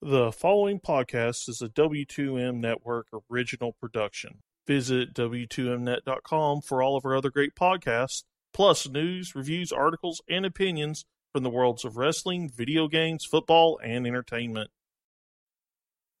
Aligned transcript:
The 0.00 0.30
following 0.30 0.78
podcast 0.78 1.48
is 1.48 1.60
a 1.60 1.68
W2M 1.68 2.58
Network 2.58 3.08
original 3.28 3.72
production. 3.72 4.42
Visit 4.64 5.12
W2Mnet.com 5.12 6.60
for 6.60 6.80
all 6.80 6.96
of 6.96 7.04
our 7.04 7.16
other 7.16 7.30
great 7.30 7.56
podcasts, 7.56 8.22
plus 8.54 8.88
news, 8.88 9.34
reviews, 9.34 9.72
articles, 9.72 10.22
and 10.30 10.46
opinions 10.46 11.04
from 11.32 11.42
the 11.42 11.50
worlds 11.50 11.84
of 11.84 11.96
wrestling, 11.96 12.48
video 12.48 12.86
games, 12.86 13.24
football, 13.24 13.80
and 13.82 14.06
entertainment. 14.06 14.70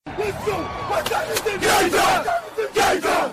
Let's 0.06 0.44
go! 0.44 0.54
What's 0.56 1.10
that? 1.10 1.28
Gator! 1.44 2.72
Gator! 2.74 3.28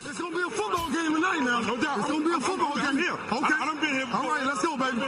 It's 0.00 0.18
gonna 0.18 0.36
be 0.36 0.42
a 0.42 0.50
football 0.50 0.90
game 0.90 1.14
tonight 1.14 1.40
now. 1.40 1.60
No 1.62 1.76
doubt. 1.80 1.98
It's 2.00 2.08
gonna 2.08 2.24
be 2.26 2.34
a 2.34 2.40
football 2.40 2.74
game. 2.74 2.98
here. 2.98 3.12
Okay. 3.12 3.30
I, 3.32 3.62
I 3.62 3.66
done 3.66 3.80
been 3.80 3.94
here 3.94 4.04
before. 4.04 4.20
All 4.20 4.28
right, 4.28 4.44
let's 4.44 4.50
go, 4.50 4.54
baby. 4.54 4.55
Toss 4.86 5.02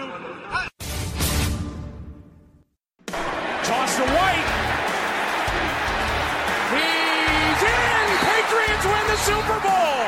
to 3.95 4.02
White. 4.02 4.48
He's 6.74 7.62
in. 7.62 8.06
Patriots 8.27 8.84
win 8.91 9.06
the 9.06 9.18
Super 9.23 9.60
Bowl. 9.62 10.02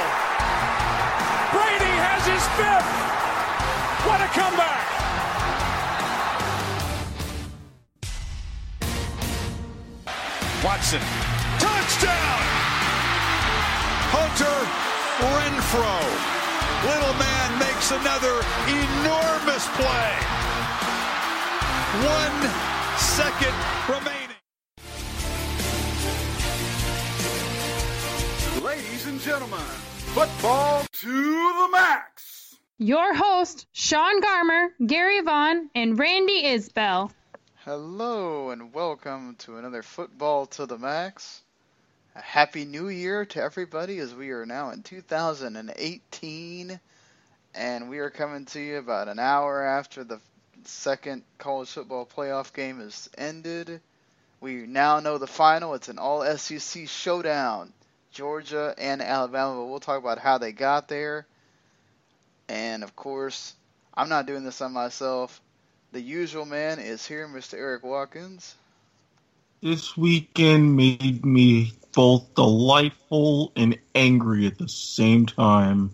Brady 1.55 1.95
has 2.03 2.27
his 2.27 2.43
fifth. 2.59 2.91
What 4.09 4.21
a 4.21 4.27
comeback. 4.35 4.87
Watson. 10.65 11.01
Touchdown! 11.61 12.43
Hunter 14.11 14.67
Renfrow. 15.21 16.40
Little 16.83 17.13
man 17.13 17.59
makes 17.59 17.91
another 17.91 18.41
enormous 18.67 19.69
play. 19.77 20.13
One 22.09 22.51
second 22.97 23.55
remaining. 23.87 24.37
Ladies 28.65 29.07
and 29.07 29.21
gentlemen, 29.21 29.59
football 29.59 30.87
to 30.91 31.09
the 31.09 31.69
max. 31.71 32.57
Your 32.79 33.13
host, 33.15 33.67
Sean 33.73 34.23
Garmer, 34.23 34.69
Gary 34.87 35.21
Vaughn, 35.21 35.69
and 35.75 35.99
Randy 35.99 36.45
Isbell. 36.45 37.11
Hello 37.57 38.49
and 38.49 38.73
welcome 38.73 39.37
to 39.41 39.59
another 39.59 39.83
Football 39.83 40.47
to 40.47 40.65
the 40.65 40.79
Max. 40.79 41.43
A 42.21 42.23
happy 42.23 42.67
new 42.67 42.91
year 42.91 43.25
to 43.25 43.43
everybody 43.43 43.99
as 43.99 44.15
we 44.15 44.29
are 44.29 44.45
now 44.45 44.73
in 44.73 44.83
2018 44.83 46.81
and 47.55 47.89
we 47.89 47.99
are 48.01 48.11
coming 48.11 48.45
to 48.45 48.61
you 48.61 48.77
about 48.77 49.09
an 49.09 49.19
hour 49.19 49.63
after 49.63 50.05
the 50.05 50.21
second 50.65 51.23
college 51.39 51.71
football 51.71 52.05
playoff 52.05 52.53
game 52.53 52.79
has 52.81 53.09
ended. 53.17 53.81
We 54.39 54.67
now 54.67 55.01
know 55.01 55.17
the 55.17 55.27
final. 55.27 55.73
It's 55.73 55.89
an 55.89 55.99
all 55.99 56.23
SEC 56.37 56.87
showdown. 56.91 57.73
Georgia 58.13 58.75
and 58.77 59.01
Alabama, 59.01 59.55
but 59.55 59.71
we'll 59.71 59.81
talk 59.81 59.99
about 59.99 60.19
how 60.19 60.37
they 60.37 60.53
got 60.53 60.89
there. 60.89 61.27
And 62.51 62.83
of 62.83 62.95
course, 62.95 63.55
I'm 63.95 64.11
not 64.11 64.27
doing 64.27 64.45
this 64.45 64.61
on 64.61 64.75
myself. 64.75 65.41
The 65.93 66.03
usual 66.03 66.45
man 66.45 66.81
is 66.81 67.07
here, 67.07 67.27
Mr. 67.27 67.55
Eric 67.55 67.83
Watkins. 67.83 68.55
This 69.63 69.95
weekend 69.95 70.75
made 70.75 71.25
me 71.25 71.73
both 71.93 72.35
delightful 72.35 73.53
and 73.55 73.79
angry 73.95 74.47
at 74.47 74.57
the 74.57 74.69
same 74.69 75.27
time. 75.27 75.91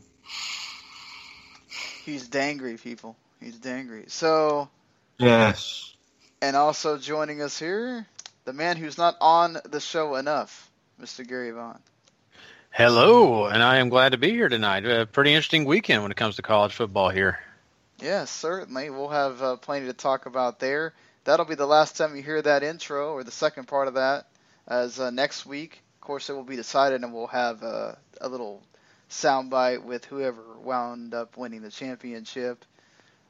He's 2.04 2.28
dangry, 2.28 2.80
people. 2.80 3.16
He's 3.40 3.58
dangry. 3.58 4.08
So, 4.08 4.68
Yes. 5.18 5.92
and 6.40 6.54
also 6.54 6.96
joining 6.96 7.42
us 7.42 7.58
here, 7.58 8.06
the 8.44 8.52
man 8.52 8.76
who's 8.76 8.98
not 8.98 9.16
on 9.20 9.58
the 9.64 9.80
show 9.80 10.14
enough, 10.14 10.70
Mr. 11.00 11.26
Gary 11.26 11.50
Vaughn. 11.50 11.80
Hello, 12.70 13.46
and 13.46 13.64
I 13.64 13.78
am 13.78 13.88
glad 13.88 14.12
to 14.12 14.18
be 14.18 14.30
here 14.30 14.48
tonight. 14.48 14.86
A 14.86 15.06
pretty 15.06 15.32
interesting 15.32 15.64
weekend 15.64 16.02
when 16.02 16.12
it 16.12 16.16
comes 16.16 16.36
to 16.36 16.42
college 16.42 16.72
football 16.72 17.08
here. 17.08 17.40
Yes, 17.98 18.30
certainly. 18.30 18.90
We'll 18.90 19.08
have 19.08 19.42
uh, 19.42 19.56
plenty 19.56 19.86
to 19.86 19.92
talk 19.92 20.26
about 20.26 20.60
there. 20.60 20.92
That'll 21.26 21.44
be 21.44 21.56
the 21.56 21.66
last 21.66 21.96
time 21.96 22.14
you 22.14 22.22
hear 22.22 22.40
that 22.40 22.62
intro, 22.62 23.12
or 23.12 23.24
the 23.24 23.32
second 23.32 23.66
part 23.66 23.88
of 23.88 23.94
that, 23.94 24.28
as 24.68 25.00
uh, 25.00 25.10
next 25.10 25.44
week. 25.44 25.82
Of 25.96 26.00
course, 26.00 26.30
it 26.30 26.34
will 26.34 26.44
be 26.44 26.54
decided, 26.54 27.02
and 27.02 27.12
we'll 27.12 27.26
have 27.26 27.64
uh, 27.64 27.96
a 28.20 28.28
little 28.28 28.62
soundbite 29.10 29.82
with 29.82 30.04
whoever 30.04 30.56
wound 30.62 31.14
up 31.14 31.36
winning 31.36 31.62
the 31.62 31.70
championship. 31.72 32.64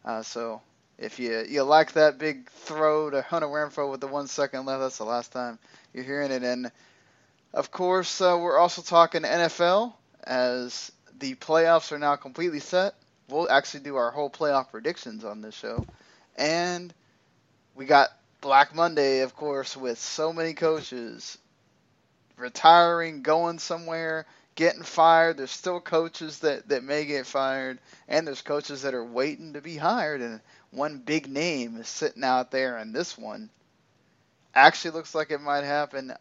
Uh, 0.05 0.23
so, 0.23 0.61
if 0.99 1.19
you 1.19 1.43
you 1.49 1.62
like 1.62 1.95
that 1.95 2.19
big 2.19 2.51
throw 2.51 3.09
to 3.09 3.23
Hunter 3.23 3.47
Renfrow 3.47 3.91
with 3.91 4.03
the 4.03 4.09
one 4.09 4.27
second 4.27 4.67
left, 4.67 4.83
that's 4.83 4.99
the 4.99 5.05
last 5.05 5.33
time 5.33 5.59
you're 5.95 6.05
hearing 6.05 6.31
it. 6.31 6.43
And 6.43 6.71
of 7.55 7.71
course, 7.71 8.21
uh, 8.21 8.37
we're 8.39 8.59
also 8.59 8.83
talking 8.83 9.23
NFL 9.23 9.95
as 10.23 10.93
the 11.19 11.34
playoffs 11.37 11.93
are 11.93 11.99
now 11.99 12.17
completely 12.17 12.61
set. 12.61 12.93
We'll 13.31 13.51
actually 13.51 13.84
do 13.84 13.97
our 13.97 14.11
whole 14.11 14.28
playoff 14.28 14.71
predictions 14.71 15.25
on 15.25 15.41
this 15.41 15.55
show. 15.55 15.87
And 16.37 16.93
we 17.77 17.85
got 17.85 18.09
Black 18.41 18.75
Monday, 18.75 19.21
of 19.21 19.37
course, 19.37 19.77
with 19.77 19.99
so 19.99 20.33
many 20.33 20.55
coaches 20.55 21.37
retiring, 22.39 23.23
going 23.23 23.59
somewhere, 23.59 24.27
getting 24.55 24.83
fired. 24.83 25.37
There's 25.37 25.51
still 25.51 25.81
coaches 25.81 26.41
that, 26.41 26.69
that 26.69 26.83
may 26.83 27.05
get 27.05 27.27
fired, 27.27 27.79
and 28.09 28.27
there's 28.27 28.43
coaches 28.43 28.83
that 28.83 28.95
are 28.95 29.05
waiting 29.05 29.53
to 29.53 29.61
be 29.61 29.77
hired. 29.77 30.23
And 30.23 30.41
one 30.71 30.99
big 30.99 31.29
name 31.29 31.77
is 31.77 31.89
sitting 31.89 32.25
out 32.25 32.51
there, 32.51 32.79
and 32.79 32.95
this 32.95 33.17
one 33.17 33.51
actually 34.55 34.93
looks 34.93 35.15
like 35.15 35.31
it 35.31 35.41
might 35.41 35.65
happen, 35.65 36.13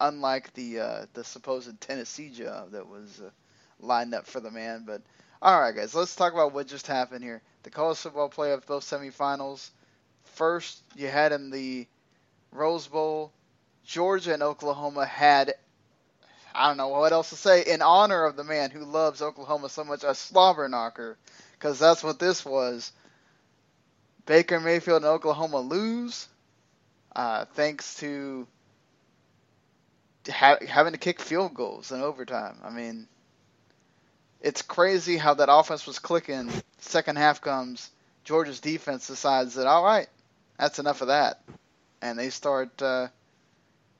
unlike 0.00 0.54
the 0.54 0.80
uh, 0.80 1.06
the 1.12 1.22
supposed 1.22 1.80
Tennessee 1.80 2.30
job 2.30 2.72
that 2.72 2.88
was 2.88 3.20
uh, 3.20 3.30
lined 3.78 4.14
up 4.14 4.26
for 4.26 4.40
the 4.40 4.50
man. 4.50 4.84
But 4.86 5.02
all 5.42 5.60
right, 5.60 5.74
guys, 5.74 5.94
let's 5.94 6.16
talk 6.16 6.32
about 6.32 6.54
what 6.54 6.66
just 6.66 6.86
happened 6.86 7.22
here. 7.22 7.42
The 7.62 7.70
college 7.70 7.98
football 7.98 8.30
playoff, 8.30 8.64
both 8.66 8.84
semifinals. 8.84 9.70
First, 10.42 10.82
you 10.96 11.06
had 11.06 11.30
in 11.30 11.50
the 11.50 11.86
Rose 12.50 12.88
Bowl, 12.88 13.30
Georgia 13.86 14.34
and 14.34 14.42
Oklahoma 14.42 15.06
had, 15.06 15.54
I 16.52 16.66
don't 16.66 16.78
know 16.78 16.88
what 16.88 17.12
else 17.12 17.30
to 17.30 17.36
say, 17.36 17.62
in 17.62 17.80
honor 17.80 18.24
of 18.24 18.34
the 18.34 18.42
man 18.42 18.72
who 18.72 18.84
loves 18.84 19.22
Oklahoma 19.22 19.68
so 19.68 19.84
much, 19.84 20.02
a 20.02 20.16
slobber 20.16 20.68
knocker, 20.68 21.16
because 21.52 21.78
that's 21.78 22.02
what 22.02 22.18
this 22.18 22.44
was. 22.44 22.90
Baker 24.26 24.58
Mayfield 24.58 25.02
and 25.02 25.12
Oklahoma 25.12 25.60
lose, 25.60 26.26
uh, 27.14 27.44
thanks 27.54 27.94
to 27.98 28.48
ha- 30.28 30.58
having 30.66 30.92
to 30.92 30.98
kick 30.98 31.20
field 31.20 31.54
goals 31.54 31.92
in 31.92 32.00
overtime. 32.00 32.56
I 32.64 32.70
mean, 32.70 33.06
it's 34.40 34.62
crazy 34.62 35.18
how 35.18 35.34
that 35.34 35.52
offense 35.52 35.86
was 35.86 36.00
clicking. 36.00 36.50
Second 36.78 37.16
half 37.16 37.40
comes, 37.40 37.90
Georgia's 38.24 38.58
defense 38.58 39.06
decides 39.06 39.54
that 39.54 39.68
all 39.68 39.84
right, 39.84 40.08
that's 40.62 40.80
enough 40.80 41.02
of 41.02 41.08
that, 41.08 41.44
and 42.02 42.18
they 42.18 42.30
start 42.30 42.82
uh, 42.82 43.08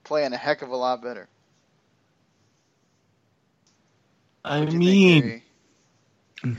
playing 0.05 0.33
a 0.35 0.39
heck 0.39 0.63
of 0.63 0.71
a 0.71 0.77
lot 0.77 1.03
better. 1.03 1.31
I 4.45 4.65
What 4.65 4.71
do 4.71 4.77
you 4.77 4.81
mean, 4.81 5.35
think, 5.35 5.45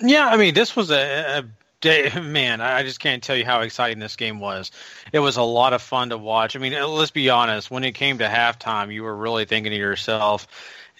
Yeah, 0.00 0.26
I 0.28 0.36
mean, 0.36 0.54
this 0.54 0.76
was 0.76 0.90
a, 0.90 1.38
a 1.40 1.44
day, 1.80 2.10
man. 2.20 2.60
I 2.60 2.82
just 2.82 3.00
can't 3.00 3.22
tell 3.22 3.36
you 3.36 3.44
how 3.44 3.60
exciting 3.60 3.98
this 3.98 4.16
game 4.16 4.40
was. 4.40 4.70
It 5.12 5.20
was 5.20 5.36
a 5.36 5.42
lot 5.42 5.72
of 5.74 5.82
fun 5.82 6.10
to 6.10 6.18
watch. 6.18 6.56
I 6.56 6.58
mean, 6.58 6.72
let's 6.72 7.10
be 7.10 7.30
honest. 7.30 7.70
When 7.70 7.84
it 7.84 7.92
came 7.92 8.18
to 8.18 8.26
halftime, 8.26 8.92
you 8.92 9.02
were 9.04 9.16
really 9.16 9.44
thinking 9.46 9.72
to 9.72 9.78
yourself, 9.78 10.46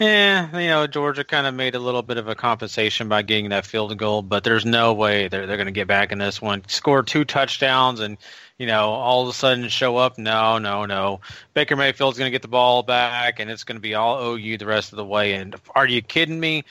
"Eh, 0.00 0.46
you 0.54 0.68
know, 0.68 0.86
Georgia 0.86 1.24
kind 1.24 1.46
of 1.46 1.54
made 1.54 1.74
a 1.74 1.78
little 1.78 2.02
bit 2.02 2.16
of 2.16 2.26
a 2.26 2.34
compensation 2.34 3.08
by 3.08 3.22
getting 3.22 3.50
that 3.50 3.66
field 3.66 3.96
goal, 3.98 4.22
but 4.22 4.42
there's 4.42 4.64
no 4.64 4.94
way 4.94 5.28
they're 5.28 5.46
they're 5.46 5.56
going 5.58 5.66
to 5.66 5.72
get 5.72 5.86
back 5.86 6.10
in 6.10 6.18
this 6.18 6.40
one. 6.40 6.62
Score 6.68 7.02
two 7.02 7.24
touchdowns 7.24 8.00
and." 8.00 8.18
You 8.58 8.66
know, 8.66 8.90
all 8.90 9.22
of 9.22 9.28
a 9.30 9.32
sudden 9.32 9.70
show 9.70 9.96
up. 9.96 10.18
No, 10.18 10.58
no, 10.58 10.84
no. 10.84 11.22
Baker 11.54 11.76
Mayfield's 11.76 12.18
going 12.18 12.26
to 12.26 12.30
get 12.30 12.42
the 12.42 12.48
ball 12.48 12.82
back, 12.82 13.40
and 13.40 13.50
it's 13.50 13.64
going 13.64 13.76
to 13.76 13.80
be 13.80 13.94
all 13.94 14.34
OU 14.34 14.58
the 14.58 14.66
rest 14.66 14.92
of 14.92 14.98
the 14.98 15.04
way. 15.04 15.32
And 15.32 15.56
are 15.74 15.86
you 15.86 16.02
kidding 16.02 16.38
me? 16.38 16.64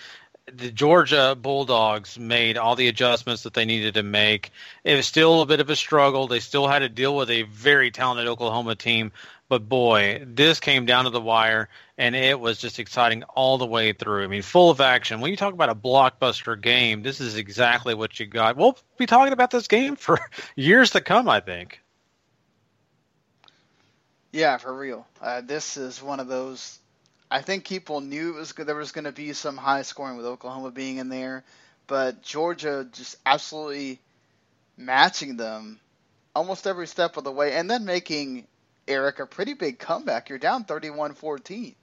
the 0.53 0.71
Georgia 0.71 1.37
Bulldogs 1.39 2.17
made 2.17 2.57
all 2.57 2.75
the 2.75 2.87
adjustments 2.87 3.43
that 3.43 3.53
they 3.53 3.65
needed 3.65 3.95
to 3.95 4.03
make. 4.03 4.51
It 4.83 4.95
was 4.95 5.05
still 5.05 5.41
a 5.41 5.45
bit 5.45 5.59
of 5.59 5.69
a 5.69 5.75
struggle. 5.75 6.27
They 6.27 6.39
still 6.39 6.67
had 6.67 6.79
to 6.79 6.89
deal 6.89 7.15
with 7.15 7.29
a 7.29 7.43
very 7.43 7.91
talented 7.91 8.27
Oklahoma 8.27 8.75
team, 8.75 9.11
but 9.49 9.67
boy, 9.67 10.23
this 10.27 10.59
came 10.59 10.85
down 10.85 11.05
to 11.05 11.09
the 11.09 11.19
wire, 11.19 11.69
and 11.97 12.15
it 12.15 12.39
was 12.39 12.59
just 12.59 12.77
exciting 12.77 13.23
all 13.23 13.57
the 13.57 13.65
way 13.65 13.93
through. 13.93 14.23
I 14.23 14.27
mean, 14.27 14.43
full 14.43 14.69
of 14.69 14.79
action. 14.79 15.21
When 15.21 15.31
you 15.31 15.37
talk 15.37 15.55
about 15.55 15.69
a 15.69 15.75
blockbuster 15.75 16.59
game, 16.59 17.01
this 17.01 17.19
is 17.19 17.35
exactly 17.35 17.95
what 17.95 18.19
you 18.19 18.27
got. 18.27 18.57
We'll 18.57 18.77
be 18.97 19.07
talking 19.07 19.33
about 19.33 19.49
this 19.49 19.67
game 19.67 19.95
for 19.95 20.19
years 20.55 20.91
to 20.91 21.01
come, 21.01 21.27
I 21.27 21.39
think. 21.39 21.81
Yeah, 24.31 24.57
for 24.57 24.71
real. 24.71 25.07
Uh, 25.19 25.41
this 25.41 25.77
is 25.77 26.01
one 26.01 26.19
of 26.19 26.27
those. 26.27 26.77
I 27.31 27.41
think 27.41 27.67
people 27.67 28.01
knew 28.01 28.35
it 28.35 28.39
was 28.39 28.53
there 28.53 28.75
was 28.75 28.91
going 28.91 29.05
to 29.05 29.11
be 29.11 29.33
some 29.33 29.57
high 29.57 29.81
scoring 29.81 30.17
with 30.17 30.27
Oklahoma 30.27 30.69
being 30.69 30.97
in 30.97 31.09
there, 31.09 31.43
but 31.87 32.21
Georgia 32.21 32.87
just 32.91 33.15
absolutely 33.25 33.99
matching 34.77 35.37
them 35.37 35.79
almost 36.35 36.67
every 36.67 36.85
step 36.85 37.17
of 37.17 37.23
the 37.23 37.31
way, 37.31 37.53
and 37.53 37.69
then 37.69 37.85
making 37.85 38.45
Eric 38.89 39.19
a 39.19 39.25
pretty 39.25 39.53
big 39.53 39.80
comeback. 39.80 40.30
You're 40.30 40.39
down 40.39 40.65
31-14. 40.65 41.75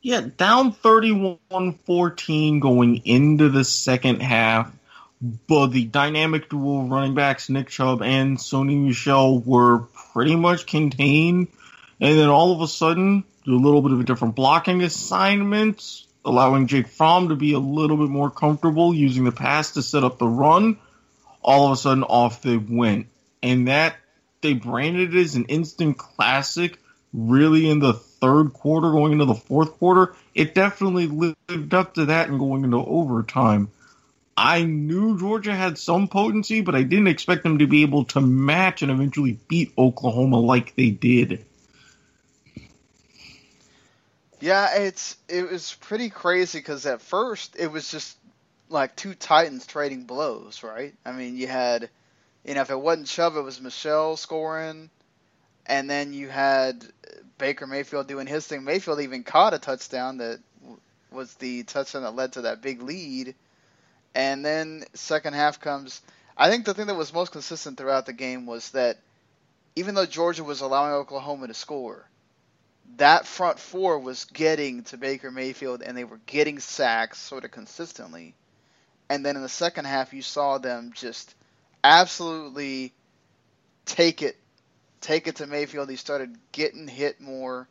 Yeah, 0.00 0.20
down 0.36 0.72
31-14 0.72 2.60
going 2.60 3.02
into 3.04 3.48
the 3.48 3.64
second 3.64 4.22
half. 4.22 4.72
But 5.20 5.68
the 5.68 5.84
dynamic 5.84 6.48
dual 6.48 6.84
running 6.84 7.14
backs, 7.14 7.48
Nick 7.50 7.68
Chubb 7.68 8.02
and 8.02 8.38
Sony 8.38 8.80
Michel, 8.80 9.40
were 9.40 9.80
pretty 10.12 10.36
much 10.36 10.66
contained. 10.66 11.48
And 12.00 12.16
then 12.16 12.28
all 12.28 12.52
of 12.52 12.60
a 12.60 12.68
sudden, 12.68 13.24
a 13.44 13.50
little 13.50 13.82
bit 13.82 13.90
of 13.90 13.98
a 13.98 14.04
different 14.04 14.36
blocking 14.36 14.82
assignment, 14.82 16.04
allowing 16.24 16.68
Jake 16.68 16.86
Fromm 16.86 17.30
to 17.30 17.34
be 17.34 17.54
a 17.54 17.58
little 17.58 17.96
bit 17.96 18.08
more 18.08 18.30
comfortable 18.30 18.94
using 18.94 19.24
the 19.24 19.32
pass 19.32 19.72
to 19.72 19.82
set 19.82 20.04
up 20.04 20.18
the 20.18 20.28
run. 20.28 20.78
All 21.42 21.66
of 21.66 21.72
a 21.72 21.76
sudden, 21.76 22.04
off 22.04 22.42
they 22.42 22.56
went. 22.56 23.08
And 23.42 23.66
that, 23.66 23.96
they 24.40 24.54
branded 24.54 25.14
it 25.14 25.20
as 25.20 25.34
an 25.34 25.46
instant 25.46 25.98
classic 25.98 26.78
really 27.12 27.68
in 27.68 27.78
the 27.78 27.94
third 27.94 28.52
quarter, 28.52 28.90
going 28.90 29.12
into 29.12 29.24
the 29.24 29.34
fourth 29.34 29.72
quarter. 29.78 30.14
It 30.34 30.54
definitely 30.54 31.06
lived 31.06 31.74
up 31.74 31.94
to 31.94 32.06
that 32.06 32.28
and 32.28 32.38
going 32.38 32.64
into 32.64 32.78
overtime. 32.78 33.70
I 34.36 34.62
knew 34.62 35.18
Georgia 35.18 35.54
had 35.54 35.78
some 35.78 36.06
potency, 36.06 36.60
but 36.60 36.76
I 36.76 36.84
didn't 36.84 37.08
expect 37.08 37.42
them 37.42 37.58
to 37.58 37.66
be 37.66 37.82
able 37.82 38.04
to 38.06 38.20
match 38.20 38.82
and 38.82 38.90
eventually 38.90 39.38
beat 39.48 39.72
Oklahoma 39.76 40.38
like 40.38 40.76
they 40.76 40.90
did. 40.90 41.44
Yeah, 44.40 44.76
it's 44.76 45.16
it 45.28 45.50
was 45.50 45.76
pretty 45.80 46.10
crazy 46.10 46.58
because 46.58 46.86
at 46.86 47.02
first 47.02 47.56
it 47.58 47.72
was 47.72 47.90
just 47.90 48.16
like 48.68 48.94
two 48.94 49.14
Titans 49.14 49.66
trading 49.66 50.04
blows, 50.04 50.62
right? 50.62 50.94
I 51.04 51.10
mean, 51.12 51.36
you 51.36 51.48
had, 51.48 51.90
you 52.44 52.54
know, 52.54 52.62
if 52.62 52.70
it 52.70 52.80
wasn't 52.80 53.06
Chubb, 53.06 53.36
it 53.36 53.42
was 53.42 53.60
Michel 53.60 54.16
scoring, 54.16 54.90
and 55.66 55.88
then 55.88 56.12
you 56.12 56.28
had 56.28 56.84
Baker 57.36 57.66
Mayfield 57.66 58.08
doing 58.08 58.26
his 58.26 58.46
thing. 58.46 58.64
Mayfield 58.64 59.00
even 59.00 59.22
caught 59.22 59.54
a 59.54 59.58
touchdown 59.58 60.18
that 60.18 60.40
was 61.10 61.34
the 61.34 61.62
touchdown 61.64 62.02
that 62.02 62.14
led 62.14 62.34
to 62.34 62.42
that 62.42 62.62
big 62.62 62.82
lead 62.82 63.34
and 64.14 64.44
then 64.44 64.84
second 64.94 65.34
half 65.34 65.60
comes. 65.60 66.02
I 66.36 66.50
think 66.50 66.64
the 66.64 66.74
thing 66.74 66.86
that 66.88 66.96
was 66.96 67.12
most 67.12 67.32
consistent 67.32 67.78
throughout 67.78 68.06
the 68.06 68.12
game 68.12 68.46
was 68.46 68.70
that 68.70 68.98
even 69.76 69.94
though 69.94 70.06
Georgia 70.06 70.44
was 70.44 70.60
allowing 70.60 70.92
Oklahoma 70.92 71.46
to 71.46 71.54
score, 71.54 72.08
that 72.96 73.26
front 73.26 73.58
four 73.60 73.98
was 73.98 74.24
getting 74.24 74.82
to 74.84 74.96
Baker 74.96 75.30
Mayfield 75.30 75.82
and 75.82 75.96
they 75.96 76.04
were 76.04 76.20
getting 76.26 76.58
sacks 76.58 77.18
sort 77.18 77.44
of 77.44 77.50
consistently. 77.50 78.34
And 79.08 79.24
then 79.24 79.36
in 79.36 79.42
the 79.42 79.48
second 79.48 79.84
half, 79.84 80.12
you 80.12 80.22
saw 80.22 80.58
them 80.58 80.92
just 80.94 81.34
absolutely 81.88 82.92
take 83.86 84.22
it, 84.22 84.36
take 85.00 85.26
it 85.26 85.36
to 85.36 85.46
Mayfield. 85.46 85.88
He 85.88 85.96
started 85.96 86.36
getting 86.52 86.86
hit 86.86 87.20
more. 87.20 87.66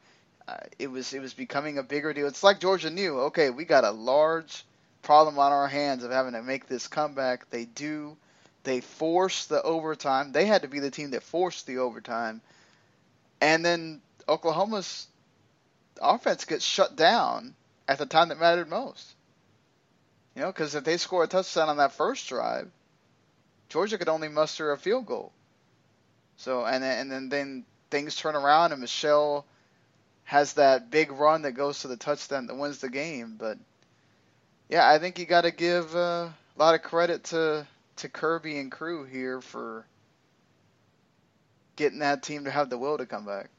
Uh, 0.48 0.58
it 0.80 0.88
was 0.90 1.14
it 1.14 1.22
was 1.22 1.34
becoming 1.34 1.78
a 1.78 1.84
bigger 1.84 2.14
deal. 2.14 2.28
It's 2.28 2.44
like 2.44 2.60
Georgia 2.60 2.90
knew, 2.90 3.19
okay, 3.22 3.50
we 3.50 3.66
got 3.66 3.84
a 3.84 3.92
large 3.92 4.66
problem 5.04 5.38
on 5.38 5.52
our 5.52 5.68
hands 5.68 6.04
of 6.04 6.12
having 6.12 6.34
to 6.34 6.42
make 6.42 6.68
this 6.68 6.88
comeback. 6.88 7.50
They 7.50 7.66
do. 7.66 8.18
They 8.64 8.81
force 8.81 9.46
the 9.46 9.62
overtime. 9.62 10.31
They 10.31 10.46
had 10.46 10.64
to 10.64 10.68
be 10.68 10.80
the 10.80 10.92
team 10.92 11.12
that 11.12 11.24
forced 11.24 11.68
the 11.68 11.78
overtime. 11.78 12.42
And 13.40 13.64
then 13.64 14.02
Oklahoma's 14.28 15.08
offense 16.02 16.46
gets 16.46 16.66
shut 16.66 16.96
down 16.96 17.56
at 17.88 18.00
the 18.00 18.06
time 18.06 18.30
that 18.30 18.40
mattered 18.40 18.69
most. 18.69 19.14
You 20.36 20.42
know, 20.42 20.48
because 20.48 20.75
if 20.75 20.84
they 20.84 20.98
score 20.98 21.24
a 21.24 21.28
touchdown 21.28 21.69
on 21.69 21.78
that 21.78 21.94
first 21.94 22.28
drive, 22.28 22.69
Georgia 23.69 23.98
could 23.98 24.10
only 24.10 24.30
muster 24.30 24.72
a 24.72 24.78
field 24.78 25.06
goal. 25.06 25.31
So 26.38 26.66
and 26.66 26.84
and 26.84 27.12
then 27.12 27.30
then 27.30 27.66
things 27.90 28.16
turn 28.16 28.36
around 28.36 28.72
and 28.72 28.81
Michel 28.81 29.46
has 30.24 30.54
that 30.54 30.92
big 30.92 31.12
run 31.12 31.44
that 31.44 31.54
goes 31.54 31.80
to 31.80 31.88
the 31.88 31.98
touchdown 31.98 32.48
that 32.48 32.56
wins 32.56 32.80
the 32.80 32.90
game. 32.90 33.36
But 33.38 33.58
yeah, 34.69 34.88
I 34.88 35.00
think 35.00 35.19
you 35.19 35.25
got 35.25 35.42
to 35.42 35.52
give 35.52 35.96
uh, 35.96 36.30
a 36.30 36.58
lot 36.58 36.75
of 36.75 36.81
credit 36.81 37.25
to 37.25 37.66
to 37.98 38.10
Kirby 38.10 38.58
and 38.60 38.72
crew 38.72 39.06
here 39.06 39.42
for 39.42 39.86
getting 41.75 42.00
that 42.00 42.24
team 42.24 42.44
to 42.44 42.52
have 42.52 42.69
the 42.69 42.78
will 42.78 42.98
to 42.98 43.06
come 43.06 43.25
back. 43.25 43.50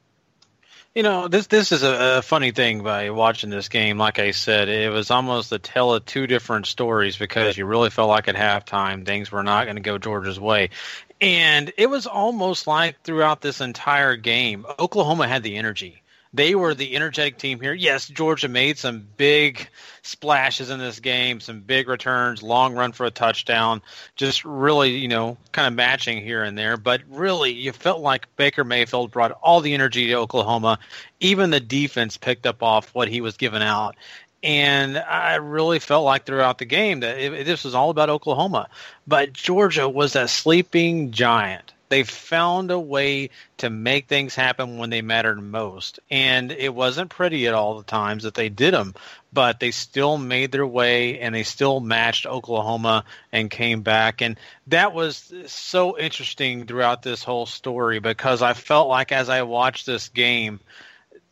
You 0.99 1.03
know, 1.03 1.29
this 1.29 1.47
this 1.47 1.71
is 1.71 1.81
a, 1.81 2.17
a, 2.17 2.21
funny 2.21 2.51
thing 2.51 2.83
by 2.83 3.11
watching 3.11 3.49
this 3.49 3.69
game. 3.69 3.97
Like 3.97 4.19
I 4.19 4.31
said, 4.31 4.67
it 4.67 4.91
was 4.91 5.11
almost 5.11 5.49
the 5.49 5.57
tell 5.57 5.93
of 5.93 6.05
two 6.05 6.27
different 6.27 6.65
stories 6.65 7.15
because 7.15 7.57
you 7.57 7.65
really 7.65 7.89
felt 7.89 8.09
like 8.09 8.27
at 8.27 8.35
halftime 8.35 9.05
things 9.05 9.31
were 9.31 9.41
not 9.41 9.63
going 9.63 9.77
to 9.77 9.81
go 9.81 9.97
Georgia's 9.97 10.41
way, 10.41 10.71
and 11.21 11.71
it 11.77 11.89
was 11.89 12.05
almost 12.05 12.67
like 12.67 13.01
throughout 13.01 13.39
this 13.39 13.61
entire 13.61 14.17
game, 14.17 14.65
Oklahoma 14.77 15.25
had 15.25 15.41
the 15.41 15.55
energy. 15.55 16.03
They 16.31 16.53
were 16.53 16.75
the 16.75 16.95
energetic 16.95 17.39
team 17.39 17.59
here. 17.59 17.73
Yes, 17.73 18.07
Georgia 18.07 18.47
made 18.47 18.77
some 18.77 19.07
big 19.17 19.67
splashes 20.03 20.69
in 20.69 20.77
this 20.77 20.99
game, 20.99 21.39
some 21.39 21.61
big 21.61 21.89
returns, 21.89 22.43
long 22.43 22.75
run 22.75 22.91
for 22.91 23.07
a 23.07 23.11
touchdown, 23.11 23.81
just 24.15 24.45
really, 24.45 24.91
you 24.91 25.07
know, 25.07 25.37
kind 25.51 25.67
of 25.67 25.73
matching 25.73 26.21
here 26.21 26.43
and 26.43 26.55
there. 26.55 26.77
But 26.77 27.01
really, 27.09 27.51
you 27.51 27.71
felt 27.71 28.01
like 28.01 28.33
Baker 28.35 28.63
Mayfield 28.63 29.09
brought 29.09 29.31
all 29.31 29.61
the 29.61 29.73
energy 29.73 30.07
to 30.07 30.15
Oklahoma. 30.15 30.77
Even 31.19 31.49
the 31.49 31.59
defense 31.59 32.17
picked 32.17 32.45
up 32.45 32.61
off 32.61 32.93
what 32.93 33.07
he 33.07 33.21
was 33.21 33.37
giving 33.37 33.63
out. 33.63 33.95
And 34.43 34.99
I 34.99 35.35
really 35.35 35.79
felt 35.79 36.05
like 36.05 36.25
throughout 36.25 36.59
the 36.59 36.65
game 36.65 36.99
that 36.99 37.17
it, 37.17 37.45
this 37.45 37.63
was 37.63 37.73
all 37.73 37.89
about 37.89 38.09
Oklahoma. 38.09 38.69
But 39.07 39.33
Georgia 39.33 39.89
was 39.89 40.15
a 40.15 40.27
sleeping 40.27 41.11
giant 41.11 41.73
they 41.89 42.03
found 42.03 42.71
a 42.71 42.79
way 42.79 43.31
to 43.57 43.69
make 43.69 44.07
things 44.07 44.35
happen 44.35 44.77
when 44.77 44.89
they 44.89 45.01
mattered 45.01 45.41
most. 45.41 45.99
And 46.09 46.51
it 46.51 46.73
wasn't 46.73 47.09
pretty 47.09 47.47
at 47.47 47.53
all 47.53 47.77
the 47.77 47.83
times 47.83 48.23
that 48.23 48.35
they 48.35 48.49
did 48.49 48.73
them, 48.73 48.93
but 49.33 49.59
they 49.59 49.71
still 49.71 50.17
made 50.17 50.51
their 50.51 50.67
way 50.67 51.19
and 51.19 51.33
they 51.35 51.43
still 51.43 51.79
matched 51.79 52.25
Oklahoma 52.25 53.05
and 53.31 53.49
came 53.49 53.81
back. 53.81 54.21
And 54.21 54.39
that 54.67 54.93
was 54.93 55.33
so 55.47 55.97
interesting 55.97 56.65
throughout 56.65 57.01
this 57.01 57.23
whole 57.23 57.45
story 57.45 57.99
because 57.99 58.41
I 58.41 58.53
felt 58.53 58.87
like 58.87 59.11
as 59.11 59.27
I 59.29 59.41
watched 59.41 59.85
this 59.85 60.09
game, 60.09 60.59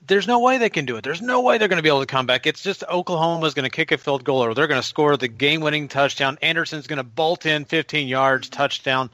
there's 0.08 0.28
no 0.28 0.40
way 0.40 0.58
they 0.58 0.70
can 0.70 0.86
do 0.86 0.96
it. 0.96 1.04
There's 1.04 1.22
no 1.22 1.42
way 1.42 1.58
they're 1.58 1.68
going 1.68 1.78
to 1.78 1.84
be 1.84 1.90
able 1.90 2.00
to 2.00 2.06
come 2.06 2.26
back. 2.26 2.48
It's 2.48 2.64
just 2.64 2.84
Oklahoma's 2.84 3.54
going 3.54 3.70
to 3.70 3.76
kick 3.76 3.92
a 3.92 3.98
field 3.98 4.24
goal 4.24 4.44
or 4.44 4.54
they're 4.54 4.68
going 4.68 4.82
to 4.82 4.88
score 4.88 5.18
the 5.18 5.28
game-winning 5.28 5.90
touchdown. 5.90 6.38
Anderson's 6.42 6.88
going 6.88 6.98
to 6.98 7.04
bolt 7.04 7.46
in 7.46 7.66
15 7.66 8.08
yards 8.08 8.50
touchdown 8.50 9.10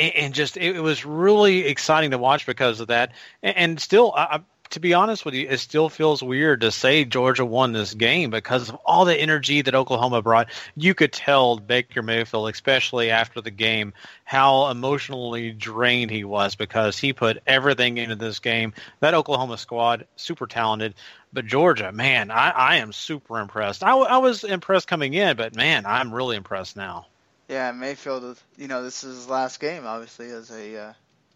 and 0.00 0.34
just 0.34 0.56
it 0.56 0.80
was 0.80 1.04
really 1.04 1.66
exciting 1.66 2.10
to 2.12 2.18
watch 2.18 2.46
because 2.46 2.80
of 2.80 2.88
that. 2.88 3.12
And 3.42 3.78
still, 3.80 4.12
I, 4.16 4.40
to 4.70 4.80
be 4.80 4.94
honest 4.94 5.24
with 5.24 5.34
you, 5.34 5.48
it 5.48 5.58
still 5.58 5.88
feels 5.88 6.22
weird 6.22 6.60
to 6.60 6.70
say 6.70 7.04
Georgia 7.04 7.44
won 7.44 7.72
this 7.72 7.92
game 7.92 8.30
because 8.30 8.68
of 8.68 8.76
all 8.86 9.04
the 9.04 9.16
energy 9.16 9.62
that 9.62 9.74
Oklahoma 9.74 10.22
brought. 10.22 10.48
You 10.76 10.94
could 10.94 11.12
tell 11.12 11.58
Baker 11.58 12.02
Mayfield, 12.02 12.48
especially 12.48 13.10
after 13.10 13.40
the 13.40 13.50
game, 13.50 13.92
how 14.24 14.68
emotionally 14.68 15.50
drained 15.50 16.12
he 16.12 16.22
was 16.22 16.54
because 16.54 16.96
he 16.96 17.12
put 17.12 17.42
everything 17.46 17.98
into 17.98 18.14
this 18.14 18.38
game. 18.38 18.72
That 19.00 19.14
Oklahoma 19.14 19.58
squad, 19.58 20.06
super 20.14 20.46
talented. 20.46 20.94
But 21.32 21.46
Georgia, 21.46 21.90
man, 21.90 22.30
I, 22.30 22.50
I 22.50 22.76
am 22.76 22.92
super 22.92 23.40
impressed. 23.40 23.82
I, 23.82 23.96
I 23.96 24.18
was 24.18 24.44
impressed 24.44 24.86
coming 24.86 25.14
in, 25.14 25.36
but 25.36 25.56
man, 25.56 25.84
I'm 25.84 26.14
really 26.14 26.36
impressed 26.36 26.76
now. 26.76 27.06
Yeah, 27.50 27.72
Mayfield. 27.72 28.40
You 28.56 28.68
know, 28.68 28.84
this 28.84 29.02
is 29.02 29.16
his 29.16 29.28
last 29.28 29.58
game, 29.58 29.84
obviously, 29.84 30.30
as 30.30 30.52
a 30.52 30.76
uh, 30.76 30.92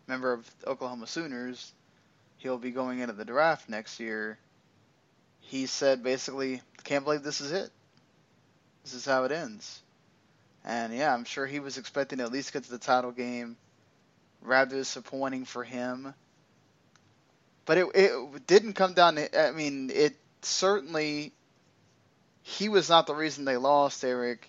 member 0.07 0.33
of 0.33 0.49
Oklahoma 0.65 1.09
Sooners. 1.09 1.73
He'll 2.37 2.57
be 2.57 2.71
going 2.71 3.01
into 3.01 3.15
the 3.15 3.25
draft 3.25 3.69
next 3.69 3.99
year. 3.99 4.39
He 5.41 5.67
said 5.67 6.05
basically, 6.05 6.63
"Can't 6.85 7.03
believe 7.03 7.25
this 7.25 7.41
is 7.41 7.51
it. 7.51 7.69
This 8.85 8.95
is 8.95 9.05
how 9.05 9.25
it 9.25 9.33
ends." 9.33 9.83
And 10.65 10.95
yeah, 10.95 11.13
I'm 11.13 11.25
sure 11.25 11.49
he 11.49 11.59
was 11.59 11.79
expecting 11.79 12.19
to 12.19 12.25
at 12.25 12.33
least 12.33 12.53
get 12.53 12.63
to 12.63 12.71
the 12.71 12.79
title 12.79 13.11
game. 13.11 13.57
Rather 14.41 14.77
disappointing 14.77 15.47
for 15.47 15.65
him. 15.65 16.15
But 17.65 17.79
it 17.79 17.87
it 17.93 18.47
didn't 18.47 18.75
come 18.75 18.95
down. 18.95 19.17
To, 19.17 19.49
I 19.49 19.51
mean, 19.51 19.91
it 19.93 20.15
certainly. 20.43 21.33
He 22.43 22.69
was 22.69 22.89
not 22.89 23.09
the 23.09 23.17
reason 23.17 23.45
they 23.45 23.57
lost, 23.57 24.05
Eric 24.05 24.49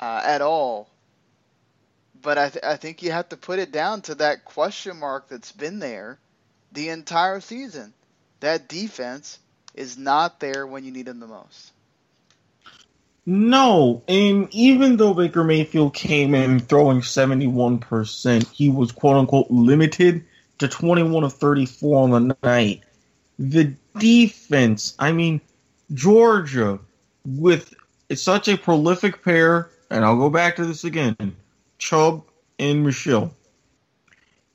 uh, 0.00 0.22
at 0.24 0.42
all. 0.42 0.88
But 2.20 2.38
I, 2.38 2.48
th- 2.48 2.64
I 2.64 2.76
think 2.76 3.02
you 3.02 3.12
have 3.12 3.28
to 3.30 3.36
put 3.36 3.58
it 3.58 3.72
down 3.72 4.02
to 4.02 4.16
that 4.16 4.44
question 4.44 4.98
mark 4.98 5.28
that's 5.28 5.52
been 5.52 5.78
there 5.78 6.18
the 6.72 6.88
entire 6.88 7.40
season. 7.40 7.92
That 8.40 8.68
defense 8.68 9.38
is 9.74 9.96
not 9.96 10.40
there 10.40 10.66
when 10.66 10.84
you 10.84 10.90
need 10.90 11.06
them 11.06 11.20
the 11.20 11.26
most. 11.26 11.72
No, 13.30 14.02
and 14.08 14.48
even 14.52 14.96
though 14.96 15.12
Baker 15.12 15.44
Mayfield 15.44 15.92
came 15.92 16.34
in 16.34 16.60
throwing 16.60 17.02
71%, 17.02 18.50
he 18.50 18.70
was 18.70 18.90
quote 18.90 19.16
unquote 19.16 19.50
limited 19.50 20.24
to 20.58 20.66
21 20.66 21.24
of 21.24 21.34
34 21.34 22.02
on 22.02 22.10
the 22.10 22.36
night. 22.42 22.82
The 23.38 23.74
defense, 23.98 24.94
I 24.98 25.12
mean, 25.12 25.42
Georgia, 25.92 26.78
with 27.26 27.74
such 28.14 28.48
a 28.48 28.56
prolific 28.56 29.22
pair 29.22 29.68
and 29.90 30.04
I'll 30.04 30.18
go 30.18 30.30
back 30.30 30.56
to 30.56 30.66
this 30.66 30.84
again. 30.84 31.36
Chubb 31.78 32.24
and 32.58 32.84
Michel. 32.84 33.34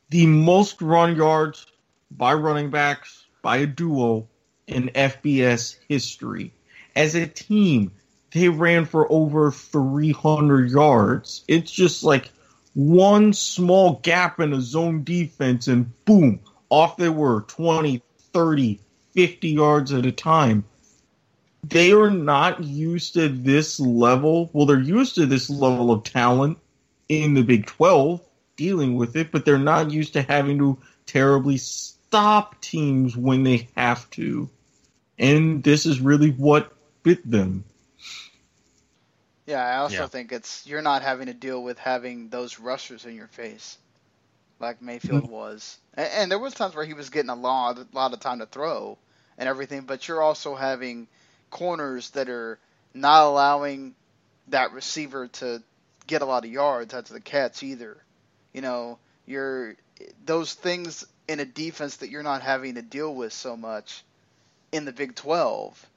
The 0.10 0.26
most 0.28 0.82
run 0.82 1.16
yards 1.16 1.66
by 2.12 2.34
running 2.34 2.70
backs 2.70 3.26
by 3.42 3.58
a 3.58 3.66
duo 3.66 4.28
in 4.68 4.90
FBS 4.90 5.78
history. 5.88 6.54
As 6.96 7.16
a 7.16 7.28
team, 7.28 7.92
they 8.32 8.50
ran 8.50 8.86
for 8.86 9.12
over 9.12 9.52
300 9.52 10.70
yards. 10.70 11.44
It's 11.48 11.72
just 11.72 12.04
like 12.04 12.32
one 12.74 13.34
small 13.34 14.00
gap 14.04 14.40
in 14.40 14.54
a 14.54 14.62
zone 14.62 15.04
defense, 15.04 15.68
and 15.68 15.92
boom, 16.06 16.40
off 16.70 16.98
they 16.98 17.10
were 17.10 17.42
20, 17.42 18.02
30, 18.34 18.80
50 19.14 19.50
yards 19.50 19.94
at 19.94 20.06
a 20.06 20.12
time. 20.12 20.66
They 21.64 21.94
are 21.94 22.10
not 22.10 22.64
used 22.64 23.14
to 23.14 23.30
this 23.30 23.80
level. 23.80 24.50
Well, 24.54 24.66
they're 24.66 24.80
used 24.80 25.16
to 25.16 25.26
this 25.26 25.50
level 25.50 25.92
of 25.92 26.04
talent 26.04 26.58
in 27.08 27.34
the 27.34 27.44
Big 27.44 27.66
12 27.66 28.22
dealing 28.56 28.96
with 28.96 29.16
it, 29.16 29.32
but 29.32 29.46
they're 29.46 29.58
not 29.58 29.92
used 29.92 30.14
to 30.14 30.22
having 30.22 30.60
to 30.60 30.78
terribly 31.06 31.58
stop 31.58 32.62
teams 32.62 33.16
when 33.16 33.44
they 33.44 33.70
have 33.76 34.10
to. 34.12 34.50
And 35.18 35.64
this 35.64 35.86
is 35.86 36.00
really 36.00 36.32
what 36.32 36.74
bit 37.04 37.30
them. 37.30 37.64
Yeah, 39.46 39.66
I 39.66 39.78
also 39.78 39.96
Yeah. 39.96 40.08
think 40.08 40.32
it's 40.32 40.66
you're 40.66 40.82
not 40.82 41.02
having 41.02 41.28
to 41.28 41.34
deal 41.34 41.62
with 41.64 41.78
having 41.78 42.30
those 42.30 42.60
rushers 42.60 43.06
in 43.06 43.16
your 43.16 43.28
face, 43.28 43.78
like 44.60 44.82
Mayfield 44.82 45.24
mm-hmm. 45.24 45.32
was. 45.32 45.78
And, 45.94 46.10
and 46.12 46.32
there 46.32 46.40
was 46.40 46.54
times 46.54 46.76
where 46.76 46.86
he 46.86 46.94
was 46.94 47.10
getting 47.10 47.30
a 47.30 47.36
lot, 47.36 47.78
a 47.78 47.88
lot 47.94 48.14
of 48.14 48.20
time 48.20 48.40
to 48.40 48.46
throw 48.46 48.98
and 49.38 49.50
everything, 49.50 49.82
but 49.82 50.08
you're 50.08 50.22
also 50.22 50.56
having 50.56 51.08
corners 51.54 52.10
that 52.12 52.30
are 52.30 52.60
not 52.94 53.24
allowing 53.24 53.96
that 54.48 54.74
receiver 54.74 55.28
to 55.28 55.62
get 56.08 56.22
a 56.22 56.26
lot 56.26 56.44
of 56.44 56.52
yards 56.52 56.94
out 56.94 57.06
to 57.06 57.14
the 57.14 57.22
catch 57.22 57.64
either. 57.64 57.96
You 58.54 58.62
know, 58.62 58.98
you're 59.26 59.76
those 60.26 60.54
things 60.54 61.06
in 61.28 61.40
a 61.40 61.46
defense 61.46 61.98
that 61.98 62.10
you're 62.10 62.24
not 62.24 62.42
having 62.42 62.76
to 62.76 62.82
deal 62.82 63.14
with 63.14 63.32
so 63.32 63.56
much 63.56 64.04
in 64.72 64.84
the 64.84 64.92
Big 64.92 65.16
12 65.16 65.88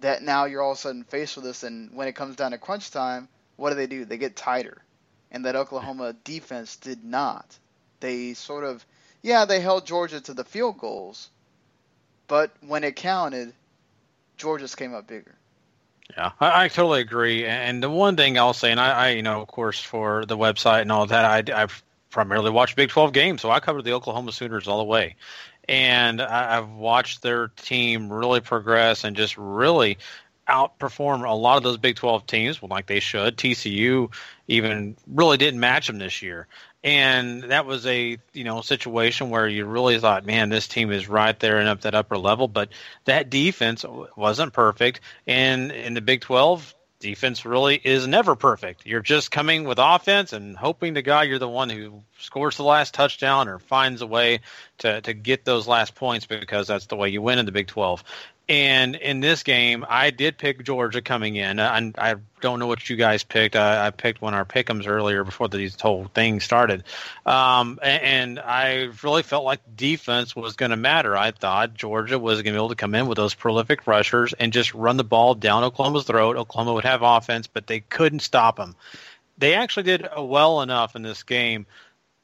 that 0.00 0.22
now 0.22 0.44
you're 0.44 0.62
all 0.62 0.72
of 0.72 0.78
a 0.78 0.80
sudden 0.80 1.04
faced 1.04 1.36
with 1.36 1.44
this, 1.44 1.62
and 1.62 1.94
when 1.94 2.08
it 2.08 2.14
comes 2.14 2.36
down 2.36 2.50
to 2.50 2.58
crunch 2.58 2.90
time, 2.90 3.28
what 3.56 3.70
do 3.70 3.76
they 3.76 3.86
do? 3.86 4.04
They 4.04 4.18
get 4.18 4.36
tighter, 4.36 4.82
and 5.30 5.44
that 5.44 5.56
Oklahoma 5.56 6.14
defense 6.24 6.76
did 6.76 7.04
not. 7.04 7.58
They 8.00 8.34
sort 8.34 8.64
of, 8.64 8.84
yeah, 9.22 9.44
they 9.44 9.60
held 9.60 9.86
Georgia 9.86 10.20
to 10.20 10.34
the 10.34 10.44
field 10.44 10.78
goals, 10.78 11.30
but 12.26 12.50
when 12.60 12.84
it 12.84 12.96
counted, 12.96 13.54
Georgia's 14.36 14.74
came 14.74 14.94
up 14.94 15.06
bigger. 15.06 15.36
Yeah, 16.16 16.32
I, 16.40 16.64
I 16.64 16.68
totally 16.68 17.00
agree. 17.00 17.46
And 17.46 17.82
the 17.82 17.90
one 17.90 18.16
thing 18.16 18.38
I'll 18.38 18.52
say, 18.52 18.70
and 18.70 18.80
I, 18.80 18.90
I, 18.90 19.08
you 19.10 19.22
know, 19.22 19.40
of 19.40 19.48
course, 19.48 19.80
for 19.80 20.26
the 20.26 20.36
website 20.36 20.82
and 20.82 20.92
all 20.92 21.06
that, 21.06 21.50
I, 21.50 21.62
I've 21.62 21.82
primarily 22.10 22.50
watched 22.50 22.76
Big 22.76 22.90
12 22.90 23.12
games, 23.12 23.40
so 23.40 23.50
I 23.50 23.60
covered 23.60 23.84
the 23.84 23.92
Oklahoma 23.92 24.32
Sooners 24.32 24.68
all 24.68 24.78
the 24.78 24.84
way. 24.84 25.16
And 25.68 26.20
I, 26.20 26.58
I've 26.58 26.70
watched 26.70 27.22
their 27.22 27.48
team 27.48 28.12
really 28.12 28.40
progress 28.40 29.04
and 29.04 29.16
just 29.16 29.36
really 29.38 29.98
outperform 30.48 31.26
a 31.26 31.34
lot 31.34 31.56
of 31.56 31.62
those 31.62 31.78
Big 31.78 31.96
12 31.96 32.26
teams, 32.26 32.60
well, 32.60 32.68
like 32.68 32.86
they 32.86 33.00
should. 33.00 33.36
TCU 33.36 34.12
even 34.48 34.96
really 35.06 35.36
didn't 35.36 35.60
match 35.60 35.86
them 35.86 35.98
this 35.98 36.20
year. 36.20 36.46
And 36.84 37.44
that 37.44 37.64
was 37.64 37.86
a 37.86 38.18
you 38.32 38.44
know 38.44 38.60
situation 38.60 39.30
where 39.30 39.48
you 39.48 39.64
really 39.64 39.98
thought, 39.98 40.26
man, 40.26 40.48
this 40.48 40.66
team 40.66 40.90
is 40.90 41.08
right 41.08 41.38
there 41.38 41.58
and 41.58 41.68
up 41.68 41.82
that 41.82 41.94
upper 41.94 42.18
level. 42.18 42.48
But 42.48 42.70
that 43.04 43.30
defense 43.30 43.84
wasn't 44.16 44.52
perfect, 44.52 45.00
and 45.26 45.70
in 45.70 45.94
the 45.94 46.00
Big 46.00 46.22
12, 46.22 46.74
defense 47.02 47.44
really 47.44 47.80
is 47.82 48.06
never 48.06 48.34
perfect. 48.34 48.86
You're 48.86 49.02
just 49.02 49.30
coming 49.30 49.64
with 49.64 49.78
offense 49.80 50.32
and 50.32 50.56
hoping 50.56 50.94
to 50.94 51.02
God 51.02 51.22
you're 51.22 51.38
the 51.38 51.48
one 51.48 51.68
who 51.68 52.02
scores 52.18 52.56
the 52.56 52.62
last 52.62 52.94
touchdown 52.94 53.48
or 53.48 53.58
finds 53.58 54.00
a 54.00 54.06
way 54.06 54.40
to, 54.78 55.00
to 55.02 55.12
get 55.12 55.44
those 55.44 55.66
last 55.66 55.94
points 55.94 56.24
because 56.24 56.68
that's 56.68 56.86
the 56.86 56.96
way 56.96 57.08
you 57.08 57.20
win 57.20 57.38
in 57.38 57.44
the 57.44 57.52
Big 57.52 57.66
12. 57.66 58.04
And 58.48 58.96
in 58.96 59.20
this 59.20 59.44
game, 59.44 59.86
I 59.88 60.10
did 60.10 60.36
pick 60.36 60.64
Georgia 60.64 61.00
coming 61.00 61.36
in. 61.36 61.60
I, 61.60 61.92
I 61.96 62.16
don't 62.40 62.58
know 62.58 62.66
what 62.66 62.90
you 62.90 62.96
guys 62.96 63.22
picked. 63.22 63.54
I, 63.54 63.86
I 63.86 63.90
picked 63.90 64.20
one 64.20 64.34
of 64.34 64.38
our 64.38 64.44
pick'ems 64.44 64.88
earlier 64.88 65.22
before 65.22 65.48
these 65.48 65.80
whole 65.80 66.06
thing 66.06 66.40
started, 66.40 66.82
um, 67.24 67.78
and, 67.80 68.02
and 68.02 68.40
I 68.40 68.90
really 69.02 69.22
felt 69.22 69.44
like 69.44 69.60
defense 69.76 70.34
was 70.34 70.56
going 70.56 70.70
to 70.70 70.76
matter. 70.76 71.16
I 71.16 71.30
thought 71.30 71.74
Georgia 71.74 72.18
was 72.18 72.42
going 72.42 72.46
to 72.46 72.50
be 72.52 72.56
able 72.56 72.70
to 72.70 72.74
come 72.74 72.96
in 72.96 73.06
with 73.06 73.16
those 73.16 73.32
prolific 73.32 73.86
rushers 73.86 74.32
and 74.32 74.52
just 74.52 74.74
run 74.74 74.96
the 74.96 75.04
ball 75.04 75.34
down 75.36 75.62
Oklahoma's 75.62 76.04
throat. 76.04 76.36
Oklahoma 76.36 76.74
would 76.74 76.84
have 76.84 77.02
offense, 77.02 77.46
but 77.46 77.68
they 77.68 77.80
couldn't 77.80 78.20
stop 78.20 78.56
them. 78.56 78.74
They 79.38 79.54
actually 79.54 79.84
did 79.84 80.08
well 80.18 80.62
enough 80.62 80.96
in 80.96 81.02
this 81.02 81.22
game, 81.22 81.64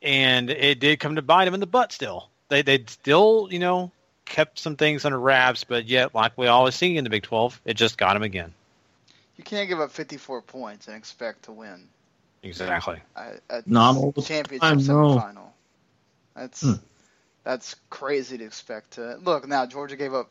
and 0.03 0.51
it 0.51 0.81
did 0.81 0.99
come 0.99 1.15
to 1.15 1.23
bite 1.23 1.45
them 1.45 1.55
in 1.55 1.61
the 1.61 1.67
butt. 1.67 1.93
Still, 1.93 2.29
they 2.49 2.63
they 2.63 2.85
still 2.87 3.49
you 3.51 3.61
know 3.61 3.93
kept 4.28 4.58
some 4.58 4.76
things 4.76 5.04
under 5.04 5.18
wraps, 5.18 5.64
but 5.64 5.87
yet, 5.87 6.14
like 6.14 6.37
we 6.37 6.47
always 6.47 6.75
see 6.75 6.97
in 6.97 7.04
the 7.04 7.11
Big 7.11 7.23
12, 7.23 7.61
it 7.64 7.75
just 7.75 7.99
got 7.99 8.14
them 8.14 8.23
again. 8.23 8.52
You 9.37 9.44
can't 9.44 9.68
give 9.68 9.80
up 9.80 9.90
54 9.92 10.42
points 10.42 10.88
and 10.88 10.97
expect 10.97 11.44
to 11.44 11.52
win 11.52 11.88
Exactly. 12.42 13.00
a, 13.16 13.32
a 13.50 13.62
Not 13.66 13.97
all 13.97 14.12
the 14.12 14.23
championship 14.23 14.61
time, 14.61 14.87
no. 14.87 15.14
semifinal. 15.14 15.52
That's 16.35 16.61
Hmm. 16.61 16.75
that's 17.44 17.75
crazy 17.90 18.38
to 18.38 18.44
expect 18.44 18.92
to 18.92 19.16
look. 19.16 19.47
Now 19.49 19.66
Georgia 19.66 19.97
gave 19.97 20.14
up 20.14 20.30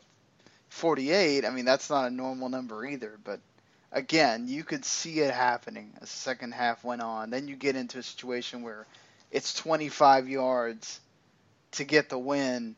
48. 0.68 1.44
I 1.44 1.50
mean, 1.50 1.64
that's 1.64 1.90
not 1.90 2.06
a 2.06 2.10
normal 2.10 2.48
number 2.48 2.84
either. 2.86 3.18
But 3.24 3.40
again, 3.92 4.48
you 4.48 4.64
could 4.64 4.84
see 4.84 5.20
it 5.20 5.32
happening 5.34 5.92
as 5.96 6.10
the 6.10 6.16
second 6.18 6.52
half 6.54 6.84
went 6.84 7.02
on. 7.02 7.30
Then 7.30 7.48
you 7.48 7.56
get 7.56 7.76
into 7.76 7.98
a 7.98 8.02
situation 8.02 8.62
where 8.62 8.86
it's 9.30 9.54
25 9.54 10.28
yards 10.28 11.00
to 11.72 11.84
get 11.84 12.08
the 12.08 12.18
win. 12.18 12.76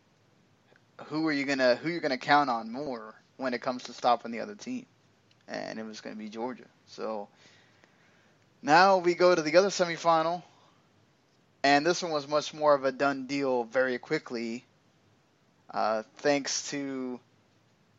Who 1.06 1.26
are 1.26 1.32
you 1.32 1.44
gonna 1.44 1.76
who 1.76 1.88
you're 1.88 2.00
gonna 2.00 2.18
count 2.18 2.50
on 2.50 2.70
more 2.70 3.14
when 3.36 3.54
it 3.54 3.62
comes 3.62 3.84
to 3.84 3.92
stopping 3.92 4.30
the 4.30 4.40
other 4.40 4.54
team? 4.54 4.86
And 5.48 5.78
it 5.78 5.84
was 5.84 6.00
gonna 6.00 6.16
be 6.16 6.28
Georgia. 6.28 6.66
So 6.86 7.28
now 8.62 8.98
we 8.98 9.14
go 9.14 9.34
to 9.34 9.42
the 9.42 9.56
other 9.56 9.68
semifinal, 9.68 10.42
and 11.62 11.84
this 11.84 12.02
one 12.02 12.12
was 12.12 12.28
much 12.28 12.52
more 12.52 12.74
of 12.74 12.84
a 12.84 12.92
done 12.92 13.26
deal 13.26 13.64
very 13.64 13.98
quickly, 13.98 14.64
uh, 15.72 16.02
thanks 16.18 16.70
to 16.70 17.18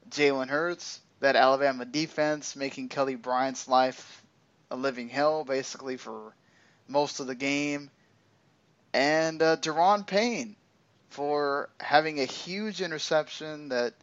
Jalen 0.09 0.49
Hurts, 0.49 0.99
that 1.19 1.35
Alabama 1.35 1.85
defense 1.85 2.55
making 2.55 2.89
Kelly 2.89 3.15
Bryant's 3.15 3.67
life 3.67 4.23
a 4.69 4.75
living 4.75 5.09
hell 5.09 5.43
basically 5.43 5.97
for 5.97 6.33
most 6.87 7.19
of 7.19 7.27
the 7.27 7.35
game, 7.35 7.89
and 8.93 9.41
uh, 9.41 9.57
Da'Ron 9.57 10.05
Payne 10.05 10.55
for 11.11 11.69
having 11.79 12.19
a 12.19 12.25
huge 12.25 12.81
interception 12.81 13.69
that 13.69 13.93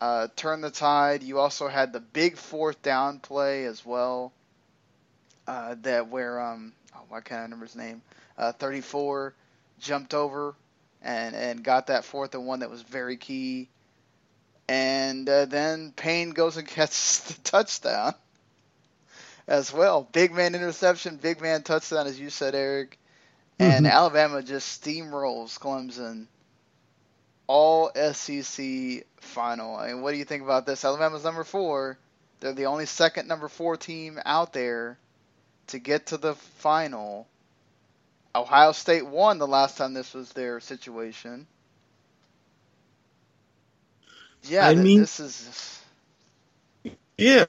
uh, 0.00 0.28
turned 0.36 0.64
the 0.64 0.70
tide. 0.70 1.22
You 1.22 1.38
also 1.38 1.68
had 1.68 1.92
the 1.92 2.00
big 2.00 2.36
fourth 2.36 2.82
down 2.82 3.20
play 3.20 3.64
as 3.66 3.84
well 3.84 4.32
uh, 5.46 5.76
that 5.82 6.08
where 6.08 6.40
um 6.40 6.72
oh, 6.94 7.02
why 7.08 7.20
can't 7.20 7.40
I 7.40 7.42
remember 7.42 7.66
his 7.66 7.76
name? 7.76 8.02
Uh, 8.36 8.52
34 8.52 9.34
jumped 9.80 10.14
over 10.14 10.54
and 11.02 11.34
and 11.34 11.62
got 11.62 11.88
that 11.88 12.04
fourth 12.04 12.34
and 12.34 12.46
one 12.46 12.60
that 12.60 12.70
was 12.70 12.82
very 12.82 13.16
key. 13.16 13.68
And 14.66 15.28
uh, 15.28 15.44
then 15.44 15.92
Payne 15.94 16.30
goes 16.30 16.56
and 16.56 16.66
catches 16.68 17.20
the 17.20 17.40
touchdown 17.42 18.14
as 19.46 19.72
well. 19.72 20.08
Big 20.12 20.32
man 20.32 20.54
interception, 20.54 21.16
big 21.16 21.42
man 21.42 21.62
touchdown, 21.62 22.06
as 22.06 22.18
you 22.18 22.30
said, 22.30 22.54
Eric. 22.54 22.98
And 23.58 23.86
Mhm. 23.86 23.90
Alabama 23.90 24.42
just 24.42 24.82
steamrolls 24.82 25.58
Clemson. 25.58 26.26
All 27.46 27.90
SEC 27.94 29.04
final. 29.20 29.76
I 29.76 29.88
mean, 29.88 30.02
what 30.02 30.12
do 30.12 30.18
you 30.18 30.24
think 30.24 30.42
about 30.42 30.66
this? 30.66 30.84
Alabama's 30.84 31.24
number 31.24 31.44
four. 31.44 31.98
They're 32.40 32.52
the 32.52 32.66
only 32.66 32.86
second 32.86 33.28
number 33.28 33.48
four 33.48 33.76
team 33.76 34.18
out 34.24 34.52
there 34.52 34.98
to 35.68 35.78
get 35.78 36.06
to 36.06 36.16
the 36.16 36.34
final. 36.34 37.26
Ohio 38.34 38.72
State 38.72 39.06
won 39.06 39.38
the 39.38 39.46
last 39.46 39.76
time 39.76 39.94
this 39.94 40.12
was 40.12 40.32
their 40.32 40.58
situation. 40.60 41.46
Yeah, 44.42 44.66
I 44.66 44.74
mean- 44.74 45.00
this 45.00 45.20
is 45.20 45.80
Yeah. 47.16 47.44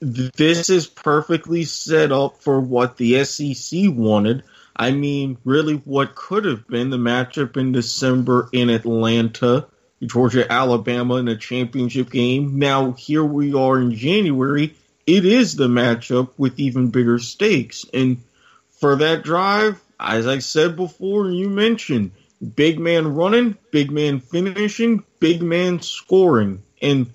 This 0.00 0.70
is 0.70 0.86
perfectly 0.86 1.64
set 1.64 2.10
up 2.10 2.42
for 2.42 2.60
what 2.60 2.96
the 2.96 3.16
SEC 3.24 3.88
wanted. 3.88 4.42
I 4.80 4.92
mean, 4.92 5.36
really, 5.44 5.74
what 5.74 6.14
could 6.14 6.46
have 6.46 6.66
been 6.66 6.88
the 6.88 6.96
matchup 6.96 7.58
in 7.58 7.70
December 7.70 8.48
in 8.50 8.70
Atlanta, 8.70 9.66
Georgia, 10.02 10.50
Alabama 10.50 11.16
in 11.16 11.28
a 11.28 11.36
championship 11.36 12.08
game. 12.08 12.58
Now, 12.58 12.92
here 12.92 13.22
we 13.22 13.52
are 13.52 13.78
in 13.78 13.94
January. 13.94 14.74
It 15.06 15.26
is 15.26 15.54
the 15.54 15.68
matchup 15.68 16.30
with 16.38 16.58
even 16.58 16.88
bigger 16.88 17.18
stakes. 17.18 17.84
And 17.92 18.22
for 18.70 18.96
that 18.96 19.22
drive, 19.22 19.78
as 20.00 20.26
I 20.26 20.38
said 20.38 20.76
before, 20.76 21.30
you 21.30 21.50
mentioned, 21.50 22.12
big 22.56 22.78
man 22.78 23.14
running, 23.14 23.58
big 23.70 23.90
man 23.90 24.20
finishing, 24.20 25.04
big 25.18 25.42
man 25.42 25.82
scoring. 25.82 26.62
And 26.80 27.12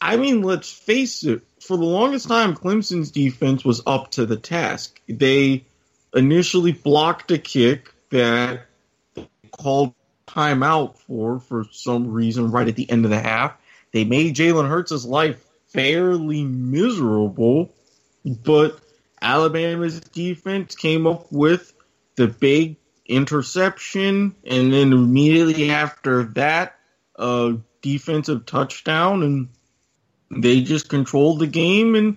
I 0.00 0.16
mean, 0.16 0.42
let's 0.42 0.72
face 0.72 1.22
it, 1.22 1.42
for 1.60 1.76
the 1.76 1.84
longest 1.84 2.26
time, 2.26 2.56
Clemson's 2.56 3.12
defense 3.12 3.64
was 3.64 3.82
up 3.86 4.10
to 4.12 4.26
the 4.26 4.36
task. 4.36 5.00
They 5.08 5.66
initially 6.14 6.72
blocked 6.72 7.30
a 7.30 7.38
kick 7.38 7.92
that 8.10 8.66
called 9.50 9.94
timeout 10.26 10.98
for 10.98 11.38
for 11.40 11.64
some 11.70 12.12
reason 12.12 12.50
right 12.50 12.68
at 12.68 12.76
the 12.76 12.90
end 12.90 13.04
of 13.04 13.10
the 13.10 13.20
half. 13.20 13.56
They 13.92 14.04
made 14.04 14.34
Jalen 14.34 14.68
Hurts' 14.68 15.04
life 15.04 15.44
fairly 15.66 16.44
miserable, 16.44 17.72
but 18.24 18.78
Alabama's 19.20 20.00
defense 20.00 20.74
came 20.74 21.06
up 21.06 21.30
with 21.30 21.72
the 22.16 22.28
big 22.28 22.76
interception, 23.06 24.34
and 24.44 24.72
then 24.72 24.92
immediately 24.92 25.70
after 25.70 26.24
that, 26.34 26.76
a 27.16 27.56
defensive 27.82 28.46
touchdown, 28.46 29.22
and 29.22 29.48
they 30.30 30.62
just 30.62 30.88
controlled 30.88 31.38
the 31.38 31.46
game. 31.46 31.94
And 31.94 32.16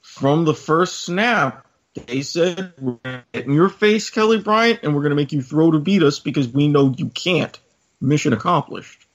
from 0.00 0.44
the 0.44 0.54
first 0.54 1.00
snap, 1.00 1.66
they 1.94 2.22
said, 2.22 2.72
"We're 2.80 3.24
in 3.32 3.52
your 3.52 3.68
face, 3.68 4.10
Kelly 4.10 4.38
Bryant, 4.38 4.80
and 4.82 4.94
we're 4.94 5.02
going 5.02 5.10
to 5.10 5.16
make 5.16 5.32
you 5.32 5.42
throw 5.42 5.70
to 5.72 5.78
beat 5.78 6.02
us 6.02 6.18
because 6.18 6.48
we 6.48 6.68
know 6.68 6.94
you 6.96 7.08
can't." 7.08 7.58
Mission 8.00 8.32
accomplished. 8.32 9.06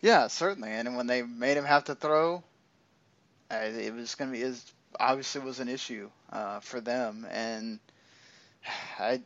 Yeah, 0.00 0.28
certainly. 0.28 0.70
And 0.70 0.96
when 0.96 1.06
they 1.06 1.22
made 1.22 1.56
him 1.56 1.64
have 1.64 1.84
to 1.84 1.94
throw, 1.94 2.42
it 3.50 3.94
was 3.94 4.14
going 4.14 4.32
to 4.32 4.36
be 4.36 4.42
it 4.42 4.60
obviously 4.98 5.40
was 5.40 5.60
an 5.60 5.68
issue 5.68 6.08
uh, 6.32 6.60
for 6.60 6.80
them. 6.80 7.26
And 7.30 7.80
I, 8.98 9.20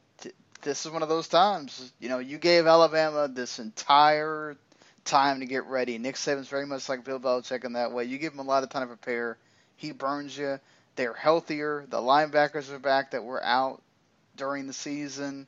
this 0.62 0.86
is 0.86 0.92
one 0.92 1.02
of 1.02 1.08
those 1.08 1.28
times. 1.28 1.92
You 2.00 2.08
know, 2.08 2.18
you 2.18 2.38
gave 2.38 2.66
Alabama 2.66 3.28
this 3.28 3.58
entire 3.58 4.56
time 5.04 5.40
to 5.40 5.46
get 5.46 5.66
ready. 5.66 5.98
Nick 5.98 6.16
Saban's 6.16 6.48
very 6.48 6.66
much 6.66 6.88
like 6.88 7.04
Bill 7.04 7.20
Belichick 7.20 7.64
in 7.64 7.74
that 7.74 7.92
way. 7.92 8.04
You 8.04 8.18
give 8.18 8.32
him 8.32 8.40
a 8.40 8.44
lot 8.44 8.62
of 8.62 8.70
time 8.70 8.82
to 8.82 8.86
prepare. 8.88 9.36
He 9.76 9.92
burns 9.92 10.36
you. 10.36 10.58
They're 10.96 11.14
healthier. 11.14 11.86
The 11.88 11.98
linebackers 11.98 12.70
are 12.70 12.78
back 12.78 13.12
that 13.12 13.24
were 13.24 13.42
out 13.42 13.82
during 14.36 14.66
the 14.66 14.72
season. 14.72 15.46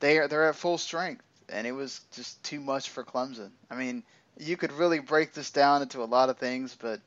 They 0.00 0.18
are 0.18 0.28
they're 0.28 0.48
at 0.48 0.56
full 0.56 0.78
strength, 0.78 1.24
and 1.48 1.66
it 1.66 1.72
was 1.72 2.00
just 2.12 2.42
too 2.42 2.60
much 2.60 2.88
for 2.88 3.04
Clemson. 3.04 3.50
I 3.70 3.74
mean, 3.74 4.02
you 4.38 4.56
could 4.56 4.72
really 4.72 4.98
break 4.98 5.34
this 5.34 5.50
down 5.50 5.82
into 5.82 6.02
a 6.02 6.04
lot 6.04 6.30
of 6.30 6.38
things, 6.38 6.76
but 6.80 7.00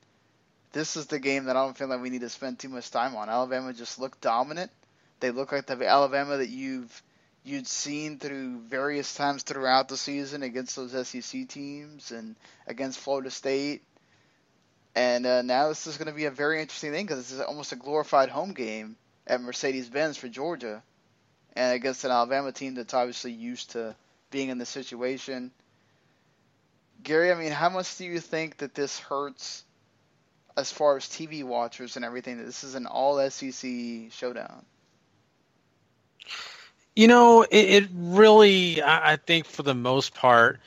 this 0.72 0.96
is 0.96 1.08
the 1.08 1.20
game 1.20 1.46
that 1.46 1.56
I 1.56 1.64
don't 1.64 1.78
feel 1.78 1.88
like 1.88 2.02
we 2.02 2.10
need 2.10 2.22
to 2.22 2.30
spend 2.30 2.60
too 2.60 2.70
much 2.70 2.92
time 2.92 3.16
on. 3.16 3.30
Alabama 3.30 3.74
just 3.74 4.00
looked 4.00 4.22
dominant. 4.22 4.72
They 5.20 5.32
look 5.32 5.52
like 5.52 5.66
the 5.66 5.88
Alabama 5.88 6.38
that 6.38 6.50
you've 6.50 7.02
you'd 7.46 7.68
seen 7.68 8.20
through 8.20 8.60
various 8.62 9.16
times 9.16 9.44
throughout 9.44 9.90
the 9.90 9.98
season 9.98 10.44
against 10.44 10.76
those 10.76 11.08
SEC 11.08 11.48
teams 11.48 12.12
and 12.12 12.36
against 12.68 13.00
Florida 13.00 13.30
State. 13.30 13.84
And 14.96 15.26
uh, 15.26 15.42
now 15.42 15.70
this 15.70 15.88
is 15.88 15.98
going 15.98 16.08
to 16.08 16.14
be 16.14 16.26
a 16.26 16.32
very 16.32 16.62
interesting 16.62 16.92
thing 16.92 17.06
because 17.06 17.20
this 17.20 17.32
is 17.32 17.42
almost 17.42 17.72
a 17.72 17.76
glorified 17.76 18.30
home 18.30 18.54
game 18.54 18.96
at 19.26 19.42
Mercedes-Benz 19.42 20.18
for 20.18 20.28
Georgia, 20.28 20.84
and 21.56 21.74
against 21.74 22.04
an 22.04 22.12
Alabama 22.12 22.52
team 22.52 22.76
that's 22.76 22.94
obviously 22.94 23.32
used 23.32 23.72
to 23.72 23.96
being 24.32 24.50
in 24.50 24.58
this 24.58 24.70
situation. 24.70 25.52
Gary, 27.04 27.32
I 27.32 27.36
mean, 27.36 27.52
how 27.52 27.70
much 27.70 27.98
do 27.98 28.06
you 28.06 28.20
think 28.20 28.58
that 28.58 28.76
this 28.76 29.00
hurts 29.00 29.64
as 30.56 30.72
far 30.72 30.98
as 30.98 31.06
TV 31.06 31.44
watchers 31.44 31.96
and 31.96 32.06
everything? 32.06 32.38
That 32.38 32.46
this 32.46 32.64
is 32.64 32.76
an 32.76 32.86
all 32.86 33.30
SEC 33.30 34.12
showdown. 34.12 34.66
You 36.96 37.08
know, 37.08 37.42
it, 37.42 37.84
it 37.84 37.90
really, 37.94 38.82
I, 38.82 39.14
I 39.14 39.16
think, 39.16 39.46
for 39.46 39.64
the 39.64 39.74
most 39.74 40.14
part, 40.14 40.60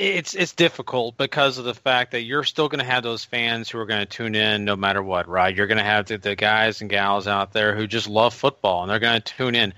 it's 0.00 0.34
it's 0.34 0.52
difficult 0.52 1.16
because 1.16 1.58
of 1.58 1.64
the 1.64 1.74
fact 1.74 2.12
that 2.12 2.22
you're 2.22 2.44
still 2.44 2.68
going 2.68 2.78
to 2.78 2.90
have 2.90 3.02
those 3.02 3.24
fans 3.24 3.68
who 3.68 3.78
are 3.78 3.86
going 3.86 4.00
to 4.00 4.06
tune 4.06 4.34
in 4.34 4.64
no 4.64 4.74
matter 4.74 5.02
what, 5.02 5.28
right? 5.28 5.54
You're 5.54 5.66
going 5.66 5.78
to 5.78 5.84
have 5.84 6.06
the, 6.06 6.16
the 6.16 6.34
guys 6.34 6.80
and 6.80 6.88
gals 6.88 7.26
out 7.26 7.52
there 7.52 7.76
who 7.76 7.86
just 7.86 8.08
love 8.08 8.32
football 8.32 8.82
and 8.82 8.90
they're 8.90 8.98
going 8.98 9.20
to 9.20 9.34
tune 9.34 9.54
in 9.54 9.74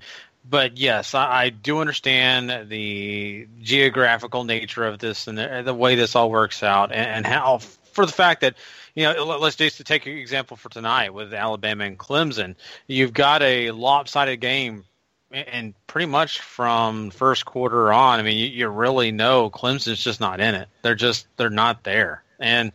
but 0.49 0.77
yes, 0.77 1.13
I, 1.13 1.43
I, 1.43 1.49
do 1.49 1.79
understand 1.79 2.69
the 2.69 3.47
geographical 3.61 4.43
nature 4.43 4.83
of 4.83 4.99
this 4.99 5.27
and 5.27 5.37
the, 5.37 5.61
the 5.63 5.73
way 5.73 5.95
this 5.95 6.15
all 6.15 6.29
works 6.29 6.63
out, 6.63 6.91
and, 6.91 7.07
and, 7.07 7.25
how 7.25 7.59
for 7.59 8.05
the 8.05 8.11
fact 8.11 8.41
that 8.41 8.55
you 8.93 9.03
know, 9.03 9.23
let's 9.23 9.55
just 9.55 9.83
take 9.85 10.05
an 10.05 10.17
example 10.17 10.57
for 10.57 10.69
tonight 10.69 11.13
with 11.13 11.33
Alabama 11.33 11.85
and 11.85 11.97
Clemson. 11.97 12.55
You've 12.87 13.13
got 13.13 13.41
a 13.41 13.71
lopsided 13.71 14.39
game, 14.39 14.83
and 15.33 15.73
pretty 15.87 16.05
much 16.05 16.39
from 16.39 17.09
first 17.09 17.45
quarter 17.45 17.91
on, 17.91 18.19
I 18.19 18.23
mean, 18.23 18.37
you, 18.37 18.47
you 18.47 18.67
really 18.67 19.11
know 19.11 19.49
Clemson's 19.49 20.03
just 20.03 20.19
not 20.19 20.39
in 20.39 20.55
it. 20.55 20.67
They're 20.81 20.95
just 20.95 21.27
they're 21.37 21.49
not 21.49 21.83
there, 21.83 22.23
and 22.39 22.71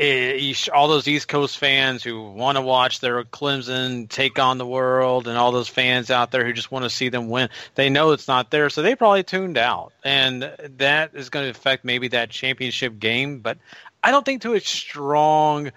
it, 0.00 0.68
all 0.70 0.88
those 0.88 1.06
East 1.06 1.28
Coast 1.28 1.58
fans 1.58 2.02
who 2.02 2.30
want 2.30 2.56
to 2.56 2.62
watch 2.62 3.00
their 3.00 3.22
Clemson 3.24 4.08
take 4.08 4.38
on 4.38 4.56
the 4.56 4.66
world, 4.66 5.28
and 5.28 5.36
all 5.36 5.52
those 5.52 5.68
fans 5.68 6.10
out 6.10 6.30
there 6.30 6.44
who 6.44 6.54
just 6.54 6.72
want 6.72 6.84
to 6.84 6.90
see 6.90 7.10
them 7.10 7.28
win, 7.28 7.50
they 7.74 7.90
know 7.90 8.12
it's 8.12 8.26
not 8.26 8.50
there, 8.50 8.70
so 8.70 8.80
they 8.80 8.96
probably 8.96 9.22
tuned 9.22 9.58
out, 9.58 9.92
and 10.02 10.50
that 10.78 11.14
is 11.14 11.28
going 11.28 11.44
to 11.44 11.50
affect 11.50 11.84
maybe 11.84 12.08
that 12.08 12.30
championship 12.30 12.98
game. 12.98 13.40
But 13.40 13.58
I 14.02 14.10
don't 14.10 14.24
think 14.24 14.42
to 14.42 14.54
a 14.54 14.60
strong 14.60 15.70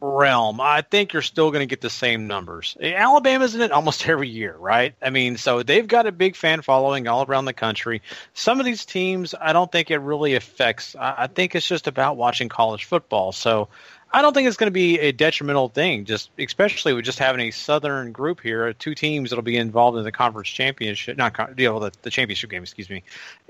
realm, 0.00 0.60
I 0.60 0.82
think 0.82 1.12
you're 1.12 1.22
still 1.22 1.50
going 1.50 1.60
to 1.60 1.66
get 1.66 1.80
the 1.80 1.90
same 1.90 2.26
numbers. 2.26 2.76
Alabama's 2.80 3.54
in 3.54 3.62
it 3.62 3.72
almost 3.72 4.06
every 4.08 4.28
year, 4.28 4.54
right? 4.56 4.94
I 5.00 5.10
mean, 5.10 5.36
so 5.36 5.62
they've 5.62 5.86
got 5.86 6.06
a 6.06 6.12
big 6.12 6.36
fan 6.36 6.62
following 6.62 7.08
all 7.08 7.24
around 7.24 7.46
the 7.46 7.52
country. 7.52 8.02
Some 8.34 8.60
of 8.60 8.66
these 8.66 8.84
teams, 8.84 9.34
I 9.40 9.52
don't 9.52 9.70
think 9.70 9.90
it 9.90 9.98
really 9.98 10.34
affects. 10.34 10.94
I 10.98 11.26
think 11.28 11.54
it's 11.54 11.66
just 11.66 11.86
about 11.86 12.16
watching 12.16 12.48
college 12.48 12.84
football. 12.84 13.32
So 13.32 13.68
I 14.12 14.22
don't 14.22 14.34
think 14.34 14.48
it's 14.48 14.56
going 14.56 14.68
to 14.68 14.72
be 14.72 14.98
a 15.00 15.12
detrimental 15.12 15.68
thing, 15.68 16.04
just 16.04 16.30
especially 16.38 16.92
with 16.92 17.04
just 17.04 17.18
having 17.18 17.48
a 17.48 17.50
Southern 17.50 18.12
group 18.12 18.40
here, 18.40 18.72
two 18.72 18.94
teams 18.94 19.30
that'll 19.30 19.42
be 19.42 19.56
involved 19.56 19.98
in 19.98 20.04
the 20.04 20.12
conference 20.12 20.48
championship, 20.48 21.16
not 21.16 21.58
you 21.58 21.68
know, 21.68 21.80
the, 21.80 21.92
the 22.02 22.10
championship 22.10 22.50
game. 22.50 22.62
Excuse 22.62 22.88
me. 22.88 23.02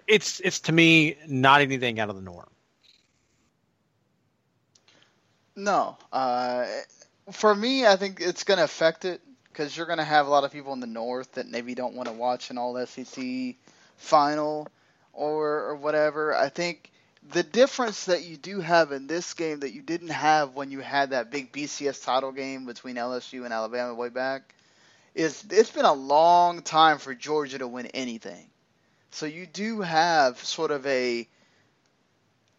It's 0.06 0.40
it's 0.40 0.60
to 0.60 0.72
me 0.72 1.16
not 1.26 1.60
anything 1.60 1.98
out 1.98 2.10
of 2.10 2.16
the 2.16 2.22
norm. 2.22 2.46
No. 5.56 5.96
Uh, 6.12 6.66
for 7.32 7.54
me, 7.54 7.86
I 7.86 7.96
think 7.96 8.20
it's 8.20 8.44
going 8.44 8.58
to 8.58 8.64
affect 8.64 9.04
it 9.04 9.20
because 9.48 9.76
you're 9.76 9.86
going 9.86 9.98
to 9.98 10.04
have 10.04 10.26
a 10.26 10.30
lot 10.30 10.44
of 10.44 10.52
people 10.52 10.74
in 10.74 10.80
the 10.80 10.86
North 10.86 11.32
that 11.32 11.48
maybe 11.48 11.74
don't 11.74 11.94
want 11.94 12.08
to 12.08 12.14
watch 12.14 12.50
an 12.50 12.58
All 12.58 12.84
SEC 12.86 13.56
final 13.96 14.68
or, 15.14 15.70
or 15.70 15.76
whatever. 15.76 16.36
I 16.36 16.50
think 16.50 16.90
the 17.32 17.42
difference 17.42 18.04
that 18.04 18.24
you 18.24 18.36
do 18.36 18.60
have 18.60 18.92
in 18.92 19.06
this 19.06 19.32
game 19.34 19.60
that 19.60 19.72
you 19.72 19.82
didn't 19.82 20.10
have 20.10 20.54
when 20.54 20.70
you 20.70 20.80
had 20.80 21.10
that 21.10 21.30
big 21.30 21.52
BCS 21.52 22.04
title 22.04 22.32
game 22.32 22.66
between 22.66 22.96
LSU 22.96 23.44
and 23.44 23.52
Alabama 23.52 23.94
way 23.94 24.10
back 24.10 24.54
is 25.14 25.42
it's 25.50 25.70
been 25.70 25.86
a 25.86 25.92
long 25.92 26.60
time 26.60 26.98
for 26.98 27.14
Georgia 27.14 27.58
to 27.58 27.66
win 27.66 27.86
anything. 27.86 28.46
So 29.10 29.24
you 29.24 29.46
do 29.46 29.80
have 29.80 30.38
sort 30.44 30.70
of 30.70 30.86
a 30.86 31.26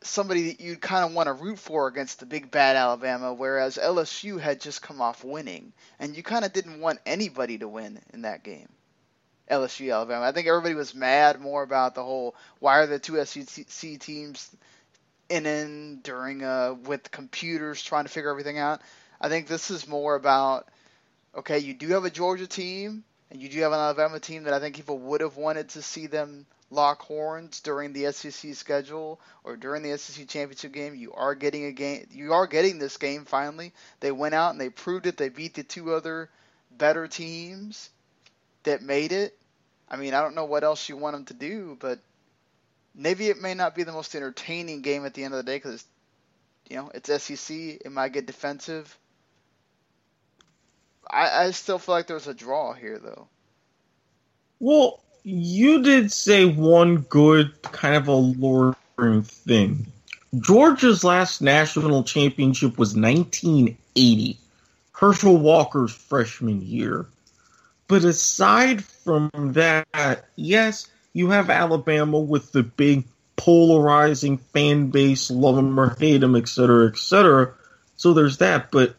somebody 0.01 0.49
that 0.49 0.61
you'd 0.61 0.81
kind 0.81 1.05
of 1.05 1.13
want 1.13 1.27
to 1.27 1.33
root 1.33 1.59
for 1.59 1.87
against 1.87 2.19
the 2.19 2.25
big 2.25 2.51
bad 2.51 2.75
Alabama, 2.75 3.33
whereas 3.33 3.77
LSU 3.77 4.39
had 4.39 4.61
just 4.61 4.81
come 4.81 5.01
off 5.01 5.23
winning, 5.23 5.73
and 5.99 6.15
you 6.15 6.23
kind 6.23 6.45
of 6.45 6.53
didn't 6.53 6.79
want 6.79 6.99
anybody 7.05 7.57
to 7.57 7.67
win 7.67 7.99
in 8.13 8.21
that 8.21 8.43
game. 8.43 8.69
LSU 9.49 9.93
Alabama. 9.93 10.25
I 10.25 10.31
think 10.31 10.47
everybody 10.47 10.75
was 10.75 10.93
mad 10.93 11.39
more 11.39 11.63
about 11.63 11.95
the 11.95 12.03
whole 12.03 12.35
why 12.59 12.79
are 12.79 12.87
the 12.87 12.99
two 12.99 13.23
SEC 13.23 13.99
teams 13.99 14.53
in 15.29 15.45
in 15.45 15.99
during 16.03 16.43
uh 16.43 16.75
with 16.85 17.09
computers 17.11 17.81
trying 17.81 18.03
to 18.03 18.09
figure 18.09 18.29
everything 18.29 18.57
out. 18.57 18.81
I 19.21 19.29
think 19.29 19.47
this 19.47 19.71
is 19.71 19.87
more 19.87 20.15
about 20.15 20.67
okay, 21.35 21.59
you 21.59 21.73
do 21.73 21.89
have 21.89 22.03
a 22.03 22.09
Georgia 22.09 22.47
team 22.47 23.03
and 23.31 23.41
you 23.41 23.49
do 23.49 23.61
have 23.61 23.71
an 23.71 23.79
Alabama 23.79 24.19
team 24.19 24.43
that 24.43 24.53
I 24.53 24.59
think 24.59 24.75
people 24.75 24.97
would 24.99 25.21
have 25.21 25.37
wanted 25.37 25.69
to 25.69 25.81
see 25.81 26.07
them 26.07 26.45
lock 26.69 27.01
horns 27.01 27.61
during 27.61 27.93
the 27.93 28.11
SEC 28.11 28.53
schedule 28.55 29.19
or 29.43 29.55
during 29.55 29.83
the 29.83 29.97
SEC 29.97 30.27
championship 30.27 30.71
game. 30.71 30.95
You 30.95 31.13
are 31.13 31.35
getting 31.35 31.65
a 31.65 31.71
game. 31.71 32.07
You 32.11 32.33
are 32.33 32.47
getting 32.47 32.79
this 32.79 32.97
game 32.97 33.25
finally. 33.25 33.73
They 33.99 34.11
went 34.11 34.35
out 34.35 34.51
and 34.51 34.59
they 34.59 34.69
proved 34.69 35.05
it. 35.07 35.17
They 35.17 35.29
beat 35.29 35.53
the 35.53 35.63
two 35.63 35.93
other 35.93 36.29
better 36.71 37.07
teams 37.07 37.89
that 38.63 38.81
made 38.81 39.11
it. 39.11 39.37
I 39.89 39.95
mean, 39.95 40.13
I 40.13 40.21
don't 40.21 40.35
know 40.35 40.45
what 40.45 40.63
else 40.63 40.89
you 40.89 40.97
want 40.97 41.15
them 41.15 41.25
to 41.25 41.33
do, 41.33 41.77
but 41.79 41.99
maybe 42.93 43.27
it 43.27 43.41
may 43.41 43.53
not 43.53 43.75
be 43.75 43.83
the 43.83 43.93
most 43.93 44.13
entertaining 44.15 44.81
game 44.81 45.05
at 45.05 45.13
the 45.13 45.23
end 45.23 45.33
of 45.33 45.37
the 45.37 45.49
day 45.49 45.57
because, 45.57 45.85
you 46.69 46.75
know, 46.75 46.91
it's 46.93 47.23
SEC. 47.23 47.55
It 47.55 47.91
might 47.91 48.11
get 48.11 48.25
defensive. 48.25 48.97
I, 51.09 51.45
I 51.45 51.51
still 51.51 51.79
feel 51.79 51.95
like 51.95 52.07
there's 52.07 52.27
a 52.27 52.33
draw 52.33 52.73
here, 52.73 52.99
though. 52.99 53.29
Well, 54.59 55.01
you 55.29 55.83
did 55.83 56.09
say 56.09 56.45
one 56.45 56.99
good 56.99 57.61
kind 57.61 57.97
of 57.97 58.07
a 58.07 58.11
alluring 58.11 59.23
thing. 59.23 59.87
Georgia's 60.39 61.03
last 61.03 61.41
national 61.41 62.03
championship 62.03 62.77
was 62.77 62.95
1980, 62.95 64.37
Herschel 64.93 65.37
Walker's 65.37 65.93
freshman 65.93 66.61
year. 66.61 67.07
But 67.89 68.05
aside 68.05 68.85
from 68.85 69.29
that, 69.33 70.25
yes, 70.37 70.87
you 71.11 71.31
have 71.31 71.49
Alabama 71.49 72.19
with 72.21 72.53
the 72.53 72.63
big 72.63 73.03
polarizing 73.35 74.37
fan 74.37 74.91
base, 74.91 75.29
love 75.29 75.57
them 75.57 75.77
or 75.77 75.93
hate 75.99 76.19
them, 76.19 76.37
etc., 76.37 76.87
etc. 76.87 77.53
So 77.97 78.13
there's 78.13 78.37
that. 78.37 78.71
But 78.71 78.95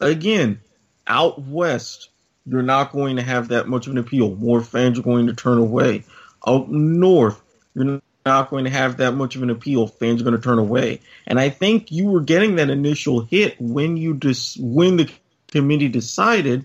again, 0.00 0.60
out 1.06 1.42
west, 1.42 2.08
you're 2.48 2.62
not 2.62 2.92
going 2.92 3.16
to 3.16 3.22
have 3.22 3.48
that 3.48 3.68
much 3.68 3.86
of 3.86 3.92
an 3.92 3.98
appeal. 3.98 4.34
More 4.36 4.62
fans 4.62 4.98
are 4.98 5.02
going 5.02 5.26
to 5.26 5.34
turn 5.34 5.58
away. 5.58 6.04
Out 6.46 6.70
north, 6.70 7.40
you're 7.74 8.00
not 8.24 8.50
going 8.50 8.64
to 8.64 8.70
have 8.70 8.98
that 8.98 9.12
much 9.12 9.36
of 9.36 9.42
an 9.42 9.50
appeal. 9.50 9.86
Fans 9.86 10.20
are 10.20 10.24
going 10.24 10.36
to 10.36 10.42
turn 10.42 10.58
away. 10.58 11.00
And 11.26 11.38
I 11.38 11.50
think 11.50 11.92
you 11.92 12.06
were 12.06 12.20
getting 12.20 12.56
that 12.56 12.70
initial 12.70 13.20
hit 13.20 13.60
when 13.60 13.96
you 13.96 14.14
dis- 14.14 14.56
when 14.56 14.96
the 14.96 15.10
committee 15.48 15.88
decided 15.88 16.64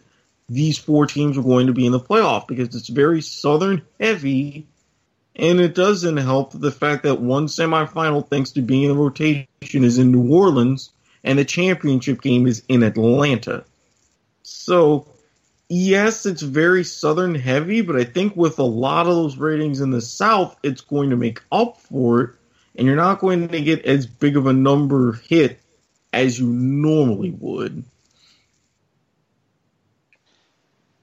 these 0.50 0.78
four 0.78 1.06
teams 1.06 1.38
were 1.38 1.44
going 1.44 1.68
to 1.68 1.74
be 1.74 1.86
in 1.86 1.92
the 1.92 2.00
playoff 2.00 2.48
because 2.48 2.76
it's 2.76 2.90
very 2.90 3.22
southern 3.22 3.82
heavy 4.00 4.68
and 5.36 5.60
it 5.60 5.74
doesn't 5.74 6.18
help 6.18 6.52
the 6.54 6.72
fact 6.72 7.04
that 7.04 7.20
one 7.20 7.48
semifinal, 7.48 8.28
thanks 8.28 8.52
to 8.52 8.62
being 8.62 8.84
in 8.84 8.98
rotation, 8.98 9.48
is 9.62 9.98
in 9.98 10.12
New 10.12 10.32
Orleans, 10.32 10.92
and 11.24 11.40
the 11.40 11.46
championship 11.46 12.22
game 12.22 12.46
is 12.46 12.64
in 12.68 12.84
Atlanta. 12.84 13.64
So, 14.44 15.08
yes, 15.70 16.26
it's 16.26 16.42
very 16.42 16.84
southern 16.84 17.36
heavy, 17.36 17.82
but 17.82 17.96
I 17.96 18.04
think 18.04 18.36
with 18.36 18.60
a 18.60 18.64
lot 18.64 19.08
of 19.08 19.16
those 19.16 19.38
ratings 19.38 19.82
in 19.82 19.92
the 19.92 20.02
South, 20.02 20.56
it's 20.64 20.82
going 20.82 21.10
to 21.10 21.18
make 21.18 21.42
up 21.52 21.80
for 21.80 22.22
it, 22.22 22.30
and 22.76 22.88
you're 22.88 22.96
not 22.96 23.20
going 23.20 23.48
to 23.48 23.62
get 23.62 23.86
as 23.86 24.06
big 24.06 24.38
of 24.38 24.48
a 24.48 24.54
number 24.54 25.14
hit 25.14 25.60
as 26.12 26.40
you 26.40 26.48
normally 26.48 27.32
would. 27.32 27.84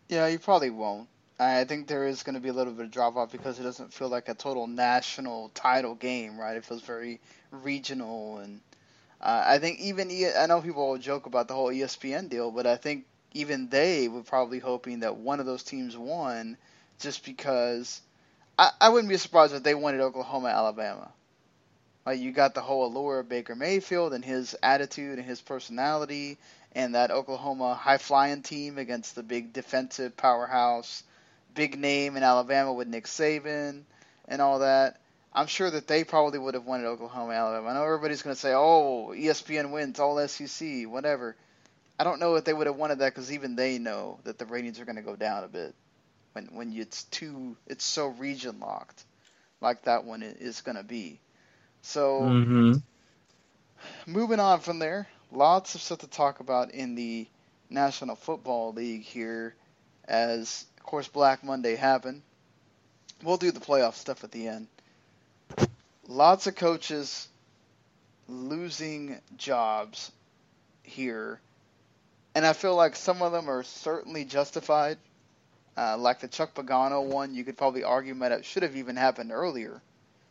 Yeah, 0.09 0.27
you 0.27 0.39
probably 0.39 0.71
won't. 0.71 1.09
I 1.39 1.65
think 1.65 1.87
there 1.87 2.07
is 2.07 2.23
going 2.23 2.35
to 2.35 2.41
be 2.41 2.51
a 2.51 2.53
little 2.53 2.73
bit 2.73 2.85
of 2.87 2.91
drop 2.91 3.17
off 3.17 3.33
because 3.33 3.59
it 3.59 3.63
doesn't 3.63 3.95
feel 3.95 4.09
like 4.09 4.29
a 4.29 4.35
total 4.35 4.67
national 4.67 5.51
title 5.55 5.95
game, 5.95 6.39
right? 6.39 6.57
It 6.57 6.65
feels 6.65 6.83
very 6.83 7.21
regional, 7.51 8.39
and 8.39 8.61
uh, 9.21 9.43
I 9.47 9.59
think 9.59 9.81
even 9.81 10.11
I 10.39 10.47
know 10.47 10.61
people 10.61 10.91
will 10.91 10.99
joke 10.99 11.27
about 11.27 11.49
the 11.49 11.55
whole 11.55 11.71
ESPN 11.71 12.29
deal, 12.29 12.51
but 12.51 12.67
I 12.67 12.77
think 12.77 13.07
even 13.33 13.69
they 13.69 14.09
were 14.09 14.23
probably 14.23 14.59
hoping 14.59 15.01
that 15.01 15.17
one 15.17 15.41
of 15.41 15.47
those 15.47 15.63
teams 15.63 15.97
won, 15.97 16.57
just 16.99 17.25
because 17.25 18.01
I, 18.59 18.71
I 18.81 18.89
wouldn't 18.89 19.09
be 19.09 19.17
surprised 19.17 19.55
if 19.55 19.63
they 19.63 19.75
wanted 19.75 20.01
Oklahoma, 20.01 20.49
Alabama. 20.49 21.11
Like 22.07 22.21
you 22.21 22.33
got 22.33 22.55
the 22.55 22.61
whole 22.61 22.87
allure 22.87 23.21
of 23.21 23.29
Baker 23.29 23.55
Mayfield 23.55 24.13
and 24.15 24.25
his 24.25 24.57
attitude 24.63 25.19
and 25.19 25.27
his 25.27 25.41
personality, 25.41 26.39
and 26.73 26.95
that 26.95 27.11
Oklahoma 27.11 27.75
high 27.75 27.99
flying 27.99 28.43
team 28.43 28.79
against 28.79 29.15
the 29.15 29.23
big 29.23 29.53
defensive 29.53 30.17
powerhouse 30.17 31.03
big 31.55 31.79
name 31.79 32.17
in 32.17 32.23
Alabama 32.23 32.73
with 32.73 32.89
Nick 32.89 33.07
Saban 33.07 33.83
and 34.29 34.43
all 34.43 34.61
that. 34.61 35.01
I'm 35.33 35.47
sure 35.47 35.71
that 35.71 35.87
they 35.87 36.05
probably 36.05 36.39
would 36.39 36.55
have 36.55 36.65
wanted 36.65 36.87
Oklahoma, 36.87 37.33
Alabama. 37.33 37.69
I 37.69 37.75
know 37.75 37.85
everybody's 37.85 38.23
going 38.23 38.35
to 38.35 38.41
say, 38.41 38.53
"Oh, 38.53 39.13
ESPN 39.15 39.71
wins, 39.71 40.01
all 40.01 40.27
SEC, 40.27 40.85
whatever." 40.89 41.37
I 42.01 42.05
don't 42.05 42.19
know 42.19 42.37
if 42.37 42.45
they 42.45 42.55
would 42.55 42.67
have 42.67 42.77
wanted 42.77 43.01
that 43.01 43.15
because 43.15 43.31
even 43.31 43.57
they 43.57 43.77
know 43.77 44.21
that 44.25 44.39
the 44.39 44.47
ratings 44.47 44.81
are 44.81 44.87
going 44.87 44.97
to 44.97 45.03
go 45.03 45.17
down 45.17 45.45
a 45.45 45.49
bit 45.49 45.75
when 46.33 46.47
when 46.47 46.73
it's 46.73 47.05
too 47.05 47.59
it's 47.67 47.85
so 47.85 48.07
region 48.07 48.59
locked, 48.59 49.05
like 49.61 49.83
that 49.83 50.07
one 50.07 50.23
is 50.23 50.63
going 50.63 50.79
to 50.79 50.83
be. 50.83 51.21
So, 51.83 52.23
mm-hmm. 52.23 52.73
moving 54.07 54.41
on 54.41 54.61
from 54.61 54.79
there, 54.79 55.09
lots 55.31 55.75
of 55.75 55.83
stuff 55.83 55.99
to 55.99 56.07
talk 56.07 56.41
about 56.41 56.71
in 56.71 56.95
the 56.95 57.29
National 57.69 58.17
Football 58.17 58.73
League 58.73 59.03
here, 59.03 59.55
as 60.07 60.65
of 60.79 60.85
course, 60.85 61.07
Black 61.07 61.45
Monday 61.45 61.77
happened. 61.77 62.23
We'll 63.23 63.37
do 63.37 63.51
the 63.51 63.61
playoff 63.61 63.93
stuff 63.93 64.25
at 64.25 64.33
the 64.33 64.49
end. 64.49 64.69
Lots 66.09 66.47
of 66.47 66.55
coaches 66.55 67.29
losing 68.27 69.21
jobs 69.37 70.11
here, 70.83 71.41
and 72.35 72.47
I 72.47 72.53
feel 72.53 72.75
like 72.77 72.97
some 72.97 73.23
of 73.23 73.33
them 73.33 73.49
are 73.49 73.63
certainly 73.63 74.25
justified. 74.25 74.99
Uh, 75.77 75.97
like 75.97 76.21
the 76.21 76.29
Chuck 76.29 76.55
Pagano 76.55 77.05
one, 77.05 77.35
you 77.35 77.45
could 77.45 77.57
probably 77.57 77.85
argue 77.85 78.15
that 78.15 78.33
it 78.33 78.45
should 78.45 78.63
have 78.63 78.77
even 78.77 78.97
happened 78.97 79.33
earlier 79.33 79.81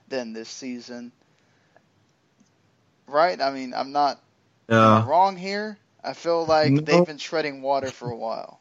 than 0.07 0.33
this 0.33 0.49
season. 0.49 1.11
Right? 3.07 3.41
I 3.41 3.51
mean, 3.51 3.73
I'm 3.73 3.91
not 3.91 4.19
Yeah. 4.69 5.05
wrong 5.05 5.37
here. 5.37 5.77
I 6.03 6.13
feel 6.13 6.45
like 6.45 6.75
No. 6.75 6.81
they've 6.85 7.05
been 7.05 7.17
treading 7.17 7.61
water 7.61 7.91
for 7.91 8.09
a 8.09 8.15
while. 8.17 8.59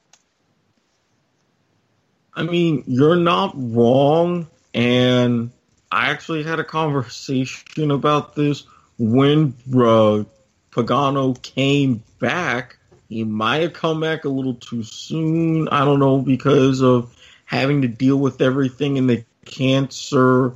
I 2.35 2.44
mean, 2.44 2.85
you're 2.87 3.16
not 3.16 3.53
wrong, 3.57 4.46
and 4.74 5.51
I 5.90 6.11
actually 6.11 6.44
had 6.44 6.61
a 6.61 6.64
conversation 6.64 7.90
about 7.90 8.35
this 8.37 8.64
when 8.98 9.55
uh, 9.74 10.24
Pagano 10.72 11.40
came 11.42 12.03
back. 12.20 12.78
He 13.09 13.25
might 13.25 13.62
have 13.62 13.73
come 13.73 14.01
back 14.01 14.25
a 14.25 14.29
little 14.29 14.55
too 14.55 14.83
soon. 14.83 15.68
I 15.68 15.85
don't 15.85 16.01
know 16.01 16.21
because 16.21 16.83
of 16.83 17.14
having 17.44 17.83
to 17.83 17.88
deal 17.88 18.16
with 18.16 18.42
everything 18.42 18.99
and 18.99 19.09
the 19.09 19.25
cancer. 19.47 20.55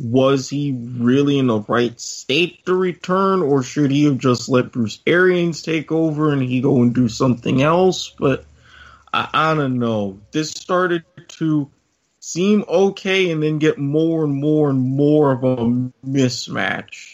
Was 0.00 0.48
he 0.48 0.72
really 0.72 1.38
in 1.38 1.46
the 1.46 1.60
right 1.60 1.98
state 2.00 2.66
to 2.66 2.74
return, 2.74 3.40
or 3.40 3.62
should 3.62 3.92
he 3.92 4.04
have 4.04 4.18
just 4.18 4.48
let 4.48 4.72
Bruce 4.72 4.98
Arians 5.06 5.62
take 5.62 5.92
over 5.92 6.32
and 6.32 6.42
he 6.42 6.60
go 6.60 6.82
and 6.82 6.92
do 6.92 7.08
something 7.08 7.62
else? 7.62 8.12
But 8.18 8.44
I, 9.12 9.28
I 9.32 9.54
don't 9.54 9.78
know. 9.78 10.18
This 10.32 10.50
started 10.50 11.04
to 11.28 11.70
seem 12.18 12.64
okay 12.68 13.30
and 13.30 13.42
then 13.42 13.58
get 13.58 13.78
more 13.78 14.24
and 14.24 14.34
more 14.34 14.70
and 14.70 14.80
more 14.80 15.32
of 15.32 15.44
a 15.44 15.56
mismatch. 16.04 17.11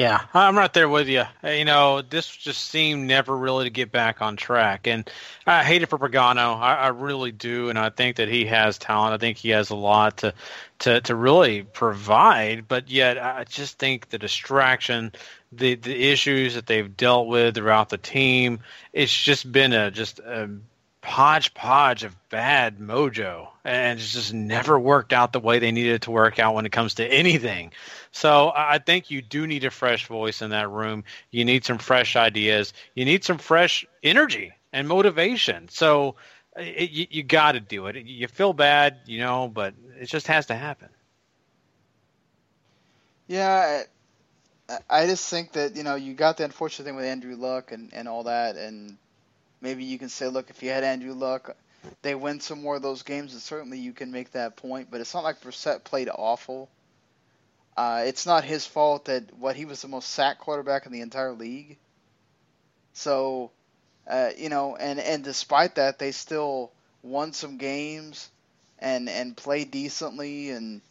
Yeah, 0.00 0.24
I'm 0.32 0.56
right 0.56 0.72
there 0.72 0.88
with 0.88 1.08
you. 1.08 1.24
Uh, 1.44 1.48
You 1.50 1.66
know, 1.66 2.00
this 2.00 2.26
just 2.34 2.70
seemed 2.70 3.06
never 3.06 3.36
really 3.36 3.64
to 3.64 3.70
get 3.70 3.92
back 3.92 4.22
on 4.22 4.34
track, 4.34 4.86
and 4.86 5.06
I 5.46 5.62
hate 5.62 5.82
it 5.82 5.90
for 5.90 5.98
Pagano. 5.98 6.58
I, 6.58 6.74
I 6.76 6.88
really 6.88 7.32
do, 7.32 7.68
and 7.68 7.78
I 7.78 7.90
think 7.90 8.16
that 8.16 8.26
he 8.30 8.46
has 8.46 8.78
talent. 8.78 9.12
I 9.12 9.18
think 9.18 9.36
he 9.36 9.50
has 9.50 9.68
a 9.68 9.76
lot 9.76 10.16
to, 10.18 10.32
to, 10.80 11.02
to 11.02 11.14
really 11.14 11.64
provide, 11.64 12.66
but 12.66 12.88
yet 12.90 13.18
I 13.18 13.44
just 13.44 13.78
think 13.78 14.08
the 14.08 14.16
distraction, 14.16 15.12
the 15.52 15.74
the 15.74 16.10
issues 16.10 16.54
that 16.54 16.66
they've 16.66 16.96
dealt 16.96 17.28
with 17.28 17.56
throughout 17.56 17.90
the 17.90 17.98
team, 17.98 18.60
it's 18.94 19.14
just 19.14 19.52
been 19.52 19.74
a 19.74 19.90
just 19.90 20.18
a 20.20 20.48
hodgepodge 21.02 22.04
of 22.04 22.16
bad 22.28 22.78
mojo, 22.78 23.48
and 23.64 23.98
it's 23.98 24.12
just 24.12 24.34
never 24.34 24.78
worked 24.78 25.12
out 25.12 25.32
the 25.32 25.40
way 25.40 25.58
they 25.58 25.72
needed 25.72 25.94
it 25.94 26.02
to 26.02 26.10
work 26.10 26.38
out 26.38 26.54
when 26.54 26.66
it 26.66 26.72
comes 26.72 26.94
to 26.94 27.06
anything. 27.06 27.72
So 28.12 28.52
I 28.54 28.78
think 28.78 29.10
you 29.10 29.22
do 29.22 29.46
need 29.46 29.64
a 29.64 29.70
fresh 29.70 30.06
voice 30.06 30.42
in 30.42 30.50
that 30.50 30.68
room. 30.70 31.04
You 31.30 31.44
need 31.44 31.64
some 31.64 31.78
fresh 31.78 32.16
ideas. 32.16 32.72
You 32.94 33.04
need 33.04 33.24
some 33.24 33.38
fresh 33.38 33.84
energy 34.02 34.52
and 34.72 34.88
motivation. 34.88 35.68
So 35.68 36.16
it, 36.56 36.90
you, 36.90 37.06
you 37.10 37.22
got 37.22 37.52
to 37.52 37.60
do 37.60 37.86
it. 37.86 37.96
You 37.96 38.28
feel 38.28 38.52
bad, 38.52 38.98
you 39.06 39.20
know, 39.20 39.48
but 39.48 39.74
it 39.98 40.06
just 40.06 40.26
has 40.26 40.46
to 40.46 40.54
happen. 40.54 40.88
Yeah, 43.26 43.84
I, 44.68 44.78
I 44.90 45.06
just 45.06 45.28
think 45.28 45.52
that 45.52 45.76
you 45.76 45.84
know 45.84 45.94
you 45.94 46.14
got 46.14 46.36
the 46.36 46.44
unfortunate 46.44 46.84
thing 46.84 46.96
with 46.96 47.04
Andrew 47.04 47.36
Luck 47.36 47.70
and 47.70 47.92
and 47.94 48.08
all 48.08 48.24
that, 48.24 48.56
and 48.56 48.98
maybe 49.60 49.84
you 49.84 49.98
can 49.98 50.08
say, 50.08 50.28
look, 50.28 50.50
if 50.50 50.62
you 50.62 50.70
had 50.70 50.84
Andrew 50.84 51.12
Luck, 51.12 51.56
they 52.02 52.14
win 52.14 52.40
some 52.40 52.62
more 52.62 52.76
of 52.76 52.82
those 52.82 53.02
games, 53.02 53.32
and 53.32 53.42
certainly 53.42 53.78
you 53.78 53.92
can 53.92 54.12
make 54.12 54.32
that 54.32 54.56
point. 54.56 54.88
But 54.90 55.00
it's 55.00 55.14
not 55.14 55.24
like 55.24 55.40
Brissett 55.40 55.84
played 55.84 56.08
awful. 56.12 56.68
Uh, 57.76 58.02
it's 58.06 58.26
not 58.26 58.44
his 58.44 58.66
fault 58.66 59.06
that 59.06 59.34
what 59.38 59.56
he 59.56 59.64
was 59.64 59.82
the 59.82 59.88
most 59.88 60.10
sacked 60.10 60.40
quarterback 60.40 60.86
in 60.86 60.92
the 60.92 61.00
entire 61.00 61.32
league. 61.32 61.78
So, 62.92 63.50
uh, 64.06 64.30
you 64.36 64.48
know, 64.48 64.76
and 64.76 65.00
and 65.00 65.24
despite 65.24 65.76
that, 65.76 65.98
they 65.98 66.12
still 66.12 66.72
won 67.02 67.32
some 67.32 67.56
games 67.56 68.28
and 68.78 69.08
and 69.08 69.36
played 69.36 69.70
decently 69.70 70.50
and 70.50 70.82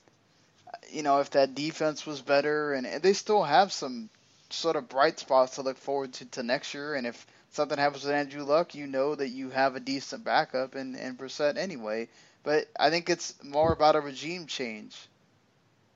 you 0.91 1.03
know, 1.03 1.19
if 1.19 1.31
that 1.31 1.55
defense 1.55 2.05
was 2.05 2.21
better, 2.21 2.73
and, 2.73 2.85
and 2.85 3.01
they 3.01 3.13
still 3.13 3.43
have 3.43 3.71
some 3.71 4.09
sort 4.49 4.75
of 4.75 4.89
bright 4.89 5.19
spots 5.19 5.55
to 5.55 5.61
look 5.61 5.77
forward 5.77 6.13
to, 6.13 6.25
to 6.25 6.43
next 6.43 6.73
year. 6.73 6.95
And 6.95 7.05
if 7.05 7.27
something 7.51 7.77
happens 7.77 8.03
with 8.03 8.13
Andrew 8.13 8.43
Luck, 8.43 8.75
you 8.75 8.87
know 8.87 9.15
that 9.15 9.29
you 9.29 9.49
have 9.49 9.75
a 9.75 9.79
decent 9.79 10.23
backup 10.23 10.75
in, 10.75 10.95
in 10.95 11.15
Brissett 11.15 11.57
anyway. 11.57 12.07
But 12.43 12.67
I 12.79 12.89
think 12.89 13.09
it's 13.09 13.33
more 13.43 13.71
about 13.73 13.95
a 13.95 14.01
regime 14.01 14.47
change 14.47 14.95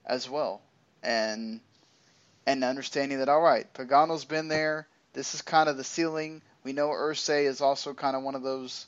as 0.05 0.29
well, 0.29 0.61
and 1.01 1.61
and 2.45 2.63
understanding 2.63 3.19
that 3.19 3.29
all 3.29 3.41
right, 3.41 3.71
Pagano's 3.73 4.25
been 4.25 4.49
there. 4.49 4.87
This 5.13 5.33
is 5.33 5.41
kind 5.41 5.69
of 5.69 5.77
the 5.77 5.83
ceiling. 5.83 6.41
We 6.63 6.73
know 6.73 6.89
Irsay 6.89 7.45
is 7.45 7.61
also 7.61 7.93
kind 7.93 8.15
of 8.15 8.23
one 8.23 8.35
of 8.35 8.43
those 8.43 8.85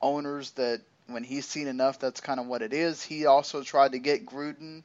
owners 0.00 0.50
that 0.52 0.80
when 1.06 1.24
he's 1.24 1.46
seen 1.46 1.68
enough, 1.68 1.98
that's 1.98 2.20
kind 2.20 2.40
of 2.40 2.46
what 2.46 2.62
it 2.62 2.72
is. 2.72 3.02
He 3.02 3.26
also 3.26 3.62
tried 3.62 3.92
to 3.92 3.98
get 3.98 4.24
Gruden 4.24 4.82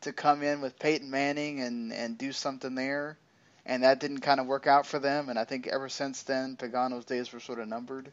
to 0.00 0.12
come 0.12 0.42
in 0.42 0.60
with 0.60 0.78
Peyton 0.78 1.10
Manning 1.10 1.60
and, 1.60 1.92
and 1.92 2.18
do 2.18 2.32
something 2.32 2.74
there. 2.74 3.16
And 3.64 3.84
that 3.84 4.00
didn't 4.00 4.20
kind 4.20 4.40
of 4.40 4.46
work 4.46 4.66
out 4.66 4.86
for 4.86 4.98
them. 4.98 5.28
And 5.28 5.38
I 5.38 5.44
think 5.44 5.66
ever 5.66 5.88
since 5.88 6.22
then, 6.22 6.56
Pagano's 6.56 7.04
days 7.04 7.32
were 7.32 7.40
sort 7.40 7.60
of 7.60 7.68
numbered. 7.68 8.10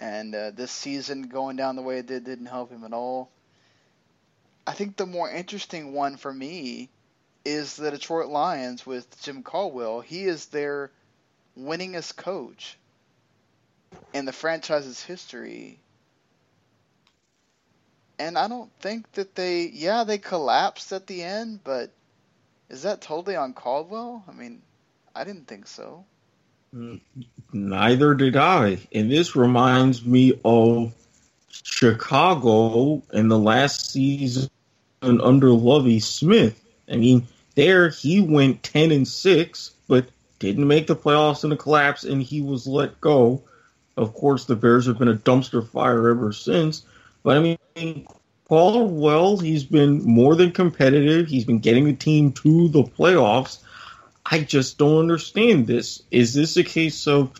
And 0.00 0.34
uh, 0.34 0.50
this 0.52 0.70
season 0.70 1.22
going 1.22 1.56
down 1.56 1.76
the 1.76 1.82
way 1.82 1.98
it 1.98 2.06
did 2.06 2.24
didn't 2.24 2.46
help 2.46 2.70
him 2.70 2.84
at 2.84 2.92
all. 2.92 3.30
I 4.66 4.72
think 4.72 4.96
the 4.96 5.06
more 5.06 5.30
interesting 5.30 5.92
one 5.92 6.16
for 6.16 6.32
me 6.32 6.90
is 7.44 7.76
the 7.76 7.90
Detroit 7.90 8.28
Lions 8.28 8.86
with 8.86 9.20
Jim 9.22 9.42
Caldwell. 9.42 10.00
He 10.00 10.24
is 10.24 10.46
their 10.46 10.90
winningest 11.58 12.16
coach 12.16 12.76
in 14.12 14.24
the 14.24 14.32
franchise's 14.32 15.02
history. 15.02 15.80
And 18.18 18.36
I 18.36 18.48
don't 18.48 18.70
think 18.80 19.10
that 19.12 19.34
they, 19.34 19.66
yeah, 19.66 20.04
they 20.04 20.18
collapsed 20.18 20.92
at 20.92 21.06
the 21.06 21.22
end, 21.22 21.60
but 21.64 21.90
is 22.70 22.82
that 22.82 23.00
totally 23.00 23.36
on 23.36 23.54
Caldwell? 23.54 24.24
I 24.28 24.32
mean, 24.32 24.62
I 25.14 25.24
didn't 25.24 25.48
think 25.48 25.66
so. 25.66 26.04
Neither 27.52 28.14
did 28.14 28.36
I. 28.36 28.78
And 28.92 29.10
this 29.10 29.34
reminds 29.34 30.04
me 30.04 30.38
of 30.44 30.92
Chicago 31.50 33.02
in 33.12 33.28
the 33.28 33.38
last 33.38 33.90
season 33.90 34.50
under 35.02 35.50
Lovie 35.50 36.00
Smith. 36.00 36.62
I 36.90 36.96
mean, 36.96 37.26
there 37.54 37.88
he 37.88 38.20
went 38.20 38.62
10 38.62 38.92
and 38.92 39.08
6, 39.08 39.70
but 39.88 40.06
didn't 40.38 40.68
make 40.68 40.86
the 40.86 40.96
playoffs 40.96 41.44
in 41.44 41.52
a 41.52 41.56
collapse 41.56 42.04
and 42.04 42.22
he 42.22 42.42
was 42.42 42.66
let 42.66 43.00
go. 43.00 43.42
Of 43.96 44.14
course, 44.14 44.44
the 44.44 44.56
Bears 44.56 44.86
have 44.86 44.98
been 44.98 45.08
a 45.08 45.14
dumpster 45.14 45.66
fire 45.66 46.08
ever 46.08 46.32
since. 46.32 46.84
But 47.22 47.36
I 47.36 47.56
mean, 47.74 48.06
Caldwell, 48.48 49.36
he's 49.36 49.64
been 49.64 50.02
more 50.04 50.34
than 50.34 50.52
competitive. 50.52 51.28
He's 51.28 51.44
been 51.44 51.58
getting 51.58 51.84
the 51.84 51.92
team 51.92 52.32
to 52.32 52.68
the 52.68 52.82
playoffs. 52.82 53.58
I 54.24 54.40
just 54.40 54.78
don't 54.78 54.98
understand 54.98 55.66
this. 55.66 56.02
Is 56.10 56.32
this 56.32 56.56
a 56.56 56.64
case 56.64 57.06
of 57.06 57.38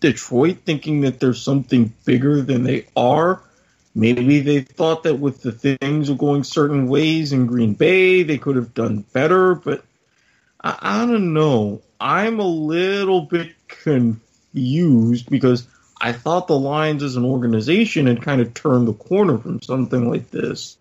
Detroit 0.00 0.58
thinking 0.64 1.02
that 1.02 1.20
there's 1.20 1.40
something 1.40 1.92
bigger 2.04 2.42
than 2.42 2.64
they 2.64 2.86
are? 2.96 3.40
Maybe 3.94 4.40
they 4.40 4.62
thought 4.62 5.04
that 5.04 5.16
with 5.16 5.42
the 5.42 5.52
things 5.52 6.10
going 6.10 6.44
certain 6.44 6.88
ways 6.88 7.32
in 7.32 7.46
Green 7.46 7.74
Bay, 7.74 8.22
they 8.22 8.38
could 8.38 8.56
have 8.56 8.74
done 8.74 9.04
better, 9.12 9.54
but 9.54 9.84
I, 10.62 10.78
I 10.80 11.06
don't 11.06 11.32
know. 11.32 11.82
I'm 12.00 12.40
a 12.40 12.46
little 12.46 13.22
bit 13.22 13.52
confused 13.68 15.28
because 15.28 15.66
I 16.00 16.12
thought 16.12 16.46
the 16.46 16.58
Lions 16.58 17.02
as 17.02 17.16
an 17.16 17.24
organization 17.24 18.06
had 18.06 18.22
kind 18.22 18.40
of 18.40 18.54
turned 18.54 18.88
the 18.88 18.94
corner 18.94 19.36
from 19.38 19.60
something 19.60 20.08
like 20.08 20.30
this. 20.30 20.78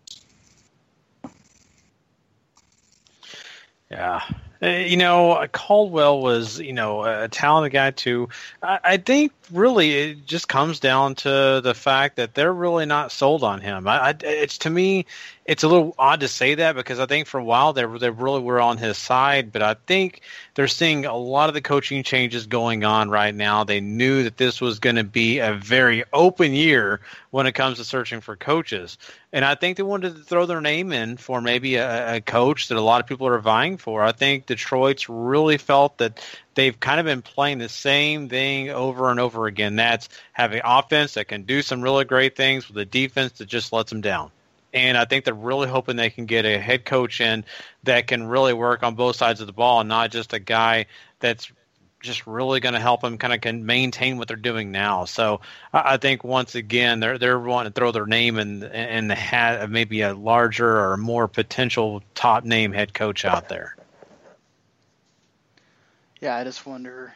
Yeah. 3.92 4.22
Uh, 4.62 4.68
you 4.68 4.98
know, 4.98 5.48
Caldwell 5.52 6.22
was, 6.22 6.60
you 6.60 6.74
know, 6.74 7.04
a 7.04 7.28
talented 7.28 7.72
guy 7.72 7.92
too. 7.92 8.30
I, 8.62 8.98
think 8.98 9.32
really 9.52 9.92
it 9.92 10.26
just 10.26 10.50
comes 10.50 10.82
down 10.82 11.16
to 11.16 11.62
the 11.64 11.74
fact 11.74 12.18
that 12.18 12.34
they're 12.34 12.54
really 12.54 12.86
not 12.86 13.12
sold 13.12 13.44
on 13.44 13.62
him. 13.62 13.88
I, 13.88 14.16
it's 14.22 14.60
to 14.60 14.70
me, 14.70 15.06
it's 15.50 15.64
a 15.64 15.68
little 15.68 15.96
odd 15.98 16.20
to 16.20 16.28
say 16.28 16.54
that 16.54 16.76
because 16.76 17.00
I 17.00 17.08
think 17.08 17.26
for 17.26 17.40
a 17.40 17.44
while 17.44 17.74
they 17.74 17.84
they 17.98 18.12
really 18.12 18.40
were 18.40 18.62
on 18.62 18.78
his 18.78 19.00
side, 19.00 19.52
but 19.52 19.64
I 19.64 19.74
think 19.74 20.22
they're 20.54 20.68
seeing 20.68 21.08
a 21.08 21.16
lot 21.16 21.50
of 21.50 21.56
the 21.56 21.62
coaching 21.62 22.04
changes 22.04 22.46
going 22.46 22.84
on 22.84 23.10
right 23.10 23.34
now. 23.34 23.64
They 23.64 23.82
knew 23.82 24.26
that 24.26 24.38
this 24.38 24.62
was 24.62 24.78
going 24.78 24.98
to 24.98 25.04
be 25.04 25.40
a 25.40 25.56
very 25.56 26.04
open 26.14 26.54
year 26.54 27.02
when 27.32 27.48
it 27.48 27.54
comes 27.54 27.78
to 27.80 27.84
searching 27.84 28.22
for 28.22 28.36
coaches, 28.36 29.00
and 29.34 29.44
I 29.44 29.56
think 29.56 29.78
they 29.78 29.84
wanted 29.84 30.18
to 30.18 30.24
throw 30.24 30.46
their 30.46 30.62
name 30.62 30.92
in 30.92 31.18
for 31.18 31.42
maybe 31.42 31.78
a, 31.78 32.18
a 32.18 32.22
coach 32.22 32.68
that 32.68 32.78
a 32.78 32.82
lot 32.82 33.02
of 33.02 33.08
people 33.08 33.26
are 33.26 33.40
vying 33.40 33.78
for. 33.78 34.04
I 34.04 34.12
think 34.12 34.46
Detroit's 34.46 35.10
really 35.10 35.58
felt 35.58 35.98
that 35.98 36.24
they've 36.54 36.80
kind 36.80 37.00
of 37.00 37.08
been 37.08 37.24
playing 37.24 37.58
the 37.58 37.70
same 37.70 38.30
thing 38.30 38.70
over 38.70 39.10
and 39.10 39.20
over 39.20 39.48
again. 39.48 39.78
That's 39.78 40.10
having 40.32 40.62
offense 40.64 41.16
that 41.16 41.28
can 41.28 41.42
do 41.42 41.64
some 41.64 41.82
really 41.82 42.06
great 42.06 42.36
things 42.36 42.68
with 42.68 42.78
a 42.78 42.86
defense 42.86 43.40
that 43.40 43.48
just 43.48 43.74
lets 43.74 43.90
them 43.90 44.02
down 44.02 44.30
and 44.74 44.98
I 44.98 45.06
think 45.06 45.26
they're 45.26 45.34
really 45.34 45.68
hoping 45.68 45.96
they 45.96 46.10
can 46.10 46.26
get 46.26 46.46
a 46.46 46.60
head 46.60 46.86
coach 46.86 47.22
in 47.22 47.44
that 47.84 48.08
can 48.08 48.28
really 48.28 48.54
work 48.54 48.84
on 48.84 48.96
both 48.96 49.16
sides 49.16 49.42
of 49.42 49.48
the 49.48 49.54
ball, 49.54 49.80
and 49.80 49.90
not 49.90 50.12
just 50.12 50.34
a 50.34 50.40
guy 50.40 50.86
that's 51.20 51.52
just 52.02 52.26
really 52.28 52.60
going 52.60 52.74
to 52.74 52.80
help 52.80 53.02
them 53.02 53.18
kind 53.18 53.34
of 53.34 53.42
can 53.42 53.66
maintain 53.66 54.18
what 54.18 54.28
they're 54.28 54.38
doing 54.38 54.72
now. 54.72 55.06
So 55.06 55.42
I 55.74 55.98
think 55.98 56.24
once 56.24 56.56
again 56.56 57.00
they're 57.00 57.18
they're 57.18 57.40
wanting 57.40 57.74
to 57.74 57.80
throw 57.80 57.92
their 57.92 58.06
name 58.06 58.38
in 58.38 58.64
in 58.64 59.08
the 59.08 59.16
hat 59.16 59.62
of 59.62 59.70
maybe 59.70 60.02
a 60.02 60.14
larger 60.14 60.80
or 60.80 60.98
more 60.98 61.28
potential 61.28 62.02
top 62.16 62.46
name 62.46 62.72
head 62.72 62.94
coach 62.94 63.26
out 63.26 63.50
there. 63.50 63.76
Yeah, 66.22 66.36
I 66.36 66.44
just 66.44 66.66
wonder 66.66 67.14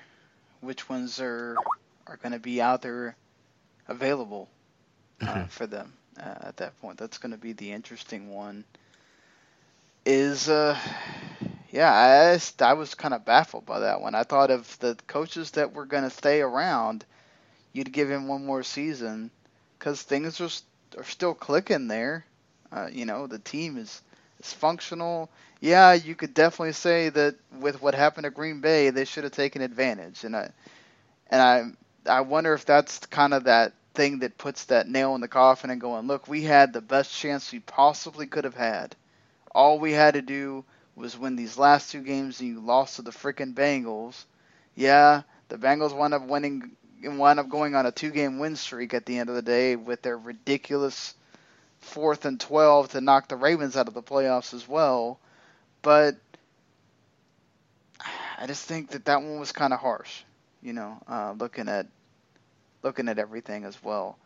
which 0.62 0.90
ones 0.90 1.20
are 1.20 1.56
are 2.08 2.18
going 2.18 2.34
to 2.34 2.40
be 2.40 2.62
out 2.62 2.82
there 2.82 3.16
available 3.88 4.50
uh, 5.22 5.26
mm-hmm. 5.26 5.46
for 5.48 5.68
them 5.68 5.94
uh, 6.20 6.48
at 6.48 6.58
that 6.58 6.80
point. 6.82 6.98
That's 6.98 7.18
going 7.18 7.32
to 7.32 7.38
be 7.38 7.54
the 7.54 7.72
interesting 7.72 8.30
one. 8.30 8.64
Is 10.06 10.50
uh, 10.50 10.78
yeah, 11.72 11.92
I 11.92 12.64
I 12.64 12.74
was 12.74 12.94
kind 12.94 13.14
of 13.14 13.26
baffled 13.26 13.66
by 13.66 13.80
that 13.80 14.02
one. 14.02 14.16
I 14.16 14.24
thought 14.24 14.52
of 14.52 14.78
the 14.80 14.98
coaches 15.08 15.52
that 15.52 15.74
were 15.74 15.86
going 15.86 16.04
to 16.04 16.10
stay 16.10 16.42
around, 16.42 17.06
you'd 17.72 17.92
give 17.92 18.10
him 18.10 18.28
one 18.28 18.46
more 18.46 18.64
season, 18.64 19.32
because 19.80 20.02
things 20.02 20.40
are 20.42 20.50
are 21.00 21.06
still 21.06 21.34
clicking 21.34 21.88
there. 21.88 22.26
Uh, 22.72 22.90
you 22.92 23.06
know, 23.06 23.28
the 23.28 23.40
team 23.40 23.78
is 23.78 24.02
is 24.40 24.54
functional. 24.54 25.30
Yeah, 25.62 25.94
you 25.94 26.16
could 26.16 26.34
definitely 26.34 26.74
say 26.74 27.10
that 27.10 27.36
with 27.60 27.82
what 27.82 27.96
happened 27.96 28.26
at 28.26 28.34
Green 28.34 28.60
Bay, 28.60 28.90
they 28.90 29.06
should 29.06 29.24
have 29.24 29.34
taken 29.34 29.62
advantage, 29.62 30.26
and 30.26 30.36
I 30.36 30.52
and 31.30 31.42
I 31.42 32.18
I 32.18 32.22
wonder 32.22 32.54
if 32.54 32.66
that's 32.66 33.00
kind 33.06 33.34
of 33.34 33.46
that 33.46 33.74
thing 33.94 34.20
that 34.20 34.38
puts 34.38 34.66
that 34.66 34.88
nail 34.88 35.16
in 35.16 35.22
the 35.22 35.28
coffin 35.28 35.70
and 35.70 35.82
going, 35.82 36.08
look, 36.08 36.28
we 36.28 36.44
had 36.44 36.74
the 36.74 36.82
best 36.82 37.14
chance 37.14 37.52
we 37.52 37.60
possibly 37.60 38.26
could 38.26 38.44
have 38.44 38.56
had. 38.56 38.96
All 39.54 39.80
we 39.80 39.92
had 39.92 40.16
to 40.16 40.22
do 40.22 40.66
was 40.96 41.18
win 41.18 41.36
these 41.36 41.58
last 41.58 41.92
two 41.92 42.02
games, 42.02 42.40
and 42.40 42.50
you 42.50 42.60
lost 42.60 42.96
to 42.96 43.02
the 43.02 43.12
freaking 43.12 43.54
Bengals. 43.54 44.26
Yeah, 44.76 45.24
the 45.50 45.58
Bengals 45.58 45.96
wound 45.96 46.14
up 46.14 46.28
winning, 46.28 46.72
wound 47.04 47.40
up 47.40 47.50
going 47.50 47.76
on 47.76 47.86
a 47.86 47.92
two-game 47.92 48.40
win 48.40 48.56
streak 48.56 48.94
at 48.94 49.06
the 49.06 49.18
end 49.20 49.30
of 49.30 49.36
the 49.36 49.42
day 49.42 49.76
with 49.76 50.02
their 50.02 50.18
ridiculous 50.18 51.14
fourth 51.80 52.26
and 52.26 52.40
twelve 52.40 52.90
to 52.90 53.02
knock 53.02 53.28
the 53.28 53.36
Ravens 53.36 53.76
out 53.76 53.88
of 53.88 53.94
the 53.94 54.02
playoffs 54.02 54.54
as 54.54 54.68
well. 54.68 55.20
But 55.82 56.16
I 58.40 58.48
just 58.48 58.66
think 58.66 58.92
that 58.92 59.06
that 59.06 59.22
one 59.22 59.40
was 59.40 59.52
kind 59.52 59.74
of 59.74 59.80
harsh, 59.80 60.24
you 60.62 60.74
know, 60.74 60.98
uh, 61.08 61.34
looking 61.38 61.68
at 61.68 61.88
looking 62.84 63.08
at 63.08 63.18
everything 63.18 63.64
as 63.64 63.82
well. 63.84 64.18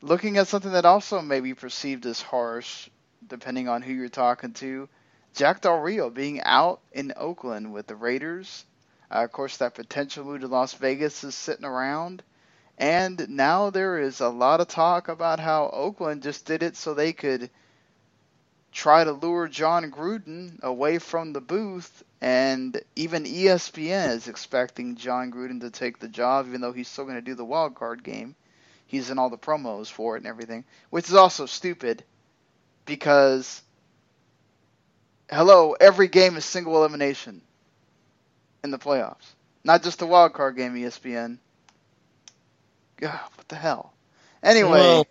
Looking 0.00 0.36
at 0.36 0.48
something 0.48 0.72
that 0.72 0.84
also 0.84 1.22
may 1.22 1.40
be 1.40 1.54
perceived 1.54 2.04
as 2.06 2.20
harsh, 2.20 2.88
depending 3.26 3.68
on 3.68 3.82
who 3.82 3.92
you're 3.92 4.08
talking 4.08 4.52
to, 4.54 4.88
Jack 5.34 5.62
Del 5.62 5.78
Rio 5.80 6.10
being 6.10 6.40
out 6.42 6.80
in 6.92 7.12
Oakland 7.16 7.72
with 7.72 7.86
the 7.86 7.96
Raiders. 7.96 8.64
Uh, 9.10 9.24
of 9.24 9.32
course, 9.32 9.56
that 9.56 9.74
potential 9.74 10.24
move 10.24 10.42
to 10.42 10.48
Las 10.48 10.74
Vegas 10.74 11.24
is 11.24 11.34
sitting 11.34 11.64
around. 11.64 12.22
And 12.78 13.28
now 13.30 13.70
there 13.70 13.98
is 13.98 14.20
a 14.20 14.28
lot 14.28 14.60
of 14.60 14.68
talk 14.68 15.08
about 15.08 15.40
how 15.40 15.70
Oakland 15.72 16.22
just 16.22 16.44
did 16.44 16.62
it 16.62 16.76
so 16.76 16.92
they 16.92 17.12
could 17.12 17.50
try 18.72 19.04
to 19.04 19.12
lure 19.12 19.48
Jon 19.48 19.90
Gruden 19.90 20.60
away 20.62 20.98
from 20.98 21.32
the 21.32 21.40
booth 21.40 22.02
and 22.24 22.80
even 22.96 23.24
ESPN 23.24 24.08
is 24.12 24.28
expecting 24.28 24.96
Jon 24.96 25.30
Gruden 25.30 25.60
to 25.60 25.68
take 25.68 25.98
the 25.98 26.08
job, 26.08 26.46
even 26.48 26.62
though 26.62 26.72
he's 26.72 26.88
still 26.88 27.04
going 27.04 27.16
to 27.16 27.20
do 27.20 27.34
the 27.34 27.44
wild 27.44 27.74
card 27.74 28.02
game. 28.02 28.34
He's 28.86 29.10
in 29.10 29.18
all 29.18 29.28
the 29.28 29.36
promos 29.36 29.90
for 29.90 30.16
it 30.16 30.20
and 30.20 30.26
everything, 30.26 30.64
which 30.88 31.06
is 31.10 31.14
also 31.14 31.44
stupid 31.44 32.02
because, 32.86 33.60
hello, 35.30 35.76
every 35.78 36.08
game 36.08 36.38
is 36.38 36.46
single 36.46 36.78
elimination 36.78 37.42
in 38.62 38.70
the 38.70 38.78
playoffs, 38.78 39.34
not 39.62 39.82
just 39.82 39.98
the 39.98 40.06
wild 40.06 40.32
card 40.32 40.56
game. 40.56 40.74
ESPN. 40.74 41.36
God, 42.96 43.20
what 43.34 43.48
the 43.48 43.56
hell? 43.56 43.92
Anyway. 44.42 45.04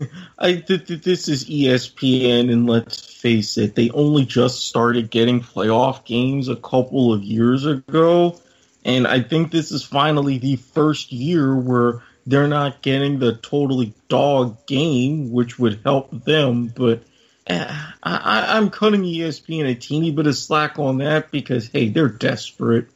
I 0.38 0.56
th- 0.56 0.86
th- 0.86 1.02
this 1.02 1.28
is 1.28 1.44
ESPN, 1.46 2.52
and 2.52 2.68
let's 2.68 3.00
face 3.00 3.58
it, 3.58 3.74
they 3.74 3.90
only 3.90 4.24
just 4.24 4.68
started 4.68 5.10
getting 5.10 5.40
playoff 5.40 6.04
games 6.04 6.48
a 6.48 6.56
couple 6.56 7.12
of 7.12 7.22
years 7.22 7.66
ago, 7.66 8.40
and 8.84 9.06
I 9.06 9.20
think 9.20 9.50
this 9.50 9.72
is 9.72 9.82
finally 9.82 10.38
the 10.38 10.56
first 10.56 11.12
year 11.12 11.54
where 11.54 12.02
they're 12.26 12.48
not 12.48 12.82
getting 12.82 13.18
the 13.18 13.36
totally 13.36 13.94
dog 14.08 14.66
game, 14.66 15.32
which 15.32 15.58
would 15.58 15.80
help 15.84 16.10
them. 16.24 16.68
But 16.68 17.02
uh, 17.48 17.92
I, 18.02 18.56
I'm 18.56 18.70
cutting 18.70 19.02
ESPN 19.02 19.68
a 19.68 19.74
teeny 19.74 20.10
bit 20.10 20.26
of 20.26 20.36
slack 20.36 20.78
on 20.78 20.98
that 20.98 21.30
because 21.30 21.68
hey, 21.68 21.88
they're 21.88 22.08
desperate. 22.08 22.88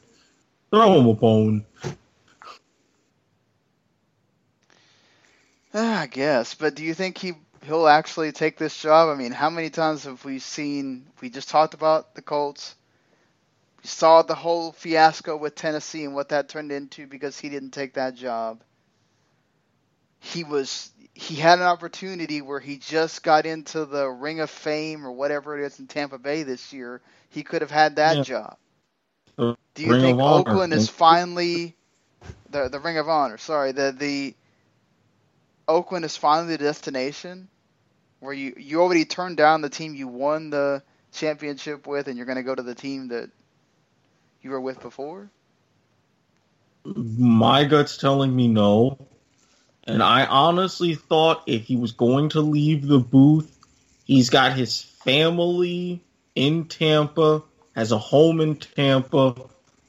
Throw 0.70 0.94
them 0.94 1.08
a 1.08 1.14
bone. 1.14 1.64
I 5.74 6.06
guess, 6.06 6.54
but 6.54 6.74
do 6.74 6.84
you 6.84 6.94
think 6.94 7.18
he 7.18 7.34
he'll 7.64 7.88
actually 7.88 8.32
take 8.32 8.58
this 8.58 8.80
job? 8.80 9.08
I 9.08 9.14
mean, 9.14 9.32
how 9.32 9.50
many 9.50 9.70
times 9.70 10.04
have 10.04 10.24
we 10.24 10.38
seen? 10.38 11.06
We 11.20 11.30
just 11.30 11.48
talked 11.48 11.74
about 11.74 12.14
the 12.14 12.22
Colts. 12.22 12.74
We 13.82 13.88
saw 13.88 14.22
the 14.22 14.34
whole 14.34 14.72
fiasco 14.72 15.36
with 15.36 15.54
Tennessee 15.54 16.04
and 16.04 16.14
what 16.14 16.30
that 16.30 16.48
turned 16.48 16.72
into 16.72 17.06
because 17.06 17.38
he 17.38 17.48
didn't 17.48 17.70
take 17.72 17.94
that 17.94 18.14
job. 18.14 18.62
He 20.20 20.44
was 20.44 20.90
he 21.14 21.36
had 21.36 21.58
an 21.58 21.66
opportunity 21.66 22.40
where 22.42 22.60
he 22.60 22.78
just 22.78 23.22
got 23.22 23.46
into 23.46 23.84
the 23.86 24.08
Ring 24.08 24.40
of 24.40 24.50
Fame 24.50 25.06
or 25.06 25.12
whatever 25.12 25.58
it 25.58 25.64
is 25.66 25.78
in 25.80 25.86
Tampa 25.86 26.18
Bay 26.18 26.42
this 26.42 26.72
year. 26.72 27.00
He 27.30 27.42
could 27.42 27.62
have 27.62 27.70
had 27.70 27.96
that 27.96 28.18
Yeah. 28.18 28.22
job. 28.22 28.56
Uh, 29.38 29.54
Do 29.74 29.84
you 29.84 29.94
Ring 29.94 29.94
think. 29.94 30.20
Oakland 30.24 30.72
is 30.74 30.88
finally 30.88 31.76
the 32.50 32.68
the 32.68 32.80
Ring 32.80 32.98
of 32.98 33.08
Honor? 33.08 33.38
Sorry, 33.38 33.72
the 33.72 33.92
the 33.96 34.34
Oakland 35.68 36.04
is 36.04 36.16
finally 36.16 36.56
the 36.56 36.64
destination 36.64 37.48
where 38.20 38.32
you 38.32 38.54
you 38.56 38.80
already 38.80 39.04
turned 39.04 39.36
down 39.36 39.62
the 39.62 39.68
team 39.68 39.94
you 39.94 40.08
won 40.08 40.50
the 40.50 40.82
championship 41.12 41.86
with, 41.86 42.08
and 42.08 42.16
you're 42.16 42.26
going 42.26 42.36
to 42.36 42.42
go 42.42 42.54
to 42.54 42.62
the 42.62 42.74
team 42.74 43.08
that 43.08 43.30
you 44.42 44.50
were 44.50 44.60
with 44.60 44.80
before. 44.80 45.30
My 46.84 47.64
gut's 47.64 47.96
telling 47.96 48.34
me 48.34 48.48
no. 48.48 48.98
And 49.84 50.02
I 50.02 50.26
honestly 50.26 50.94
thought 50.94 51.42
if 51.46 51.64
he 51.64 51.76
was 51.76 51.92
going 51.92 52.30
to 52.30 52.40
leave 52.40 52.86
the 52.86 53.00
booth, 53.00 53.58
he's 54.04 54.30
got 54.30 54.56
his 54.56 54.80
family 54.80 56.04
in 56.34 56.66
Tampa, 56.66 57.42
has 57.74 57.90
a 57.90 57.98
home 57.98 58.40
in 58.40 58.56
Tampa, 58.56 59.34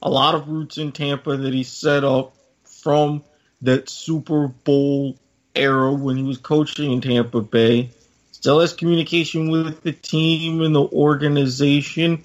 a 0.02 0.10
lot 0.10 0.34
of 0.34 0.48
roots 0.48 0.78
in 0.78 0.92
Tampa 0.92 1.36
that 1.36 1.54
he 1.54 1.62
set 1.62 2.04
up 2.04 2.34
from 2.64 3.22
that 3.62 3.88
Super 3.88 4.48
Bowl 4.48 5.16
era 5.54 5.92
when 5.92 6.16
he 6.16 6.22
was 6.22 6.38
coaching 6.38 6.92
in 6.92 7.00
Tampa 7.00 7.40
Bay. 7.40 7.90
Still 8.32 8.60
has 8.60 8.72
communication 8.72 9.50
with 9.50 9.82
the 9.82 9.92
team 9.92 10.60
and 10.60 10.74
the 10.74 10.82
organization. 10.82 12.24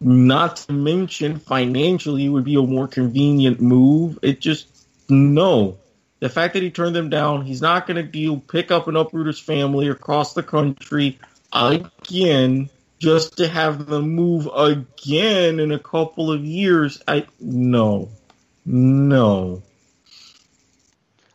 Not 0.00 0.56
to 0.56 0.72
mention 0.72 1.38
financially 1.38 2.26
it 2.26 2.28
would 2.28 2.44
be 2.44 2.54
a 2.54 2.62
more 2.62 2.88
convenient 2.88 3.60
move. 3.60 4.18
It 4.22 4.40
just 4.40 4.66
no. 5.08 5.78
The 6.20 6.28
fact 6.28 6.54
that 6.54 6.62
he 6.62 6.70
turned 6.70 6.96
them 6.96 7.10
down, 7.10 7.44
he's 7.44 7.60
not 7.60 7.86
going 7.86 7.96
to 7.96 8.02
deal 8.02 8.38
pick 8.38 8.70
up 8.70 8.88
and 8.88 8.96
uproot 8.96 9.26
his 9.26 9.38
family 9.38 9.88
across 9.88 10.34
the 10.34 10.42
country 10.42 11.18
again 11.52 12.68
just 12.98 13.36
to 13.36 13.48
have 13.48 13.86
them 13.86 14.10
move 14.10 14.48
again 14.52 15.60
in 15.60 15.72
a 15.72 15.78
couple 15.78 16.32
of 16.32 16.44
years. 16.44 17.02
I 17.06 17.26
no, 17.40 18.08
no. 18.64 19.62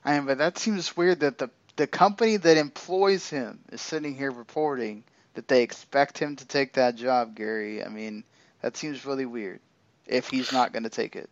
I 0.05 0.17
mean, 0.17 0.25
but 0.27 0.37
that 0.39 0.57
seems 0.57 0.95
weird 0.97 1.21
that 1.21 1.37
the 1.37 1.49
the 1.75 1.87
company 1.87 2.37
that 2.37 2.57
employs 2.57 3.29
him 3.29 3.59
is 3.71 3.81
sitting 3.81 4.15
here 4.15 4.31
reporting 4.31 5.03
that 5.33 5.47
they 5.47 5.63
expect 5.63 6.17
him 6.19 6.35
to 6.35 6.45
take 6.45 6.73
that 6.73 6.95
job, 6.95 7.35
Gary. 7.35 7.83
I 7.83 7.89
mean, 7.89 8.23
that 8.61 8.77
seems 8.77 9.05
really 9.05 9.25
weird 9.25 9.59
if 10.05 10.29
he's 10.29 10.51
not 10.51 10.71
going 10.71 10.83
to 10.83 10.89
take 10.89 11.15
it. 11.15 11.29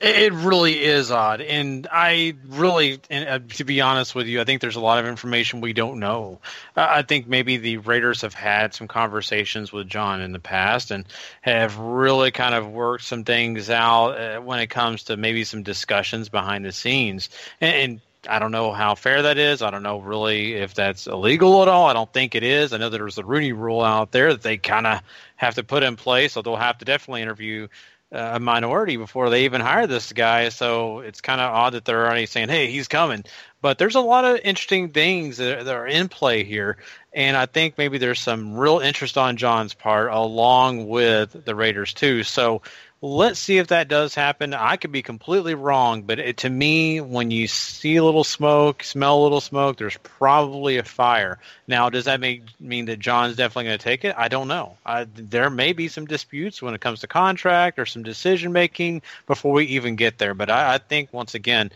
It 0.00 0.32
really 0.32 0.82
is 0.82 1.10
odd, 1.10 1.42
and 1.42 1.86
I 1.92 2.34
really, 2.48 3.00
and 3.10 3.28
uh, 3.28 3.38
to 3.56 3.64
be 3.64 3.82
honest 3.82 4.14
with 4.14 4.28
you, 4.28 4.40
I 4.40 4.44
think 4.44 4.62
there's 4.62 4.76
a 4.76 4.80
lot 4.80 4.98
of 4.98 5.04
information 5.04 5.60
we 5.60 5.74
don't 5.74 6.00
know. 6.00 6.40
Uh, 6.74 6.86
I 6.88 7.02
think 7.02 7.28
maybe 7.28 7.58
the 7.58 7.76
Raiders 7.76 8.22
have 8.22 8.32
had 8.32 8.72
some 8.72 8.88
conversations 8.88 9.74
with 9.74 9.88
Jon 9.88 10.22
in 10.22 10.32
the 10.32 10.38
past 10.38 10.90
and 10.90 11.04
have 11.42 11.76
really 11.76 12.30
kind 12.30 12.54
of 12.54 12.66
worked 12.70 13.04
some 13.04 13.24
things 13.24 13.68
out 13.68 14.12
uh, 14.12 14.40
when 14.40 14.60
it 14.60 14.68
comes 14.68 15.02
to 15.04 15.18
maybe 15.18 15.44
some 15.44 15.64
discussions 15.64 16.30
behind 16.30 16.64
the 16.64 16.72
scenes. 16.72 17.28
And, 17.60 17.74
and 17.74 18.00
I 18.26 18.38
don't 18.38 18.52
know 18.52 18.72
how 18.72 18.94
fair 18.94 19.20
that 19.20 19.36
is. 19.36 19.60
I 19.60 19.70
don't 19.70 19.82
know 19.82 20.00
really 20.00 20.54
if 20.54 20.72
that's 20.72 21.08
illegal 21.08 21.60
at 21.60 21.68
all. 21.68 21.88
I 21.88 21.92
don't 21.92 22.10
think 22.10 22.34
it 22.34 22.42
is. 22.42 22.72
I 22.72 22.78
know 22.78 22.88
there's 22.88 23.16
the 23.16 23.24
Rooney 23.24 23.52
Rule 23.52 23.82
out 23.82 24.12
there 24.12 24.32
that 24.32 24.42
they 24.42 24.56
kind 24.56 24.86
of 24.86 25.02
have 25.36 25.56
to 25.56 25.62
put 25.62 25.82
in 25.82 25.96
place, 25.96 26.32
so 26.32 26.40
they'll 26.40 26.56
have 26.56 26.78
to 26.78 26.86
definitely 26.86 27.20
interview 27.20 27.68
a 28.12 28.40
minority 28.40 28.96
before 28.96 29.30
they 29.30 29.44
even 29.44 29.60
hire 29.60 29.86
this 29.86 30.12
guy. 30.12 30.48
So 30.48 31.00
it's 31.00 31.20
kind 31.20 31.40
of 31.40 31.52
odd 31.52 31.74
that 31.74 31.84
they're 31.84 32.06
already 32.06 32.26
saying, 32.26 32.48
"Hey, 32.48 32.70
he's 32.70 32.88
coming." 32.88 33.24
But 33.62 33.78
there's 33.78 33.94
a 33.94 34.00
lot 34.00 34.24
of 34.24 34.40
interesting 34.42 34.90
things 34.90 35.36
that, 35.36 35.64
that 35.64 35.74
are 35.74 35.86
in 35.86 36.08
play 36.08 36.44
here, 36.44 36.78
and 37.12 37.36
I 37.36 37.46
think 37.46 37.76
maybe 37.78 37.98
there's 37.98 38.20
some 38.20 38.54
real 38.54 38.78
interest 38.78 39.18
on 39.18 39.36
Jon's 39.36 39.74
part, 39.74 40.10
along 40.10 40.88
with 40.88 41.44
the 41.44 41.54
Raiders 41.54 41.92
too. 41.92 42.22
So 42.22 42.62
let's 43.02 43.40
see 43.40 43.56
if 43.58 43.68
that 43.68 43.88
does 43.88 44.14
happen. 44.14 44.52
I 44.52 44.76
could 44.76 44.92
be 44.92 45.02
completely 45.02 45.54
wrong, 45.54 46.02
but 46.02 46.18
it, 46.18 46.36
to 46.38 46.50
me, 46.50 47.00
when 47.00 47.30
you 47.30 47.46
see 47.46 47.96
a 47.96 48.04
little 48.04 48.24
smoke, 48.24 48.82
smell 48.82 49.20
a 49.20 49.22
little 49.22 49.40
smoke, 49.40 49.78
there's 49.78 49.96
probably 50.02 50.76
a 50.76 50.82
fire. 50.82 51.38
Now, 51.66 51.88
does 51.88 52.04
that 52.04 52.20
make, 52.20 52.42
mean 52.60 52.84
that 52.86 52.98
Jon's 52.98 53.36
definitely 53.36 53.64
going 53.64 53.78
to 53.78 53.84
take 53.84 54.04
it? 54.04 54.14
I 54.18 54.28
don't 54.28 54.48
know. 54.48 54.76
I, 54.84 55.04
there 55.04 55.48
may 55.48 55.72
be 55.72 55.88
some 55.88 56.06
disputes 56.06 56.60
when 56.60 56.74
it 56.74 56.80
comes 56.80 57.00
to 57.00 57.06
contract 57.06 57.78
or 57.78 57.86
some 57.86 58.02
decision 58.02 58.52
making 58.52 59.02
before 59.26 59.52
we 59.52 59.64
even 59.66 59.96
get 59.96 60.18
there. 60.18 60.34
But 60.34 60.50
I, 60.50 60.74
I 60.74 60.78
think 60.78 61.12
once 61.12 61.34
again, 61.34 61.70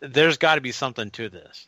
there's 0.00 0.38
got 0.38 0.54
to 0.54 0.62
be 0.62 0.72
something 0.72 1.10
to 1.10 1.28
this. 1.28 1.66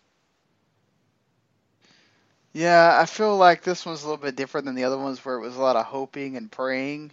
Yeah, 2.54 2.96
I 3.00 3.06
feel 3.06 3.36
like 3.36 3.64
this 3.64 3.84
one's 3.84 4.04
a 4.04 4.06
little 4.06 4.22
bit 4.22 4.36
different 4.36 4.64
than 4.64 4.76
the 4.76 4.84
other 4.84 4.96
ones 4.96 5.22
where 5.24 5.34
it 5.34 5.40
was 5.40 5.56
a 5.56 5.60
lot 5.60 5.74
of 5.76 5.84
hoping 5.84 6.36
and 6.36 6.50
praying. 6.50 7.10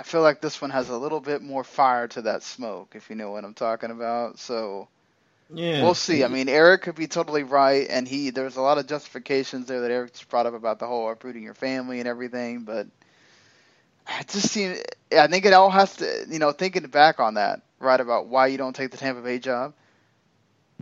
I 0.00 0.02
feel 0.02 0.22
like 0.22 0.40
this 0.40 0.62
one 0.62 0.70
has 0.70 0.88
a 0.88 0.96
little 0.96 1.20
bit 1.20 1.42
more 1.42 1.62
fire 1.62 2.08
to 2.08 2.22
that 2.22 2.42
smoke, 2.42 2.94
if 2.96 3.10
you 3.10 3.16
know 3.16 3.32
what 3.32 3.44
I'm 3.44 3.52
talking 3.52 3.90
about. 3.90 4.38
So 4.38 4.88
Yeah, 5.52 5.82
we'll 5.82 5.94
see. 5.94 6.24
I 6.24 6.28
mean, 6.28 6.48
Eric 6.48 6.82
could 6.82 6.94
be 6.94 7.06
totally 7.06 7.42
right, 7.42 7.86
and 7.90 8.08
he 8.08 8.30
there's 8.30 8.56
a 8.56 8.62
lot 8.62 8.78
of 8.78 8.86
justifications 8.86 9.66
there 9.66 9.82
that 9.82 9.90
Eric 9.90 10.12
just 10.12 10.28
brought 10.30 10.46
up 10.46 10.54
about 10.54 10.78
the 10.78 10.86
whole 10.86 11.10
uprooting 11.10 11.42
your 11.42 11.54
family 11.54 11.98
and 11.98 12.08
everything, 12.08 12.62
but 12.62 12.86
it 14.18 14.28
just 14.28 14.50
seems. 14.50 14.80
I 15.12 15.26
think 15.26 15.44
it 15.44 15.52
all 15.52 15.70
has 15.70 15.96
to, 15.96 16.26
you 16.30 16.38
know, 16.38 16.52
thinking 16.52 16.86
back 16.86 17.20
on 17.20 17.34
that, 17.34 17.60
right 17.78 18.00
about 18.00 18.26
why 18.26 18.46
you 18.46 18.56
don't 18.56 18.74
take 18.74 18.92
the 18.92 18.96
Tampa 18.96 19.20
Bay 19.20 19.38
job. 19.38 19.74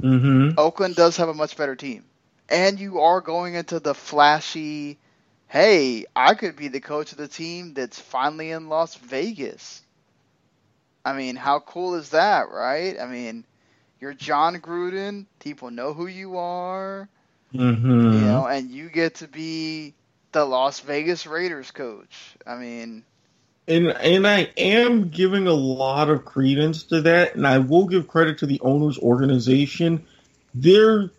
Mm-hmm. 0.00 0.58
Oakland 0.58 0.94
does 0.94 1.16
have 1.16 1.28
a 1.28 1.34
much 1.34 1.56
better 1.56 1.74
team, 1.74 2.04
and 2.48 2.78
you 2.78 3.00
are 3.00 3.20
going 3.20 3.54
into 3.54 3.80
the 3.80 3.94
flashy. 3.94 4.98
Hey, 5.48 6.06
I 6.16 6.34
could 6.34 6.56
be 6.56 6.68
the 6.68 6.80
coach 6.80 7.12
of 7.12 7.18
the 7.18 7.28
team 7.28 7.74
that's 7.74 7.98
finally 8.00 8.50
in 8.50 8.68
Las 8.68 8.94
Vegas. 8.96 9.82
I 11.04 11.12
mean, 11.14 11.36
how 11.36 11.60
cool 11.60 11.94
is 11.94 12.10
that, 12.10 12.50
right? 12.50 12.98
I 13.00 13.06
mean, 13.06 13.44
you're 14.00 14.14
Jon 14.14 14.56
Gruden. 14.60 15.26
People 15.40 15.70
know 15.70 15.92
who 15.94 16.06
you 16.06 16.36
are, 16.38 17.08
Mm-hmm. 17.54 17.98
you 18.08 18.20
know, 18.24 18.46
and 18.46 18.70
you 18.70 18.90
get 18.90 19.16
to 19.16 19.28
be 19.28 19.94
the 20.32 20.44
Las 20.44 20.80
Vegas 20.80 21.26
Raiders 21.26 21.70
coach. 21.72 22.36
I 22.46 22.56
mean, 22.56 23.04
And 23.68 23.88
and 23.88 24.26
I 24.26 24.50
am 24.56 25.08
giving 25.10 25.46
a 25.46 25.52
lot 25.52 26.08
of 26.10 26.24
credence 26.24 26.84
to 26.84 27.02
that, 27.02 27.34
and 27.36 27.46
I 27.46 27.58
will 27.58 27.86
give 27.86 28.08
credit 28.08 28.38
to 28.38 28.46
the 28.46 28.60
owners 28.60 28.98
organization. 28.98 30.04
They're 30.54 31.10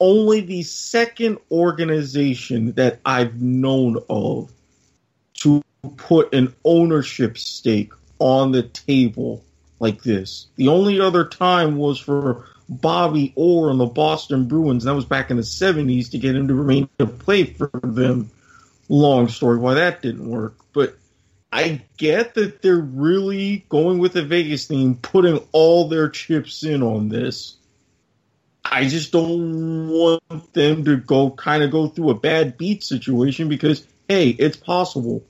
only 0.00 0.40
the 0.40 0.62
second 0.62 1.38
organization 1.50 2.72
that 2.72 3.00
I've 3.04 3.40
known 3.40 4.02
of 4.08 4.50
to 5.34 5.62
put 5.96 6.34
an 6.34 6.54
ownership 6.64 7.38
stake 7.38 7.92
on 8.18 8.52
the 8.52 8.62
table 8.62 9.44
like 9.80 10.02
this. 10.02 10.46
The 10.56 10.68
only 10.68 11.00
other 11.00 11.24
time 11.24 11.76
was 11.76 11.98
for 11.98 12.46
Bobby 12.68 13.32
Orr 13.34 13.70
and 13.70 13.80
the 13.80 13.86
Boston 13.86 14.46
Bruins, 14.46 14.84
that 14.84 14.94
was 14.94 15.04
back 15.04 15.30
in 15.30 15.36
the 15.36 15.42
seventies 15.42 16.10
to 16.10 16.18
get 16.18 16.36
him 16.36 16.48
to 16.48 16.54
remain 16.54 16.88
to 16.98 17.06
play 17.06 17.44
for 17.44 17.70
them. 17.82 18.30
Long 18.88 19.28
story 19.28 19.58
why 19.58 19.74
that 19.74 20.02
didn't 20.02 20.28
work, 20.28 20.54
but 20.72 20.96
I 21.52 21.82
get 21.96 22.34
that 22.34 22.62
they're 22.62 22.76
really 22.76 23.64
going 23.68 23.98
with 23.98 24.14
the 24.14 24.22
Vegas 24.22 24.66
theme, 24.66 24.94
putting 24.94 25.38
all 25.52 25.88
their 25.88 26.08
chips 26.08 26.64
in 26.64 26.82
on 26.82 27.08
this. 27.08 27.56
I 28.64 28.88
just 28.88 29.12
don't 29.12 29.88
want 29.88 30.52
them 30.52 30.84
to 30.84 30.96
go 30.96 31.30
kind 31.30 31.62
of 31.62 31.70
go 31.70 31.88
through 31.88 32.10
a 32.10 32.14
bad 32.14 32.56
beat 32.56 32.82
situation 32.82 33.48
because 33.48 33.86
hey, 34.08 34.30
it's 34.30 34.56
possible. 34.56 35.22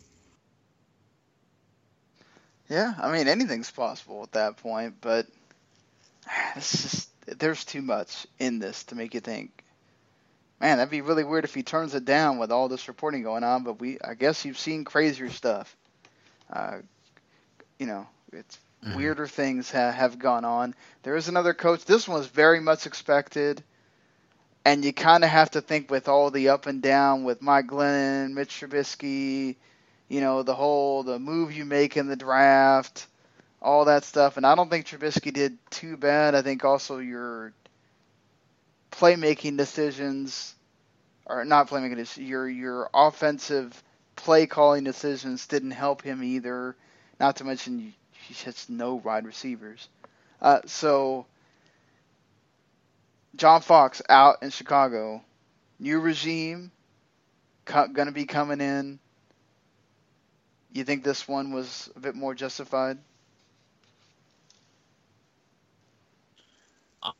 yeah, 2.68 2.94
I 2.98 3.12
mean, 3.12 3.28
anything's 3.28 3.70
possible 3.70 4.22
at 4.22 4.32
that 4.32 4.56
point, 4.56 4.94
but 5.00 5.26
it's 6.56 6.82
just 6.82 7.38
there's 7.38 7.64
too 7.64 7.82
much 7.82 8.26
in 8.38 8.58
this 8.58 8.84
to 8.84 8.94
make 8.94 9.14
you 9.14 9.20
think. 9.20 9.62
Man, 10.60 10.78
that'd 10.78 10.90
be 10.90 11.00
really 11.00 11.24
weird 11.24 11.44
if 11.44 11.54
he 11.54 11.64
turns 11.64 11.94
it 11.94 12.04
down 12.04 12.38
with 12.38 12.52
all 12.52 12.68
this 12.68 12.86
reporting 12.86 13.24
going 13.24 13.42
on. 13.42 13.64
But 13.64 13.80
we, 13.80 13.98
I 14.00 14.14
guess, 14.14 14.44
you've 14.44 14.58
seen 14.58 14.84
crazier 14.84 15.28
stuff. 15.28 15.76
Uh, 16.52 16.78
you 17.78 17.86
know, 17.86 18.06
it's 18.32 18.58
Mm-hmm. 18.84 18.96
weirder 18.96 19.26
things 19.28 19.70
ha- 19.70 19.92
have 19.92 20.18
gone 20.18 20.44
on. 20.44 20.74
There 21.04 21.16
is 21.16 21.28
another 21.28 21.54
coach. 21.54 21.84
This 21.84 22.08
one 22.08 22.18
was 22.18 22.26
very 22.26 22.60
much 22.60 22.86
expected, 22.86 23.62
and 24.64 24.84
you 24.84 24.92
kind 24.92 25.22
of 25.22 25.30
have 25.30 25.52
to 25.52 25.60
think 25.60 25.90
with 25.90 26.08
all 26.08 26.30
the 26.30 26.48
up 26.48 26.66
and 26.66 26.82
down 26.82 27.24
with 27.24 27.42
Mike 27.42 27.68
Glennon, 27.68 28.32
Mitch 28.34 28.60
Trubisky, 28.60 29.56
you 30.08 30.20
know, 30.20 30.42
the 30.42 30.54
whole 30.54 31.04
the 31.04 31.18
move 31.18 31.52
you 31.52 31.64
make 31.64 31.96
in 31.96 32.08
the 32.08 32.16
draft, 32.16 33.06
all 33.60 33.84
that 33.84 34.04
stuff. 34.04 34.36
And 34.36 34.44
I 34.44 34.54
don't 34.56 34.68
think 34.68 34.86
Trubisky 34.86 35.32
did 35.32 35.58
too 35.70 35.96
bad. 35.96 36.34
I 36.34 36.42
think 36.42 36.64
also 36.64 36.98
your 36.98 37.52
playmaking 38.90 39.56
decisions, 39.56 40.54
or 41.26 41.44
not 41.44 41.68
playmaking 41.68 41.96
decisions, 41.96 42.28
your 42.28 42.48
your 42.48 42.90
offensive 42.92 43.80
play 44.16 44.46
calling 44.46 44.84
decisions 44.84 45.46
didn't 45.46 45.70
help 45.70 46.02
him 46.02 46.22
either. 46.22 46.76
Not 47.20 47.36
to 47.36 47.44
mention 47.44 47.94
he 48.22 48.34
has 48.44 48.68
no 48.68 48.94
wide 48.94 49.26
receivers. 49.26 49.88
Uh, 50.40 50.60
so 50.66 51.26
John 53.36 53.60
Fox 53.60 54.02
out 54.08 54.42
in 54.42 54.50
Chicago. 54.50 55.22
New 55.78 56.00
regime 56.00 56.70
co- 57.64 57.88
going 57.88 58.06
to 58.06 58.12
be 58.12 58.24
coming 58.24 58.60
in. 58.60 58.98
You 60.72 60.84
think 60.84 61.04
this 61.04 61.28
one 61.28 61.52
was 61.52 61.90
a 61.96 62.00
bit 62.00 62.14
more 62.14 62.34
justified? 62.34 62.98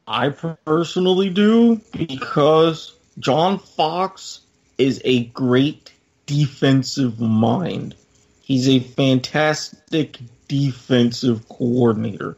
I 0.07 0.29
personally 0.29 1.31
do 1.31 1.81
because 1.93 2.95
John 3.19 3.59
Fox 3.59 4.41
is 4.79 5.01
a 5.05 5.25
great 5.27 5.93
defensive 6.27 7.21
mind. 7.21 7.95
He's 8.41 8.69
a 8.69 8.81
fantastic 8.81 10.19
defensive 10.53 11.49
coordinator. 11.49 12.37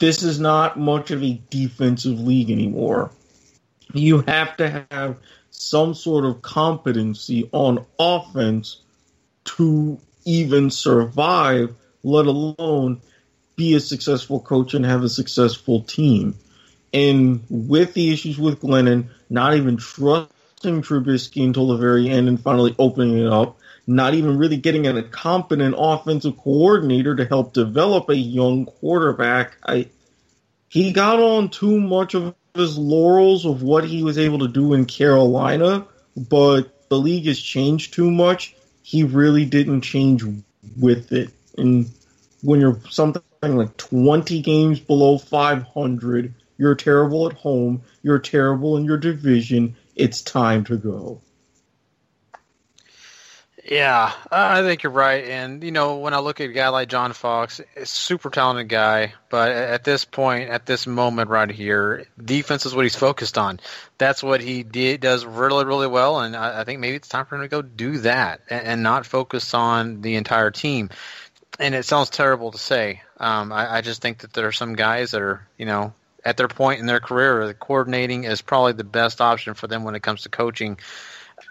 This 0.00 0.24
is 0.24 0.40
not 0.40 0.76
much 0.76 1.12
of 1.12 1.22
a 1.22 1.40
defensive 1.50 2.18
league 2.18 2.50
anymore. 2.50 3.12
You 3.92 4.22
have 4.22 4.56
to 4.56 4.84
have 4.90 5.16
some 5.50 5.94
sort 5.94 6.24
of 6.24 6.42
competency 6.42 7.48
on 7.52 7.86
offense 7.96 8.80
to 9.44 10.00
even 10.24 10.72
survive, 10.72 11.76
let 12.02 12.26
alone 12.26 13.00
be 13.54 13.74
a 13.74 13.80
successful 13.80 14.40
coach 14.40 14.74
and 14.74 14.84
have 14.84 15.04
a 15.04 15.08
successful 15.08 15.82
team. 15.82 16.34
And 16.92 17.44
with 17.48 17.94
the 17.94 18.12
issues 18.12 18.36
with 18.36 18.60
Glennon, 18.60 19.10
not 19.30 19.54
even 19.54 19.76
trusting 19.76 20.82
Trubisky 20.82 21.44
until 21.44 21.68
the 21.68 21.76
very 21.76 22.10
end 22.10 22.26
and 22.26 22.40
finally 22.40 22.74
opening 22.80 23.18
it 23.18 23.32
up, 23.32 23.58
not 23.86 24.14
even 24.14 24.38
really 24.38 24.56
getting 24.56 24.86
a 24.86 25.02
competent 25.02 25.74
offensive 25.78 26.36
coordinator 26.36 27.14
to 27.14 27.24
help 27.24 27.52
develop 27.52 28.08
a 28.08 28.16
young 28.16 28.66
quarterback. 28.66 29.56
I 29.64 29.88
he 30.68 30.92
got 30.92 31.20
on 31.20 31.48
too 31.48 31.80
much 31.80 32.14
of 32.14 32.34
his 32.54 32.76
laurels 32.76 33.46
of 33.46 33.62
what 33.62 33.84
he 33.84 34.02
was 34.02 34.18
able 34.18 34.40
to 34.40 34.48
do 34.48 34.74
in 34.74 34.84
Carolina, 34.84 35.86
but 36.16 36.88
the 36.88 36.98
league 36.98 37.26
has 37.26 37.40
changed 37.40 37.94
too 37.94 38.10
much. 38.10 38.54
He 38.82 39.04
really 39.04 39.44
didn't 39.44 39.82
change 39.82 40.24
with 40.78 41.12
it. 41.12 41.30
And 41.56 41.90
when 42.42 42.60
you're 42.60 42.80
something 42.90 43.22
like 43.42 43.76
20 43.76 44.42
games 44.42 44.80
below 44.80 45.18
500, 45.18 46.34
you're 46.58 46.74
terrible 46.74 47.28
at 47.28 47.34
home, 47.34 47.82
you're 48.02 48.18
terrible 48.18 48.76
in 48.76 48.84
your 48.84 48.96
division, 48.96 49.76
it's 49.94 50.22
time 50.22 50.64
to 50.64 50.76
go. 50.76 51.20
Yeah, 53.68 54.12
I 54.30 54.62
think 54.62 54.84
you're 54.84 54.92
right. 54.92 55.24
And 55.24 55.64
you 55.64 55.72
know, 55.72 55.96
when 55.96 56.14
I 56.14 56.20
look 56.20 56.40
at 56.40 56.50
a 56.50 56.52
guy 56.52 56.68
like 56.68 56.88
John 56.88 57.12
Fox, 57.12 57.60
super 57.82 58.30
talented 58.30 58.68
guy, 58.68 59.14
but 59.28 59.50
at 59.50 59.82
this 59.82 60.04
point, 60.04 60.50
at 60.50 60.66
this 60.66 60.86
moment 60.86 61.30
right 61.30 61.50
here, 61.50 62.06
defense 62.22 62.64
is 62.64 62.76
what 62.76 62.84
he's 62.84 62.94
focused 62.94 63.36
on. 63.36 63.58
That's 63.98 64.22
what 64.22 64.40
he 64.40 64.62
did, 64.62 65.00
does 65.00 65.26
really, 65.26 65.64
really 65.64 65.88
well. 65.88 66.20
And 66.20 66.36
I, 66.36 66.60
I 66.60 66.64
think 66.64 66.78
maybe 66.78 66.94
it's 66.94 67.08
time 67.08 67.26
for 67.26 67.34
him 67.34 67.42
to 67.42 67.48
go 67.48 67.60
do 67.60 67.98
that 67.98 68.40
and, 68.48 68.66
and, 68.66 68.82
not 68.84 69.04
focus 69.04 69.52
on 69.52 70.00
the 70.00 70.14
entire 70.14 70.52
team. 70.52 70.90
And 71.58 71.74
it 71.74 71.84
sounds 71.84 72.10
terrible 72.10 72.52
to 72.52 72.58
say. 72.58 73.02
Um, 73.16 73.52
I, 73.52 73.78
I 73.78 73.80
just 73.80 74.00
think 74.00 74.18
that 74.18 74.32
there 74.32 74.46
are 74.46 74.52
some 74.52 74.74
guys 74.74 75.10
that 75.10 75.22
are, 75.22 75.44
you 75.58 75.66
know, 75.66 75.92
at 76.24 76.36
their 76.36 76.48
point 76.48 76.78
in 76.78 76.86
their 76.86 77.00
career, 77.00 77.52
coordinating 77.54 78.24
is 78.24 78.42
probably 78.42 78.74
the 78.74 78.84
best 78.84 79.20
option 79.20 79.54
for 79.54 79.66
them 79.66 79.82
when 79.82 79.96
it 79.96 80.04
comes 80.04 80.22
to 80.22 80.28
coaching. 80.28 80.78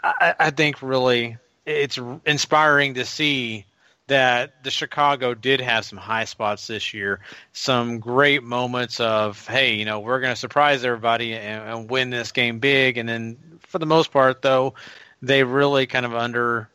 I, 0.02 0.36
I 0.40 0.50
think 0.52 0.82
really 0.82 1.38
it's 1.66 2.00
inspiring 2.26 2.96
to 2.96 3.06
see 3.06 3.66
that 4.08 4.64
the 4.64 4.70
Chicago 4.70 5.34
did 5.34 5.60
have 5.62 5.84
some 5.84 5.98
high 5.98 6.26
spots 6.26 6.68
this 6.68 6.94
year, 6.94 7.20
some 7.54 8.00
great 8.00 8.44
moments 8.44 9.00
of 9.00 9.46
hey, 9.48 9.74
you 9.74 9.86
know, 9.86 10.00
we're 10.00 10.20
going 10.20 10.34
to 10.34 10.40
surprise 10.40 10.86
everybody 10.86 11.34
and, 11.34 11.70
and, 11.70 11.90
win 11.90 12.12
this 12.12 12.32
game 12.32 12.60
big, 12.60 12.98
and 12.98 13.10
then 13.10 13.38
for 13.60 13.80
the 13.80 13.86
most 13.86 14.12
part, 14.12 14.42
though, 14.42 14.76
they 15.22 15.44
really 15.44 15.88
kind 15.88 16.06
of 16.06 16.14
under 16.14 16.70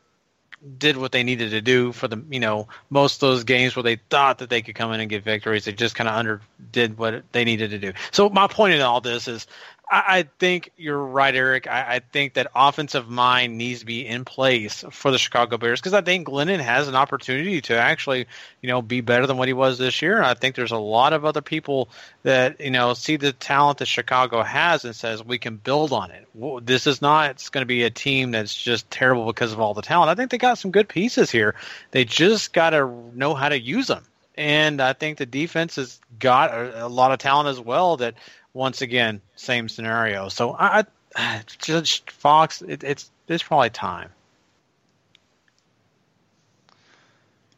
did 0.76 0.97
what 0.97 1.12
they 1.12 1.22
needed 1.22 1.51
to 1.51 1.62
do 1.62 1.91
for 1.91 2.07
the 2.07 2.22
you 2.28 2.41
know 2.41 2.68
most 2.91 3.14
of 3.14 3.20
those 3.20 3.45
games 3.45 3.74
where 3.74 3.82
they 3.82 3.97
thought 4.11 4.38
that 4.38 4.51
they 4.51 4.61
could 4.61 4.74
come 4.74 4.93
in 4.93 5.01
and 5.01 5.09
get 5.09 5.24
victories. 5.24 5.64
They 5.64 5.72
just 5.72 5.95
kind 5.95 6.09
of 6.09 6.14
under 6.14 6.41
did 6.72 6.99
what 6.99 7.24
they 7.32 7.45
needed 7.45 7.70
to 7.70 7.78
do. 7.78 7.93
So 8.11 8.28
my 8.28 8.47
point 8.47 8.74
in 8.74 8.82
all 8.82 9.01
this 9.01 9.26
is 9.26 9.47
I, 9.93 10.28
think 10.38 10.70
you're 10.76 11.03
right, 11.03 11.34
Eric. 11.34 11.66
I, 11.66 11.97
I, 11.97 11.99
think 11.99 12.34
that 12.34 12.47
offensive 12.55 13.09
mind 13.09 13.59
needs 13.59 13.80
to 13.80 13.86
be 13.86 14.07
in 14.07 14.24
place 14.24 14.84
for 14.91 15.11
the 15.11 15.18
Chicago 15.18 15.59
Bears 15.59 15.80
because 15.80 15.95
I 15.95 16.01
think 16.01 16.28
Glennon 16.28 16.61
has 16.61 16.86
an 16.86 16.95
opportunity 16.95 17.61
to 17.62 17.76
actually, 17.76 18.26
you 18.61 18.68
know, 18.68 18.82
be 18.82 19.01
better 19.01 19.26
than 19.26 19.36
what 19.36 19.49
he 19.49 19.55
was 19.55 19.78
this 19.78 20.01
year. 20.01 20.16
And 20.16 20.26
I 20.26 20.34
think 20.34 20.55
there's 20.55 20.70
a 20.70 20.78
lot 20.78 21.12
of 21.12 21.24
other 21.24 21.43
people 21.43 21.88
that 22.22 22.61
you 22.61 22.70
know 22.70 22.95
see 22.95 23.16
the 23.16 23.32
talent 23.32 23.78
that 23.78 23.86
Chicago 23.86 24.43
has 24.43 24.84
and 24.84 24.95
says 24.95 25.24
we 25.24 25.38
can 25.38 25.57
build 25.57 25.93
on 25.93 26.12
it. 26.12 26.28
This 26.64 26.86
is 26.86 27.03
not 27.03 27.30
it's 27.30 27.49
going 27.49 27.62
to 27.62 27.66
be 27.66 27.82
a 27.82 27.91
team 27.91 28.30
that's 28.30 28.55
just 28.55 28.88
terrible 28.91 29.26
because 29.26 29.53
of 29.53 29.59
all 29.59 29.74
the 29.74 29.82
talent. 29.82 30.11
I 30.11 30.14
think 30.14 30.30
they 30.30 30.38
got 30.38 30.59
some 30.59 30.70
good 30.70 30.88
pieces 30.88 31.32
here. 31.32 31.57
They 31.91 32.05
just 32.05 32.53
got 32.53 32.70
to 32.70 32.88
know 33.14 33.34
how 33.34 33.49
to 33.49 33.59
use 33.59 33.88
them. 33.88 34.05
And 34.36 34.80
I 34.80 34.95
think 34.95 35.18
the 35.18 35.26
defense 35.26 35.76
has 35.76 36.01
got 36.18 36.55
a, 36.55 36.86
a 36.86 36.88
lot 36.88 37.12
of 37.12 37.18
talent 37.18 37.49
as 37.49 37.61
well 37.61 37.99
that 37.99 38.14
once 38.53 38.82
again, 38.82 39.20
same 39.36 39.68
scenario. 39.68 40.28
So 40.28 40.53
I, 40.53 40.84
I 41.16 41.42
Judge 41.59 42.05
Fox, 42.07 42.62
it, 42.62 42.84
it's 42.84 43.11
it's 43.28 43.42
probably 43.42 43.70
time. 43.70 44.11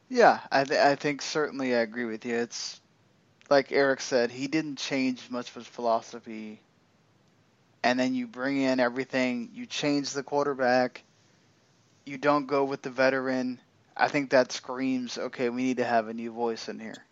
Yeah, 0.08 0.40
I 0.50 0.64
th- 0.64 0.80
I 0.80 0.94
think 0.94 1.22
certainly 1.22 1.74
I 1.74 1.78
agree 1.78 2.04
with 2.04 2.26
you. 2.26 2.36
It's 2.36 2.80
like 3.48 3.72
Eric 3.72 4.00
said, 4.00 4.30
he 4.30 4.46
didn't 4.46 4.76
change 4.76 5.30
much 5.30 5.48
of 5.48 5.54
his 5.54 5.66
philosophy. 5.66 6.60
And 7.82 7.98
then 7.98 8.14
you 8.14 8.26
bring 8.26 8.58
in 8.58 8.78
everything, 8.78 9.50
you 9.54 9.66
change 9.66 10.12
the 10.12 10.22
quarterback, 10.22 11.02
you 12.04 12.16
don't 12.16 12.46
go 12.46 12.64
with 12.64 12.82
the 12.82 12.90
veteran. 12.90 13.58
I 13.96 14.08
think 14.08 14.30
that 14.30 14.52
screams, 14.52 15.18
okay, 15.18 15.48
we 15.48 15.64
need 15.64 15.78
to 15.78 15.84
have 15.84 16.08
a 16.08 16.14
new 16.14 16.30
voice 16.30 16.68
in 16.68 16.78
here 16.78 17.04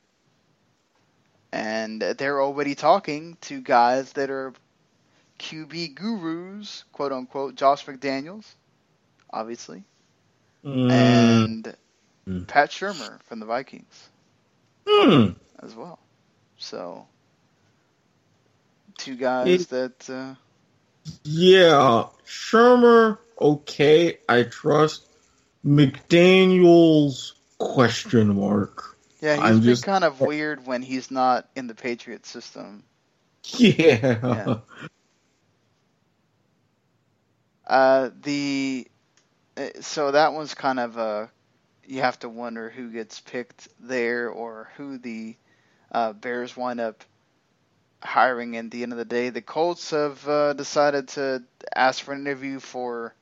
and 1.53 2.01
they're 2.01 2.41
already 2.43 2.75
talking 2.75 3.37
to 3.43 3.61
guys 3.61 4.13
that 4.13 4.31
are 4.31 4.53
QB 5.39 5.95
gurus, 5.95 6.85
quote 6.93 7.13
unquote, 7.13 7.55
Josh 7.55 7.85
McDaniels, 7.87 8.45
obviously, 9.33 9.83
mm. 10.65 10.91
and 10.91 11.77
mm. 12.29 12.47
Pat 12.47 12.71
Shurmur 12.71 13.21
from 13.23 13.41
the 13.41 13.47
Vikings 13.47 14.09
mm. 14.87 15.35
as 15.63 15.75
well. 15.75 15.99
So, 16.59 17.07
two 18.99 19.17
guys 19.17 19.63
it, 19.63 19.69
that. 19.71 20.11
Uh, 20.11 20.35
yeah, 21.25 22.05
Shurmur, 22.27 23.19
okay, 23.41 24.19
I 24.29 24.43
trust. 24.45 25.07
McDaniels, 25.65 27.33
question 27.59 28.37
mark. 28.37 28.97
Yeah, 29.21 29.37
he's 29.37 29.45
I'm 29.45 29.55
been 29.57 29.63
just, 29.63 29.85
kind 29.85 30.05
of 30.05 30.21
weird 30.21 30.67
when 30.67 30.83
he's 30.83 31.11
not 31.11 31.49
in 31.55 31.67
the 31.67 31.75
Patriot 31.75 32.27
system. 32.27 32.85
Yeah. 33.45 34.19
yeah. 34.23 34.55
Uh, 37.67 38.11
the 38.23 38.85
uh, 39.57 39.69
so 39.81 40.11
that 40.11 40.33
one's 40.33 40.55
kind 40.55 40.81
of 40.81 40.99
uh, 40.99 41.29
you 41.87 42.01
have 42.01 42.19
to 42.19 42.29
wonder 42.29 42.69
who 42.69 42.91
gets 42.91 43.21
picked 43.21 43.69
there 43.79 44.29
or 44.29 44.71
who 44.77 44.99
the 44.99 45.37
uh, 45.93 46.13
Bears 46.13 46.57
wind 46.57 46.81
up 46.81 47.05
hiring 48.03 48.57
at 48.57 48.73
the 48.73 48.83
end 48.83 48.91
of 48.91 48.99
the 48.99 49.05
day. 49.05 49.31
The 49.31 49.41
Colts 49.41 49.91
have 49.91 50.27
uh, 50.27 50.53
decided 50.55 51.09
to 51.11 51.45
ask 51.75 52.03
for 52.03 52.13
an 52.13 52.23
interview 52.23 52.59
for 52.59 53.15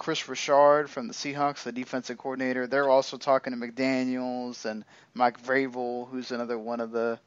Kris 0.00 0.30
Richard 0.30 0.88
from 0.88 1.08
the 1.08 1.12
Seahawks, 1.12 1.64
the 1.64 1.72
defensive 1.72 2.16
coordinator. 2.16 2.66
They're 2.66 2.88
also 2.88 3.18
talking 3.18 3.52
to 3.52 3.58
McDaniels 3.58 4.64
and 4.64 4.82
Mike 5.12 5.42
Vrabel, 5.42 6.08
who's 6.08 6.32
another 6.32 6.58
one 6.58 6.80
of 6.80 6.90
the 6.90 7.20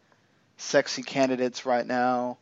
sexy 0.58 1.04
candidates 1.04 1.68
right 1.68 1.86
now. 1.86 2.40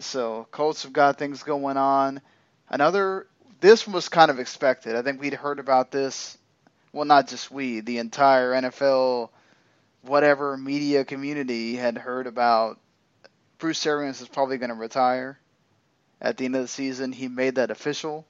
So 0.00 0.46
Colts 0.50 0.82
have 0.82 0.92
got 0.92 1.16
things 1.16 1.44
going 1.44 1.78
on. 1.78 2.20
Another, 2.68 3.26
this 3.58 3.88
was 3.88 4.10
kind 4.10 4.30
of 4.30 4.38
expected. 4.38 4.96
I 4.96 5.00
think 5.00 5.18
we'd 5.18 5.32
heard 5.32 5.58
about 5.58 5.90
this. 5.90 6.36
Well, 6.92 7.06
not 7.06 7.28
just 7.28 7.50
we, 7.50 7.80
the 7.80 7.96
entire 7.96 8.52
NFL, 8.52 9.30
whatever 10.02 10.58
media 10.58 11.06
community 11.06 11.76
had 11.76 11.96
heard 11.96 12.26
about. 12.26 12.78
Bruce 13.56 13.86
Arians 13.86 14.20
is 14.20 14.28
probably 14.28 14.58
going 14.58 14.68
to 14.68 14.76
retire 14.76 15.38
at 16.20 16.36
the 16.36 16.44
end 16.44 16.54
of 16.54 16.60
the 16.60 16.68
season. 16.68 17.12
He 17.12 17.28
made 17.28 17.54
that 17.54 17.70
official. 17.70 18.26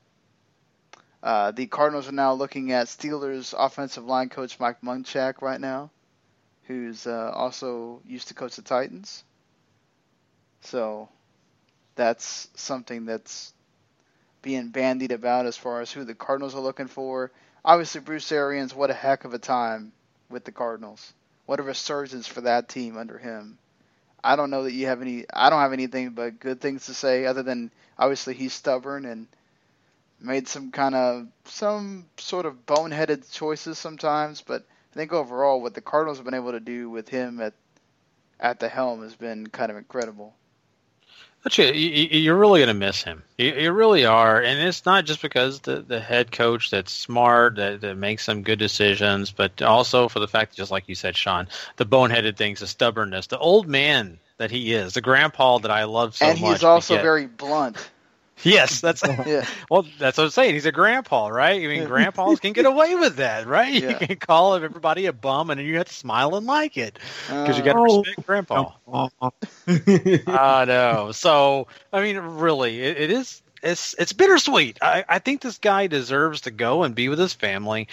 Uh, 1.22 1.52
the 1.52 1.66
Cardinals 1.66 2.08
are 2.08 2.12
now 2.12 2.32
looking 2.32 2.72
at 2.72 2.88
Steelers 2.88 3.54
offensive 3.56 4.04
line 4.04 4.28
coach 4.28 4.58
Mike 4.58 4.80
Munchak 4.82 5.40
right 5.40 5.60
now, 5.60 5.90
who's 6.64 7.06
uh, 7.06 7.30
also 7.32 8.00
used 8.06 8.28
to 8.28 8.34
coach 8.34 8.56
the 8.56 8.62
Titans. 8.62 9.22
So 10.62 11.08
that's 11.94 12.48
something 12.54 13.04
that's 13.04 13.52
being 14.42 14.70
bandied 14.70 15.12
about 15.12 15.46
as 15.46 15.56
far 15.56 15.80
as 15.80 15.92
who 15.92 16.04
the 16.04 16.14
Cardinals 16.14 16.56
are 16.56 16.60
looking 16.60 16.88
for. 16.88 17.30
Obviously, 17.64 18.00
Bruce 18.00 18.32
Arians, 18.32 18.74
what 18.74 18.90
a 18.90 18.94
heck 18.94 19.24
of 19.24 19.34
a 19.34 19.38
time 19.38 19.92
with 20.28 20.44
the 20.44 20.50
Cardinals. 20.50 21.12
What 21.46 21.60
a 21.60 21.62
resurgence 21.62 22.26
for 22.26 22.40
that 22.42 22.68
team 22.68 22.96
under 22.96 23.18
him. 23.18 23.58
I 24.24 24.34
don't 24.34 24.50
know 24.50 24.64
that 24.64 24.72
you 24.72 24.86
have 24.86 25.02
any. 25.02 25.24
I 25.32 25.50
don't 25.50 25.60
have 25.60 25.72
anything 25.72 26.10
but 26.10 26.40
good 26.40 26.60
things 26.60 26.86
to 26.86 26.94
say, 26.94 27.26
other 27.26 27.42
than 27.42 27.70
obviously 27.98 28.34
he's 28.34 28.52
stubborn 28.52 29.04
and 29.04 29.26
made 30.24 30.48
some 30.48 30.70
kind 30.70 30.94
of 30.94 31.26
some 31.44 32.06
sort 32.16 32.46
of 32.46 32.66
boneheaded 32.66 33.30
choices 33.32 33.78
sometimes. 33.78 34.40
But 34.40 34.64
I 34.92 34.94
think 34.94 35.12
overall, 35.12 35.60
what 35.60 35.74
the 35.74 35.80
Cardinals 35.80 36.18
have 36.18 36.24
been 36.24 36.34
able 36.34 36.52
to 36.52 36.60
do 36.60 36.90
with 36.90 37.08
him 37.08 37.40
at 37.40 37.54
at 38.40 38.60
the 38.60 38.68
helm 38.68 39.02
has 39.02 39.14
been 39.14 39.46
kind 39.46 39.70
of 39.70 39.76
incredible. 39.76 40.34
But 41.42 41.58
you, 41.58 41.64
you're 41.64 42.36
really 42.36 42.60
going 42.60 42.68
to 42.68 42.74
miss 42.74 43.02
him. 43.02 43.24
You, 43.36 43.52
you, 43.54 43.72
really 43.72 44.04
are, 44.04 44.40
and 44.40 44.60
it's 44.60 44.86
not 44.86 45.04
just 45.04 45.20
because 45.20 45.58
the 45.60 45.80
the 45.80 45.98
head 45.98 46.30
coach 46.30 46.70
that's 46.70 46.92
smart 46.92 47.56
that, 47.56 47.80
that 47.80 47.96
makes 47.96 48.24
some 48.24 48.42
good 48.42 48.60
decisions, 48.60 49.32
but 49.32 49.60
also 49.60 50.08
for 50.08 50.20
the 50.20 50.28
fact 50.28 50.52
that, 50.52 50.56
just 50.56 50.70
like 50.70 50.88
you 50.88 50.94
said, 50.94 51.16
Sean, 51.16 51.48
the 51.78 51.86
boneheaded 51.86 52.36
things, 52.36 52.60
the 52.60 52.68
stubbornness, 52.68 53.26
the 53.26 53.38
old 53.38 53.66
man 53.66 54.20
that 54.36 54.52
he 54.52 54.72
is, 54.72 54.94
the 54.94 55.00
grandpa 55.00 55.58
that 55.58 55.70
I 55.70 55.84
love 55.84 56.14
so 56.14 56.26
much. 56.26 56.36
And 56.36 56.46
he's 56.46 56.62
also 56.62 56.94
very 57.02 57.26
blunt. 57.26 57.90
Yes, 58.42 58.80
that's 58.80 59.02
yeah. 59.26 59.46
well. 59.70 59.86
That's 59.98 60.18
what 60.18 60.24
I'm 60.24 60.30
saying. 60.30 60.54
He's 60.54 60.66
a 60.66 60.72
grandpa, 60.72 61.28
right? 61.28 61.62
I 61.62 61.66
mean, 61.66 61.84
grandpas 61.84 62.40
can 62.40 62.52
get 62.52 62.66
away 62.66 62.94
with 62.94 63.16
that, 63.16 63.46
right? 63.46 63.72
Yeah. 63.72 63.98
You 64.00 64.06
can 64.06 64.16
call 64.16 64.54
everybody 64.54 65.06
a 65.06 65.12
bum, 65.12 65.50
and 65.50 65.60
you 65.60 65.76
have 65.78 65.86
to 65.86 65.94
smile 65.94 66.34
and 66.36 66.46
like 66.46 66.76
it 66.76 66.98
because 67.28 67.56
you 67.56 67.64
got 67.64 67.74
to 67.74 67.80
uh, 67.80 67.98
respect 67.98 68.26
grandpa. 68.26 68.70
I 69.66 70.64
know. 70.66 71.12
So, 71.12 71.68
I 71.92 72.02
mean, 72.02 72.18
really, 72.18 72.80
it, 72.80 72.96
it 72.98 73.10
is. 73.10 73.42
It's 73.62 73.94
it's 73.96 74.12
bittersweet. 74.12 74.78
I, 74.82 75.04
I 75.08 75.18
think 75.20 75.40
this 75.40 75.58
guy 75.58 75.86
deserves 75.86 76.42
to 76.42 76.50
go 76.50 76.82
and 76.82 76.96
be 76.96 77.08
with 77.08 77.20
his 77.20 77.32
family, 77.32 77.86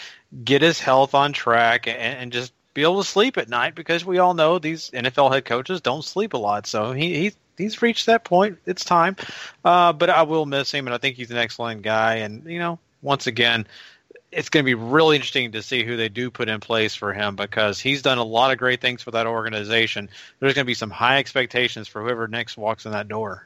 get 0.43 0.63
his 0.63 0.79
health 0.79 1.13
on 1.13 1.31
track, 1.31 1.87
and, 1.87 1.97
and 1.97 2.31
just 2.31 2.53
be 2.79 2.83
able 2.83 3.03
to 3.03 3.07
sleep 3.07 3.37
at 3.37 3.49
night 3.49 3.75
because 3.75 4.05
we 4.05 4.19
all 4.19 4.33
know 4.33 4.57
these 4.57 4.89
NFL 4.91 5.33
head 5.33 5.43
coaches 5.43 5.81
don't 5.81 6.03
sleep 6.03 6.33
a 6.33 6.37
lot. 6.37 6.65
So 6.65 6.93
he, 6.93 7.13
he 7.19 7.33
he's 7.57 7.81
reached 7.81 8.05
that 8.05 8.23
point. 8.23 8.57
It's 8.65 8.85
time. 8.85 9.17
Uh, 9.65 9.91
but 9.91 10.09
I 10.09 10.23
will 10.23 10.45
miss 10.45 10.71
him, 10.71 10.87
and 10.87 10.93
I 10.93 10.97
think 10.97 11.17
he's 11.17 11.29
an 11.29 11.37
excellent 11.37 11.81
guy. 11.81 12.15
And 12.15 12.45
you 12.45 12.57
know, 12.57 12.79
once 13.01 13.27
again, 13.27 13.67
it's 14.31 14.47
going 14.47 14.63
to 14.63 14.65
be 14.65 14.75
really 14.75 15.17
interesting 15.17 15.51
to 15.51 15.61
see 15.61 15.83
who 15.83 15.97
they 15.97 16.07
do 16.07 16.31
put 16.31 16.47
in 16.47 16.61
place 16.61 16.95
for 16.95 17.11
him 17.11 17.35
because 17.35 17.81
he's 17.81 18.01
done 18.01 18.17
a 18.17 18.23
lot 18.23 18.51
of 18.51 18.57
great 18.57 18.79
things 18.79 19.03
for 19.03 19.11
that 19.11 19.27
organization. 19.27 20.09
There's 20.39 20.53
going 20.53 20.63
to 20.63 20.67
be 20.69 20.73
some 20.73 20.91
high 20.91 21.17
expectations 21.17 21.89
for 21.89 22.01
whoever 22.01 22.29
next 22.29 22.55
walks 22.55 22.85
in 22.85 22.93
that 22.93 23.09
door. 23.09 23.45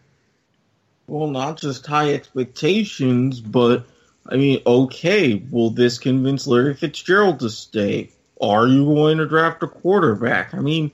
Well, 1.08 1.28
not 1.28 1.60
just 1.60 1.88
high 1.88 2.14
expectations, 2.14 3.42
but 3.42 3.88
I 4.28 4.36
mean, 4.36 4.62
okay, 4.66 5.42
will 5.50 5.72
this 5.72 5.98
convince 5.98 6.46
Larry 6.46 6.76
Fitzgerald 6.76 7.40
to 7.40 7.50
stay? 7.50 8.12
Are 8.42 8.68
you 8.68 8.86
going 8.86 9.18
to 9.20 9.28
draft 9.28 9.64
a 9.64 9.68
quarterback? 9.68 10.54
I 10.54 10.60
mean, 10.60 10.92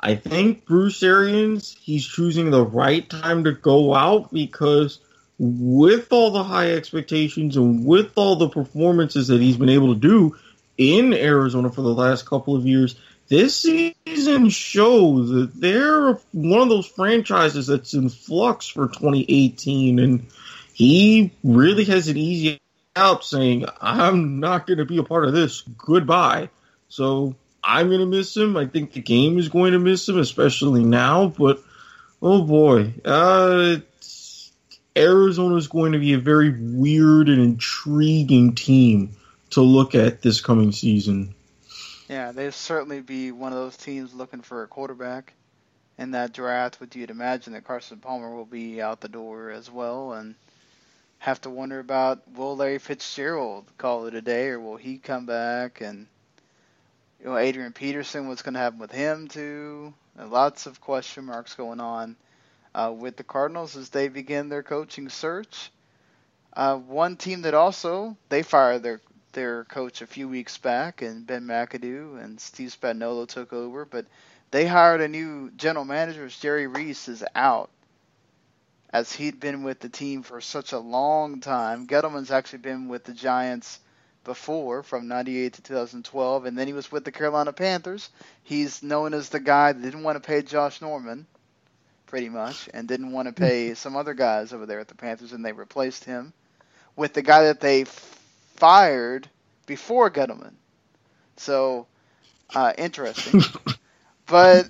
I 0.00 0.14
think 0.14 0.64
Bruce 0.64 1.02
Arians, 1.02 1.76
he's 1.80 2.06
choosing 2.06 2.50
the 2.50 2.64
right 2.64 3.08
time 3.08 3.44
to 3.44 3.52
go 3.52 3.94
out 3.94 4.32
because 4.32 5.00
with 5.38 6.12
all 6.12 6.30
the 6.30 6.44
high 6.44 6.72
expectations 6.72 7.56
and 7.56 7.84
with 7.84 8.12
all 8.16 8.36
the 8.36 8.48
performances 8.48 9.28
that 9.28 9.40
he's 9.40 9.56
been 9.56 9.68
able 9.68 9.94
to 9.94 10.00
do 10.00 10.36
in 10.76 11.12
Arizona 11.12 11.70
for 11.70 11.82
the 11.82 11.94
last 11.94 12.26
couple 12.26 12.56
of 12.56 12.66
years, 12.66 12.96
this 13.28 13.60
season 13.60 14.48
shows 14.48 15.30
that 15.30 15.52
they're 15.54 16.14
one 16.32 16.62
of 16.62 16.68
those 16.68 16.86
franchises 16.86 17.66
that's 17.66 17.94
in 17.94 18.08
flux 18.08 18.68
for 18.68 18.88
2018. 18.88 19.98
And 19.98 20.26
he 20.72 21.32
really 21.44 21.84
has 21.84 22.08
an 22.08 22.16
easy 22.16 22.60
out 22.96 23.24
saying, 23.24 23.66
I'm 23.80 24.40
not 24.40 24.66
going 24.66 24.78
to 24.78 24.84
be 24.84 24.98
a 24.98 25.02
part 25.02 25.26
of 25.26 25.34
this. 25.34 25.62
Goodbye. 25.62 26.48
So 26.88 27.36
I'm 27.62 27.88
going 27.88 28.00
to 28.00 28.06
miss 28.06 28.36
him. 28.36 28.56
I 28.56 28.66
think 28.66 28.92
the 28.92 29.00
game 29.00 29.38
is 29.38 29.48
going 29.48 29.72
to 29.72 29.78
miss 29.78 30.08
him, 30.08 30.18
especially 30.18 30.84
now. 30.84 31.28
But 31.28 31.62
oh 32.22 32.42
boy, 32.42 32.94
uh, 33.04 33.76
Arizona 34.96 35.56
is 35.56 35.68
going 35.68 35.92
to 35.92 35.98
be 35.98 36.14
a 36.14 36.18
very 36.18 36.50
weird 36.50 37.28
and 37.28 37.40
intriguing 37.40 38.54
team 38.54 39.16
to 39.50 39.60
look 39.60 39.94
at 39.94 40.22
this 40.22 40.40
coming 40.40 40.72
season. 40.72 41.34
Yeah, 42.08 42.32
they'd 42.32 42.54
certainly 42.54 43.00
be 43.00 43.32
one 43.32 43.52
of 43.52 43.58
those 43.58 43.76
teams 43.76 44.14
looking 44.14 44.40
for 44.40 44.62
a 44.62 44.66
quarterback 44.66 45.34
in 45.98 46.12
that 46.12 46.32
draft. 46.32 46.80
Would 46.80 46.96
you'd 46.96 47.10
imagine 47.10 47.52
that 47.52 47.64
Carson 47.64 47.98
Palmer 47.98 48.34
will 48.34 48.46
be 48.46 48.80
out 48.80 49.00
the 49.00 49.08
door 49.08 49.50
as 49.50 49.70
well, 49.70 50.12
and 50.14 50.34
have 51.18 51.40
to 51.42 51.50
wonder 51.50 51.78
about 51.78 52.22
will 52.34 52.56
Larry 52.56 52.78
Fitzgerald 52.78 53.66
call 53.76 54.06
it 54.06 54.14
a 54.14 54.22
day, 54.22 54.48
or 54.48 54.60
will 54.60 54.76
he 54.76 54.98
come 54.98 55.26
back 55.26 55.80
and 55.80 56.06
you 57.20 57.26
know, 57.26 57.36
Adrian 57.36 57.72
Peterson, 57.72 58.28
what's 58.28 58.42
going 58.42 58.54
to 58.54 58.60
happen 58.60 58.78
with 58.78 58.92
him 58.92 59.28
too? 59.28 59.92
And 60.16 60.30
lots 60.30 60.66
of 60.66 60.80
question 60.80 61.24
marks 61.24 61.54
going 61.54 61.80
on 61.80 62.16
uh, 62.74 62.92
with 62.96 63.16
the 63.16 63.24
Cardinals 63.24 63.76
as 63.76 63.88
they 63.88 64.08
begin 64.08 64.48
their 64.48 64.62
coaching 64.62 65.08
search. 65.08 65.70
Uh, 66.52 66.76
one 66.76 67.16
team 67.16 67.42
that 67.42 67.54
also 67.54 68.16
they 68.28 68.42
fired 68.42 68.82
their 68.82 69.00
their 69.32 69.64
coach 69.64 70.00
a 70.00 70.06
few 70.06 70.26
weeks 70.26 70.56
back, 70.58 71.02
and 71.02 71.26
Ben 71.26 71.44
McAdoo 71.44 72.22
and 72.22 72.40
Steve 72.40 72.74
Spagnuolo 72.74 73.28
took 73.28 73.52
over, 73.52 73.84
but 73.84 74.06
they 74.50 74.66
hired 74.66 75.00
a 75.00 75.08
new 75.08 75.50
general 75.50 75.84
manager. 75.84 76.26
Jerry 76.28 76.66
Reese 76.66 77.08
is 77.08 77.22
out, 77.34 77.70
as 78.90 79.12
he'd 79.12 79.38
been 79.38 79.62
with 79.62 79.80
the 79.80 79.90
team 79.90 80.22
for 80.22 80.40
such 80.40 80.72
a 80.72 80.78
long 80.78 81.40
time. 81.40 81.86
Gettleman's 81.86 82.30
actually 82.30 82.60
been 82.60 82.88
with 82.88 83.04
the 83.04 83.12
Giants 83.12 83.78
before 84.28 84.82
from 84.82 85.08
98 85.08 85.54
to 85.54 85.62
2012 85.62 86.44
and 86.44 86.56
then 86.56 86.66
he 86.66 86.74
was 86.74 86.92
with 86.92 87.02
the 87.02 87.10
Carolina 87.10 87.50
Panthers. 87.50 88.10
He's 88.44 88.82
known 88.82 89.14
as 89.14 89.30
the 89.30 89.40
guy 89.40 89.72
that 89.72 89.82
didn't 89.82 90.02
want 90.02 90.22
to 90.22 90.26
pay 90.26 90.42
Josh 90.42 90.82
Norman 90.82 91.26
pretty 92.06 92.28
much 92.28 92.68
and 92.74 92.86
didn't 92.86 93.10
want 93.10 93.26
to 93.26 93.32
pay 93.32 93.72
some 93.72 93.96
other 93.96 94.12
guys 94.12 94.52
over 94.52 94.66
there 94.66 94.80
at 94.80 94.88
the 94.88 94.94
Panthers 94.94 95.32
and 95.32 95.42
they 95.42 95.52
replaced 95.52 96.04
him 96.04 96.34
with 96.94 97.14
the 97.14 97.22
guy 97.22 97.44
that 97.44 97.60
they 97.60 97.84
fired 98.56 99.26
before 99.64 100.10
Gettleman. 100.10 100.52
So 101.38 101.86
uh, 102.54 102.74
interesting. 102.76 103.40
but 104.26 104.68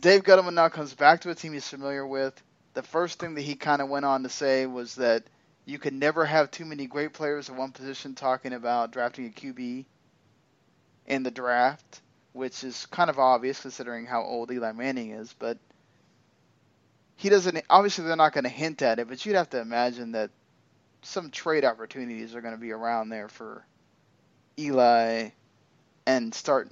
Dave 0.00 0.22
Gettleman 0.22 0.54
now 0.54 0.70
comes 0.70 0.94
back 0.94 1.20
to 1.20 1.30
a 1.30 1.34
team 1.34 1.52
he's 1.52 1.68
familiar 1.68 2.06
with. 2.06 2.32
The 2.72 2.82
first 2.82 3.18
thing 3.18 3.34
that 3.34 3.42
he 3.42 3.56
kind 3.56 3.82
of 3.82 3.90
went 3.90 4.06
on 4.06 4.22
to 4.22 4.30
say 4.30 4.64
was 4.64 4.94
that 4.94 5.24
you 5.70 5.78
can 5.78 6.00
never 6.00 6.24
have 6.24 6.50
too 6.50 6.64
many 6.64 6.86
great 6.86 7.12
players 7.12 7.48
at 7.48 7.54
one 7.54 7.70
position 7.70 8.14
talking 8.14 8.52
about 8.52 8.90
drafting 8.90 9.26
a 9.26 9.30
QB 9.30 9.84
in 11.06 11.22
the 11.22 11.30
draft, 11.30 12.00
which 12.32 12.64
is 12.64 12.86
kind 12.86 13.08
of 13.08 13.20
obvious 13.20 13.60
considering 13.60 14.04
how 14.04 14.22
old 14.22 14.50
Eli 14.50 14.72
Manning 14.72 15.10
is, 15.12 15.32
but 15.38 15.58
he 17.16 17.28
doesn't 17.28 17.62
obviously 17.70 18.04
they're 18.04 18.16
not 18.16 18.32
going 18.32 18.44
to 18.44 18.50
hint 18.50 18.82
at 18.82 18.98
it, 18.98 19.08
but 19.08 19.24
you'd 19.24 19.36
have 19.36 19.50
to 19.50 19.60
imagine 19.60 20.12
that 20.12 20.30
some 21.02 21.30
trade 21.30 21.64
opportunities 21.64 22.34
are 22.34 22.40
going 22.40 22.54
to 22.54 22.60
be 22.60 22.72
around 22.72 23.08
there 23.08 23.28
for 23.28 23.64
Eli 24.58 25.30
and 26.06 26.34
start 26.34 26.68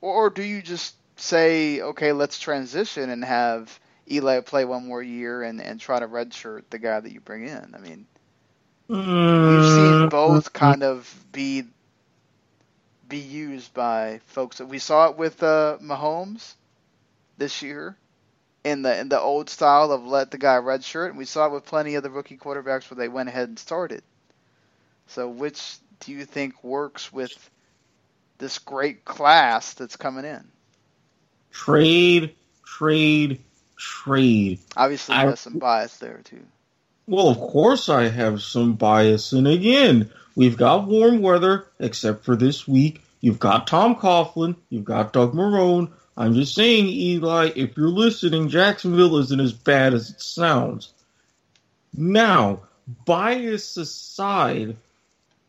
or 0.00 0.30
do 0.30 0.42
you 0.42 0.62
just 0.62 0.94
say, 1.16 1.80
okay, 1.80 2.12
let's 2.12 2.38
transition 2.38 3.10
and 3.10 3.24
have 3.24 3.80
Eli 4.08 4.40
play 4.40 4.64
one 4.64 4.86
more 4.86 5.02
year 5.02 5.42
and, 5.42 5.60
and 5.60 5.80
try 5.80 5.98
to 5.98 6.06
redshirt 6.06 6.62
the 6.70 6.78
guy 6.78 7.00
that 7.00 7.12
you 7.12 7.20
bring 7.20 7.48
in? 7.48 7.74
I 7.74 7.78
mean, 7.78 8.06
We've 8.88 9.04
seen 9.04 10.08
both 10.08 10.52
kind 10.52 10.82
of 10.82 11.12
be 11.32 11.64
be 13.08 13.18
used 13.18 13.72
by 13.74 14.20
folks. 14.26 14.60
We 14.60 14.78
saw 14.78 15.08
it 15.10 15.16
with 15.16 15.42
uh, 15.42 15.78
Mahomes 15.80 16.54
this 17.38 17.62
year 17.62 17.96
in 18.64 18.82
the 18.82 18.98
in 18.98 19.08
the 19.08 19.20
old 19.20 19.48
style 19.48 19.92
of 19.92 20.04
let 20.04 20.30
the 20.30 20.38
guy 20.38 20.56
redshirt, 20.56 21.10
and 21.10 21.18
we 21.18 21.24
saw 21.24 21.46
it 21.46 21.52
with 21.52 21.64
plenty 21.64 21.94
of 21.94 22.02
the 22.02 22.10
rookie 22.10 22.36
quarterbacks 22.36 22.90
where 22.90 22.96
they 22.96 23.08
went 23.08 23.28
ahead 23.28 23.48
and 23.48 23.58
started. 23.58 24.02
So, 25.08 25.28
which 25.28 25.76
do 26.00 26.12
you 26.12 26.24
think 26.24 26.62
works 26.64 27.12
with 27.12 27.50
this 28.38 28.58
great 28.58 29.04
class 29.04 29.74
that's 29.74 29.96
coming 29.96 30.24
in? 30.24 30.44
Trade, 31.52 32.34
trade, 32.64 33.40
trade. 33.76 34.58
Obviously, 34.76 35.16
there's 35.16 35.40
some 35.40 35.58
bias 35.58 35.96
there 35.98 36.20
too. 36.24 36.44
Well, 37.06 37.28
of 37.28 37.38
course 37.38 37.88
I 37.88 38.08
have 38.08 38.42
some 38.42 38.74
bias. 38.74 39.32
And 39.32 39.46
again, 39.46 40.10
we've 40.34 40.56
got 40.56 40.88
warm 40.88 41.20
weather, 41.20 41.66
except 41.78 42.24
for 42.24 42.34
this 42.34 42.66
week. 42.66 43.00
You've 43.20 43.38
got 43.38 43.66
Tom 43.66 43.96
Coughlin. 43.96 44.56
You've 44.70 44.84
got 44.84 45.12
Doug 45.12 45.32
Marrone. 45.32 45.90
I'm 46.16 46.34
just 46.34 46.54
saying, 46.54 46.86
Eli, 46.86 47.52
if 47.54 47.76
you're 47.76 47.88
listening, 47.88 48.48
Jacksonville 48.48 49.18
isn't 49.18 49.40
as 49.40 49.52
bad 49.52 49.94
as 49.94 50.10
it 50.10 50.20
sounds. 50.20 50.92
Now, 51.92 52.60
bias 53.04 53.76
aside, 53.76 54.76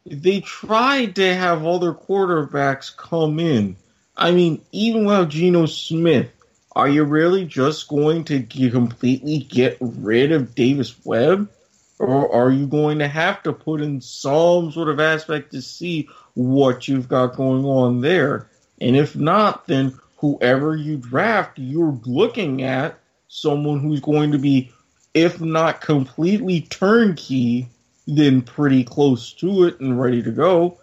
they 0.06 0.42
tried 0.42 1.16
to 1.16 1.36
have 1.36 1.66
other 1.66 1.94
quarterbacks 1.94 2.96
come 2.96 3.40
in. 3.40 3.76
I 4.16 4.32
mean, 4.32 4.62
even 4.72 5.06
without 5.06 5.30
Geno 5.30 5.66
Smith, 5.66 6.32
are 6.78 6.88
you 6.88 7.04
really 7.04 7.44
just 7.44 7.88
going 7.88 8.24
to 8.26 8.44
completely 8.44 9.40
get 9.40 9.78
rid 9.82 10.32
of 10.32 10.54
Davis 10.54 10.96
Webb? 11.04 11.50
Or 11.98 12.32
are 12.32 12.52
you 12.52 12.68
going 12.68 13.00
to 13.00 13.08
have 13.08 13.42
to 13.44 13.52
put 13.54 13.82
in 13.82 14.00
some 14.00 14.72
sort 14.72 14.90
of 14.90 15.00
aspect 15.00 15.54
to 15.54 15.62
see 15.64 16.08
what 16.36 16.88
you've 16.88 17.10
got 17.10 17.36
going 17.36 17.66
on 17.66 18.02
there? 18.02 18.48
And 18.80 18.96
if 18.96 19.16
not, 19.16 19.66
then 19.66 19.98
whoever 20.18 20.76
you 20.76 20.98
draft, 20.98 21.58
you're 21.58 22.00
looking 22.06 22.62
at 22.62 23.00
someone 23.28 23.80
who's 23.80 24.00
going 24.00 24.34
to 24.34 24.38
be, 24.38 24.72
if 25.16 25.42
not 25.42 25.82
completely 25.82 26.62
turnkey, 26.62 27.70
then 28.06 28.44
pretty 28.44 28.84
close 28.84 29.34
to 29.34 29.64
it 29.64 29.80
and 29.80 30.00
ready 30.00 30.22
to 30.22 30.32
go. 30.32 30.78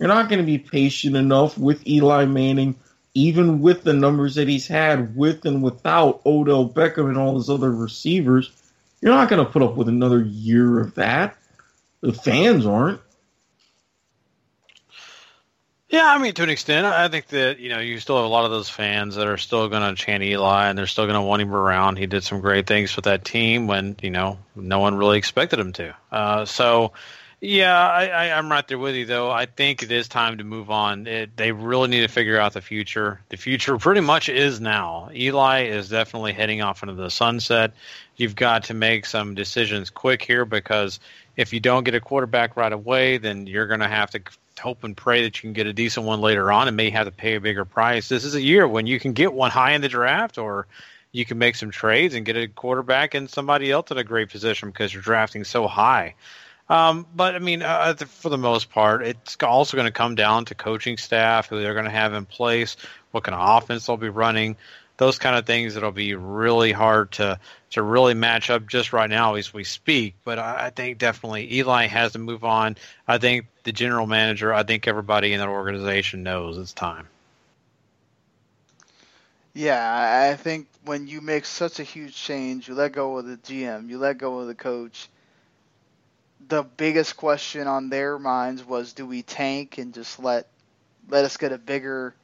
You're 0.00 0.08
not 0.08 0.28
going 0.28 0.40
to 0.40 0.44
be 0.44 0.58
patient 0.58 1.14
enough 1.14 1.56
with 1.56 1.86
Eli 1.86 2.24
Manning, 2.24 2.74
even 3.18 3.60
with 3.60 3.82
the 3.82 3.92
numbers 3.92 4.36
that 4.36 4.46
he's 4.46 4.68
had 4.68 5.16
with 5.16 5.44
and 5.44 5.60
without 5.60 6.22
Odell 6.24 6.68
Beckham 6.68 7.08
and 7.08 7.18
all 7.18 7.34
his 7.34 7.50
other 7.50 7.68
receivers. 7.68 8.48
You're 9.00 9.12
not 9.12 9.28
going 9.28 9.44
to 9.44 9.50
put 9.50 9.62
up 9.62 9.74
with 9.74 9.88
another 9.88 10.22
year 10.22 10.78
of 10.78 10.94
that. 10.94 11.36
The 12.00 12.12
fans 12.12 12.64
aren't. 12.64 13.00
Yeah, 15.88 16.06
I 16.06 16.18
mean, 16.18 16.32
to 16.34 16.42
an 16.44 16.50
extent, 16.50 16.86
I 16.86 17.08
think 17.08 17.28
that 17.28 17.58
you 17.58 17.70
know 17.70 17.80
you 17.80 17.98
still 17.98 18.16
have 18.16 18.24
a 18.24 18.28
lot 18.28 18.44
of 18.44 18.52
those 18.52 18.68
fans 18.68 19.16
that 19.16 19.26
are 19.26 19.38
still 19.38 19.68
going 19.68 19.82
to 19.82 20.00
chant 20.00 20.22
Eli, 20.22 20.68
and 20.68 20.78
they're 20.78 20.86
still 20.86 21.06
going 21.06 21.14
to 21.14 21.22
want 21.22 21.42
him 21.42 21.52
around. 21.52 21.96
He 21.96 22.06
did 22.06 22.22
some 22.22 22.40
great 22.40 22.66
things 22.66 22.92
for 22.92 23.00
that 23.00 23.24
team 23.24 23.66
when 23.66 23.96
you 24.00 24.10
know 24.10 24.38
no 24.54 24.78
one 24.78 24.96
really 24.96 25.18
expected 25.18 25.58
him 25.58 25.72
to. 25.72 25.96
Uh, 26.12 26.44
so, 26.44 26.92
yeah, 27.40 27.76
I, 27.76 28.32
I'm 28.32 28.50
right 28.50 28.66
there 28.66 28.78
with 28.78 28.96
you, 28.96 29.06
though. 29.06 29.30
I 29.30 29.46
think 29.46 29.82
it 29.82 29.92
is 29.92 30.08
time 30.08 30.38
to 30.38 30.44
move 30.44 30.70
on. 30.70 31.06
It, 31.06 31.36
they 31.36 31.52
really 31.52 31.88
need 31.88 32.00
to 32.00 32.08
figure 32.08 32.38
out 32.38 32.52
the 32.52 32.60
future. 32.60 33.20
The 33.28 33.36
future 33.36 33.78
pretty 33.78 34.00
much 34.00 34.28
is 34.28 34.60
now. 34.60 35.10
Eli 35.14 35.66
is 35.66 35.88
definitely 35.88 36.32
heading 36.32 36.62
off 36.62 36.82
into 36.82 36.94
the 36.94 37.10
sunset. 37.10 37.74
You've 38.16 38.34
got 38.34 38.64
to 38.64 38.74
make 38.74 39.06
some 39.06 39.36
decisions 39.36 39.90
quick 39.90 40.22
here 40.22 40.44
because 40.44 40.98
if 41.36 41.52
you 41.52 41.60
don't 41.60 41.84
get 41.84 41.94
a 41.94 42.00
quarterback 42.00 42.56
right 42.56 42.72
away, 42.72 43.18
then 43.18 43.46
you're 43.46 43.68
going 43.68 43.80
to 43.80 43.88
have 43.88 44.10
to 44.10 44.22
hope 44.60 44.82
and 44.82 44.96
pray 44.96 45.22
that 45.22 45.36
you 45.36 45.42
can 45.42 45.52
get 45.52 45.68
a 45.68 45.72
decent 45.72 46.04
one 46.04 46.20
later 46.20 46.50
on 46.50 46.66
and 46.66 46.76
may 46.76 46.90
have 46.90 47.06
to 47.06 47.12
pay 47.12 47.36
a 47.36 47.40
bigger 47.40 47.64
price. 47.64 48.08
This 48.08 48.24
is 48.24 48.34
a 48.34 48.42
year 48.42 48.66
when 48.66 48.88
you 48.88 48.98
can 48.98 49.12
get 49.12 49.32
one 49.32 49.52
high 49.52 49.72
in 49.72 49.80
the 49.80 49.88
draft 49.88 50.38
or 50.38 50.66
you 51.12 51.24
can 51.24 51.38
make 51.38 51.54
some 51.54 51.70
trades 51.70 52.14
and 52.14 52.26
get 52.26 52.36
a 52.36 52.48
quarterback 52.48 53.14
and 53.14 53.30
somebody 53.30 53.70
else 53.70 53.92
in 53.92 53.98
a 53.98 54.04
great 54.04 54.30
position 54.30 54.70
because 54.70 54.92
you're 54.92 55.02
drafting 55.02 55.44
so 55.44 55.68
high. 55.68 56.14
Um, 56.68 57.06
but 57.14 57.34
I 57.34 57.38
mean, 57.38 57.62
uh, 57.62 57.94
for 57.94 58.28
the 58.28 58.38
most 58.38 58.70
part, 58.70 59.02
it's 59.02 59.36
also 59.42 59.76
going 59.76 59.86
to 59.86 59.92
come 59.92 60.14
down 60.14 60.44
to 60.46 60.54
coaching 60.54 60.98
staff, 60.98 61.48
who 61.48 61.60
they're 61.60 61.72
going 61.72 61.86
to 61.86 61.90
have 61.90 62.12
in 62.12 62.26
place, 62.26 62.76
what 63.10 63.24
kind 63.24 63.34
of 63.34 63.62
offense 63.62 63.86
they'll 63.86 63.96
be 63.96 64.10
running, 64.10 64.56
those 64.98 65.18
kind 65.18 65.36
of 65.36 65.46
things 65.46 65.74
that'll 65.74 65.92
be 65.92 66.14
really 66.14 66.72
hard 66.72 67.12
to 67.12 67.38
to 67.70 67.82
really 67.82 68.14
match 68.14 68.50
up 68.50 68.66
just 68.66 68.92
right 68.92 69.08
now 69.08 69.34
as 69.34 69.52
we 69.52 69.64
speak. 69.64 70.14
But 70.24 70.38
I 70.38 70.70
think 70.70 70.98
definitely 70.98 71.54
Eli 71.54 71.86
has 71.86 72.12
to 72.12 72.18
move 72.18 72.44
on. 72.44 72.76
I 73.06 73.18
think 73.18 73.46
the 73.64 73.72
general 73.72 74.06
manager, 74.06 74.52
I 74.52 74.62
think 74.62 74.88
everybody 74.88 75.32
in 75.32 75.40
that 75.40 75.48
organization 75.48 76.22
knows 76.22 76.58
it's 76.58 76.72
time. 76.72 77.06
Yeah, 79.54 80.30
I 80.30 80.36
think 80.36 80.68
when 80.84 81.08
you 81.08 81.20
make 81.20 81.44
such 81.44 81.80
a 81.80 81.82
huge 81.82 82.14
change, 82.14 82.68
you 82.68 82.74
let 82.74 82.92
go 82.92 83.18
of 83.18 83.26
the 83.26 83.36
GM, 83.36 83.88
you 83.88 83.98
let 83.98 84.18
go 84.18 84.38
of 84.38 84.46
the 84.46 84.54
coach. 84.54 85.08
The 86.46 86.62
biggest 86.62 87.16
question 87.16 87.66
on 87.66 87.88
their 87.90 88.18
minds 88.18 88.64
was, 88.64 88.92
do 88.92 89.06
we 89.06 89.22
tank 89.22 89.78
and 89.78 89.92
just 89.92 90.18
let 90.18 90.46
let 91.08 91.24
us 91.24 91.36
get 91.36 91.52
a 91.52 91.58
bigger 91.58 92.14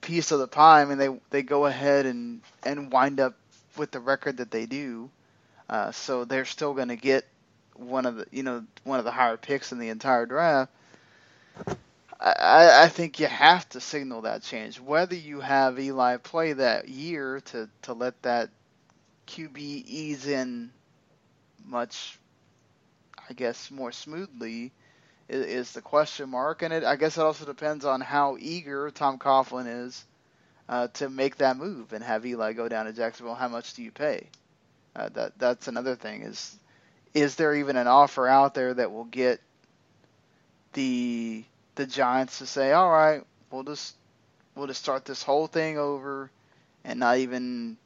piece 0.00 0.32
of 0.32 0.38
the 0.38 0.48
pie? 0.48 0.82
I 0.82 0.84
mean, 0.84 0.98
they 0.98 1.20
they 1.30 1.42
go 1.42 1.66
ahead 1.66 2.06
and 2.06 2.40
and 2.64 2.92
wind 2.92 3.20
up 3.20 3.34
with 3.76 3.90
the 3.90 4.00
record 4.00 4.38
that 4.38 4.50
they 4.50 4.66
do, 4.66 5.10
uh, 5.68 5.92
so 5.92 6.24
they're 6.24 6.44
still 6.44 6.74
going 6.74 6.88
to 6.88 6.96
get 6.96 7.24
one 7.74 8.06
of 8.06 8.16
the 8.16 8.26
you 8.30 8.42
know 8.42 8.64
one 8.84 8.98
of 8.98 9.04
the 9.04 9.10
higher 9.12 9.36
picks 9.36 9.72
in 9.72 9.78
the 9.78 9.88
entire 9.88 10.26
draft. 10.26 10.70
I, 12.20 12.84
I 12.84 12.88
think 12.88 13.18
you 13.18 13.26
have 13.26 13.68
to 13.70 13.80
signal 13.80 14.22
that 14.22 14.42
change. 14.42 14.78
Whether 14.80 15.16
you 15.16 15.40
have 15.40 15.78
Eli 15.80 16.18
play 16.18 16.52
that 16.52 16.88
year 16.88 17.40
to, 17.46 17.68
to 17.82 17.92
let 17.94 18.22
that 18.22 18.50
QB 19.26 19.58
ease 19.58 20.26
in 20.26 20.70
much, 21.66 22.18
I 23.28 23.32
guess, 23.34 23.70
more 23.70 23.92
smoothly 23.92 24.72
is, 25.28 25.46
is 25.46 25.72
the 25.72 25.82
question 25.82 26.30
mark. 26.30 26.62
And 26.62 26.72
it, 26.72 26.84
I 26.84 26.96
guess 26.96 27.16
it 27.16 27.22
also 27.22 27.44
depends 27.44 27.84
on 27.84 28.00
how 28.00 28.36
eager 28.38 28.90
Tom 28.90 29.18
Coughlin 29.18 29.86
is 29.86 30.04
uh, 30.68 30.88
to 30.94 31.08
make 31.08 31.36
that 31.36 31.56
move 31.56 31.92
and 31.92 32.02
have 32.02 32.24
Eli 32.26 32.52
go 32.52 32.68
down 32.68 32.86
to 32.86 32.92
Jacksonville. 32.92 33.34
How 33.34 33.48
much 33.48 33.74
do 33.74 33.82
you 33.82 33.90
pay? 33.90 34.28
Uh, 34.94 35.08
that 35.10 35.38
that's 35.38 35.68
another 35.68 35.94
thing. 35.96 36.22
Is 36.22 36.56
is 37.14 37.36
there 37.36 37.54
even 37.54 37.76
an 37.76 37.86
offer 37.86 38.26
out 38.26 38.54
there 38.54 38.74
that 38.74 38.92
will 38.92 39.04
get 39.04 39.40
the 40.74 41.44
the 41.74 41.86
Giants 41.86 42.38
to 42.38 42.46
say, 42.46 42.72
all 42.72 42.90
right, 42.90 43.22
we'll 43.50 43.64
just 43.64 43.94
we'll 44.54 44.66
just 44.66 44.82
start 44.82 45.04
this 45.04 45.22
whole 45.22 45.46
thing 45.46 45.78
over 45.78 46.30
and 46.84 47.00
not 47.00 47.18
even 47.18 47.76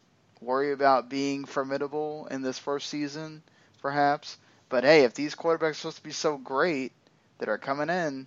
worry 0.41 0.72
about 0.72 1.09
being 1.09 1.45
formidable 1.45 2.26
in 2.30 2.43
this 2.43 2.59
first 2.59 2.89
season, 2.89 3.43
perhaps. 3.82 4.37
But 4.69 4.85
hey, 4.85 5.05
if 5.05 5.14
these 5.14 5.35
quarterbacks 5.35 5.71
are 5.71 5.75
supposed 5.75 5.97
to 5.99 6.03
be 6.03 6.12
so 6.12 6.37
great 6.37 6.93
that 7.39 7.49
are 7.49 7.59
coming 7.59 7.89
in, 7.89 8.27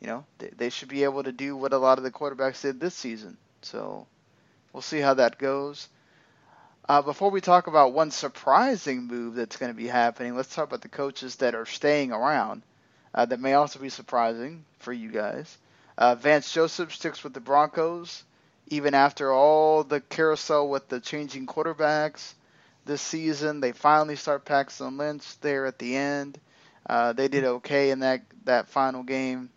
you 0.00 0.06
know, 0.06 0.24
they, 0.38 0.50
they 0.56 0.70
should 0.70 0.88
be 0.88 1.04
able 1.04 1.22
to 1.24 1.32
do 1.32 1.56
what 1.56 1.72
a 1.72 1.78
lot 1.78 1.98
of 1.98 2.04
the 2.04 2.10
quarterbacks 2.10 2.62
did 2.62 2.80
this 2.80 2.94
season. 2.94 3.36
So 3.62 4.06
we'll 4.72 4.82
see 4.82 5.00
how 5.00 5.14
that 5.14 5.38
goes. 5.38 5.88
Uh, 6.88 7.02
before 7.02 7.30
we 7.30 7.40
talk 7.40 7.66
about 7.66 7.92
one 7.92 8.10
surprising 8.10 9.06
move 9.06 9.34
that's 9.34 9.56
going 9.56 9.70
to 9.70 9.76
be 9.76 9.86
happening, 9.86 10.34
let's 10.34 10.54
talk 10.54 10.68
about 10.68 10.82
the 10.82 10.88
coaches 10.88 11.36
that 11.36 11.54
are 11.54 11.66
staying 11.66 12.12
around 12.12 12.62
uh, 13.14 13.26
that 13.26 13.40
may 13.40 13.54
also 13.54 13.78
be 13.78 13.90
surprising 13.90 14.64
for 14.78 14.92
you 14.92 15.10
guys. 15.10 15.58
Uh, 15.98 16.14
Vance 16.14 16.52
Joseph 16.52 16.94
sticks 16.94 17.22
with 17.22 17.34
the 17.34 17.40
Broncos 17.40 18.24
even 18.70 18.94
after 18.94 19.32
all 19.32 19.82
the 19.82 20.00
carousel 20.00 20.68
with 20.68 20.88
the 20.88 21.00
changing 21.00 21.46
quarterbacks 21.46 22.34
this 22.90 23.00
season. 23.00 23.60
They 23.60 23.70
finally 23.70 24.16
start 24.16 24.44
Paxton 24.44 24.96
Lynch 24.96 25.40
there 25.40 25.64
at 25.66 25.78
the 25.78 25.96
end. 25.96 26.38
Uh, 26.88 27.12
they 27.12 27.28
did 27.28 27.44
okay 27.44 27.90
in 27.90 28.00
that 28.00 28.22
that 28.44 28.68
final 28.68 29.04
game. 29.04 29.48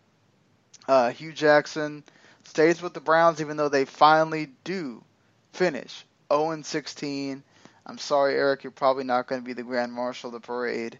Uh, 0.86 1.10
Hue 1.10 1.32
Jackson 1.32 2.04
stays 2.44 2.80
with 2.80 2.94
the 2.94 3.00
Browns 3.00 3.40
even 3.40 3.56
though 3.56 3.68
they 3.68 3.86
finally 3.86 4.50
do 4.62 5.02
finish 5.52 6.04
0 6.32 6.62
16. 6.62 7.42
I'm 7.86 7.98
sorry, 7.98 8.34
Eric, 8.34 8.62
you're 8.62 8.70
probably 8.70 9.04
not 9.04 9.26
going 9.26 9.40
to 9.40 9.44
be 9.44 9.52
the 9.52 9.62
grand 9.64 9.92
marshal 9.92 10.28
of 10.28 10.34
the 10.34 10.46
parade. 10.46 10.98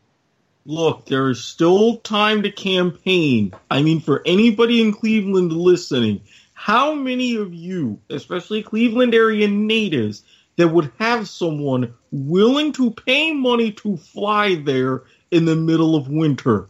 Look, 0.66 1.06
there 1.06 1.30
is 1.30 1.44
still 1.44 1.98
time 1.98 2.42
to 2.42 2.50
campaign. 2.50 3.54
I 3.70 3.82
mean, 3.82 4.00
for 4.00 4.22
anybody 4.26 4.80
in 4.80 4.92
Cleveland 4.92 5.52
listening, 5.52 6.22
how 6.52 6.94
many 6.94 7.36
of 7.36 7.54
you, 7.54 8.00
especially 8.10 8.62
Cleveland 8.62 9.14
area 9.14 9.46
natives, 9.46 10.24
that 10.56 10.68
would 10.68 10.92
have 10.98 11.28
someone 11.28 11.94
willing 12.10 12.72
to 12.72 12.90
pay 12.90 13.32
money 13.32 13.72
to 13.72 13.96
fly 13.96 14.54
there 14.54 15.02
in 15.30 15.44
the 15.44 15.56
middle 15.56 15.96
of 15.96 16.08
winter? 16.08 16.68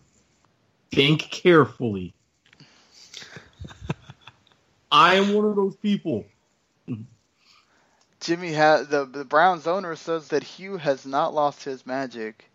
Think 0.90 1.20
carefully. 1.20 2.14
I 4.90 5.16
am 5.16 5.34
one 5.34 5.44
of 5.44 5.56
those 5.56 5.76
people. 5.76 6.24
Jimmy 8.20 8.52
has 8.52 8.88
the 8.88 9.04
the 9.04 9.24
Browns 9.24 9.66
owner 9.66 9.96
says 9.96 10.28
that 10.28 10.42
Hue 10.42 10.78
has 10.78 11.04
not 11.04 11.34
lost 11.34 11.64
his 11.64 11.84
magic. 11.84 12.48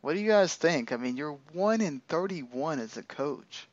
What 0.00 0.14
do 0.14 0.20
you 0.20 0.28
guys 0.28 0.54
think? 0.54 0.92
I 0.92 0.96
mean, 0.96 1.16
you're 1.16 1.38
one 1.52 1.80
in 1.80 2.00
thirty-one 2.08 2.78
as 2.78 2.96
a 2.96 3.02
coach. 3.02 3.66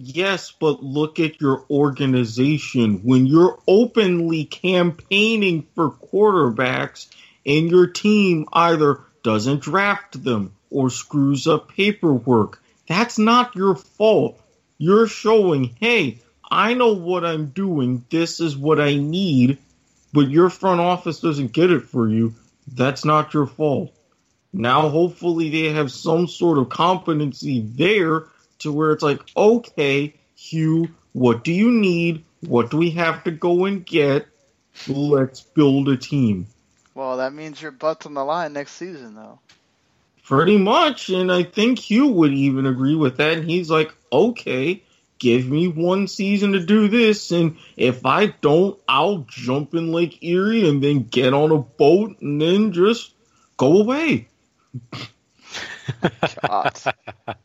Yes, 0.00 0.52
but 0.52 0.82
look 0.82 1.18
at 1.18 1.40
your 1.40 1.64
organization. 1.68 3.00
When 3.02 3.26
you're 3.26 3.58
openly 3.66 4.44
campaigning 4.44 5.66
for 5.74 5.90
quarterbacks 5.90 7.08
and 7.44 7.68
your 7.68 7.88
team 7.88 8.46
either 8.52 9.00
doesn't 9.24 9.60
draft 9.60 10.22
them 10.22 10.54
or 10.70 10.90
screws 10.90 11.48
up 11.48 11.72
paperwork, 11.72 12.62
that's 12.86 13.18
not 13.18 13.56
your 13.56 13.74
fault. 13.74 14.40
You're 14.78 15.08
showing, 15.08 15.76
hey, 15.80 16.20
I 16.48 16.74
know 16.74 16.92
what 16.92 17.24
I'm 17.24 17.46
doing. 17.46 18.04
This 18.08 18.38
is 18.38 18.56
what 18.56 18.80
I 18.80 18.94
need, 18.94 19.58
but 20.12 20.30
your 20.30 20.48
front 20.48 20.80
office 20.80 21.18
doesn't 21.18 21.52
get 21.52 21.72
it 21.72 21.82
for 21.82 22.08
you. 22.08 22.34
That's 22.68 23.04
not 23.04 23.34
your 23.34 23.46
fault. 23.46 23.92
Now, 24.52 24.88
hopefully, 24.88 25.50
they 25.50 25.72
have 25.72 25.90
some 25.90 26.28
sort 26.28 26.58
of 26.58 26.68
competency 26.68 27.60
there 27.60 28.26
to 28.60 28.72
where 28.72 28.92
it's 28.92 29.02
like, 29.02 29.20
okay, 29.36 30.14
Hue, 30.36 30.88
what 31.12 31.44
do 31.44 31.52
you 31.52 31.70
need? 31.70 32.24
What 32.40 32.70
do 32.70 32.76
we 32.76 32.90
have 32.90 33.24
to 33.24 33.30
go 33.30 33.64
and 33.64 33.84
get? 33.84 34.26
Let's 34.86 35.40
build 35.40 35.88
a 35.88 35.96
team. 35.96 36.46
Well, 36.94 37.18
that 37.18 37.32
means 37.32 37.60
your 37.60 37.72
butt's 37.72 38.06
on 38.06 38.14
the 38.14 38.24
line 38.24 38.52
next 38.52 38.72
season, 38.72 39.14
though. 39.14 39.40
Pretty 40.24 40.58
much, 40.58 41.08
and 41.08 41.32
I 41.32 41.42
think 41.42 41.78
Hue 41.78 42.06
would 42.06 42.32
even 42.32 42.66
agree 42.66 42.94
with 42.94 43.16
that. 43.16 43.38
And 43.38 43.50
he's 43.50 43.70
like, 43.70 43.94
okay, 44.12 44.82
give 45.18 45.48
me 45.48 45.68
one 45.68 46.06
season 46.06 46.52
to 46.52 46.60
do 46.60 46.88
this, 46.88 47.30
and 47.30 47.56
if 47.76 48.04
I 48.04 48.26
don't, 48.26 48.78
I'll 48.88 49.26
jump 49.28 49.74
in 49.74 49.90
Lake 49.90 50.22
Erie 50.22 50.68
and 50.68 50.82
then 50.82 51.04
get 51.04 51.34
on 51.34 51.50
a 51.50 51.58
boat 51.58 52.20
and 52.20 52.40
then 52.40 52.72
just 52.72 53.12
go 53.56 53.80
away. 53.80 54.28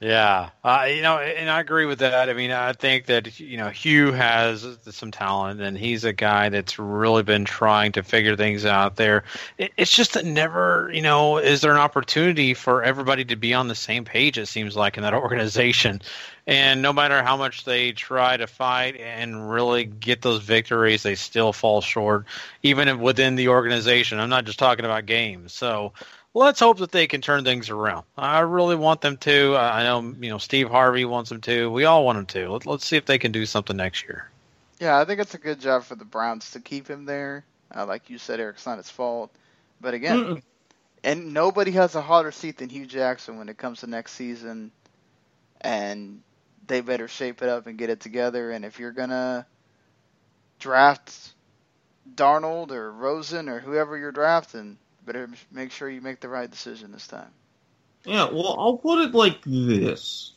Yeah, 0.00 0.50
uh, 0.62 0.86
you 0.90 1.00
know, 1.00 1.18
and 1.18 1.48
I 1.48 1.60
agree 1.60 1.86
with 1.86 2.00
that. 2.00 2.28
I 2.28 2.34
mean, 2.34 2.50
I 2.50 2.74
think 2.74 3.06
that 3.06 3.40
you 3.40 3.56
know 3.56 3.70
Hue 3.70 4.12
has 4.12 4.66
some 4.90 5.10
talent, 5.12 5.62
and 5.62 5.78
he's 5.78 6.04
a 6.04 6.12
guy 6.12 6.50
that's 6.50 6.78
really 6.78 7.22
been 7.22 7.46
trying 7.46 7.92
to 7.92 8.02
figure 8.02 8.36
things 8.36 8.66
out 8.66 8.96
there. 8.96 9.24
It's 9.56 9.92
just 9.94 10.12
that 10.14 10.26
never, 10.26 10.90
you 10.92 11.00
know, 11.00 11.38
is 11.38 11.62
there 11.62 11.70
an 11.70 11.78
opportunity 11.78 12.52
for 12.52 12.82
everybody 12.82 13.24
to 13.26 13.36
be 13.36 13.54
on 13.54 13.68
the 13.68 13.74
same 13.74 14.04
page? 14.04 14.36
It 14.36 14.46
seems 14.46 14.76
like 14.76 14.98
in 14.98 15.04
that 15.04 15.14
organization, 15.14 16.02
and 16.46 16.82
no 16.82 16.92
matter 16.92 17.22
how 17.22 17.36
much 17.38 17.64
they 17.64 17.92
try 17.92 18.36
to 18.36 18.46
fight 18.46 18.96
and 18.96 19.48
really 19.48 19.84
get 19.84 20.20
those 20.20 20.42
victories, 20.42 21.02
they 21.02 21.14
still 21.14 21.52
fall 21.52 21.80
short, 21.80 22.26
even 22.62 22.98
within 22.98 23.36
the 23.36 23.48
organization. 23.48 24.18
I'm 24.18 24.28
not 24.28 24.44
just 24.44 24.58
talking 24.58 24.84
about 24.84 25.06
games. 25.06 25.54
So 25.54 25.92
let's 26.34 26.60
hope 26.60 26.78
that 26.78 26.92
they 26.92 27.06
can 27.06 27.22
turn 27.22 27.44
things 27.44 27.70
around. 27.70 28.04
I 28.18 28.40
really 28.40 28.76
want 28.76 29.00
them 29.00 29.16
to. 29.18 29.56
I 29.56 29.84
know 29.84 30.00
you 30.20 30.30
know 30.30 30.38
Steve 30.38 30.68
Harvey 30.68 31.04
wants 31.04 31.30
them 31.30 31.40
to. 31.42 31.70
We 31.70 31.84
all 31.84 32.04
want 32.04 32.18
them 32.18 32.26
to. 32.26 32.52
Let, 32.52 32.66
let's 32.66 32.86
see 32.86 32.96
if 32.96 33.06
they 33.06 33.18
can 33.18 33.32
do 33.32 33.46
something 33.46 33.76
next 33.76 34.02
year. 34.04 34.30
Yeah, 34.80 34.98
I 34.98 35.04
think 35.04 35.20
it's 35.20 35.34
a 35.34 35.38
good 35.38 35.60
job 35.60 35.84
for 35.84 35.94
the 35.94 36.04
Browns 36.04 36.50
to 36.52 36.60
keep 36.60 36.88
him 36.88 37.04
there. 37.06 37.44
Uh, 37.74 37.86
like 37.86 38.10
you 38.10 38.18
said, 38.18 38.40
Eric, 38.40 38.56
it's 38.56 38.66
not 38.66 38.78
his 38.78 38.90
fault. 38.90 39.32
But 39.80 39.94
again, 39.94 40.26
Mm-mm. 40.26 40.42
and 41.04 41.32
nobody 41.32 41.72
has 41.72 41.94
a 41.94 42.02
hotter 42.02 42.32
seat 42.32 42.58
than 42.58 42.68
Hue 42.68 42.86
Jackson 42.86 43.38
when 43.38 43.48
it 43.48 43.56
comes 43.58 43.80
to 43.80 43.86
next 43.86 44.12
season. 44.12 44.72
And 45.60 46.22
they 46.66 46.80
better 46.80 47.08
shape 47.08 47.42
it 47.42 47.48
up 47.48 47.66
and 47.66 47.78
get 47.78 47.90
it 47.90 48.00
together. 48.00 48.50
And 48.50 48.64
if 48.64 48.78
you're 48.78 48.92
gonna 48.92 49.46
draft 50.58 51.34
Darnold 52.14 52.70
or 52.70 52.92
Rosen 52.92 53.48
or 53.48 53.60
whoever 53.60 53.96
you're 53.96 54.12
drafting, 54.12 54.78
better 55.06 55.28
make 55.52 55.70
sure 55.70 55.88
you 55.88 56.00
make 56.00 56.20
the 56.20 56.28
right 56.28 56.50
decision 56.50 56.92
this 56.92 57.06
time. 57.06 57.30
Yeah, 58.04 58.28
well, 58.30 58.56
I'll 58.58 58.76
put 58.76 59.00
it 59.00 59.14
like 59.14 59.42
this. 59.44 60.32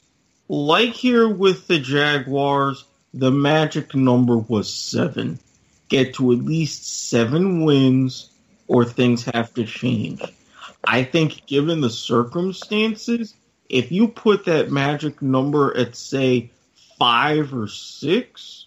Like 0.47 0.93
here 0.93 1.28
with 1.28 1.68
the 1.68 1.80
Jaguars, 1.80 2.86
the 3.13 3.32
magic 3.32 3.93
number 3.93 4.38
was 4.38 4.74
seven. 4.74 5.39
Get 5.89 6.15
to 6.15 6.32
at 6.32 6.39
least 6.39 7.09
seven 7.09 7.63
wins, 7.63 8.30
or 8.68 8.86
things 8.86 9.26
have 9.26 9.53
to 9.55 9.65
change. 9.65 10.22
I 10.84 11.03
think, 11.03 11.45
given 11.47 11.82
the 11.82 11.89
circumstances, 11.89 13.34
if 13.70 13.91
you 13.91 14.07
put 14.07 14.45
that 14.45 14.72
magic 14.72 15.22
number 15.22 15.76
at, 15.76 15.95
say, 15.95 16.51
five 16.97 17.53
or 17.53 17.68
six, 17.68 18.65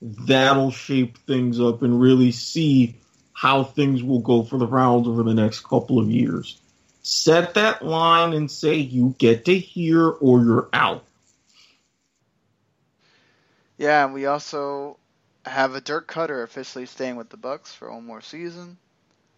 that'll 0.00 0.70
shape 0.70 1.18
things 1.26 1.60
up 1.60 1.82
and 1.82 2.00
really 2.00 2.32
see 2.32 2.99
how 3.40 3.64
things 3.64 4.02
will 4.02 4.18
go 4.18 4.42
for 4.42 4.58
the 4.58 4.66
Browns 4.66 5.08
over 5.08 5.22
the 5.22 5.32
next 5.32 5.60
couple 5.60 5.98
of 5.98 6.10
years. 6.10 6.60
Set 7.00 7.54
that 7.54 7.82
line 7.82 8.34
and 8.34 8.50
say 8.50 8.74
you 8.74 9.14
get 9.16 9.46
to 9.46 9.58
here 9.58 10.06
or 10.06 10.44
you're 10.44 10.68
out. 10.74 11.06
Yeah, 13.78 14.04
and 14.04 14.12
we 14.12 14.26
also 14.26 14.98
have 15.46 15.74
a 15.74 15.80
Dirk 15.80 16.06
Koetter 16.06 16.44
officially 16.44 16.84
staying 16.84 17.16
with 17.16 17.30
the 17.30 17.38
Bucs 17.38 17.68
for 17.68 17.90
one 17.90 18.04
more 18.04 18.20
season. 18.20 18.76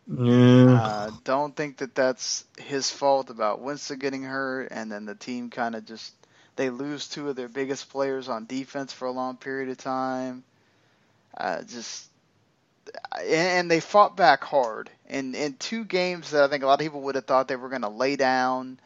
Yeah. 0.08 0.82
Uh, 0.82 1.10
don't 1.22 1.54
think 1.54 1.76
that 1.76 1.94
that's 1.94 2.44
his 2.58 2.90
fault 2.90 3.30
about 3.30 3.60
Winston 3.60 4.00
getting 4.00 4.24
hurt, 4.24 4.72
and 4.72 4.90
then 4.90 5.04
the 5.04 5.14
team 5.14 5.48
kind 5.48 5.76
of 5.76 5.86
just 5.86 6.12
they 6.56 6.70
lose 6.70 7.08
two 7.08 7.28
of 7.28 7.36
their 7.36 7.48
biggest 7.48 7.88
players 7.88 8.28
on 8.28 8.46
defense 8.46 8.92
for 8.92 9.06
a 9.06 9.12
long 9.12 9.36
period 9.36 9.68
of 9.68 9.78
time. 9.78 10.42
Uh, 11.36 11.62
just 11.62 12.08
and 13.20 13.70
they 13.70 13.80
fought 13.80 14.16
back 14.16 14.44
hard. 14.44 14.90
In 15.08 15.34
in 15.34 15.54
two 15.54 15.84
games 15.84 16.30
that 16.30 16.44
I 16.44 16.48
think 16.48 16.62
a 16.62 16.66
lot 16.66 16.80
of 16.80 16.84
people 16.84 17.02
would 17.02 17.14
have 17.14 17.26
thought 17.26 17.48
they 17.48 17.56
were 17.56 17.68
going 17.68 17.82
to 17.82 17.88
lay 17.88 18.16
down 18.16 18.78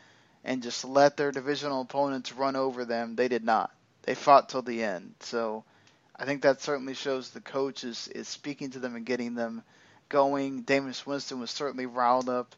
and 0.45 0.63
just 0.63 0.85
let 0.85 1.17
their 1.17 1.33
divisional 1.33 1.83
opponents 1.83 2.33
run 2.33 2.57
over 2.57 2.85
them, 2.85 3.17
they 3.17 3.29
did 3.29 3.45
not. 3.45 3.71
They 4.03 4.15
fought 4.15 4.49
till 4.49 4.63
the 4.63 4.83
end. 4.83 5.15
So 5.21 5.65
I 6.15 6.25
think 6.25 6.43
that 6.43 6.63
certainly 6.63 6.95
shows 6.95 7.31
the 7.31 7.41
coach 7.41 7.85
is, 7.85 8.09
is 8.09 8.29
speaking 8.29 8.71
to 8.71 8.79
them 8.79 8.95
and 8.95 9.05
getting 9.05 9.35
them 9.35 9.63
going. 10.09 10.65
Jameis 10.65 11.05
Winston 11.05 11.41
was 11.41 11.51
certainly 11.51 11.87
riled 11.87 12.29
up, 12.29 12.55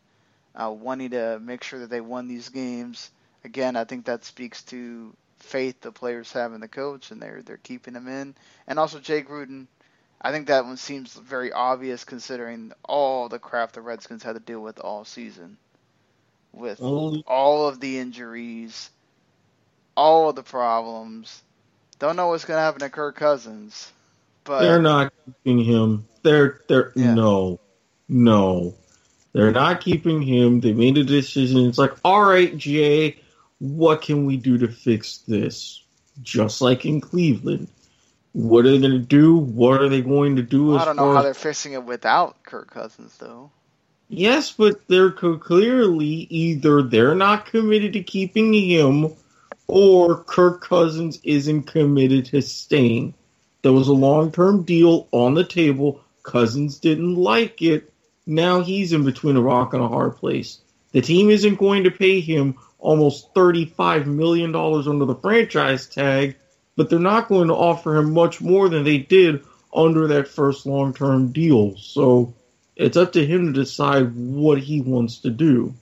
uh, 0.55 0.71
wanting 0.71 1.11
to 1.11 1.41
make 1.41 1.65
sure 1.65 1.81
that 1.81 1.91
they 1.91 2.03
won 2.03 2.29
these 2.29 2.51
games. 2.51 3.11
Again, 3.45 3.75
I 3.75 3.85
think 3.85 4.05
that 4.05 4.25
speaks 4.25 4.63
to 4.65 5.15
faith 5.39 5.81
the 5.81 5.93
players 5.93 6.33
have 6.33 6.53
in 6.53 6.61
the 6.61 6.69
coach, 6.69 7.11
and 7.11 7.23
they're 7.23 7.43
they're 7.43 7.57
keeping 7.57 7.95
him 7.95 8.07
in. 8.09 8.35
And 8.67 8.79
also 8.79 9.01
Jay 9.01 9.23
Gruden 9.23 9.67
I 10.21 10.33
think 10.33 10.49
that 10.49 10.65
one 10.65 10.77
seems 10.77 11.13
very 11.15 11.53
obvious 11.53 12.05
considering 12.05 12.73
all 12.85 13.29
the 13.29 13.39
crap 13.39 13.73
the 13.73 13.81
Redskins 13.81 14.23
had 14.23 14.35
to 14.35 14.41
deal 14.41 14.61
with 14.61 14.81
all 14.81 15.05
season. 15.05 15.57
With 16.53 16.81
oh. 16.83 17.23
all 17.27 17.69
of 17.69 17.79
the 17.79 17.99
injuries, 17.99 18.91
all 19.97 20.31
of 20.31 20.37
the 20.37 20.43
problems. 20.43 21.43
Don't 21.99 22.17
know 22.17 22.29
what's 22.29 22.45
going 22.45 22.59
to 22.59 22.63
happen 22.63 22.81
to 22.81 22.91
Kirk 22.91 23.17
Cousins. 23.17 23.93
But 24.45 24.63
they're 24.63 24.83
not 24.83 25.13
keeping 25.25 25.63
him. 25.63 26.07
They're 26.23 26.63
they're 26.69 26.93
yeah. 26.97 27.15
no. 27.15 27.61
No. 28.09 28.75
They're 29.35 29.53
not 29.53 29.83
keeping 29.83 30.23
him. 30.23 30.61
They 30.61 30.73
made 30.73 30.97
a 30.97 31.05
decision. 31.05 31.67
It's 31.67 31.79
like, 31.79 31.93
"All 32.03 32.25
right, 32.25 32.57
Jay, 32.57 33.21
what 33.59 34.01
can 34.01 34.25
we 34.25 34.37
do 34.37 34.57
to 34.59 34.69
fix 34.69 35.19
this?" 35.19 35.83
Just 36.23 36.63
like 36.63 36.87
in 36.87 37.01
Cleveland 37.01 37.69
what 38.39 38.65
are 38.67 38.71
they 38.71 38.79
going 38.79 38.93
to 38.93 38.99
do? 39.01 39.35
What 39.37 39.83
are 39.83 39.89
they 39.89 40.01
going 40.01 40.37
to 40.37 40.43
do? 40.43 40.69
Well, 40.69 40.79
I 40.79 40.85
don't 40.85 40.95
know 40.95 41.13
how 41.13 41.23
they're 41.23 41.35
fixing 41.35 41.73
it 41.73 41.83
without 41.83 42.45
Kirk 42.45 42.71
Cousins, 42.71 43.17
though. 43.19 43.51
Yes, 44.09 44.53
but 44.53 44.87
they're 44.87 45.11
clearly 45.11 46.07
either 46.07 46.83
they're 46.83 47.17
not 47.17 47.47
committed 47.47 47.95
to 47.95 48.03
keeping 48.05 48.55
him, 48.55 49.13
or 49.67 50.23
Kirk 50.23 50.63
Cousins 50.63 51.19
isn't 51.25 51.65
committed 51.65 52.27
to 52.27 52.41
staying. 52.41 53.15
There 53.63 53.73
was 53.73 53.89
a 53.89 53.93
long-term 53.93 54.63
deal 54.63 55.09
on 55.11 55.35
the 55.35 55.45
table. 55.45 56.01
Cousins 56.23 56.79
didn't 56.79 57.17
like 57.17 57.61
it. 57.61 57.93
Now 58.25 58.61
he's 58.61 58.93
in 58.93 59.05
between 59.05 59.37
a 59.37 59.43
rock 59.43 59.75
and 59.75 59.83
a 59.83 59.89
hard 59.89 60.17
place. 60.17 60.61
The 60.93 61.01
team 61.01 61.29
isn't 61.29 61.59
going 61.59 61.85
to 61.85 61.91
pay 61.91 62.21
him 62.21 62.57
almost 62.79 63.35
$35 63.35 64.07
million 64.07 64.55
under 64.55 65.05
the 65.07 65.19
franchise 65.21 65.89
tag 65.89 66.37
but 66.79 66.89
they're 66.89 67.01
not 67.01 67.27
going 67.27 67.49
to 67.49 67.55
offer 67.55 67.97
him 67.97 68.15
much 68.15 68.41
more 68.41 68.69
than 68.69 68.85
they 68.85 68.99
did 68.99 69.45
under 69.75 70.07
that 70.07 70.29
first 70.29 70.65
long 70.65 70.95
term 70.95 71.33
deal. 71.33 71.77
So 71.77 72.35
it's 72.77 72.97
up 72.97 73.15
to 73.15 73.27
him 73.27 73.47
to 73.47 73.61
decide 73.61 74.15
what 74.15 74.61
he 74.61 74.81
wants 74.81 75.19
to 75.23 75.31
do. 75.31 75.75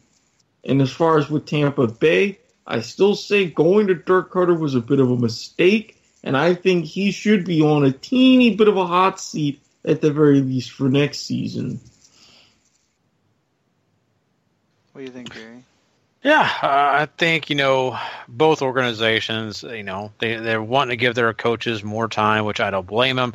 And 0.64 0.80
as 0.80 0.90
far 0.90 1.18
as 1.18 1.28
with 1.28 1.44
Tampa 1.44 1.86
Bay, 1.86 2.38
I 2.66 2.80
still 2.80 3.14
say 3.14 3.44
going 3.44 3.88
to 3.88 3.94
Dirk 3.94 4.32
Koetter 4.32 4.59
was 4.59 4.74
a 4.74 4.80
bit 4.80 4.99
of 4.99 5.11
a 5.11 5.18
mistake, 5.18 6.01
and 6.24 6.34
I 6.34 6.55
think 6.55 6.86
he 6.86 7.11
should 7.12 7.44
be 7.44 7.61
on 7.61 7.84
a 7.84 7.92
teeny 7.92 8.57
bit 8.57 8.68
of 8.68 8.78
a 8.78 8.86
hot 8.86 9.20
seat 9.20 9.61
at 9.84 10.01
the 10.01 10.11
very 10.11 10.40
least 10.40 10.72
for 10.72 10.88
next 10.88 11.18
season. 11.18 11.78
What 14.92 15.01
do 15.01 15.05
you 15.05 15.12
think, 15.12 15.34
Gary? 15.34 15.62
Yeah, 16.22 16.40
uh, 16.62 16.66
I 17.02 17.08
think 17.18 17.50
you 17.50 17.56
know 17.56 17.98
both 18.28 18.62
organizations. 18.62 19.62
You 19.62 19.82
know 19.84 20.12
they 20.18 20.36
they're 20.36 20.62
wanting 20.62 20.90
to 20.90 20.96
give 20.96 21.14
their 21.14 21.32
coaches 21.34 21.84
more 21.84 22.08
time, 22.08 22.44
which 22.44 22.60
I 22.60 22.70
don't 22.70 22.86
blame 22.86 23.16
them. 23.16 23.34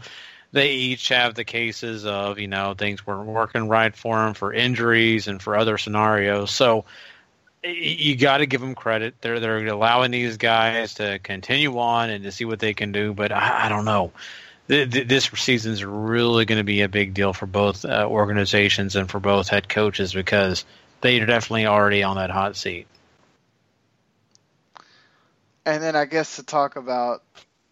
They 0.51 0.71
each 0.73 1.07
have 1.09 1.33
the 1.35 1.45
cases 1.45 2.05
of 2.05 2.39
you 2.39 2.47
know 2.47 2.73
things 2.73 3.05
weren't 3.07 3.27
working 3.27 3.69
right 3.69 3.95
for 3.95 4.17
them 4.17 4.33
for 4.33 4.53
injuries 4.53 5.27
and 5.27 5.41
for 5.41 5.55
other 5.55 5.77
scenarios. 5.77 6.51
So 6.51 6.85
you 7.63 8.17
got 8.17 8.39
to 8.39 8.45
give 8.47 8.61
them 8.61 8.75
credit. 8.75 9.15
They're 9.21 9.39
they're 9.39 9.67
allowing 9.67 10.11
these 10.11 10.37
guys 10.37 10.95
to 10.95 11.19
continue 11.19 11.77
on 11.79 12.09
and 12.09 12.23
to 12.25 12.31
see 12.31 12.45
what 12.45 12.59
they 12.59 12.73
can 12.73 12.91
do. 12.91 13.13
But 13.13 13.31
I, 13.31 13.65
I 13.65 13.69
don't 13.69 13.85
know. 13.85 14.11
This 14.67 15.25
season 15.35 15.73
is 15.73 15.83
really 15.83 16.45
going 16.45 16.59
to 16.59 16.63
be 16.63 16.81
a 16.81 16.89
big 16.89 17.13
deal 17.13 17.33
for 17.33 17.45
both 17.45 17.83
uh, 17.83 18.05
organizations 18.09 18.95
and 18.95 19.09
for 19.09 19.19
both 19.19 19.49
head 19.49 19.67
coaches 19.67 20.13
because 20.13 20.65
they're 21.01 21.25
definitely 21.25 21.65
already 21.65 22.03
on 22.03 22.15
that 22.15 22.29
hot 22.29 22.55
seat. 22.55 22.87
And 25.65 25.81
then 25.81 25.95
I 25.95 26.05
guess 26.05 26.37
to 26.37 26.43
talk 26.43 26.75
about 26.75 27.23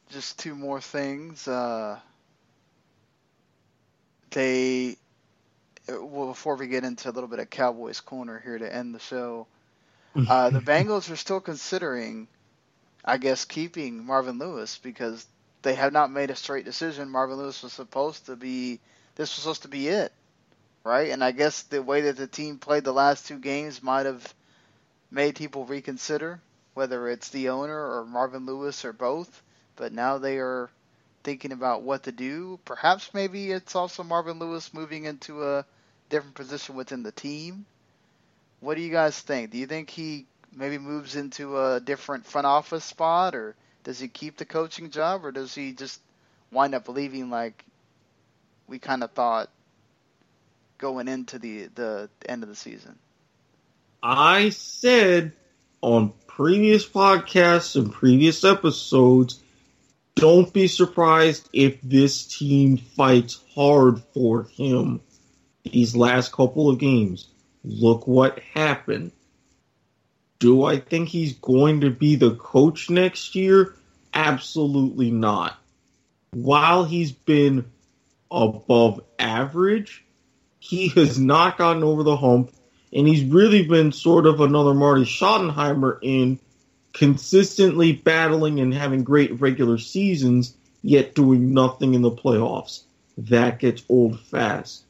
just 0.09 0.39
two 0.39 0.55
more 0.55 0.81
things. 0.81 1.47
Uh, 1.47 1.97
they, 4.31 4.95
well, 5.87 6.27
before 6.27 6.55
we 6.55 6.67
get 6.67 6.83
into 6.83 7.09
a 7.09 7.11
little 7.11 7.29
bit 7.29 7.39
of 7.39 7.49
Cowboys 7.49 7.99
corner 7.99 8.39
here 8.43 8.57
to 8.57 8.75
end 8.75 8.93
the 8.93 8.99
show, 8.99 9.47
uh, 10.27 10.49
the 10.49 10.59
Bengals 10.59 11.11
are 11.11 11.15
still 11.15 11.39
considering, 11.39 12.27
I 13.03 13.17
guess, 13.17 13.45
keeping 13.45 14.05
Marvin 14.05 14.37
Lewis 14.37 14.77
because 14.77 15.25
they 15.61 15.73
have 15.75 15.91
not 15.91 16.11
made 16.11 16.29
a 16.29 16.35
straight 16.35 16.65
decision. 16.65 17.09
Marvin 17.09 17.37
Lewis 17.37 17.63
was 17.63 17.73
supposed 17.73 18.27
to 18.27 18.35
be, 18.35 18.79
this 19.15 19.35
was 19.35 19.43
supposed 19.43 19.63
to 19.63 19.67
be 19.67 19.87
it 19.87 20.13
right? 20.89 21.11
And 21.11 21.23
I 21.23 21.31
guess 21.31 21.61
the 21.61 21.83
way 21.83 22.01
that 22.01 22.17
the 22.17 22.25
team 22.25 22.57
played 22.57 22.83
the 22.83 22.91
last 22.91 23.27
two 23.27 23.37
games 23.37 23.83
might 23.83 24.07
have 24.07 24.33
made 25.11 25.35
people 25.35 25.65
reconsider 25.65 26.41
whether 26.73 27.09
it's 27.09 27.29
the 27.29 27.49
owner 27.49 27.75
or 27.75 28.05
Marvin 28.05 28.45
Lewis 28.45 28.85
or 28.85 28.93
both. 28.93 29.43
But 29.75 29.91
now 29.91 30.17
they 30.17 30.37
are 30.37 30.69
thinking 31.23 31.51
about 31.51 31.83
what 31.83 32.03
to 32.03 32.11
do. 32.11 32.57
Perhaps 32.65 33.13
maybe 33.13 33.51
it's 33.51 33.75
also 33.75 34.01
Marvin 34.01 34.39
Lewis 34.39 34.73
moving 34.73 35.03
into 35.03 35.43
a 35.45 35.65
different 36.09 36.35
position 36.35 36.75
within 36.75 37.03
the 37.03 37.11
team. 37.11 37.65
What 38.61 38.75
do 38.75 38.81
you 38.81 38.91
guys 38.91 39.19
think? 39.19 39.51
Do 39.51 39.57
you 39.57 39.67
think 39.67 39.89
he 39.89 40.25
maybe 40.55 40.77
moves 40.77 41.15
into 41.15 41.59
a 41.59 41.79
different 41.79 42.25
front 42.25 42.47
office 42.47 42.83
spot, 42.83 43.35
or 43.35 43.55
does 43.83 43.99
he 43.99 44.07
keep 44.07 44.37
the 44.37 44.45
coaching 44.45 44.89
job, 44.89 45.23
or 45.25 45.31
does 45.31 45.53
he 45.53 45.73
just 45.73 46.01
wind 46.51 46.73
up 46.73 46.89
leaving 46.89 47.29
like 47.29 47.63
we 48.67 48.79
kind 48.79 49.03
of 49.03 49.11
thought 49.11 49.49
going 50.79 51.07
into 51.07 51.37
the 51.37 51.69
the 51.75 52.09
end 52.25 52.41
of 52.41 52.49
the 52.49 52.55
season? 52.55 52.97
I 54.01 54.49
said 54.49 55.33
on 55.81 56.13
previous 56.25 56.87
podcasts 56.87 57.75
and 57.75 57.91
previous 57.91 58.43
episodes, 58.43 59.41
don't 60.15 60.51
be 60.51 60.67
surprised 60.67 61.47
if 61.53 61.81
this 61.81 62.25
team 62.25 62.77
fights 62.77 63.39
hard 63.53 64.01
for 64.13 64.43
him 64.43 65.01
these 65.63 65.95
last 65.95 66.31
couple 66.31 66.69
of 66.69 66.79
games. 66.79 67.27
Look 67.63 68.07
what 68.07 68.39
happened. 68.53 69.11
Do 70.39 70.63
I 70.63 70.79
think 70.79 71.09
he's 71.09 71.33
going 71.33 71.81
to 71.81 71.89
be 71.89 72.15
the 72.15 72.35
coach 72.35 72.89
next 72.89 73.35
year? 73.35 73.75
Absolutely 74.13 75.11
not. 75.11 75.57
While 76.31 76.85
he's 76.85 77.11
been 77.11 77.69
above 78.31 79.01
average, 79.17 80.05
he 80.59 80.89
has 80.89 81.19
not 81.19 81.57
gotten 81.57 81.83
over 81.83 82.03
the 82.03 82.17
hump, 82.17 82.51
and 82.93 83.07
he's 83.07 83.23
really 83.23 83.65
been 83.65 83.91
sort 83.91 84.25
of 84.25 84.41
another 84.41 84.73
Marty 84.73 85.03
Schottenheimer 85.03 85.99
in 86.01 86.39
consistently 86.93 87.93
battling 87.93 88.59
and 88.59 88.73
having 88.73 89.03
great 89.03 89.39
regular 89.39 89.77
seasons, 89.77 90.55
yet 90.81 91.15
doing 91.15 91.53
nothing 91.53 91.93
in 91.93 92.01
the 92.01 92.11
playoffs. 92.11 92.83
That 93.17 93.59
gets 93.59 93.83
old 93.89 94.19
fast. 94.19 94.83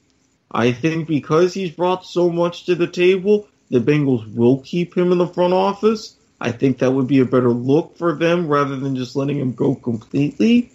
I 0.52 0.72
think 0.72 1.08
because 1.08 1.54
he's 1.54 1.72
brought 1.72 2.06
so 2.06 2.30
much 2.30 2.66
to 2.66 2.76
the 2.76 2.88
table, 2.88 3.48
the 3.70 3.80
Bengals 3.80 4.34
will 4.34 4.60
keep 4.60 4.98
him 4.98 5.12
in 5.12 5.18
the 5.18 5.28
front 5.28 5.54
office. 5.54 6.16
I 6.42 6.52
think 6.52 6.80
that 6.80 6.92
would 6.92 7.08
be 7.08 7.20
a 7.20 7.26
better 7.26 7.50
look 7.50 7.98
for 7.98 8.16
them 8.16 8.48
rather 8.48 8.76
than 8.76 8.96
just 8.96 9.16
letting 9.16 9.38
him 9.38 9.54
go 9.54 9.76
completely. 9.76 10.72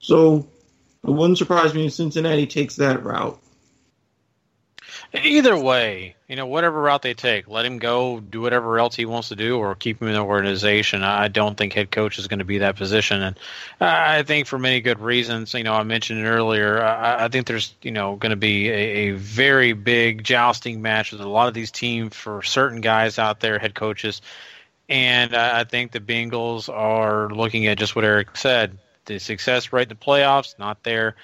So 0.00 0.48
it 1.04 1.10
wouldn't 1.10 1.38
surprise 1.38 1.74
me 1.74 1.86
if 1.86 1.92
Cincinnati 1.92 2.46
takes 2.46 2.76
that 2.76 3.04
route. 3.04 3.38
Either 5.14 5.58
way, 5.58 6.14
you 6.28 6.36
know, 6.36 6.44
whatever 6.44 6.82
route 6.82 7.00
they 7.00 7.14
take, 7.14 7.48
let 7.48 7.64
him 7.64 7.78
go, 7.78 8.20
do 8.20 8.42
whatever 8.42 8.78
else 8.78 8.94
he 8.94 9.06
wants 9.06 9.28
to 9.28 9.36
do, 9.36 9.56
or 9.56 9.74
keep 9.74 10.02
him 10.02 10.08
in 10.08 10.14
the 10.14 10.20
organization. 10.20 11.02
I 11.02 11.28
don't 11.28 11.56
think 11.56 11.72
head 11.72 11.90
coach 11.90 12.18
is 12.18 12.28
going 12.28 12.40
to 12.40 12.44
be 12.44 12.58
that 12.58 12.76
position, 12.76 13.22
and 13.22 13.38
I 13.80 14.22
think 14.22 14.46
for 14.46 14.58
many 14.58 14.82
good 14.82 15.00
reasons. 15.00 15.54
You 15.54 15.64
know, 15.64 15.72
I 15.72 15.82
mentioned 15.82 16.20
it 16.20 16.28
earlier. 16.28 16.82
I, 16.82 17.24
I 17.24 17.28
think 17.28 17.46
there's, 17.46 17.74
you 17.80 17.90
know, 17.90 18.16
going 18.16 18.30
to 18.30 18.36
be 18.36 18.68
a, 18.68 18.74
a 18.74 19.10
very 19.12 19.72
big 19.72 20.24
jousting 20.24 20.82
match 20.82 21.12
with 21.12 21.22
a 21.22 21.28
lot 21.28 21.48
of 21.48 21.54
these 21.54 21.70
teams 21.70 22.14
for 22.14 22.42
certain 22.42 22.82
guys 22.82 23.18
out 23.18 23.40
there, 23.40 23.58
head 23.58 23.74
coaches, 23.74 24.20
and 24.90 25.34
I 25.34 25.64
think 25.64 25.92
the 25.92 26.00
Bengals 26.00 26.68
are 26.68 27.30
looking 27.30 27.66
at 27.66 27.78
just 27.78 27.96
what 27.96 28.04
Eric 28.04 28.36
said: 28.36 28.76
the 29.06 29.18
success 29.18 29.72
rate 29.72 29.84
in 29.84 29.88
the 29.88 29.94
playoffs 29.94 30.58
not 30.58 30.82
there 30.82 31.16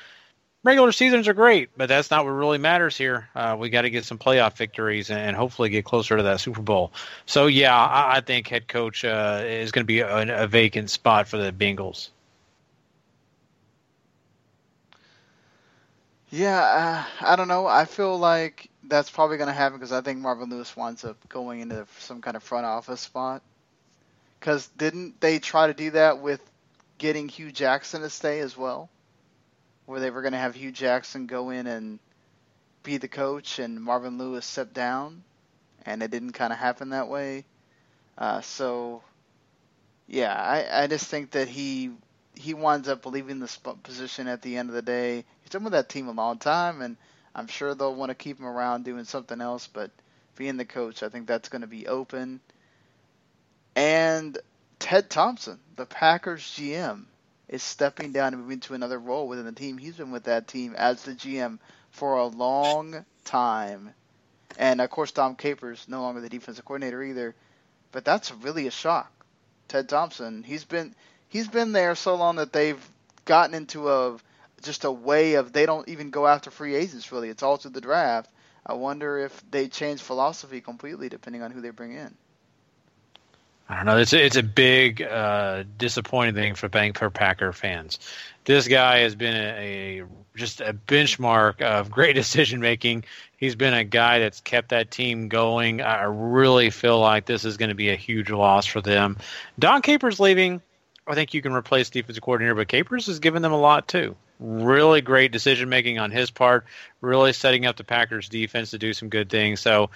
regular 0.65 0.91
seasons 0.91 1.29
are 1.29 1.35
great, 1.35 1.71
but 1.77 1.89
that's 1.89 2.11
not 2.11 2.25
what 2.25 2.33
really 2.33 2.59
matters 2.59 2.97
here. 2.97 3.29
Uh, 3.35 3.57
we 3.59 3.69
got 3.69 3.83
to 3.83 3.91
get 3.91 4.05
some 4.05 4.19
playoff 4.19 4.57
victories 4.57 5.11
and 5.11 5.37
hopefully 5.37 5.69
get 5.69 5.85
closer 5.85 6.17
to 6.17 6.25
that 6.25 6.41
Super 6.41 6.63
Bowl. 6.63 6.93
So 7.27 7.47
yeah, 7.47 7.77
I, 7.77 8.17
I 8.17 8.21
think 8.21 8.49
head 8.49 8.67
coach 8.67 9.05
uh, 9.05 9.43
is 9.45 9.71
going 9.71 9.85
to 9.85 9.87
be 9.87 10.01
a, 10.01 10.43
a, 10.43 10.47
vacant 10.49 10.91
spot 10.91 11.29
for 11.29 11.37
the 11.37 11.53
Bengals. 11.53 12.09
Yeah, 16.31 17.07
uh, 17.21 17.27
I 17.27 17.37
don't 17.37 17.47
know. 17.47 17.67
I 17.67 17.85
feel 17.85 18.19
like 18.19 18.69
that's 18.83 19.11
probably 19.11 19.37
going 19.37 19.47
to 19.47 19.53
happen 19.53 19.79
because 19.79 19.93
I 19.93 20.01
think 20.01 20.19
Marvin 20.19 20.51
Lewis 20.51 20.77
winds 20.77 21.05
up 21.05 21.17
going 21.29 21.61
into 21.61 21.87
some 22.01 22.21
kind 22.21 22.37
of 22.37 22.43
front 22.43 22.67
office 22.67 23.01
spot. 23.01 23.43
Because 24.41 24.67
didn't 24.77 25.21
they 25.21 25.39
try 25.39 25.69
to 25.69 25.75
do 25.75 25.93
that 25.93 26.21
with 26.21 26.41
getting 26.99 27.29
Hue 27.29 27.53
Jackson 27.53 28.03
to 28.03 28.11
stay 28.11 28.41
as 28.41 28.57
well? 28.57 28.91
Where 29.87 30.01
they 30.01 30.11
were 30.11 30.23
going 30.23 30.33
to 30.33 30.39
have 30.39 30.55
Hue 30.55 30.73
Jackson 30.73 31.27
go 31.27 31.51
in 31.51 31.67
and 31.67 31.99
be 32.83 32.99
the 32.99 33.09
coach 33.09 33.59
and 33.59 33.83
Marvin 33.83 34.19
Lewis 34.19 34.47
step 34.47 34.73
down, 34.73 35.23
and 35.85 36.03
it 36.03 36.11
didn't 36.11 36.33
kind 36.33 36.53
of 36.53 36.59
happen 36.59 36.91
that 36.91 37.09
way. 37.09 37.45
Uh, 38.17 38.41
so, 38.41 39.03
yeah, 40.07 40.35
I, 40.35 40.85
I 40.85 40.87
just 40.87 41.07
think 41.07 41.33
that 41.33 41.49
he 41.49 41.91
he 42.37 42.55
winds 42.55 42.89
up 42.89 43.07
leaving 43.07 43.39
the 43.39 43.75
position 43.83 44.27
at 44.27 44.43
the 44.43 44.57
end 44.57 44.69
of 44.69 44.75
the 44.75 44.83
day. 44.83 45.25
He's 45.43 45.51
been 45.51 45.65
with 45.65 45.73
that 45.73 45.89
team 45.89 46.09
a 46.09 46.13
long 46.13 46.39
time, 46.39 46.83
and 46.83 46.97
I'm 47.35 47.47
sure 47.47 47.75
they'll 47.75 47.95
want 47.95 48.11
to 48.11 48.15
keep 48.15 48.39
him 48.39 48.47
around 48.47 48.85
doing 48.85 49.05
something 49.05 49.41
else. 49.41 49.67
But 49.67 49.91
being 50.37 50.57
the 50.57 50.65
coach, 50.65 51.03
I 51.03 51.09
think 51.09 51.27
that's 51.27 51.49
going 51.49 51.63
to 51.63 51.69
be 51.69 51.87
open. 51.87 52.41
And 53.77 54.37
Ted 54.79 55.11
Thompson, 55.11 55.59
the 55.77 55.87
Packers 55.87 56.43
GM, 56.43 57.05
is 57.55 57.63
stepping 57.63 58.11
down 58.11 58.35
and 58.35 58.43
moving 58.43 58.59
to 58.59 58.75
another 58.75 58.99
role 58.99 59.29
within 59.29 59.45
the 59.45 59.53
team. 59.53 59.79
He's 59.79 59.95
been 59.95 60.11
with 60.11 60.25
that 60.25 60.49
team 60.49 60.75
as 60.77 61.05
the 61.05 61.13
GM 61.13 61.61
for 61.91 62.17
a 62.17 62.27
long 62.27 63.07
time. 63.25 63.95
And 64.59 64.81
of 64.81 64.91
course, 64.91 65.13
Dom 65.13 65.37
Capers 65.37 65.87
no 65.87 66.03
longer 66.03 66.21
the 66.21 66.29
defensive 66.29 66.65
coordinator 66.65 67.01
either. 67.01 67.37
But 67.93 68.05
that's 68.05 68.33
really 68.33 68.67
a 68.67 68.73
shock. 68.73 69.09
Ted 69.69 69.89
Thompson, 69.89 70.43
he's 70.43 70.65
been 70.65 70.97
he's 71.29 71.47
been 71.47 71.71
there 71.71 71.95
so 71.95 72.17
long 72.17 72.37
that 72.37 72.53
they've 72.53 72.85
gotten 73.25 73.55
into 73.55 73.89
a 73.89 74.19
just 74.63 74.85
a 74.85 74.91
way 74.91 75.35
of 75.35 75.53
they 75.53 75.65
don't 75.65 75.89
even 75.89 76.11
go 76.11 76.27
after 76.27 76.51
free 76.51 76.75
agents 76.75 77.13
really. 77.13 77.29
It's 77.29 77.45
all 77.45 77.57
through 77.57 77.71
the 77.71 77.81
draft. 77.81 78.31
I 78.67 78.75
wonder 78.75 79.19
if 79.19 79.45
they 79.49 79.69
change 79.69 80.03
philosophy 80.03 80.61
completely 80.61 81.09
depending 81.09 81.43
on 81.43 81.53
who 81.53 81.61
they 81.61 81.71
bring 81.71 81.93
in. 81.93 82.17
I 83.69 83.77
don't 83.77 83.87
know. 83.87 83.97
It's 83.97 84.13
a, 84.13 84.25
it's 84.25 84.37
a 84.37 84.43
big 84.43 85.01
uh, 85.01 85.65
disappointing 85.79 86.35
thing 86.35 86.55
for 86.55 86.69
bank 86.69 86.99
for 86.99 87.09
Packer 87.09 87.53
fans. 87.53 87.99
This 88.45 88.69
guy 88.69 88.99
has 88.99 89.15
been 89.15 89.35
a, 89.35 90.01
a 90.01 90.05
just 90.37 90.61
a 90.61 90.75
benchmark 90.75 91.63
of 91.63 91.91
great 91.91 92.13
decision 92.15 92.61
making. 92.61 93.05
He's 93.39 93.55
been 93.55 93.75
a 93.75 93.85
guy 93.85 94.19
that's 94.19 94.41
kept 94.41 94.69
that 94.71 94.91
team 94.91 95.29
going. 95.29 95.81
I 95.81 96.05
really 96.05 96.71
feel 96.71 97.01
like 97.01 97.25
this 97.25 97.45
is 97.45 97.57
going 97.57 97.71
to 97.71 97.75
be 97.75 97.89
a 97.89 97.97
huge 97.97 98.31
loss 98.31 98.67
for 98.67 98.81
them. 98.81 99.17
Dom 99.59 99.81
Capers 99.81 100.21
leaving. 100.21 100.61
I 101.07 101.15
think 101.15 101.35
you 101.35 101.43
can 101.43 101.53
replace 101.53 101.91
defensive 101.91 102.23
coordinator, 102.23 102.55
but 102.55 102.69
Capers 102.69 103.07
has 103.07 103.19
given 103.19 103.43
them 103.43 103.53
a 103.53 103.61
lot 103.61 103.89
too. 103.89 104.17
Really 104.41 105.01
great 105.01 105.33
decision 105.33 105.69
making 105.69 105.99
on 105.99 106.11
his 106.11 106.31
part. 106.31 106.65
Really 107.01 107.33
setting 107.33 107.67
up 107.67 107.77
the 107.77 107.85
Packers 107.85 108.29
defense 108.29 108.71
to 108.71 108.79
do 108.79 108.93
some 108.93 109.09
good 109.09 109.31
things. 109.31 109.61
So 109.61 109.91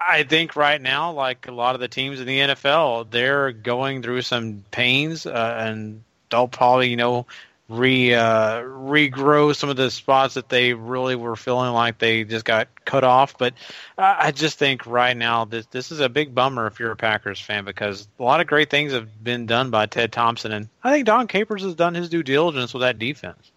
I 0.00 0.22
think 0.22 0.56
right 0.56 0.80
now, 0.80 1.12
like 1.12 1.48
a 1.48 1.52
lot 1.52 1.74
of 1.74 1.80
the 1.80 1.88
teams 1.88 2.20
in 2.20 2.26
the 2.26 2.38
NFL, 2.38 3.10
they're 3.10 3.52
going 3.52 4.02
through 4.02 4.22
some 4.22 4.64
pains, 4.70 5.26
uh, 5.26 5.56
and 5.58 6.04
they'll 6.30 6.48
probably, 6.48 6.88
you 6.88 6.96
know, 6.96 7.26
re 7.68 8.14
uh, 8.14 8.60
regrow 8.62 9.54
some 9.54 9.68
of 9.68 9.76
the 9.76 9.90
spots 9.90 10.34
that 10.34 10.48
they 10.48 10.72
really 10.72 11.16
were 11.16 11.36
feeling 11.36 11.72
like 11.72 11.98
they 11.98 12.24
just 12.24 12.44
got 12.44 12.68
cut 12.84 13.04
off. 13.04 13.36
But 13.36 13.54
uh, 13.96 14.16
I 14.18 14.32
just 14.32 14.58
think 14.58 14.86
right 14.86 15.16
now 15.16 15.44
this 15.44 15.66
this 15.66 15.90
is 15.90 16.00
a 16.00 16.08
big 16.08 16.34
bummer 16.34 16.66
if 16.66 16.78
you're 16.78 16.92
a 16.92 16.96
Packers 16.96 17.40
fan 17.40 17.64
because 17.64 18.08
a 18.18 18.22
lot 18.22 18.40
of 18.40 18.46
great 18.46 18.70
things 18.70 18.92
have 18.92 19.22
been 19.22 19.46
done 19.46 19.70
by 19.70 19.86
Ted 19.86 20.12
Thompson, 20.12 20.52
and 20.52 20.68
I 20.82 20.92
think 20.92 21.06
Dom 21.06 21.26
Capers 21.26 21.62
has 21.62 21.74
done 21.74 21.94
his 21.94 22.08
due 22.08 22.22
diligence 22.22 22.72
with 22.72 22.82
that 22.82 22.98
defense. 22.98 23.50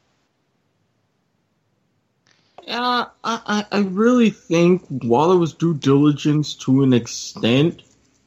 Yeah, 2.68 3.05
I, 3.24 3.66
I 3.72 3.80
really 3.80 4.30
think 4.30 4.84
while 4.88 5.30
there 5.30 5.38
was 5.38 5.53
due 5.53 5.74
diligence 5.74 6.53
to 6.55 6.84
an 6.84 6.93
extent, 6.93 7.82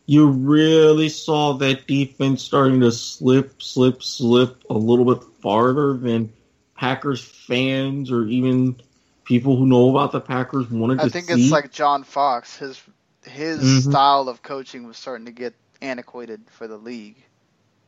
you 0.07 0.29
really 0.29 1.09
saw 1.09 1.55
that 1.55 1.87
defense 1.87 2.43
starting 2.43 2.81
to 2.81 2.93
slip, 2.93 3.63
slip, 3.63 4.03
slip 4.03 4.63
a 4.69 4.75
little 4.75 5.05
bit 5.15 5.25
farther 5.41 5.95
than 5.95 6.33
Packers 6.77 7.23
fans 7.23 8.11
or 8.11 8.27
even 8.27 8.77
people 9.25 9.57
who 9.57 9.67
know 9.67 9.91
about 9.91 10.13
the 10.13 10.21
Packers 10.21 10.71
wanted 10.71 11.01
I 11.01 11.05
to 11.05 11.11
see. 11.11 11.19
I 11.19 11.23
think 11.23 11.39
it's 11.39 11.51
like 11.51 11.73
John 11.73 12.05
Fox. 12.05 12.57
His 12.57 12.81
his 13.25 13.61
mm-hmm. 13.61 13.91
style 13.91 14.29
of 14.29 14.43
coaching 14.43 14.87
was 14.87 14.97
starting 14.97 15.27
to 15.27 15.33
get 15.33 15.55
antiquated 15.81 16.43
for 16.51 16.69
the 16.69 16.77
league. 16.77 17.17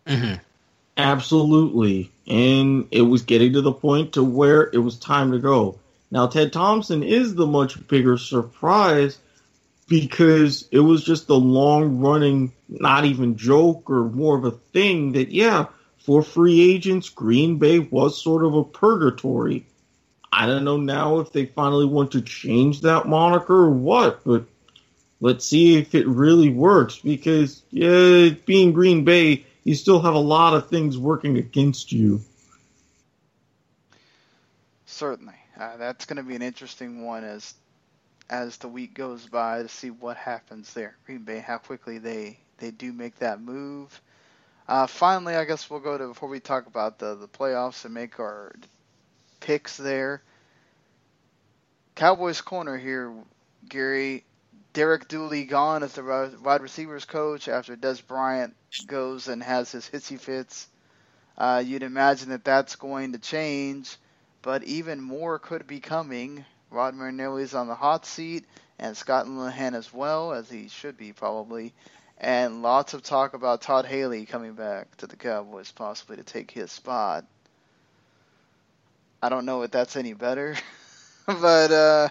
Mm-hmm. 0.07 0.35
Absolutely, 0.97 2.11
and 2.27 2.89
it 2.91 3.03
was 3.03 3.23
getting 3.23 3.53
to 3.53 3.61
the 3.61 3.73
point 3.73 4.15
to 4.15 4.25
where 4.25 4.63
it 4.73 4.79
was 4.79 4.99
time 4.99 5.33
to 5.33 5.39
go. 5.39 5.79
Now, 6.11 6.27
Ted 6.29 6.53
Thompson 6.53 7.03
is 7.03 7.35
the 7.35 7.47
much 7.47 7.87
bigger 7.89 8.17
surprise 8.17 9.19
because 9.89 10.69
it 10.71 10.81
was 10.81 11.05
just 11.05 11.29
a 11.29 11.35
long 11.35 11.99
running, 11.99 12.53
not 12.69 13.05
even 13.05 13.37
joke 13.37 13.91
or 13.91 14.05
more 14.05 14.37
of 14.37 14.45
a 14.45 14.51
thing 14.51 15.13
that, 15.13 15.31
yeah, 15.31 15.67
for 15.99 16.23
free 16.23 16.73
agents, 16.73 17.09
Green 17.09 17.59
Bay 17.59 17.79
was 17.79 18.23
sort 18.23 18.45
of 18.45 18.55
a 18.55 18.65
purgatory. 18.65 19.67
I 20.33 20.47
don't 20.47 20.65
know 20.65 20.77
now 20.77 21.21
if 21.21 21.33
they 21.33 21.47
finally 21.47 21.87
want 21.87 22.13
to 22.13 22.21
change 22.21 22.83
that 22.83 23.07
moniker 23.07 23.55
or 23.55 23.71
what, 23.71 24.23
but 24.25 24.45
let's 25.21 25.47
see 25.47 25.79
if 25.79 25.95
it 25.95 26.07
really 26.07 26.51
works 26.51 26.99
because, 26.99 27.63
yeah, 27.71 28.31
being 28.45 28.73
Green 28.73 29.05
Bay, 29.05 29.45
you 29.65 29.75
still 29.75 30.01
have 30.01 30.15
a 30.15 30.19
lot 30.19 30.55
of 30.55 30.69
things 30.69 30.99
working 30.99 31.39
against 31.39 31.91
you. 31.91 32.21
Certainly. 34.85 35.35
Uh, 35.59 35.77
that's 35.77 36.05
going 36.05 36.17
to 36.19 36.23
be 36.23 36.37
an 36.37 36.43
interesting 36.43 37.05
one 37.05 37.25
as 37.25 37.55
as 38.29 38.57
the 38.57 38.69
week 38.69 38.93
goes 38.95 39.25
by 39.27 39.63
to 39.63 39.69
see 39.69 39.91
what 39.91 40.17
happens 40.17 40.75
there. 40.75 40.97
Green 41.07 41.23
Bay, 41.23 41.39
how 41.39 41.59
quickly 41.59 41.99
they 41.99 42.39
they 42.59 42.71
do 42.71 42.93
make 42.93 43.19
that 43.19 43.41
move. 43.41 44.01
Uh, 44.69 44.87
finally, 44.87 45.37
I 45.37 45.45
guess 45.45 45.71
we'll 45.71 45.81
go 45.81 45.97
to 45.97 46.09
before 46.09 46.29
we 46.29 46.41
talk 46.41 46.67
about 46.67 46.99
the 46.99 47.15
the 47.15 47.29
playoffs 47.29 47.85
and 47.85 47.95
make 47.95 48.19
our 48.19 48.55
picks 49.41 49.77
there. 49.77 50.23
Cowboys 51.95 52.41
corner 52.41 52.77
here, 52.77 53.15
Gary. 53.69 54.25
Derek 54.73 55.09
Dooley 55.09 55.45
gone 55.45 55.83
as 55.83 55.95
the 55.95 56.39
wide 56.43 56.61
receivers 56.61 57.07
coach 57.07 57.49
after 57.49 57.77
Dez 57.77 58.07
Bryant 58.07 58.55
goes 58.87 59.27
and 59.27 59.43
has 59.43 59.73
his 59.73 59.89
hissy 59.89 60.21
fits. 60.21 60.69
Uh, 61.39 61.63
you'd 61.65 61.83
imagine 61.83 62.29
that 62.29 62.45
that's 62.45 62.77
going 62.77 63.13
to 63.13 63.19
change, 63.19 63.97
but 64.47 64.63
even 64.63 65.01
more 65.03 65.41
could 65.41 65.67
be 65.67 65.81
coming. 65.81 66.45
Rod 66.71 66.95
Marinelli's 66.95 67.53
on 67.53 67.67
the 67.67 67.75
hot 67.75 68.07
seat, 68.07 68.45
and 68.79 68.97
Scott 68.97 69.27
Linehan 69.27 69.75
as 69.75 69.93
well, 69.93 70.33
as 70.33 70.49
he 70.49 70.69
should 70.69 70.97
be 70.97 71.13
probably. 71.13 71.75
And 72.19 72.63
lots 72.63 72.95
of 72.95 73.03
talk 73.03 73.35
about 73.35 73.63
Todd 73.63 73.87
Haley 73.87 74.25
coming 74.25 74.53
back 74.53 74.99
to 74.99 75.09
the 75.09 75.17
Cowboys, 75.17 75.73
possibly 75.73 76.19
to 76.19 76.23
take 76.23 76.53
his 76.53 76.71
spot. 76.71 77.25
I 79.21 79.31
don't 79.31 79.47
know 79.47 79.63
if 79.63 79.73
that's 79.73 79.97
any 79.97 80.13
better, 80.13 80.55
but 81.27 81.73
uh, 81.73 82.09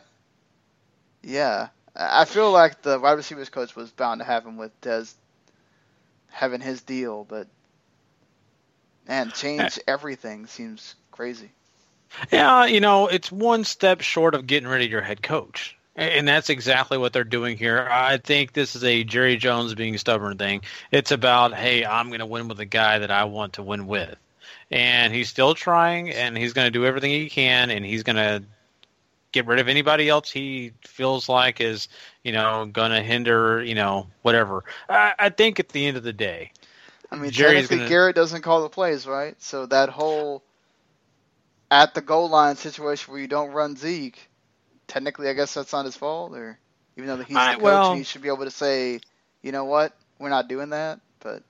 yeah, 1.24 1.70
I 1.96 2.26
feel 2.26 2.52
like 2.52 2.82
the 2.82 3.00
wide 3.00 3.14
receivers 3.14 3.48
coach 3.48 3.78
was 3.78 3.92
bound 3.92 4.20
to 4.20 4.26
have 4.26 4.46
him 4.46 4.58
with 4.58 4.82
Dez 4.82 5.14
having 6.28 6.60
his 6.60 6.82
deal, 6.82 7.24
but 7.24 7.48
and 9.08 9.34
change 9.34 9.80
everything 9.88 10.48
seems 10.48 10.96
crazy. 11.12 11.50
Yeah, 12.32 12.66
you 12.66 12.80
know, 12.80 13.08
it's 13.08 13.32
one 13.32 13.64
step 13.64 14.02
short 14.02 14.36
of 14.36 14.48
getting 14.48 14.70
rid 14.70 14.84
of 14.84 14.90
your 14.90 15.02
head 15.02 15.22
coach. 15.22 15.78
And 15.98 16.28
that's 16.28 16.50
exactly 16.50 16.98
what 16.98 17.14
they're 17.14 17.24
doing 17.24 17.58
here. 17.58 17.88
I 17.90 18.18
think 18.18 18.52
this 18.52 18.76
is 18.76 18.84
a 18.84 19.06
Jerry 19.06 19.38
Jones 19.38 19.74
being 19.76 19.98
stubborn 19.98 20.38
thing. 20.38 20.62
It's 20.92 21.12
about, 21.12 21.54
hey, 21.54 21.86
I'm 21.86 22.10
going 22.10 22.20
to 22.20 22.26
win 22.26 22.50
with 22.50 22.58
the 22.58 22.66
guy 22.66 23.00
that 23.00 23.12
I 23.12 23.24
want 23.24 23.54
to 23.54 23.64
win 23.64 23.88
with. 23.88 24.18
And 24.70 25.14
he's 25.14 25.30
still 25.30 25.54
trying, 25.56 26.10
and 26.10 26.38
he's 26.38 26.52
going 26.52 26.66
to 26.66 26.72
do 26.72 26.86
everything 26.86 27.12
he 27.12 27.30
can, 27.30 27.70
and 27.70 27.86
he's 27.86 28.04
going 28.04 28.18
to 28.18 28.44
get 29.32 29.46
rid 29.48 29.60
of 29.60 29.70
anybody 29.70 30.10
else 30.10 30.32
he 30.32 30.74
feels 30.82 31.30
like 31.30 31.62
is, 31.62 31.88
you 32.24 32.34
know, 32.34 32.66
going 32.66 32.92
to 32.92 33.02
hinder, 33.02 33.64
you 33.64 33.76
know, 33.76 34.08
whatever. 34.22 34.66
I, 34.90 35.14
I, 35.18 35.30
think 35.30 35.60
at 35.60 35.70
the 35.70 35.86
end 35.86 35.96
of 35.98 36.04
the 36.04 36.14
day, 36.14 36.52
I 37.12 37.16
mean, 37.16 37.32
Jerry's 37.32 37.68
gonna... 37.68 37.88
Garrett 37.88 38.16
doesn't 38.16 38.42
call 38.42 38.64
the 38.64 38.70
plays, 38.70 39.06
right? 39.06 39.42
So 39.42 39.66
that 39.68 39.90
whole 39.90 40.42
at 41.76 41.94
the 41.94 42.02
goal 42.02 42.30
line 42.30 42.56
situation 42.56 43.12
where 43.12 43.22
you 43.22 43.28
don't 43.28 43.52
run 43.52 43.76
Zeke, 43.76 44.30
technically, 44.88 45.28
I 45.28 45.34
guess 45.34 45.54
that's 45.54 45.74
not 45.74 45.86
his 45.86 45.96
fault, 45.98 46.34
or 46.34 46.58
even 46.98 47.08
though 47.08 47.18
he's 47.18 47.36
the 47.36 47.56
coach, 47.58 47.62
well, 47.62 47.96
he 47.96 48.04
should 48.04 48.22
be 48.22 48.30
able 48.30 48.46
to 48.46 48.52
say, 48.52 49.02
you 49.42 49.52
know 49.52 49.66
what, 49.66 49.94
we're 50.20 50.30
not 50.30 50.48
doing 50.48 50.70
that, 50.70 51.02
but. 51.20 51.44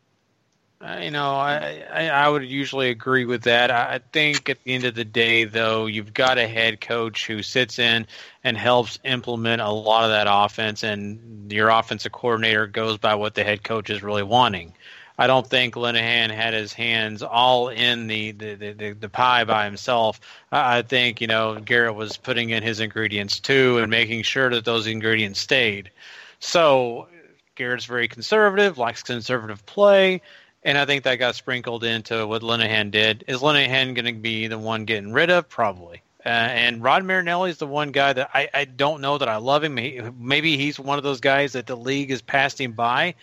Uh, 0.82 1.00
you 1.02 1.12
know, 1.12 1.32
I, 1.32 1.84
I, 1.92 2.10
I 2.10 2.28
would 2.28 2.44
usually 2.44 2.90
agree 2.90 3.26
with 3.26 3.44
that. 3.44 3.72
I 3.72 4.02
think 4.12 4.50
at 4.50 4.62
the 4.64 4.74
end 4.74 4.84
of 4.84 4.96
the 4.96 5.06
day, 5.06 5.46
though, 5.46 5.86
you've 5.86 6.14
got 6.14 6.38
a 6.38 6.48
head 6.48 6.82
coach 6.82 7.28
who 7.28 7.44
sits 7.44 7.80
in 7.80 8.08
and 8.44 8.58
helps 8.58 9.00
implement 9.04 9.62
a 9.62 9.70
lot 9.70 10.04
of 10.06 10.10
that 10.10 10.28
offense, 10.30 10.84
and 10.84 11.52
your 11.52 11.70
offensive 11.70 12.12
coordinator 12.12 12.68
goes 12.68 12.98
by 12.98 13.16
what 13.16 13.36
the 13.36 13.44
head 13.44 13.64
coach 13.64 13.90
is 13.90 14.04
really 14.04 14.24
wanting. 14.24 14.74
I 15.18 15.28
don't 15.28 15.48
think 15.48 15.76
Linehan 15.76 16.30
had 16.30 16.54
his 16.54 16.74
hands 16.74 17.24
all 17.24 17.70
in 17.70 18.08
the 18.08 18.32
the, 18.32 18.56
the, 18.56 18.92
the 18.92 19.10
pie 19.10 19.44
by 19.44 19.66
himself. 19.66 20.20
I 20.52 20.82
think 20.82 21.22
you 21.22 21.28
know 21.28 21.60
Garrett 21.60 21.96
was 21.96 22.18
putting 22.18 22.50
in 22.50 22.64
his 22.64 22.80
ingredients 22.80 23.40
too 23.40 23.78
and 23.78 23.90
making 23.90 24.24
sure 24.24 24.50
that 24.50 24.66
those 24.66 24.88
ingredients 24.88 25.40
stayed. 25.40 25.92
So 26.40 27.08
Garrett's 27.56 27.86
very 27.86 28.08
conservative, 28.08 28.78
likes 28.78 29.04
conservative 29.04 29.66
play. 29.66 30.22
And 30.64 30.80
I 30.80 30.86
think 30.86 31.04
that 31.04 31.18
got 31.18 31.36
sprinkled 31.36 31.84
into 31.84 32.26
what 32.26 32.42
Linehan 32.42 32.90
did. 32.90 33.24
Is 33.28 33.42
Linehan 33.42 33.94
going 33.94 34.06
to 34.06 34.14
be 34.14 34.48
the 34.48 34.58
one 34.58 34.86
getting 34.86 35.14
rid 35.14 35.30
of? 35.30 35.48
Probably. 35.48 36.02
Uh, 36.26 36.30
and 36.30 36.82
Rod 36.82 37.06
Marinelli 37.06 37.52
is 37.52 37.60
the 37.60 37.68
one 37.68 37.92
guy 37.92 38.12
that 38.12 38.32
I, 38.34 38.50
I 38.52 38.66
don't 38.66 39.00
know 39.00 39.20
that 39.20 39.30
I 39.30 39.36
love 39.38 39.64
him. 39.64 39.78
He, 39.78 40.02
maybe 40.18 40.58
he's 40.58 40.80
one 40.80 40.98
of 40.98 41.04
those 41.04 41.20
guys 41.20 41.54
that 41.54 41.68
the 41.68 41.78
league 41.78 42.10
is 42.10 42.24
passing 42.24 42.72
by, 42.72 43.14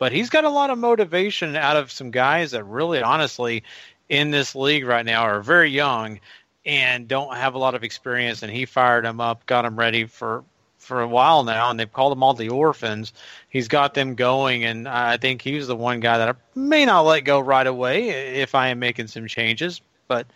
but 0.00 0.12
he's 0.12 0.30
got 0.30 0.44
a 0.44 0.50
lot 0.50 0.70
of 0.70 0.78
motivation 0.78 1.54
out 1.54 1.76
of 1.76 1.92
some 1.92 2.10
guys 2.10 2.52
that 2.52 2.64
really, 2.64 3.02
honestly, 3.02 3.62
in 4.08 4.30
this 4.30 4.56
league 4.56 4.86
right 4.86 5.04
now 5.04 5.22
are 5.22 5.42
very 5.42 5.70
young 5.70 6.18
and 6.64 7.06
don't 7.06 7.36
have 7.36 7.54
a 7.54 7.58
lot 7.58 7.74
of 7.74 7.84
experience. 7.84 8.42
And 8.42 8.50
he 8.50 8.64
fired 8.64 9.04
them 9.04 9.20
up, 9.20 9.44
got 9.44 9.62
them 9.62 9.78
ready 9.78 10.06
for 10.06 10.42
for 10.78 11.02
a 11.02 11.08
while 11.08 11.44
now, 11.44 11.68
and 11.68 11.78
they've 11.78 11.92
called 11.92 12.12
them 12.12 12.22
all 12.22 12.32
the 12.32 12.48
orphans. 12.48 13.12
He's 13.50 13.68
got 13.68 13.92
them 13.92 14.14
going, 14.14 14.64
and 14.64 14.88
I 14.88 15.18
think 15.18 15.42
he's 15.42 15.66
the 15.66 15.76
one 15.76 16.00
guy 16.00 16.16
that 16.16 16.30
I 16.30 16.58
may 16.58 16.86
not 16.86 17.02
let 17.02 17.20
go 17.20 17.38
right 17.38 17.66
away 17.66 18.08
if 18.40 18.54
I 18.54 18.68
am 18.68 18.78
making 18.78 19.08
some 19.08 19.26
changes. 19.26 19.82
But 20.08 20.26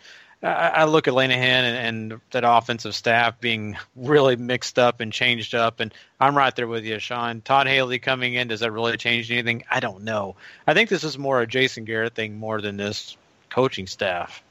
I, 0.47 0.83
look 0.85 1.07
at 1.07 1.13
Linehan 1.13 1.37
and, 1.37 2.11
and, 2.11 2.21
that 2.31 2.43
offensive 2.45 2.93
staff 2.93 3.39
being 3.39 3.77
really 3.95 4.35
mixed 4.35 4.77
up 4.77 4.99
and 4.99 5.11
changed 5.11 5.55
up, 5.55 5.79
and 5.79 5.93
I'm 6.19 6.37
right 6.37 6.55
there 6.55 6.67
with 6.67 6.85
you, 6.85 6.99
Sean. 6.99 7.41
Todd 7.41 7.67
Haley 7.67 7.99
coming 7.99 8.33
in, 8.33 8.47
does 8.47 8.59
that 8.59 8.71
really 8.71 8.97
change 8.97 9.31
anything? 9.31 9.63
I 9.69 9.79
don't 9.79 10.03
know. 10.03 10.35
I 10.67 10.73
think 10.73 10.89
this 10.89 11.03
is 11.03 11.17
more 11.17 11.41
a 11.41 11.47
Jason 11.47 11.85
Garrett 11.85 12.15
thing 12.15 12.37
more 12.37 12.61
than 12.61 12.77
this 12.77 13.17
coaching 13.49 13.87
staff. 13.87 14.43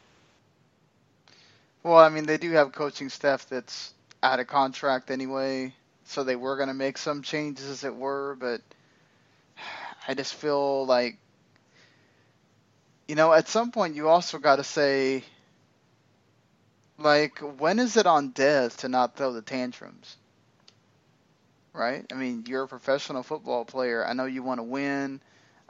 Well, 1.82 1.99
I 1.99 2.09
mean, 2.09 2.24
they 2.24 2.38
do 2.38 2.51
have 2.53 2.72
coaching 2.72 3.09
staff 3.09 3.49
that's 3.49 3.92
out 4.22 4.40
of 4.40 4.47
contract 4.47 5.11
anyway 5.11 5.74
so 6.05 6.22
they 6.22 6.36
were 6.36 6.57
going 6.57 6.68
to 6.68 6.74
make 6.74 6.99
some 6.99 7.22
changes 7.22 7.68
as 7.68 7.84
it 7.84 7.95
were, 7.95 8.36
but 8.38 8.61
I 10.09 10.14
just 10.14 10.34
feel 10.34 10.86
like 10.86 11.18
you 13.09 13.16
know, 13.16 13.34
at 13.34 13.49
some 13.49 13.70
point 13.70 13.97
you 13.97 14.09
also 14.09 14.38
got 14.38 14.57
to 14.57 14.64
say 14.64 15.24
like 16.99 17.38
when 17.38 17.78
is 17.78 17.97
it 17.97 18.07
on 18.07 18.32
Dez 18.32 18.76
to 18.78 18.88
not 18.88 19.16
throw 19.16 19.32
the 19.32 19.42
tantrums? 19.42 20.16
Right? 21.72 22.07
I 22.12 22.14
mean, 22.14 22.45
you're 22.47 22.64
a 22.64 22.68
professional 22.68 23.22
football 23.22 23.64
player. 23.64 24.07
I 24.07 24.12
know 24.12 24.26
you 24.26 24.42
want 24.42 24.59
to 24.59 24.64
win. 24.64 25.20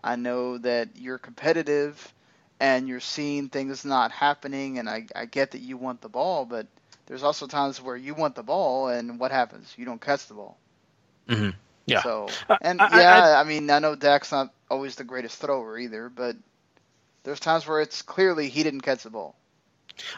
I 0.03 0.16
know 0.16 0.59
that 0.59 0.91
you're 0.97 1.18
competitive 1.18 2.12
and 2.61 2.87
you're 2.87 3.01
seeing 3.01 3.49
things 3.49 3.85
not 3.85 4.12
happening 4.12 4.79
and 4.79 4.89
I, 4.89 5.07
I 5.16 5.25
get 5.25 5.53
that 5.53 5.61
you 5.61 5.79
want 5.79 6.03
the 6.03 6.11
ball, 6.11 6.45
but 6.45 6.66
there's 7.07 7.22
also 7.22 7.47
times 7.47 7.81
where 7.81 7.97
you 7.97 8.14
want 8.14 8.35
the 8.35 8.43
ball, 8.43 8.89
and 8.89 9.18
what 9.18 9.31
happens? 9.31 9.75
You 9.77 9.85
don't 9.85 10.01
catch 10.01 10.27
the 10.27 10.35
ball. 10.35 10.57
Mm-hmm. 11.29 11.51
Yeah. 11.87 12.03
So, 12.03 12.29
and 12.62 12.81
I, 12.81 13.01
yeah, 13.01 13.25
I, 13.25 13.41
I, 13.41 13.45
mean, 13.45 13.70
I 13.70 13.79
know 13.79 13.95
Dak's 13.95 14.33
not 14.33 14.53
always 14.70 14.97
the 14.97 15.05
greatest 15.05 15.39
thrower 15.39 15.79
either, 15.79 16.09
but 16.09 16.37
there's 17.22 17.41
times 17.41 17.66
where 17.66 17.81
it's 17.81 18.01
clearly 18.03 18.49
he 18.49 18.62
didn't 18.62 18.81
catch 18.81 19.03
the 19.03 19.11
ball. 19.11 19.37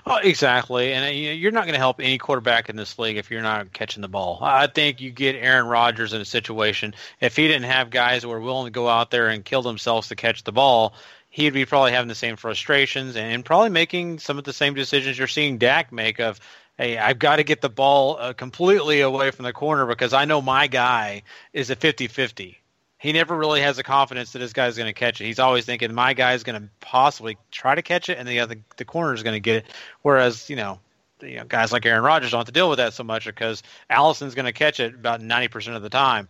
Oh, 0.07 0.17
exactly, 0.17 0.93
and 0.93 1.05
uh, 1.05 1.09
you're 1.09 1.53
not 1.53 1.65
going 1.65 1.75
to 1.75 1.79
help 1.79 2.01
any 2.01 2.19
quarterback 2.19 2.69
in 2.69 2.77
this 2.77 2.99
league 2.99 3.17
if 3.17 3.31
you're 3.31 3.43
not 3.43 3.73
catching 3.73 4.03
the 4.03 4.09
ball. 4.09 4.39
I 4.43 4.67
think 4.67 5.01
you 5.01 5.11
get 5.11 5.37
Aaron 5.37 5.67
Rodgers 5.67 6.13
in 6.13 6.21
a 6.21 6.25
situation 6.25 6.95
if 7.21 7.37
he 7.37 7.47
didn't 7.47 7.71
have 7.71 7.91
guys 7.91 8.23
who 8.23 8.29
were 8.29 8.41
willing 8.41 8.67
to 8.67 8.71
go 8.71 8.89
out 8.89 9.11
there 9.11 9.29
and 9.29 9.45
kill 9.45 9.63
themselves 9.63 10.09
to 10.09 10.17
catch 10.17 10.45
the 10.45 10.53
ball 10.53 10.95
he'd 11.29 11.53
be 11.53 11.67
probably 11.67 11.93
having 11.93 12.09
the 12.09 12.15
same 12.15 12.37
frustrations 12.37 13.15
and 13.15 13.45
probably 13.45 13.69
making 13.69 14.19
some 14.19 14.39
of 14.39 14.45
the 14.45 14.55
same 14.55 14.73
decisions 14.73 15.19
you're 15.19 15.29
seeing 15.29 15.59
Dak 15.59 15.93
make 15.93 16.19
of 16.19 16.41
hey, 16.79 16.99
I've 16.99 17.19
got 17.19 17.37
to 17.37 17.45
get 17.45 17.61
the 17.61 17.71
ball 17.71 18.17
uh, 18.19 18.33
completely 18.33 19.01
away 19.01 19.31
from 19.31 19.45
the 19.45 19.53
corner 19.53 19.87
because 19.87 20.13
I 20.13 20.25
know 20.25 20.43
my 20.43 20.67
guy 20.67 21.23
is 21.53 21.71
a 21.71 21.77
50-50. 21.77 22.57
He 22.99 23.13
never 23.13 23.37
really 23.37 23.61
has 23.61 23.77
the 23.77 23.83
confidence 23.83 24.33
that 24.33 24.43
his 24.43 24.53
guy's 24.53 24.77
going 24.77 24.89
to 24.89 24.99
catch 24.99 25.21
it. 25.21 25.27
He's 25.27 25.39
always 25.39 25.67
thinking 25.67 25.93
my 25.95 26.15
guy's 26.15 26.45
going 26.45 26.61
to 26.61 26.69
possibly 26.81 27.37
try 27.51 27.75
to 27.75 27.83
catch 27.83 28.09
it, 28.09 28.19
and 28.19 28.27
the 28.27 28.41
other 28.41 28.57
the 28.77 28.85
corner 28.85 29.13
is 29.13 29.23
going 29.23 29.37
to 29.37 29.41
get 29.41 29.57
it. 29.57 29.67
Whereas 30.03 30.49
you 30.49 30.57
know, 30.57 30.81
you 31.21 31.37
know, 31.37 31.45
guys 31.45 31.73
like 31.73 31.85
Aaron 31.85 32.03
Rodgers 32.03 32.31
don't 32.31 32.41
have 32.41 32.47
to 32.47 32.53
deal 32.53 32.71
with 32.71 32.79
that 32.79 32.95
so 32.95 33.05
much 33.05 33.27
because 33.27 33.63
Allison's 33.91 34.35
going 34.35 34.47
to 34.47 34.53
catch 34.53 34.81
it 34.81 34.95
about 34.95 35.21
ninety 35.21 35.49
percent 35.49 35.77
of 35.77 35.83
the 35.83 35.91
time. 35.91 36.29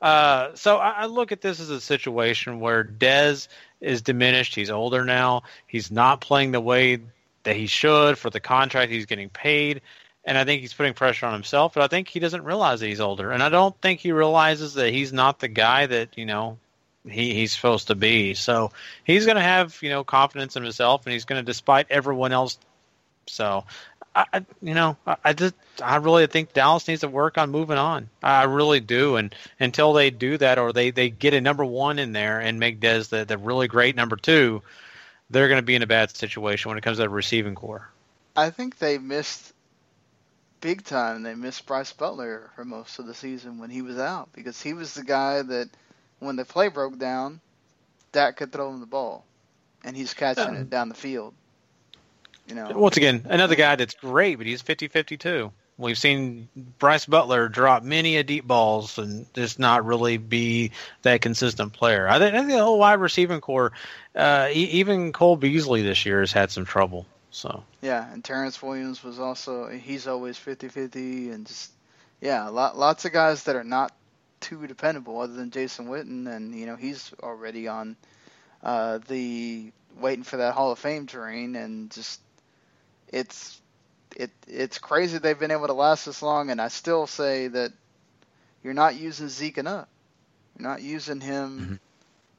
Uh, 0.00 0.54
so 0.54 0.76
I, 0.76 0.90
I 0.90 1.06
look 1.06 1.32
at 1.32 1.40
this 1.40 1.60
as 1.60 1.70
a 1.70 1.80
situation 1.80 2.60
where 2.60 2.84
Dez 2.84 3.48
is 3.80 4.02
diminished. 4.02 4.54
He's 4.54 4.70
older 4.70 5.04
now. 5.04 5.42
He's 5.66 5.90
not 5.90 6.20
playing 6.20 6.52
the 6.52 6.60
way 6.60 7.00
that 7.44 7.56
he 7.56 7.66
should 7.66 8.18
for 8.18 8.30
the 8.30 8.40
contract 8.40 8.92
he's 8.92 9.06
getting 9.06 9.30
paid. 9.30 9.82
And 10.26 10.38
I 10.38 10.44
think 10.44 10.62
he's 10.62 10.72
putting 10.72 10.94
pressure 10.94 11.26
on 11.26 11.34
himself, 11.34 11.74
but 11.74 11.82
I 11.82 11.88
think 11.88 12.08
he 12.08 12.18
doesn't 12.18 12.44
realize 12.44 12.80
that 12.80 12.86
he's 12.86 13.00
older. 13.00 13.30
And 13.30 13.42
I 13.42 13.50
don't 13.50 13.78
think 13.80 14.00
he 14.00 14.12
realizes 14.12 14.74
that 14.74 14.90
he's 14.92 15.12
not 15.12 15.38
the 15.38 15.48
guy 15.48 15.86
that, 15.86 16.16
you 16.16 16.24
know, 16.24 16.58
he, 17.08 17.34
he's 17.34 17.52
supposed 17.52 17.88
to 17.88 17.94
be. 17.94 18.34
So 18.34 18.72
he's 19.04 19.26
going 19.26 19.36
to 19.36 19.42
have, 19.42 19.78
you 19.82 19.90
know, 19.90 20.02
confidence 20.04 20.56
in 20.56 20.62
himself 20.62 21.04
and 21.04 21.12
he's 21.12 21.26
going 21.26 21.42
to, 21.42 21.44
despite 21.44 21.88
everyone 21.90 22.32
else. 22.32 22.58
So, 23.26 23.64
I, 24.16 24.44
you 24.62 24.74
know, 24.74 24.96
I, 25.06 25.16
I 25.24 25.32
just, 25.32 25.54
I 25.82 25.96
really 25.96 26.26
think 26.26 26.52
Dallas 26.52 26.86
needs 26.88 27.00
to 27.02 27.08
work 27.08 27.36
on 27.36 27.50
moving 27.50 27.78
on. 27.78 28.08
I 28.22 28.44
really 28.44 28.80
do. 28.80 29.16
And 29.16 29.34
until 29.60 29.92
they 29.92 30.10
do 30.10 30.38
that 30.38 30.58
or 30.58 30.72
they, 30.72 30.90
they 30.90 31.10
get 31.10 31.34
a 31.34 31.40
number 31.40 31.64
one 31.64 31.98
in 31.98 32.12
there 32.12 32.40
and 32.40 32.60
make 32.60 32.80
Dez 32.80 33.08
the, 33.08 33.24
the 33.24 33.36
really 33.36 33.68
great 33.68 33.96
number 33.96 34.16
two, 34.16 34.62
they're 35.30 35.48
going 35.48 35.60
to 35.60 35.66
be 35.66 35.74
in 35.74 35.82
a 35.82 35.86
bad 35.86 36.16
situation 36.16 36.68
when 36.68 36.78
it 36.78 36.82
comes 36.82 36.98
to 36.98 37.02
the 37.02 37.08
receiving 37.08 37.54
corps. 37.54 37.90
I 38.36 38.50
think 38.50 38.78
they 38.78 38.98
missed 38.98 39.52
big 40.64 40.82
time. 40.82 41.22
They 41.22 41.34
missed 41.34 41.66
Brice 41.66 41.92
Butler 41.92 42.50
for 42.56 42.64
most 42.64 42.98
of 42.98 43.06
the 43.06 43.12
season 43.14 43.58
when 43.58 43.68
he 43.68 43.82
was 43.82 43.98
out 43.98 44.30
because 44.32 44.62
he 44.62 44.72
was 44.72 44.94
the 44.94 45.04
guy 45.04 45.42
that, 45.42 45.68
when 46.20 46.36
the 46.36 46.44
play 46.46 46.68
broke 46.68 46.98
down, 46.98 47.38
Dak 48.12 48.38
could 48.38 48.50
throw 48.50 48.70
him 48.70 48.80
the 48.80 48.86
ball, 48.86 49.26
and 49.84 49.94
he's 49.94 50.14
catching 50.14 50.54
Yeah. 50.54 50.60
it 50.62 50.70
down 50.70 50.88
the 50.88 50.94
field. 50.94 51.34
You 52.48 52.54
know, 52.54 52.70
Once 52.74 52.96
again, 52.96 53.26
another 53.28 53.56
guy 53.56 53.76
that's 53.76 53.94
great, 53.94 54.36
but 54.36 54.46
he's 54.46 54.62
50-50 54.62 55.18
too. 55.18 55.52
We've 55.76 55.98
seen 55.98 56.48
Brice 56.78 57.04
Butler 57.04 57.48
drop 57.48 57.82
many 57.82 58.16
a 58.16 58.22
deep 58.22 58.46
balls 58.46 58.96
and 58.98 59.26
just 59.34 59.58
not 59.58 59.84
really 59.84 60.16
be 60.16 60.70
that 61.02 61.20
consistent 61.20 61.74
player. 61.74 62.08
I 62.08 62.18
think, 62.18 62.48
the 62.48 62.58
whole 62.58 62.78
wide 62.78 63.00
receiving 63.00 63.40
corps, 63.40 63.72
uh, 64.14 64.48
e- 64.50 64.70
even 64.80 65.12
Cole 65.12 65.36
Beasley 65.36 65.82
this 65.82 66.06
year 66.06 66.20
has 66.20 66.32
had 66.32 66.50
some 66.50 66.64
trouble. 66.64 67.06
So 67.34 67.64
Yeah, 67.82 68.12
and 68.12 68.22
Terrance 68.22 68.62
Williams 68.62 69.02
was 69.02 69.18
also 69.18 69.68
he's 69.68 70.06
always 70.06 70.38
50-50 70.38 71.32
and 71.34 71.46
just 71.46 71.72
yeah, 72.20 72.48
lot, 72.48 72.78
lots 72.78 73.04
of 73.04 73.12
guys 73.12 73.44
that 73.44 73.56
are 73.56 73.64
not 73.64 73.92
too 74.40 74.64
dependable 74.68 75.20
other 75.20 75.32
than 75.32 75.50
Jason 75.50 75.88
Witten 75.88 76.28
and 76.28 76.54
you 76.54 76.66
know 76.66 76.76
he's 76.76 77.12
already 77.20 77.66
on 77.66 77.96
uh, 78.62 78.98
the 79.08 79.72
waiting 79.98 80.22
for 80.22 80.36
that 80.36 80.54
Hall 80.54 80.70
of 80.70 80.78
Fame 80.78 81.06
train 81.06 81.56
and 81.56 81.90
just 81.90 82.20
it's 83.08 83.60
it 84.14 84.30
it's 84.46 84.78
crazy 84.78 85.18
they've 85.18 85.38
been 85.38 85.50
able 85.50 85.66
to 85.66 85.72
last 85.72 86.06
this 86.06 86.22
long 86.22 86.50
and 86.50 86.60
I 86.60 86.68
still 86.68 87.08
say 87.08 87.48
that 87.48 87.72
you're 88.62 88.74
not 88.74 88.94
using 88.94 89.28
Zeke 89.28 89.58
enough. 89.58 89.88
You're 90.56 90.68
not 90.68 90.82
using 90.82 91.20
him 91.20 91.80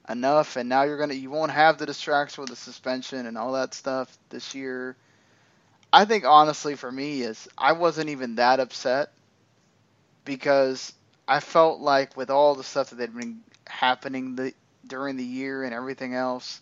enough 0.10 0.56
and 0.56 0.70
now 0.70 0.84
you're 0.84 0.98
gonna 0.98 1.14
you 1.14 1.30
won't 1.30 1.52
have 1.52 1.78
the 1.78 1.86
distraction 1.86 2.42
with 2.42 2.50
the 2.50 2.56
suspension 2.56 3.26
and 3.26 3.38
all 3.38 3.54
that 3.54 3.74
stuff 3.74 4.16
this 4.30 4.54
year. 4.54 4.96
I 5.92 6.06
think 6.06 6.26
honestly 6.26 6.76
for 6.76 6.92
me 6.92 7.22
is 7.22 7.48
I 7.58 7.74
wasn't 7.74 8.10
even 8.10 8.36
that 8.36 8.60
upset 8.60 9.12
because 10.26 10.94
I 11.28 11.40
felt 11.40 11.80
like 11.80 12.16
with 12.16 12.30
all 12.30 12.56
the 12.56 12.64
stuff 12.64 12.92
that 12.92 13.00
had 13.00 13.16
been 13.16 13.42
happening 13.66 14.36
the, 14.36 14.54
during 14.86 15.18
the 15.18 15.24
year 15.24 15.64
and 15.64 15.74
everything 15.74 16.14
else, 16.14 16.62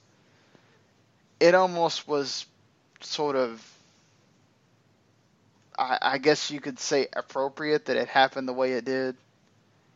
it 1.39 1.55
almost 1.55 2.07
was 2.07 2.45
sort 3.01 3.35
of 3.35 3.61
I, 5.77 5.97
I 6.01 6.17
guess 6.19 6.51
you 6.51 6.61
could 6.61 6.79
say 6.79 7.07
appropriate 7.13 7.85
that 7.85 7.97
it 7.97 8.07
happened 8.07 8.47
the 8.47 8.53
way 8.53 8.73
it 8.73 8.85
did 8.85 9.17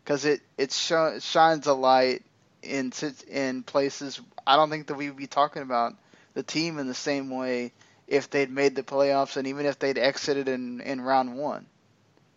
because 0.03 0.25
it 0.25 0.41
it 0.57 0.71
sh- 0.71 1.21
shines 1.21 1.67
a 1.67 1.73
light 1.73 2.23
in 2.63 2.91
in 3.29 3.63
places 3.63 4.19
I 4.45 4.55
don't 4.55 4.69
think 4.69 4.87
that 4.87 4.95
we 4.95 5.07
would 5.09 5.17
be 5.17 5.27
talking 5.27 5.61
about 5.61 5.93
the 6.33 6.43
team 6.43 6.79
in 6.79 6.87
the 6.87 6.93
same 6.93 7.29
way 7.29 7.71
if 8.07 8.29
they'd 8.29 8.49
made 8.49 8.75
the 8.75 8.83
playoffs 8.83 9.37
and 9.37 9.47
even 9.47 9.65
if 9.65 9.79
they'd 9.79 9.97
exited 9.97 10.47
in, 10.47 10.79
in 10.81 11.01
round 11.01 11.37
one. 11.37 11.65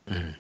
Mm-hmm. 0.09 0.31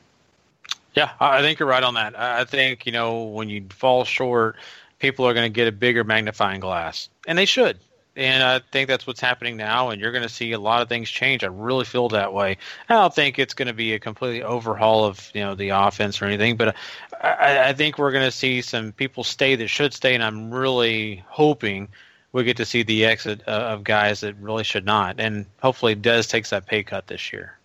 Yeah, 0.95 1.11
I 1.21 1.41
think 1.41 1.61
you're 1.61 1.69
right 1.69 1.83
on 1.85 1.95
that. 1.95 2.19
I 2.19 2.45
think 2.45 2.85
you 2.85 2.93
know 2.93 3.25
when 3.25 3.49
you 3.49 3.67
fall 3.71 4.05
short, 4.05 4.57
people 4.99 5.27
are 5.27 5.35
going 5.35 5.47
to 5.47 5.55
get 5.55 5.69
a 5.69 5.73
bigger 5.73 6.03
magnifying 6.03 6.61
glass, 6.61 7.09
and 7.27 7.39
they 7.39 7.45
should. 7.45 7.79
And 8.17 8.43
I 8.43 8.59
think 8.73 8.89
that's 8.89 9.07
what's 9.07 9.21
happening 9.21 9.57
now, 9.57 9.91
and 9.91 10.01
you're 10.01 10.11
going 10.11 10.25
to 10.25 10.29
see 10.29 10.51
a 10.53 10.59
lot 10.59 10.83
of 10.83 10.89
things 10.89 11.09
change. 11.09 11.45
I 11.45 11.47
really 11.47 11.85
feel 11.85 12.09
that 12.09 12.33
way. 12.33 12.59
I 12.89 12.95
don't 12.95 13.15
think 13.15 13.39
it's 13.39 13.55
going 13.55 13.69
to 13.69 13.75
be 13.75 13.95
a 13.95 14.01
completely 14.01 14.43
overhaul 14.43 15.05
of 15.05 15.31
you 15.33 15.43
know 15.43 15.55
the 15.55 15.69
offense 15.71 16.21
or 16.21 16.25
anything, 16.25 16.57
but 16.57 16.75
I, 17.23 17.69
I 17.69 17.73
think 17.73 17.99
we're 17.99 18.11
going 18.11 18.25
to 18.25 18.33
see 18.33 18.63
some 18.63 18.93
people 18.93 19.23
stay 19.23 19.55
that 19.55 19.69
should 19.69 19.95
stay, 19.95 20.15
and 20.15 20.25
I'm 20.25 20.53
really 20.53 21.23
hoping 21.29 21.89
we 22.33 22.43
get 22.43 22.57
to 22.57 22.67
see 22.67 22.83
the 22.83 23.05
exit 23.05 23.43
uh, 23.47 23.51
of 23.51 23.85
guys 23.85 24.21
that 24.21 24.37
really 24.37 24.65
should 24.65 24.85
not, 24.85 25.21
and 25.21 25.47
hopefully 25.63 25.95
Dez 25.95 26.29
takes 26.29 26.51
that 26.51 26.67
pay 26.67 26.83
cut 26.83 27.07
this 27.07 27.33
year. 27.33 27.59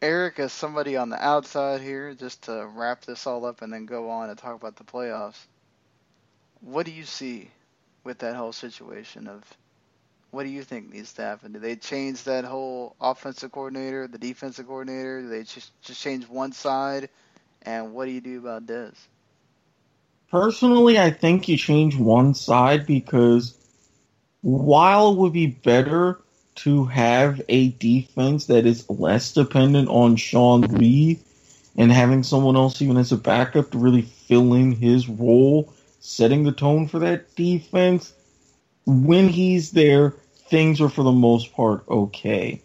Eric, 0.00 0.38
as 0.38 0.52
somebody 0.52 0.96
on 0.96 1.08
the 1.08 1.20
outside 1.22 1.80
here, 1.80 2.14
just 2.14 2.42
to 2.42 2.68
wrap 2.72 3.04
this 3.04 3.26
all 3.26 3.44
up 3.44 3.62
and 3.62 3.72
then 3.72 3.86
go 3.86 4.10
on 4.10 4.30
and 4.30 4.38
talk 4.38 4.54
about 4.54 4.76
the 4.76 4.84
playoffs, 4.84 5.46
what 6.60 6.86
do 6.86 6.92
you 6.92 7.04
see 7.04 7.50
with 8.08 8.20
that 8.20 8.34
whole 8.34 8.54
situation 8.54 9.28
of 9.28 9.44
what 10.30 10.44
do 10.44 10.48
you 10.48 10.62
think 10.62 10.90
needs 10.90 11.12
to 11.12 11.22
happen? 11.22 11.52
Do 11.52 11.58
they 11.58 11.76
change 11.76 12.24
that 12.24 12.46
whole 12.46 12.96
offensive 12.98 13.52
coordinator, 13.52 14.08
the 14.08 14.16
defensive 14.18 14.66
coordinator? 14.66 15.20
Do 15.20 15.28
they 15.28 15.42
just 15.42 15.70
just 15.82 16.02
change 16.02 16.26
one 16.26 16.52
side? 16.52 17.10
And 17.62 17.92
what 17.92 18.06
do 18.06 18.12
you 18.12 18.22
do 18.22 18.38
about 18.38 18.66
this? 18.66 18.96
Personally, 20.30 20.98
I 20.98 21.10
think 21.10 21.48
you 21.48 21.58
change 21.58 21.96
one 21.96 22.34
side 22.34 22.86
because 22.86 23.54
while 24.40 25.12
it 25.12 25.18
would 25.18 25.34
be 25.34 25.46
better 25.46 26.18
to 26.56 26.86
have 26.86 27.42
a 27.50 27.70
defense 27.72 28.46
that 28.46 28.64
is 28.64 28.88
less 28.88 29.32
dependent 29.32 29.88
on 29.90 30.16
Sean 30.16 30.62
Lee 30.62 31.18
and 31.76 31.92
having 31.92 32.22
someone 32.22 32.56
else 32.56 32.80
even 32.80 32.96
as 32.96 33.12
a 33.12 33.18
backup 33.18 33.70
to 33.72 33.78
really 33.78 34.02
fill 34.02 34.54
in 34.54 34.72
his 34.72 35.08
role, 35.08 35.72
setting 36.08 36.42
the 36.42 36.52
tone 36.52 36.88
for 36.88 37.00
that 37.00 37.34
defense, 37.36 38.14
when 38.86 39.28
he's 39.28 39.72
there, 39.72 40.14
things 40.48 40.80
are 40.80 40.88
for 40.88 41.02
the 41.02 41.12
most 41.12 41.52
part 41.52 41.84
okay. 41.88 42.62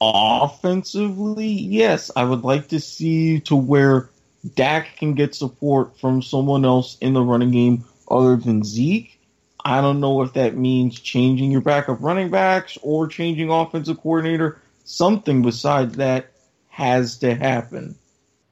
Offensively, 0.00 1.46
yes, 1.46 2.10
I 2.14 2.24
would 2.24 2.42
like 2.42 2.68
to 2.68 2.80
see 2.80 3.40
to 3.42 3.54
where 3.54 4.10
Dak 4.54 4.96
can 4.96 5.14
get 5.14 5.34
support 5.34 5.98
from 6.00 6.22
someone 6.22 6.64
else 6.64 6.98
in 7.00 7.14
the 7.14 7.22
running 7.22 7.52
game 7.52 7.84
other 8.08 8.36
than 8.36 8.64
Zeke. 8.64 9.18
I 9.64 9.80
don't 9.80 10.00
know 10.00 10.22
if 10.22 10.34
that 10.34 10.56
means 10.56 11.00
changing 11.00 11.52
your 11.52 11.60
backup 11.60 11.98
running 12.00 12.30
backs 12.30 12.76
or 12.82 13.06
changing 13.06 13.48
offensive 13.48 14.00
coordinator. 14.00 14.60
Something 14.84 15.42
besides 15.42 15.96
that 15.96 16.32
has 16.68 17.18
to 17.18 17.34
happen 17.34 17.96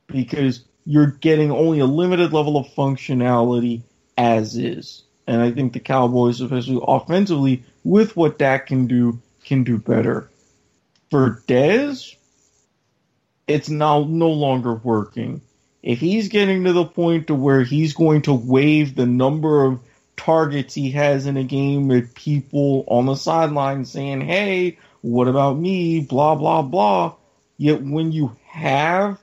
because 0.07 0.65
you're 0.87 1.11
getting 1.11 1.51
only 1.51 1.81
a 1.81 1.87
limited 1.87 2.33
level 2.33 2.57
of 2.57 2.67
functionality 2.69 3.83
as 4.17 4.57
is. 4.57 5.03
And 5.27 5.41
I 5.41 5.51
think 5.51 5.73
the 5.73 5.81
Cowboys, 5.81 6.41
especially 6.41 6.81
offensively, 6.87 7.63
with 7.83 8.17
what 8.17 8.39
Dak 8.39 8.67
can 8.67 8.87
do, 8.87 9.21
can 9.45 9.65
do 9.65 9.79
better. 9.79 10.29
For 11.11 11.43
Dez, 11.47 12.15
it's 13.47 13.69
now 13.69 14.05
no 14.05 14.31
longer 14.31 14.75
working. 14.75 15.41
If 15.83 16.01
he's 16.01 16.29
getting 16.29 16.65
to 16.65 16.73
the 16.73 16.85
point 16.85 17.27
to 17.27 17.35
where 17.35 17.63
he's 17.63 17.93
going 17.93 18.23
to 18.23 18.33
waive 18.33 18.95
the 18.95 19.07
number 19.07 19.65
of 19.65 19.81
targets 20.17 20.75
he 20.75 20.91
has 20.93 21.27
in 21.27 21.37
a 21.37 21.45
game 21.45 21.89
with 21.89 22.15
people 22.15 22.85
on 22.89 23.07
the 23.07 23.17
sideline 23.17 23.85
saying, 23.85 24.23
"Hey, 24.23 24.79
what 25.03 25.29
about 25.29 25.59
me?" 25.59 26.01
blah 26.01 26.35
blah 26.35 26.63
blah. 26.63 27.15
Yet 27.59 27.83
when 27.83 28.13
you 28.13 28.35
have 28.47 29.19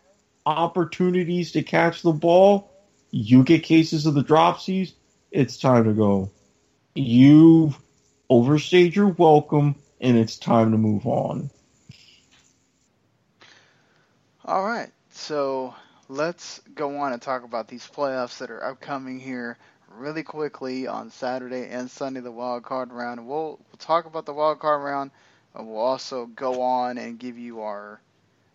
opportunities 0.45 1.51
to 1.53 1.63
catch 1.63 2.01
the 2.01 2.11
ball, 2.11 2.70
you 3.11 3.43
get 3.43 3.63
cases 3.63 4.05
of 4.05 4.13
the 4.13 4.23
dropsies. 4.23 4.93
It's 5.31 5.57
time 5.57 5.83
to 5.85 5.93
go. 5.93 6.31
You've 6.95 7.77
overstayed 8.29 8.95
your 8.95 9.09
welcome, 9.09 9.75
and 9.99 10.17
it's 10.17 10.37
time 10.37 10.71
to 10.71 10.77
move 10.77 11.05
on. 11.05 11.49
All 14.43 14.63
right, 14.63 14.89
so 15.11 15.75
let's 16.09 16.59
go 16.73 16.97
on 16.97 17.13
and 17.13 17.21
talk 17.21 17.43
about 17.43 17.67
these 17.67 17.87
playoffs 17.87 18.39
that 18.39 18.49
are 18.49 18.63
upcoming 18.63 19.19
here 19.19 19.57
really 19.95 20.23
quickly 20.23 20.87
on 20.87 21.11
Saturday 21.11 21.67
and 21.69 21.89
Sunday, 21.89 22.21
the 22.21 22.31
wild 22.31 22.63
card 22.63 22.91
round. 22.91 23.27
We'll, 23.27 23.59
we'll 23.67 23.77
talk 23.77 24.05
about 24.05 24.25
the 24.25 24.33
wild 24.33 24.59
card 24.59 24.81
round. 24.81 25.11
And 25.53 25.67
we'll 25.67 25.77
also 25.77 26.27
go 26.27 26.61
on 26.61 26.97
and 26.97 27.19
give 27.19 27.37
you 27.37 27.61
our 27.61 28.01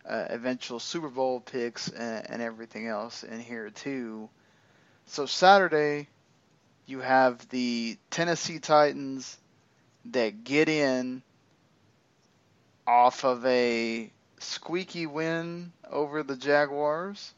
uh, 0.08 0.26
eventual 0.30 0.80
Super 0.80 1.08
Bowl 1.08 1.40
picks 1.40 1.88
and, 1.88 2.30
and 2.30 2.42
everything 2.42 2.86
else 2.86 3.22
in 3.22 3.40
here 3.40 3.70
too. 3.70 4.28
So 5.06 5.24
Saturday, 5.24 6.08
you 6.86 7.00
have 7.00 7.48
the 7.48 7.96
Tennessee 8.10 8.58
Titans 8.58 9.38
that 10.06 10.44
get 10.44 10.68
in 10.68 11.22
off 12.86 13.24
of 13.24 13.44
a 13.46 14.10
squeaky 14.38 15.06
win 15.06 15.72
over 15.90 16.22
the 16.22 16.36
Jaguars. 16.36 17.32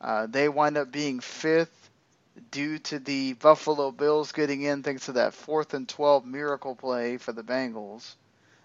Uh, 0.00 0.26
they 0.26 0.48
wind 0.48 0.76
up 0.76 0.90
being 0.90 1.20
fifth 1.20 1.90
due 2.50 2.78
to 2.78 2.98
the 2.98 3.34
Buffalo 3.34 3.90
Bills 3.90 4.32
getting 4.32 4.62
in 4.62 4.82
thanks 4.82 5.06
to 5.06 5.12
that 5.12 5.34
fourth 5.34 5.74
and 5.74 5.88
12 5.88 6.24
miracle 6.24 6.74
play 6.74 7.16
for 7.16 7.32
the 7.32 7.42
Bengals 7.42 8.14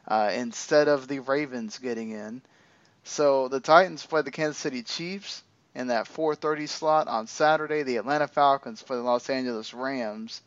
uh, 0.07 0.31
instead 0.33 0.87
of 0.87 1.07
the 1.07 1.19
Ravens 1.19 1.77
getting 1.79 2.11
in. 2.11 2.41
So 3.03 3.47
the 3.47 3.59
Titans 3.59 4.05
play 4.05 4.21
the 4.21 4.31
Kansas 4.31 4.57
City 4.57 4.83
Chiefs 4.83 5.43
in 5.75 5.87
that 5.87 6.07
4:30 6.07 6.67
slot 6.67 7.07
on 7.07 7.27
Saturday. 7.27 7.83
The 7.83 7.97
Atlanta 7.97 8.27
Falcons 8.27 8.81
for 8.81 8.95
the 8.95 9.01
Los 9.01 9.29
Angeles 9.29 9.73
Rams 9.73 10.41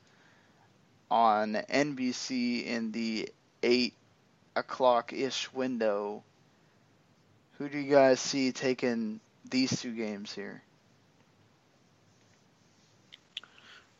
on 1.10 1.54
NBC 1.54 2.64
in 2.66 2.92
the 2.92 3.28
8 3.62 3.94
o'clock 4.54 5.12
ish 5.12 5.52
window. 5.52 6.22
Who 7.58 7.68
do 7.68 7.78
you 7.78 7.90
guys 7.90 8.20
see 8.20 8.52
taking 8.52 9.20
these 9.48 9.80
two 9.80 9.92
games 9.92 10.32
here? 10.32 10.62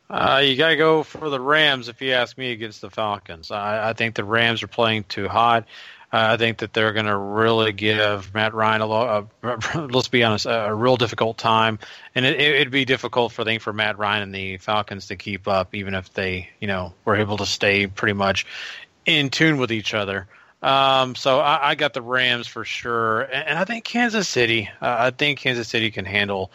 Uh, 0.08 0.40
you 0.44 0.56
got 0.56 0.68
to 0.68 0.76
go 0.76 1.02
for 1.02 1.30
the 1.30 1.40
Rams 1.40 1.88
if 1.88 2.00
you 2.00 2.12
ask 2.12 2.38
me 2.38 2.52
against 2.52 2.80
the 2.80 2.90
Falcons. 2.90 3.50
I, 3.50 3.90
I 3.90 3.92
think 3.92 4.14
the 4.14 4.24
Rams 4.24 4.62
are 4.62 4.68
playing 4.68 5.04
too 5.04 5.26
hot. 5.26 5.66
Uh, 6.12 6.34
I 6.34 6.36
think 6.36 6.58
that 6.58 6.72
they're 6.72 6.92
going 6.92 7.06
to 7.06 7.16
really 7.16 7.72
give 7.72 8.32
Matt 8.32 8.54
Ryan 8.54 8.80
a, 8.80 8.86
lo- 8.86 9.28
a 9.42 9.78
let's 9.90 10.08
be 10.08 10.22
honest, 10.22 10.46
a, 10.46 10.66
a 10.66 10.74
real 10.74 10.96
difficult 10.96 11.36
time, 11.36 11.80
and 12.14 12.24
it, 12.24 12.40
it'd 12.40 12.70
be 12.70 12.84
difficult 12.84 13.32
for 13.32 13.44
think 13.44 13.60
for 13.60 13.72
Matt 13.72 13.98
Ryan 13.98 14.22
and 14.22 14.34
the 14.34 14.56
Falcons 14.58 15.08
to 15.08 15.16
keep 15.16 15.48
up, 15.48 15.74
even 15.74 15.94
if 15.94 16.12
they 16.14 16.48
you 16.60 16.68
know 16.68 16.94
were 17.04 17.16
able 17.16 17.38
to 17.38 17.46
stay 17.46 17.88
pretty 17.88 18.12
much 18.12 18.46
in 19.04 19.30
tune 19.30 19.58
with 19.58 19.72
each 19.72 19.94
other. 19.94 20.28
Um, 20.62 21.14
so 21.16 21.40
I, 21.40 21.70
I, 21.70 21.74
got 21.74 21.92
the 21.92 22.02
Rams 22.02 22.46
for 22.46 22.64
sure, 22.64 23.22
and, 23.22 23.48
and 23.48 23.58
I 23.58 23.64
think 23.64 23.84
Kansas 23.84 24.28
City. 24.28 24.70
Uh, 24.80 24.96
I 24.98 25.10
think 25.10 25.40
Kansas 25.40 25.68
City 25.68 25.90
can 25.90 26.04
handle 26.04 26.50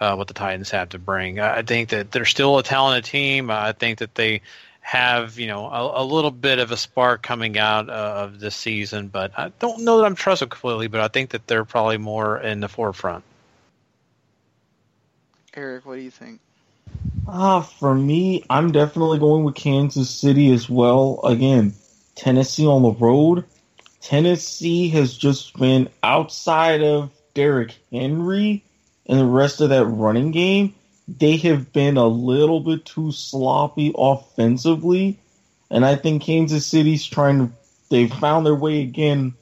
uh, 0.00 0.14
what 0.14 0.28
the 0.28 0.34
Titans 0.34 0.70
have 0.70 0.90
to 0.90 0.98
bring. 0.98 1.40
I 1.40 1.62
think 1.62 1.90
that 1.90 2.10
they're 2.10 2.24
still 2.24 2.58
a 2.58 2.62
talented 2.62 3.04
team. 3.04 3.50
I 3.50 3.72
think 3.72 3.98
that 3.98 4.14
they 4.14 4.42
have 4.86 5.36
you 5.36 5.48
know 5.48 5.66
a, 5.66 6.02
a 6.02 6.04
little 6.04 6.30
bit 6.30 6.60
of 6.60 6.70
a 6.70 6.76
spark 6.76 7.20
coming 7.20 7.58
out 7.58 7.90
uh, 7.90 7.92
of 7.92 8.38
this 8.38 8.54
season, 8.54 9.08
but 9.08 9.36
I 9.36 9.50
don't 9.58 9.82
know 9.82 9.98
that 9.98 10.04
I'm 10.04 10.14
trusting 10.14 10.48
completely. 10.48 10.86
But 10.86 11.00
I 11.00 11.08
think 11.08 11.30
that 11.30 11.48
they're 11.48 11.64
probably 11.64 11.98
more 11.98 12.38
in 12.38 12.60
the 12.60 12.68
forefront. 12.68 13.24
Eric, 15.54 15.86
what 15.86 15.96
do 15.96 16.02
you 16.02 16.10
think? 16.12 16.38
Uh, 17.26 17.62
for 17.62 17.96
me, 17.96 18.44
I'm 18.48 18.70
definitely 18.70 19.18
going 19.18 19.42
with 19.42 19.56
Kansas 19.56 20.08
City 20.08 20.52
as 20.52 20.70
well. 20.70 21.18
Again, 21.24 21.74
Tennessee 22.14 22.68
on 22.68 22.82
the 22.82 22.92
road. 22.92 23.44
Tennessee 24.00 24.88
has 24.90 25.16
just 25.16 25.58
been 25.58 25.88
outside 26.04 26.84
of 26.84 27.10
Derrick 27.34 27.74
Henry 27.90 28.62
and 29.06 29.18
the 29.18 29.24
rest 29.24 29.60
of 29.60 29.70
that 29.70 29.84
running 29.84 30.30
game. 30.30 30.75
They 31.08 31.36
have 31.38 31.72
been 31.72 31.96
a 31.96 32.06
little 32.06 32.60
bit 32.60 32.84
too 32.84 33.12
sloppy 33.12 33.92
offensively. 33.96 35.18
And 35.70 35.84
I 35.84 35.96
think 35.96 36.22
Kansas 36.22 36.66
City's 36.66 37.06
trying 37.06 37.38
to, 37.38 37.52
they've 37.90 38.12
found 38.12 38.46
their 38.46 38.54
way 38.54 38.82
again 38.82 39.34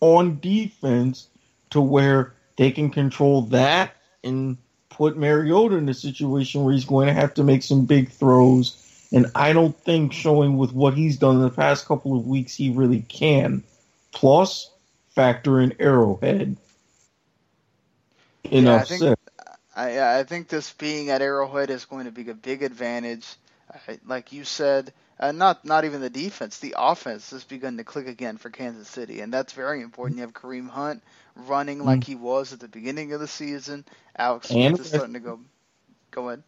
on 0.00 0.40
defense 0.40 1.28
to 1.70 1.80
where 1.80 2.34
they 2.56 2.70
can 2.70 2.90
control 2.90 3.42
that 3.42 3.92
and 4.22 4.56
put 4.90 5.16
Mariota 5.16 5.76
in 5.76 5.88
a 5.88 5.94
situation 5.94 6.62
where 6.62 6.72
he's 6.72 6.84
going 6.84 7.08
to 7.08 7.14
have 7.14 7.34
to 7.34 7.44
make 7.44 7.62
some 7.62 7.86
big 7.86 8.10
throws 8.10 8.84
and 9.14 9.30
I 9.36 9.52
don't 9.52 9.78
think 9.78 10.12
showing 10.12 10.56
with 10.58 10.72
what 10.72 10.94
he's 10.94 11.16
done 11.16 11.36
in 11.36 11.42
the 11.42 11.50
past 11.50 11.86
couple 11.86 12.18
of 12.18 12.26
weeks, 12.26 12.52
he 12.52 12.70
really 12.70 13.02
can. 13.02 13.62
Plus, 14.10 14.72
factor 15.14 15.60
in 15.60 15.72
Arrowhead. 15.78 16.56
Enough 18.42 18.90
yeah, 18.90 18.96
I 18.96 18.98
think, 18.98 19.18
I, 19.74 20.18
I 20.18 20.24
think 20.24 20.48
this 20.48 20.72
being 20.72 21.10
at 21.10 21.22
Arrowhead 21.22 21.70
is 21.70 21.84
going 21.84 22.04
to 22.04 22.12
be 22.12 22.28
a 22.30 22.34
big 22.34 22.62
advantage. 22.62 23.26
Like 24.06 24.32
you 24.32 24.44
said, 24.44 24.92
uh, 25.18 25.32
not 25.32 25.64
not 25.64 25.84
even 25.84 26.00
the 26.00 26.10
defense, 26.10 26.58
the 26.58 26.74
offense 26.76 27.30
has 27.30 27.44
begun 27.44 27.76
to 27.76 27.84
click 27.84 28.06
again 28.06 28.36
for 28.36 28.50
Kansas 28.50 28.88
City, 28.88 29.20
and 29.20 29.32
that's 29.32 29.52
very 29.52 29.80
important. 29.82 30.18
You 30.18 30.22
have 30.22 30.32
Kareem 30.32 30.68
Hunt 30.68 31.02
running 31.34 31.84
like 31.84 32.00
mm-hmm. 32.00 32.12
he 32.12 32.14
was 32.14 32.52
at 32.52 32.60
the 32.60 32.68
beginning 32.68 33.12
of 33.12 33.20
the 33.20 33.26
season. 33.26 33.84
Alex 34.16 34.48
Smith 34.48 34.80
is 34.80 34.88
starting 34.88 35.14
to 35.14 35.20
go. 35.20 35.40
Go 36.10 36.28
ahead. 36.28 36.42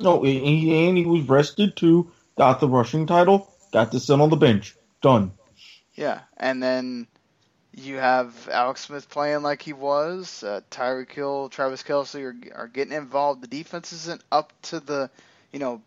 No, 0.00 0.22
he, 0.22 0.86
and 0.88 0.96
he 0.96 1.04
was 1.04 1.28
rested 1.28 1.76
too. 1.76 2.10
Got 2.36 2.60
the 2.60 2.68
rushing 2.68 3.06
title. 3.06 3.52
Got 3.72 3.92
to 3.92 4.00
sit 4.00 4.20
on 4.20 4.30
the 4.30 4.36
bench. 4.36 4.74
Done. 5.00 5.32
Yeah, 5.94 6.20
and 6.36 6.62
then 6.62 7.06
you 7.74 7.96
have 7.96 8.48
Alex 8.50 8.82
Smith 8.82 9.08
playing 9.08 9.42
like 9.42 9.62
he 9.62 9.72
was. 9.72 10.42
Uh, 10.42 10.60
Tyreek 10.70 11.10
Hill, 11.12 11.48
Travis 11.48 11.82
Kelce 11.82 12.22
are, 12.22 12.62
are 12.62 12.68
getting 12.68 12.92
involved. 12.92 13.42
The 13.42 13.46
defense 13.46 13.92
isn't 13.92 14.22
up 14.30 14.52
to 14.62 14.80
the, 14.80 15.10
you 15.52 15.58
know, 15.58 15.80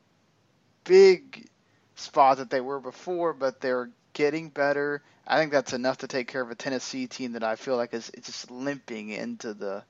big 0.83 1.47
spot 1.95 2.37
that 2.37 2.49
they 2.49 2.61
were 2.61 2.79
before, 2.79 3.33
but 3.33 3.61
they're 3.61 3.89
getting 4.13 4.49
better. 4.49 5.03
I 5.27 5.39
think 5.39 5.51
that's 5.51 5.73
enough 5.73 5.99
to 5.99 6.07
take 6.07 6.27
care 6.27 6.41
of 6.41 6.51
a 6.51 6.55
Tennessee 6.55 7.07
team 7.07 7.33
that 7.33 7.43
I 7.43 7.55
feel 7.55 7.75
like 7.75 7.93
is, 7.93 8.09
is 8.11 8.25
just 8.25 8.51
limping 8.51 9.09
into 9.09 9.53
the 9.53 9.83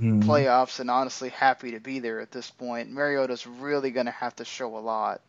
mm-hmm. 0.00 0.28
playoffs 0.28 0.80
and 0.80 0.90
honestly 0.90 1.30
happy 1.30 1.72
to 1.72 1.80
be 1.80 1.98
there 1.98 2.20
at 2.20 2.30
this 2.30 2.50
point. 2.50 2.90
Mariota's 2.90 3.46
really 3.46 3.90
going 3.90 4.06
to 4.06 4.12
have 4.12 4.36
to 4.36 4.44
show 4.44 4.76
a 4.76 4.80
lot 4.80 5.20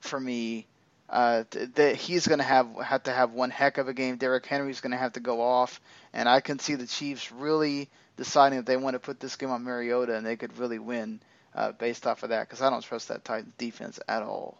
for 0.00 0.18
me. 0.18 0.66
Uh, 1.08 1.44
that 1.74 1.96
he's 1.96 2.26
going 2.26 2.38
to 2.38 2.44
have 2.44 2.74
have 2.76 3.02
to 3.02 3.12
have 3.12 3.32
one 3.32 3.50
heck 3.50 3.78
of 3.78 3.88
a 3.88 3.92
game. 3.92 4.16
Derrick 4.16 4.46
Henry's 4.46 4.80
going 4.80 4.92
to 4.92 4.96
have 4.96 5.12
to 5.12 5.20
go 5.20 5.42
off, 5.42 5.80
and 6.12 6.28
I 6.28 6.40
can 6.40 6.58
see 6.58 6.76
the 6.76 6.86
Chiefs 6.86 7.30
really 7.30 7.90
deciding 8.16 8.58
that 8.58 8.66
they 8.66 8.76
want 8.76 8.94
to 8.94 9.00
put 9.00 9.20
this 9.20 9.36
game 9.36 9.50
on 9.50 9.64
Mariota, 9.64 10.16
and 10.16 10.26
they 10.26 10.36
could 10.36 10.56
really 10.58 10.78
win 10.78 11.20
uh, 11.54 11.72
based 11.72 12.06
off 12.06 12.22
of 12.22 12.30
that. 12.30 12.48
Because 12.48 12.62
I 12.62 12.70
don't 12.70 12.82
trust 12.82 13.08
that 13.08 13.24
Titans 13.24 13.52
defense 13.58 14.00
at 14.08 14.22
all. 14.22 14.56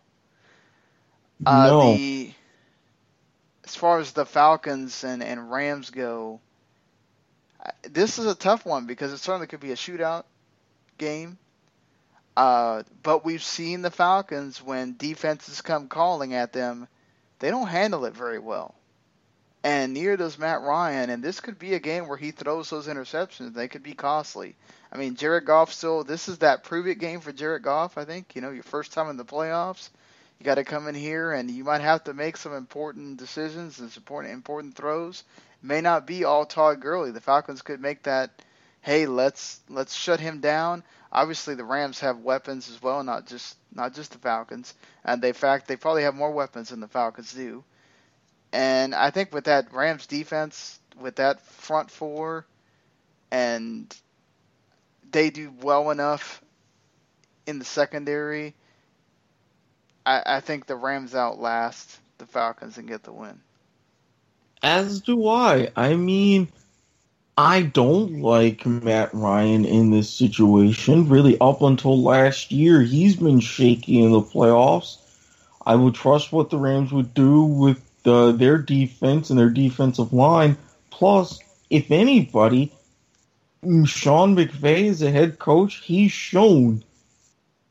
Uh, 1.47 1.67
no. 1.67 1.95
The, 1.95 2.33
as 3.65 3.75
far 3.75 3.99
as 3.99 4.13
the 4.13 4.27
Falcons 4.27 5.03
and, 5.05 5.23
and 5.23 5.51
Rams 5.51 5.91
go, 5.91 6.41
this 7.83 8.19
is 8.19 8.27
a 8.27 8.35
tough 8.35 8.67
one 8.67 8.87
because 8.87 9.13
it 9.13 9.19
certainly 9.19 9.47
could 9.47 9.61
be 9.61 9.73
a 9.73 9.77
shootout 9.77 10.25
game. 10.99 11.39
Uh, 12.37 12.83
but 13.03 13.25
we've 13.25 13.43
seen 13.43 13.83
the 13.83 13.91
Falcons 13.91 14.63
when 14.63 14.97
defenses 14.97 15.61
come 15.61 15.89
calling 15.89 16.35
at 16.35 16.53
them, 16.53 16.89
they 17.39 17.51
don't 17.51 17.69
handle 17.69 18.05
it 18.05 18.15
very 18.15 18.39
well. 18.39 18.75
And 19.63 19.95
near 19.95 20.17
does 20.17 20.39
Matt 20.39 20.61
Ryan, 20.61 21.09
and 21.09 21.23
this 21.23 21.41
could 21.41 21.59
be 21.59 21.73
a 21.73 21.81
game 21.81 22.07
where 22.07 22.19
he 22.19 22.33
throws 22.33 22.69
those 22.69 22.87
interceptions. 22.87 23.55
They 23.55 23.69
could 23.69 23.83
be 23.83 23.95
costly. 23.95 24.57
I 24.93 24.99
mean, 24.99 25.17
Jared 25.17 25.47
Goff 25.47 25.73
still. 25.73 26.05
This 26.05 26.29
is 26.29 26.39
that 26.39 26.65
prove 26.65 26.87
it 26.87 26.99
game 26.99 27.21
for 27.21 27.33
Jared 27.33 27.63
Goff. 27.63 27.97
I 27.97 28.05
think 28.05 28.35
you 28.35 28.43
know 28.43 28.51
your 28.51 28.63
first 28.63 28.93
time 28.93 29.09
in 29.09 29.17
the 29.17 29.25
playoffs. 29.25 29.89
You 30.39 30.45
got 30.45 30.57
to 30.57 30.65
come 30.65 30.87
in 30.87 30.95
here, 30.95 31.33
and 31.33 31.51
you 31.51 31.65
might 31.65 31.81
have 31.81 32.05
to 32.05 32.13
make 32.13 32.37
some 32.37 32.53
important 32.53 33.17
decisions 33.17 33.79
and 33.79 33.97
important 33.97 34.35
important 34.35 34.75
throws 34.75 35.25
may 35.63 35.81
not 35.81 36.07
be 36.07 36.25
all 36.25 36.45
Todd 36.45 36.81
Gurley. 36.81 37.11
The 37.11 37.21
Falcons 37.21 37.63
could 37.63 37.81
make 37.81 38.03
that. 38.03 38.31
Hey, 38.85 39.07
let's 39.07 39.61
let's 39.71 39.95
shut 39.95 40.21
him 40.21 40.41
down. 40.41 40.83
Obviously, 41.11 41.55
the 41.55 41.65
Rams 41.65 42.01
have 42.01 42.19
weapons 42.19 42.69
as 42.69 42.83
well, 42.83 43.03
not 43.03 43.27
just 43.27 43.57
not 43.73 43.95
just 43.95 44.13
the 44.13 44.19
Falcons. 44.19 44.75
And 45.03 45.23
they 45.23 45.33
fact 45.33 45.67
they 45.69 45.77
probably 45.77 46.03
have 46.03 46.15
more 46.15 46.31
weapons 46.31 46.69
than 46.69 46.81
the 46.81 46.89
Falcons 46.89 47.33
do. 47.33 47.65
And 48.53 48.95
I 48.95 49.11
think 49.11 49.33
with 49.33 49.45
that 49.47 49.73
Rams 49.73 50.07
defense, 50.07 50.79
with 51.01 51.17
that 51.17 51.41
front 51.41 51.91
four, 51.91 52.45
and 53.31 53.97
they 55.13 55.31
do 55.31 55.51
well 55.63 55.91
enough 55.91 56.43
in 57.47 57.59
the 57.59 57.65
secondary. 57.65 58.55
I, 60.05 60.23
I 60.27 60.41
think 60.41 60.67
the 60.67 60.77
Rams 60.77 61.15
outlast 61.15 61.99
the 62.19 62.27
Falcons 62.27 62.77
and 62.77 62.87
get 62.87 63.03
the 63.03 63.13
win. 63.13 63.41
As 64.63 65.01
do 65.01 65.27
I. 65.27 65.71
I 65.75 65.95
mean, 65.95 66.49
I 67.37 67.63
don't 67.63 68.21
like 68.21 68.65
Matt 68.65 69.13
Ryan 69.13 69.65
in 69.65 69.91
this 69.91 70.09
situation. 70.09 71.09
Really, 71.09 71.37
up 71.41 71.63
until 71.63 72.01
last 72.01 72.53
year, 72.53 72.81
he's 72.81 73.17
been 73.17 73.41
shaky 73.41 74.01
in 74.01 74.13
the 74.13 74.21
playoffs. 74.21 74.99
I 75.67 75.75
would 75.75 75.95
trust 75.95 76.33
what 76.33 76.51
the 76.51 76.59
Rams 76.59 76.93
would 76.93 77.13
do 77.15 77.43
with 77.45 77.83
uh, 78.05 78.33
their 78.33 78.59
defense 78.59 79.31
and 79.31 79.39
their 79.39 79.51
defensive 79.51 80.13
line. 80.13 80.57
Plus, 80.91 81.41
if 81.71 81.91
anybody, 81.91 82.73
Sean 83.85 84.37
McVay 84.37 84.85
is 84.85 85.03
a 85.03 85.11
head 85.11 85.39
coach. 85.39 85.83
He's 85.85 86.13
shown 86.13 86.85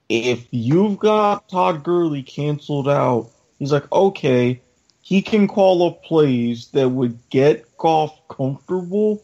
if 0.09 0.47
you've 0.51 0.99
got 0.99 1.49
Todd 1.49 1.83
Gurley 1.83 2.23
canceled 2.23 2.87
out, 2.87 3.31
he's 3.57 3.71
like, 3.71 3.91
okay, 3.91 4.61
he 5.01 5.21
can 5.21 5.47
call 5.47 5.87
up 5.87 6.03
plays 6.03 6.67
that 6.69 6.89
would 6.89 7.17
get 7.29 7.77
Goff 7.77 8.15
comfortable 8.27 9.23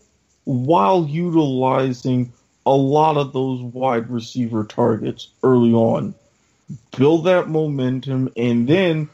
while 0.49 1.05
utilizing 1.05 2.33
a 2.65 2.71
lot 2.71 3.17
of 3.17 3.33
those 3.33 3.61
wide 3.61 4.09
receiver 4.09 4.63
targets 4.63 5.29
early 5.43 5.73
on. 5.73 6.15
Build 6.97 7.25
that 7.25 7.49
momentum, 7.49 8.33
and 8.35 8.67
then 8.67 9.09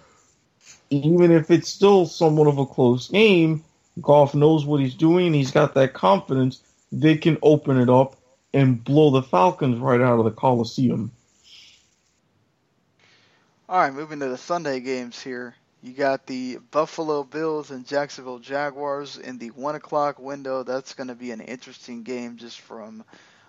even 0.89 1.31
if 1.31 1.51
it's 1.51 1.67
still 1.67 2.05
somewhat 2.05 2.47
of 2.47 2.57
a 2.57 2.65
close 2.65 3.09
game, 3.09 3.65
Goff 4.01 4.33
knows 4.33 4.65
what 4.65 4.79
he's 4.79 4.95
doing. 4.95 5.33
He's 5.33 5.51
got 5.51 5.73
that 5.73 5.93
confidence. 5.93 6.61
They 6.93 7.17
can 7.17 7.37
open 7.41 7.81
it 7.81 7.89
up 7.89 8.15
and 8.53 8.81
blow 8.81 9.11
the 9.11 9.21
Falcons 9.21 9.79
right 9.79 9.99
out 9.99 10.19
of 10.19 10.23
the 10.23 10.31
Coliseum. 10.31 11.11
All 13.67 13.79
right, 13.79 13.93
moving 13.93 14.19
to 14.19 14.29
the 14.29 14.37
Sunday 14.37 14.79
games 14.79 15.21
here. 15.21 15.53
You 15.85 15.93
got 15.93 16.25
the 16.25 16.57
Buffalo 16.71 17.23
Bills 17.23 17.69
and 17.69 17.85
Jacksonville 17.85 18.39
Jaguars 18.39 19.17
in 19.19 19.37
the 19.37 19.49
one 19.49 19.75
o'clock 19.75 20.17
window. 20.17 20.63
That's 20.63 20.95
going 20.95 21.09
to 21.09 21.15
be 21.15 21.29
an 21.29 21.41
interesting 21.41 22.01
game 22.01 22.37
just 22.37 22.59
from 22.59 23.03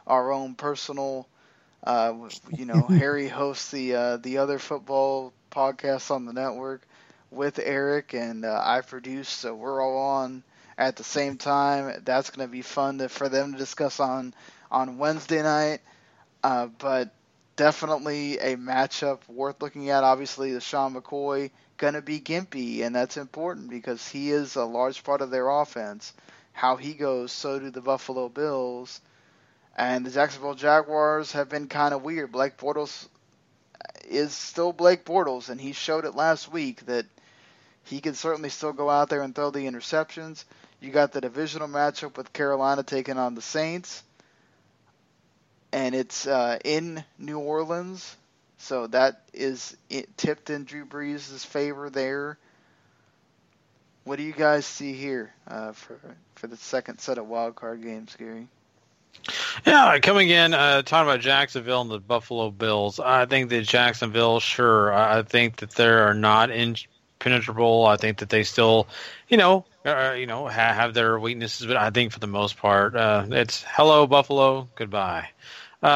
our 0.06 0.30
own 0.32 0.54
personal. 0.54 1.26
Uh, 1.82 2.28
you 2.50 2.66
know, 2.66 2.82
Harry 2.88 3.26
hosts 3.26 3.70
the 3.70 3.94
uh, 3.94 4.16
the 4.18 4.36
other 4.36 4.58
football 4.58 5.32
podcasts 5.50 6.10
on 6.10 6.26
the 6.26 6.34
network 6.34 6.86
with 7.30 7.58
Eric, 7.58 8.12
and 8.12 8.44
uh, 8.44 8.60
I 8.62 8.82
produce, 8.82 9.30
so 9.30 9.54
we're 9.54 9.80
all 9.80 9.96
on 9.96 10.42
at 10.76 10.96
the 10.96 11.04
same 11.04 11.38
time. 11.38 12.02
That's 12.04 12.28
going 12.28 12.46
to 12.46 12.52
be 12.52 12.60
fun 12.60 12.98
to, 12.98 13.08
for 13.08 13.30
them 13.30 13.52
to 13.52 13.58
discuss 13.58 13.98
on 13.98 14.34
on 14.70 14.98
Wednesday 14.98 15.42
night. 15.42 15.80
Uh, 16.44 16.66
but 16.66 17.14
definitely 17.56 18.36
a 18.36 18.56
matchup 18.56 19.20
worth 19.26 19.62
looking 19.62 19.88
at. 19.88 20.04
Obviously, 20.04 20.50
LeSean 20.50 20.94
McCoy 20.94 21.50
going 21.76 21.94
to 21.94 22.02
be 22.02 22.20
gimpy, 22.20 22.82
and 22.82 22.94
that's 22.94 23.16
important 23.16 23.70
because 23.70 24.08
he 24.08 24.30
is 24.30 24.56
a 24.56 24.64
large 24.64 25.04
part 25.04 25.20
of 25.20 25.30
their 25.30 25.48
offense. 25.48 26.12
How 26.52 26.76
he 26.76 26.94
goes, 26.94 27.32
so 27.32 27.58
do 27.58 27.70
the 27.70 27.80
Buffalo 27.80 28.28
Bills. 28.28 29.00
And 29.76 30.06
the 30.06 30.10
Jacksonville 30.10 30.54
Jaguars 30.54 31.32
have 31.32 31.48
been 31.48 31.68
kind 31.68 31.92
of 31.92 32.02
weird. 32.02 32.32
Blake 32.32 32.56
Bortles 32.56 33.08
is 34.08 34.32
still 34.32 34.72
Blake 34.72 35.04
Bortles, 35.04 35.50
and 35.50 35.60
he 35.60 35.72
showed 35.72 36.04
it 36.04 36.14
last 36.14 36.50
week 36.50 36.86
that 36.86 37.04
he 37.84 38.00
can 38.00 38.14
certainly 38.14 38.48
still 38.48 38.72
go 38.72 38.88
out 38.88 39.10
there 39.10 39.22
and 39.22 39.34
throw 39.34 39.50
the 39.50 39.66
interceptions. 39.66 40.44
You 40.80 40.90
got 40.90 41.12
the 41.12 41.20
divisional 41.20 41.68
matchup 41.68 42.16
with 42.16 42.32
Carolina 42.32 42.82
taking 42.82 43.18
on 43.18 43.34
the 43.34 43.42
Saints, 43.42 44.02
and 45.72 45.94
it's 45.94 46.26
uh, 46.26 46.58
in 46.64 47.04
New 47.18 47.38
Orleans, 47.38 48.16
so 48.58 48.86
that 48.88 49.22
is 49.32 49.76
tipped 50.16 50.50
in 50.50 50.64
Drew 50.64 50.84
Brees' 50.86 51.44
favor 51.46 51.90
there. 51.90 52.38
What 54.04 54.16
do 54.16 54.22
you 54.22 54.32
guys 54.32 54.66
see 54.66 54.92
here 54.92 55.34
uh, 55.46 55.72
for 55.72 55.98
for 56.34 56.46
the 56.46 56.56
second 56.56 56.98
set 57.00 57.18
of 57.18 57.26
wild 57.26 57.56
card 57.56 57.82
games, 57.82 58.14
Gary? 58.16 58.48
Yeah, 59.66 59.98
coming 60.00 60.28
in, 60.28 60.54
uh, 60.54 60.82
talking 60.82 61.08
about 61.08 61.20
Jacksonville 61.20 61.82
and 61.82 61.90
the 61.90 61.98
Buffalo 61.98 62.50
Bills. 62.50 62.98
I 63.00 63.26
think 63.26 63.50
that 63.50 63.62
Jacksonville, 63.62 64.40
sure, 64.40 64.92
I 64.92 65.22
think 65.22 65.56
that 65.56 65.70
they 65.72 65.86
are 65.86 66.14
not 66.14 66.50
impenetrable. 66.50 67.86
I 67.86 67.96
think 67.96 68.18
that 68.18 68.28
they 68.30 68.42
still, 68.44 68.88
you 69.28 69.36
know, 69.36 69.64
uh, 69.84 70.14
you 70.16 70.26
know, 70.26 70.46
ha- 70.46 70.72
have 70.74 70.94
their 70.94 71.18
weaknesses, 71.18 71.66
but 71.66 71.76
I 71.76 71.90
think 71.90 72.12
for 72.12 72.20
the 72.20 72.26
most 72.26 72.56
part, 72.58 72.94
uh, 72.96 73.26
it's 73.30 73.64
hello 73.68 74.06
Buffalo, 74.06 74.68
goodbye. 74.76 75.28
Uh, 75.82 75.88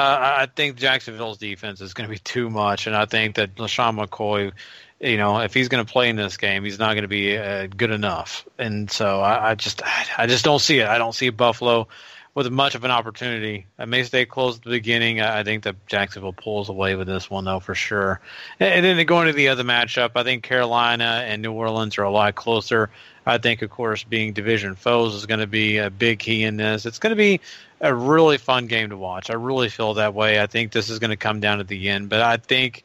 I 0.42 0.48
think 0.54 0.76
Jacksonville's 0.76 1.38
defense 1.38 1.80
is 1.80 1.94
going 1.94 2.08
to 2.08 2.12
be 2.12 2.18
too 2.18 2.50
much, 2.50 2.86
and 2.86 2.94
I 2.94 3.06
think 3.06 3.36
that 3.36 3.56
LeSean 3.56 3.98
McCoy, 3.98 4.52
you 5.00 5.16
know, 5.16 5.40
if 5.40 5.54
he's 5.54 5.68
going 5.68 5.84
to 5.84 5.90
play 5.90 6.10
in 6.10 6.16
this 6.16 6.36
game, 6.36 6.64
he's 6.64 6.78
not 6.78 6.92
going 6.92 7.02
to 7.02 7.08
be 7.08 7.36
uh, 7.36 7.66
good 7.66 7.90
enough. 7.90 8.46
And 8.58 8.90
so 8.90 9.20
I, 9.20 9.50
I 9.50 9.54
just, 9.54 9.82
I 10.18 10.26
just 10.26 10.44
don't 10.44 10.60
see 10.60 10.78
it. 10.80 10.86
I 10.86 10.98
don't 10.98 11.14
see 11.14 11.30
Buffalo 11.30 11.88
with 12.34 12.50
much 12.50 12.74
of 12.74 12.84
an 12.84 12.90
opportunity. 12.90 13.66
I 13.78 13.86
may 13.86 14.04
stay 14.04 14.24
close 14.24 14.56
at 14.56 14.62
the 14.62 14.70
beginning. 14.70 15.20
I 15.20 15.42
think 15.42 15.64
that 15.64 15.86
Jacksonville 15.86 16.32
pulls 16.32 16.68
away 16.68 16.94
with 16.94 17.06
this 17.06 17.28
one, 17.28 17.44
though, 17.44 17.60
for 17.60 17.74
sure. 17.74 18.20
And 18.60 18.84
then 18.84 19.04
going 19.06 19.26
to 19.26 19.32
the 19.32 19.48
other 19.48 19.64
matchup, 19.64 20.12
I 20.14 20.22
think 20.22 20.44
Carolina 20.44 21.24
and 21.26 21.42
New 21.42 21.52
Orleans 21.52 21.98
are 21.98 22.04
a 22.04 22.10
lot 22.10 22.36
closer. 22.36 22.90
I 23.26 23.38
think, 23.38 23.62
of 23.62 23.70
course, 23.70 24.04
being 24.04 24.32
division 24.32 24.76
foes 24.76 25.14
is 25.14 25.26
going 25.26 25.40
to 25.40 25.46
be 25.46 25.78
a 25.78 25.90
big 25.90 26.20
key 26.20 26.44
in 26.44 26.56
this. 26.56 26.86
It's 26.86 26.98
going 26.98 27.10
to 27.10 27.16
be 27.16 27.40
a 27.80 27.94
really 27.94 28.38
fun 28.38 28.66
game 28.66 28.90
to 28.90 28.96
watch. 28.96 29.30
I 29.30 29.34
really 29.34 29.68
feel 29.68 29.94
that 29.94 30.14
way. 30.14 30.40
I 30.40 30.46
think 30.46 30.72
this 30.72 30.88
is 30.88 30.98
going 30.98 31.10
to 31.10 31.16
come 31.16 31.40
down 31.40 31.60
at 31.60 31.68
the 31.68 31.88
end, 31.88 32.08
but 32.08 32.22
I 32.22 32.36
think 32.36 32.84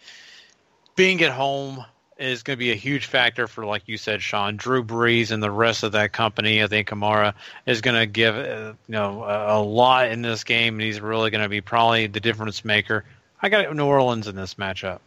being 0.96 1.22
at 1.22 1.32
home 1.32 1.86
is 2.18 2.44
going 2.44 2.58
to 2.58 2.60
be 2.60 2.72
a 2.72 2.76
huge 2.76 3.08
factor 3.08 3.48
for, 3.48 3.66
like 3.66 3.84
you 3.88 3.98
said, 3.98 4.22
Sean, 4.22 4.56
Drew 4.56 4.84
Brees 4.84 5.32
and 5.32 5.44
the 5.44 5.52
rest 5.52 5.84
of 5.84 5.94
that 5.94 6.14
company. 6.14 6.64
I 6.64 6.68
think 6.68 6.88
Kamara 6.88 7.34
is 7.66 7.82
going 7.82 7.98
to 7.98 8.06
give 8.06 8.36
uh, 8.36 8.74
you 8.88 8.94
know 8.94 9.24
a, 9.24 9.60
a 9.60 9.62
lot 9.62 10.10
in 10.10 10.22
this 10.22 10.44
game, 10.44 10.76
and 10.76 10.82
he's 10.82 11.02
really 11.02 11.30
going 11.30 11.44
to 11.44 11.50
be 11.50 11.62
probably 11.62 12.08
the 12.08 12.20
difference 12.20 12.64
maker. 12.64 13.04
I 13.42 13.50
got 13.50 13.76
New 13.76 13.86
Orleans 13.86 14.28
in 14.28 14.36
this 14.36 14.56
matchup. 14.56 15.00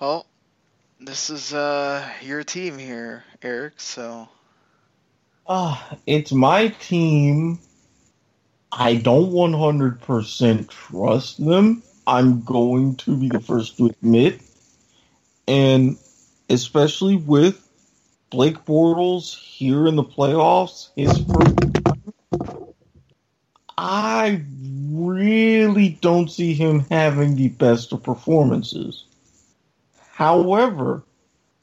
Well, 0.00 0.26
this 1.00 1.30
is 1.30 1.54
uh, 1.54 2.06
your 2.22 2.44
team 2.44 2.78
here, 2.78 3.24
Eric. 3.40 3.80
So, 3.80 4.28
uh, 5.46 5.80
it's 6.06 6.32
my 6.32 6.68
team. 6.68 7.60
I 8.70 8.94
don't 8.96 9.30
100% 9.30 10.68
trust 10.68 11.44
them. 11.44 11.82
I'm 12.06 12.42
going 12.42 12.96
to 12.96 13.16
be 13.16 13.28
the 13.28 13.40
first 13.40 13.76
to 13.78 13.86
admit. 13.86 14.40
And 15.46 15.96
especially 16.48 17.16
with 17.16 17.66
Blake 18.30 18.64
Bortles 18.64 19.38
here 19.38 19.86
in 19.86 19.96
the 19.96 20.04
playoffs, 20.04 20.90
his 20.96 21.18
first 21.18 21.54
I 23.84 24.42
really 24.92 25.98
don't 26.00 26.30
see 26.30 26.54
him 26.54 26.86
having 26.90 27.34
the 27.34 27.48
best 27.48 27.92
of 27.92 28.02
performances. 28.02 29.04
However, 30.12 31.02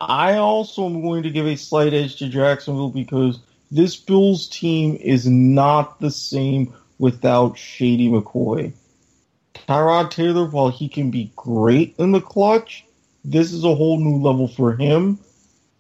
I 0.02 0.36
also 0.36 0.86
am 0.86 1.02
going 1.02 1.24
to 1.24 1.30
give 1.30 1.46
a 1.46 1.56
slight 1.56 1.94
edge 1.94 2.18
to 2.18 2.28
Jacksonville 2.28 2.90
because 2.90 3.40
this 3.72 3.96
Bills 3.96 4.48
team 4.48 4.96
is 4.96 5.28
not 5.28 6.00
the 6.00 6.12
same 6.12 6.74
without 6.98 7.58
Shady 7.58 8.10
McCoy. 8.10 8.74
Tyrod 9.68 10.12
Taylor, 10.12 10.46
while 10.46 10.70
he 10.70 10.88
can 10.88 11.12
be 11.12 11.32
great 11.36 11.96
in 11.98 12.12
the 12.12 12.22
clutch, 12.22 12.86
this 13.24 13.52
is 13.52 13.64
a 13.64 13.76
whole 13.76 14.00
new 14.00 14.22
level 14.22 14.48
for 14.48 14.76
him. 14.76 15.20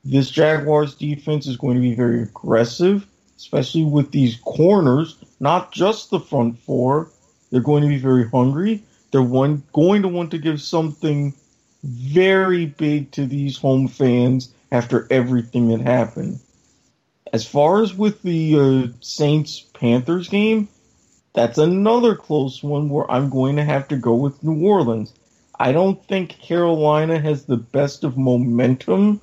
This 0.03 0.30
Jaguars 0.30 0.95
defense 0.95 1.47
is 1.47 1.57
going 1.57 1.76
to 1.76 1.81
be 1.81 1.95
very 1.95 2.22
aggressive, 2.22 3.06
especially 3.38 3.84
with 3.84 4.11
these 4.11 4.38
corners, 4.38 5.18
not 5.39 5.72
just 5.72 6.10
the 6.10 6.19
front 6.19 6.60
four. 6.60 7.10
They're 7.51 7.61
going 7.61 7.84
to 7.84 7.89
be 7.89 7.97
very 7.97 8.27
hungry. 8.27 8.84
They're 9.11 9.22
one, 9.22 9.64
going 9.73 10.03
to 10.03 10.07
want 10.07 10.31
to 10.31 10.38
give 10.38 10.61
something 10.61 11.34
very 11.84 12.65
big 12.68 13.11
to 13.11 13.26
these 13.26 13.57
home 13.57 13.88
fans 13.88 14.53
after 14.72 15.07
everything 15.10 15.69
that 15.69 15.81
happened. 15.81 16.39
As 17.31 17.45
far 17.45 17.81
as 17.81 17.93
with 17.93 18.22
the 18.22 18.60
uh, 18.60 18.93
Saints 19.01 19.60
Panthers 19.73 20.30
game, 20.30 20.68
that's 21.34 21.57
another 21.57 22.15
close 22.15 22.64
one 22.64 22.89
where 22.89 23.10
I'm 23.10 23.30
going 23.30 23.56
to 23.57 23.64
have 23.64 23.88
to 23.89 23.97
go 23.97 24.15
with 24.15 24.43
New 24.43 24.65
Orleans. 24.65 25.14
I 25.60 25.72
don't 25.72 26.03
think 26.07 26.39
Carolina 26.39 27.19
has 27.19 27.43
the 27.43 27.57
best 27.57 28.03
of 28.03 28.18
momentum 28.18 29.22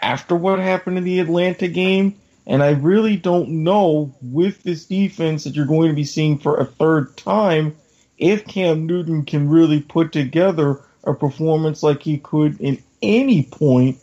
after 0.00 0.36
what 0.36 0.58
happened 0.58 0.98
in 0.98 1.04
the 1.04 1.20
Atlanta 1.20 1.68
game. 1.68 2.16
And 2.46 2.62
I 2.62 2.70
really 2.70 3.16
don't 3.16 3.64
know 3.64 4.14
with 4.22 4.62
this 4.62 4.86
defense 4.86 5.44
that 5.44 5.54
you're 5.54 5.66
going 5.66 5.90
to 5.90 5.94
be 5.94 6.04
seeing 6.04 6.38
for 6.38 6.56
a 6.56 6.64
third 6.64 7.16
time 7.16 7.76
if 8.16 8.46
Cam 8.46 8.86
Newton 8.86 9.24
can 9.24 9.48
really 9.48 9.80
put 9.80 10.12
together 10.12 10.80
a 11.04 11.14
performance 11.14 11.82
like 11.82 12.02
he 12.02 12.18
could 12.18 12.60
in 12.60 12.82
any 13.02 13.42
point 13.44 13.98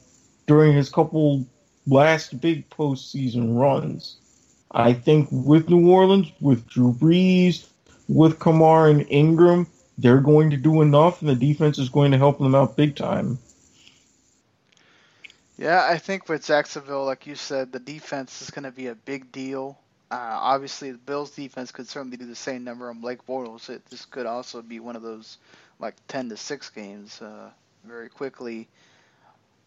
during 0.48 0.74
his 0.74 0.90
couple 0.90 1.46
last 1.88 2.40
big 2.40 2.70
postseason 2.70 3.60
runs. 3.60 4.18
I 4.76 4.92
think 4.92 5.30
with 5.32 5.70
New 5.70 5.90
Orleans, 5.90 6.30
with 6.42 6.68
Drew 6.68 6.92
Brees, 6.92 7.66
with 8.10 8.40
Kamara 8.40 8.92
and 8.92 9.10
Ingram, 9.10 9.68
they're 9.98 10.20
going 10.20 10.50
to 10.50 10.58
do 10.58 10.82
enough, 10.82 11.22
and 11.22 11.30
the 11.30 11.36
defense 11.36 11.80
is 11.80 11.88
going 11.88 12.12
to 12.12 12.18
help 12.18 12.40
them 12.40 12.54
out 12.54 12.76
big 12.76 12.98
time. 12.98 13.40
Yeah, 15.58 15.88
I 15.90 15.98
think 15.98 16.28
with 16.28 16.46
Jacksonville, 16.46 17.06
like 17.06 17.26
you 17.26 17.36
said, 17.36 17.72
the 17.72 17.80
defense 17.80 18.42
is 18.42 18.50
going 18.50 18.64
to 18.64 18.72
be 18.72 18.88
a 18.88 18.96
big 18.96 19.32
deal. 19.32 19.80
Uh, 20.12 20.18
obviously, 20.20 20.92
the 20.92 20.98
Bills' 20.98 21.32
defense 21.32 21.72
could 21.72 21.88
certainly 21.88 22.18
do 22.18 22.26
the 22.26 22.36
same 22.36 22.66
number 22.66 22.90
on 22.90 23.00
Blake 23.00 23.26
Bortles. 23.26 23.70
It, 23.70 23.86
this 23.86 24.04
could 24.04 24.26
also 24.26 24.62
be 24.62 24.82
one 24.82 24.98
of 24.98 25.02
those 25.02 25.38
like 25.80 25.96
10 26.10 26.30
to 26.30 26.38
6 26.38 26.70
games 26.72 27.22
uh, 27.22 27.50
very 27.86 28.10
quickly. 28.10 28.68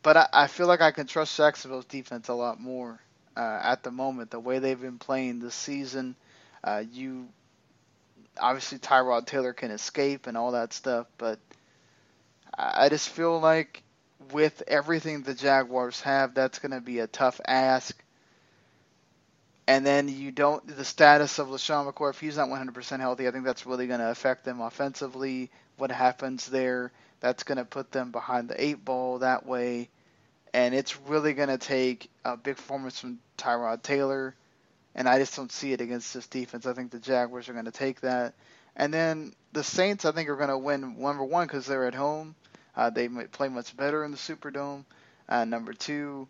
But 0.02 0.18
I, 0.18 0.28
I 0.35 0.47
feel 0.48 0.66
like 0.66 0.82
I 0.82 0.90
can 0.90 1.06
trust 1.06 1.35
Jacksonville's 1.35 1.86
defense 1.86 2.28
a 2.28 2.35
lot 2.35 2.60
more 2.60 3.01
uh, 3.39 3.60
at 3.62 3.85
the 3.85 3.90
moment. 3.93 4.31
The 4.31 4.40
way 4.40 4.59
they've 4.59 4.81
been 4.81 4.98
playing 4.98 5.39
this 5.39 5.55
season, 5.55 6.16
uh, 6.65 6.82
you 6.93 7.28
obviously 8.40 8.78
Tyrod 8.78 9.27
Taylor 9.27 9.52
can 9.52 9.70
escape 9.70 10.27
and 10.27 10.36
all 10.36 10.52
that 10.52 10.73
stuff, 10.73 11.06
but 11.16 11.39
I 12.56 12.89
just 12.89 13.09
feel 13.09 13.39
like 13.39 13.82
with 14.32 14.62
everything 14.66 15.23
the 15.23 15.35
Jaguars 15.35 16.01
have, 16.01 16.35
that's 16.35 16.59
going 16.59 16.73
to 16.73 16.81
be 16.81 16.98
a 16.98 17.06
tough 17.06 17.40
ask. 17.47 17.97
And 19.69 19.86
then 19.86 20.09
you 20.09 20.32
don't 20.32 20.66
the 20.66 20.85
status 20.85 21.39
of 21.39 21.48
LeSean 21.48 21.93
McCoy 21.93 22.10
if 22.10 22.20
he's 22.20 22.39
not 22.39 22.48
100% 22.48 23.01
healthy. 23.01 23.28
I 23.28 23.31
think 23.31 23.44
that's 23.44 23.66
really 23.66 23.86
going 23.86 24.01
to 24.01 24.10
affect 24.10 24.44
them 24.44 24.60
offensively. 24.60 25.51
What 25.77 25.90
happens 25.93 26.47
there? 26.47 26.90
That's 27.20 27.44
going 27.44 27.59
to 27.59 27.65
put 27.65 27.93
them 27.93 28.10
behind 28.10 28.48
the 28.48 28.62
eight 28.62 28.85
ball 28.85 29.19
that 29.19 29.47
way 29.47 29.90
and 30.55 30.75
it's 30.75 30.99
really 31.01 31.35
going 31.35 31.49
to 31.49 31.59
take 31.59 32.11
a 32.25 32.37
big 32.37 32.57
performance 32.57 32.99
from 32.99 33.19
Tyrod 33.37 33.83
Taylor, 33.83 34.35
and 34.95 35.09
I 35.09 35.19
just 35.19 35.37
don't 35.37 35.53
see 35.53 35.73
it 35.73 35.81
against 35.81 36.15
this 36.15 36.27
defense. 36.27 36.66
I 36.66 36.73
think 36.73 36.91
the 36.91 36.99
Jaguars 36.99 37.49
are 37.49 37.53
going 37.53 37.65
to 37.66 37.70
take 37.70 38.01
that, 38.01 38.35
and 38.77 38.93
then 38.93 39.35
the 39.53 39.65
Saints 39.65 40.05
I 40.05 40.12
think 40.12 40.29
are 40.29 40.37
going 40.37 40.49
to 40.49 40.59
win 40.59 41.01
number 41.01 41.25
one 41.25 41.47
because 41.47 41.66
they're 41.66 41.87
at 41.87 41.95
home. 41.95 42.35
Uh, 42.77 42.91
they 42.91 43.09
play 43.09 43.49
much 43.49 43.77
better 43.77 44.05
in 44.05 44.12
the 44.12 44.16
Superdome. 44.16 44.85
Uh, 45.29 45.45
number 45.45 45.73
two, 45.73 46.29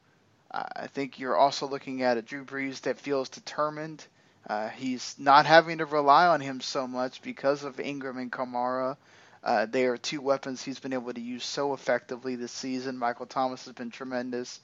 I 0.50 0.86
think 0.86 1.18
you're 1.18 1.36
also 1.36 1.68
looking 1.68 2.02
at 2.02 2.16
a 2.16 2.22
Drew 2.22 2.44
Brees 2.44 2.80
that 2.82 2.98
feels 2.98 3.28
determined. 3.28 4.04
Uh, 4.48 4.68
he's 4.70 5.14
not 5.18 5.44
having 5.44 5.78
to 5.78 5.84
rely 5.84 6.26
on 6.26 6.40
him 6.40 6.60
so 6.62 6.86
much 6.86 7.20
because 7.20 7.64
of 7.64 7.78
Ingram 7.78 8.16
and 8.16 8.32
Kamara. 8.32 8.96
Uh, 9.48 9.64
they 9.64 9.86
are 9.86 9.96
two 9.96 10.20
weapons 10.20 10.62
he's 10.62 10.78
been 10.78 10.92
able 10.92 11.10
to 11.10 11.22
use 11.22 11.42
so 11.42 11.72
effectively 11.72 12.36
this 12.36 12.52
season. 12.52 12.98
Michael 12.98 13.24
Thomas 13.24 13.64
has 13.64 13.72
been 13.72 13.90
tremendous, 13.90 14.60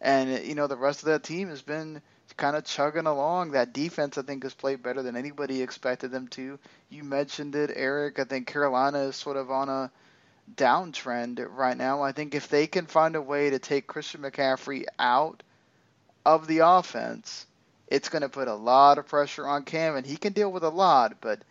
and 0.00 0.46
you 0.46 0.54
know 0.54 0.66
the 0.66 0.78
rest 0.78 1.00
of 1.00 1.08
that 1.08 1.24
team 1.24 1.50
has 1.50 1.60
been 1.60 2.00
kind 2.38 2.56
of 2.56 2.64
chugging 2.64 3.04
along. 3.04 3.50
That 3.50 3.74
defense 3.74 4.16
I 4.16 4.22
think 4.22 4.44
has 4.44 4.54
played 4.54 4.82
better 4.82 5.02
than 5.02 5.14
anybody 5.14 5.60
expected 5.60 6.10
them 6.10 6.28
to. 6.28 6.58
You 6.88 7.04
mentioned 7.04 7.54
it, 7.54 7.70
Eric. 7.76 8.18
I 8.18 8.24
think 8.24 8.46
Carolina 8.46 9.00
is 9.00 9.16
sort 9.16 9.36
of 9.36 9.50
on 9.50 9.68
a 9.68 9.90
downtrend 10.56 11.46
right 11.50 11.76
now. 11.76 12.02
I 12.02 12.12
think 12.12 12.34
if 12.34 12.48
they 12.48 12.66
can 12.66 12.86
find 12.86 13.16
a 13.16 13.20
way 13.20 13.50
to 13.50 13.58
take 13.58 13.86
Christian 13.86 14.22
McCaffrey 14.22 14.86
out 14.98 15.42
of 16.24 16.46
the 16.46 16.60
offense, 16.60 17.44
it's 17.88 18.08
going 18.08 18.22
to 18.22 18.30
put 18.30 18.48
a 18.48 18.54
lot 18.54 18.96
of 18.96 19.06
pressure 19.06 19.46
on 19.46 19.64
Cam, 19.64 19.96
and 19.96 20.06
he 20.06 20.16
can 20.16 20.32
deal 20.32 20.50
with 20.50 20.64
a 20.64 20.70
lot, 20.70 21.20
but 21.20 21.42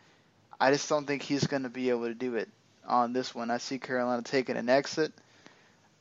I 0.60 0.72
just 0.72 0.90
don't 0.90 1.06
think 1.06 1.22
he's 1.22 1.46
going 1.46 1.64
to 1.64 1.70
be 1.70 1.92
able 1.92 2.08
to 2.08 2.16
do 2.16 2.34
it 2.34 2.50
on 2.88 3.14
this 3.14 3.34
one. 3.34 3.52
I 3.52 3.58
see 3.58 3.80
Carolina 3.80 4.22
taking 4.22 4.58
an 4.58 4.70
exit. 4.70 5.14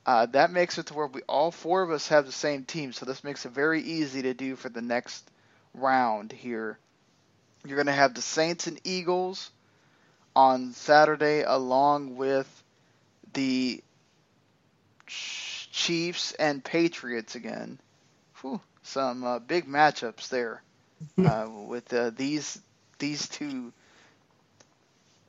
Uh, 0.04 0.26
that 0.26 0.50
makes 0.50 0.78
it 0.78 0.86
to 0.86 0.94
where 0.94 1.06
we 1.06 1.22
all 1.28 1.50
four 1.50 1.82
of 1.82 1.90
us 1.90 2.08
have 2.08 2.26
the 2.26 2.32
same 2.32 2.64
team, 2.64 2.92
so 2.92 3.06
this 3.06 3.22
makes 3.22 3.46
it 3.46 3.52
very 3.52 3.80
easy 3.82 4.22
to 4.22 4.34
do 4.34 4.56
for 4.56 4.68
the 4.68 4.82
next 4.82 5.30
round 5.74 6.32
here. 6.32 6.78
You're 7.64 7.76
going 7.76 7.86
to 7.86 7.92
have 7.92 8.14
the 8.14 8.22
Saints 8.22 8.66
and 8.66 8.80
Eagles 8.82 9.50
on 10.34 10.72
Saturday, 10.72 11.42
along 11.42 12.16
with 12.16 12.48
the 13.32 13.82
Chiefs 15.06 16.32
and 16.32 16.64
Patriots 16.64 17.36
again. 17.36 17.78
Whew, 18.40 18.60
some 18.82 19.22
uh, 19.22 19.38
big 19.38 19.66
matchups 19.68 20.28
there 20.28 20.62
uh, 21.24 21.48
with 21.48 21.92
uh, 21.92 22.10
these 22.10 22.60
these 22.98 23.28
two 23.28 23.72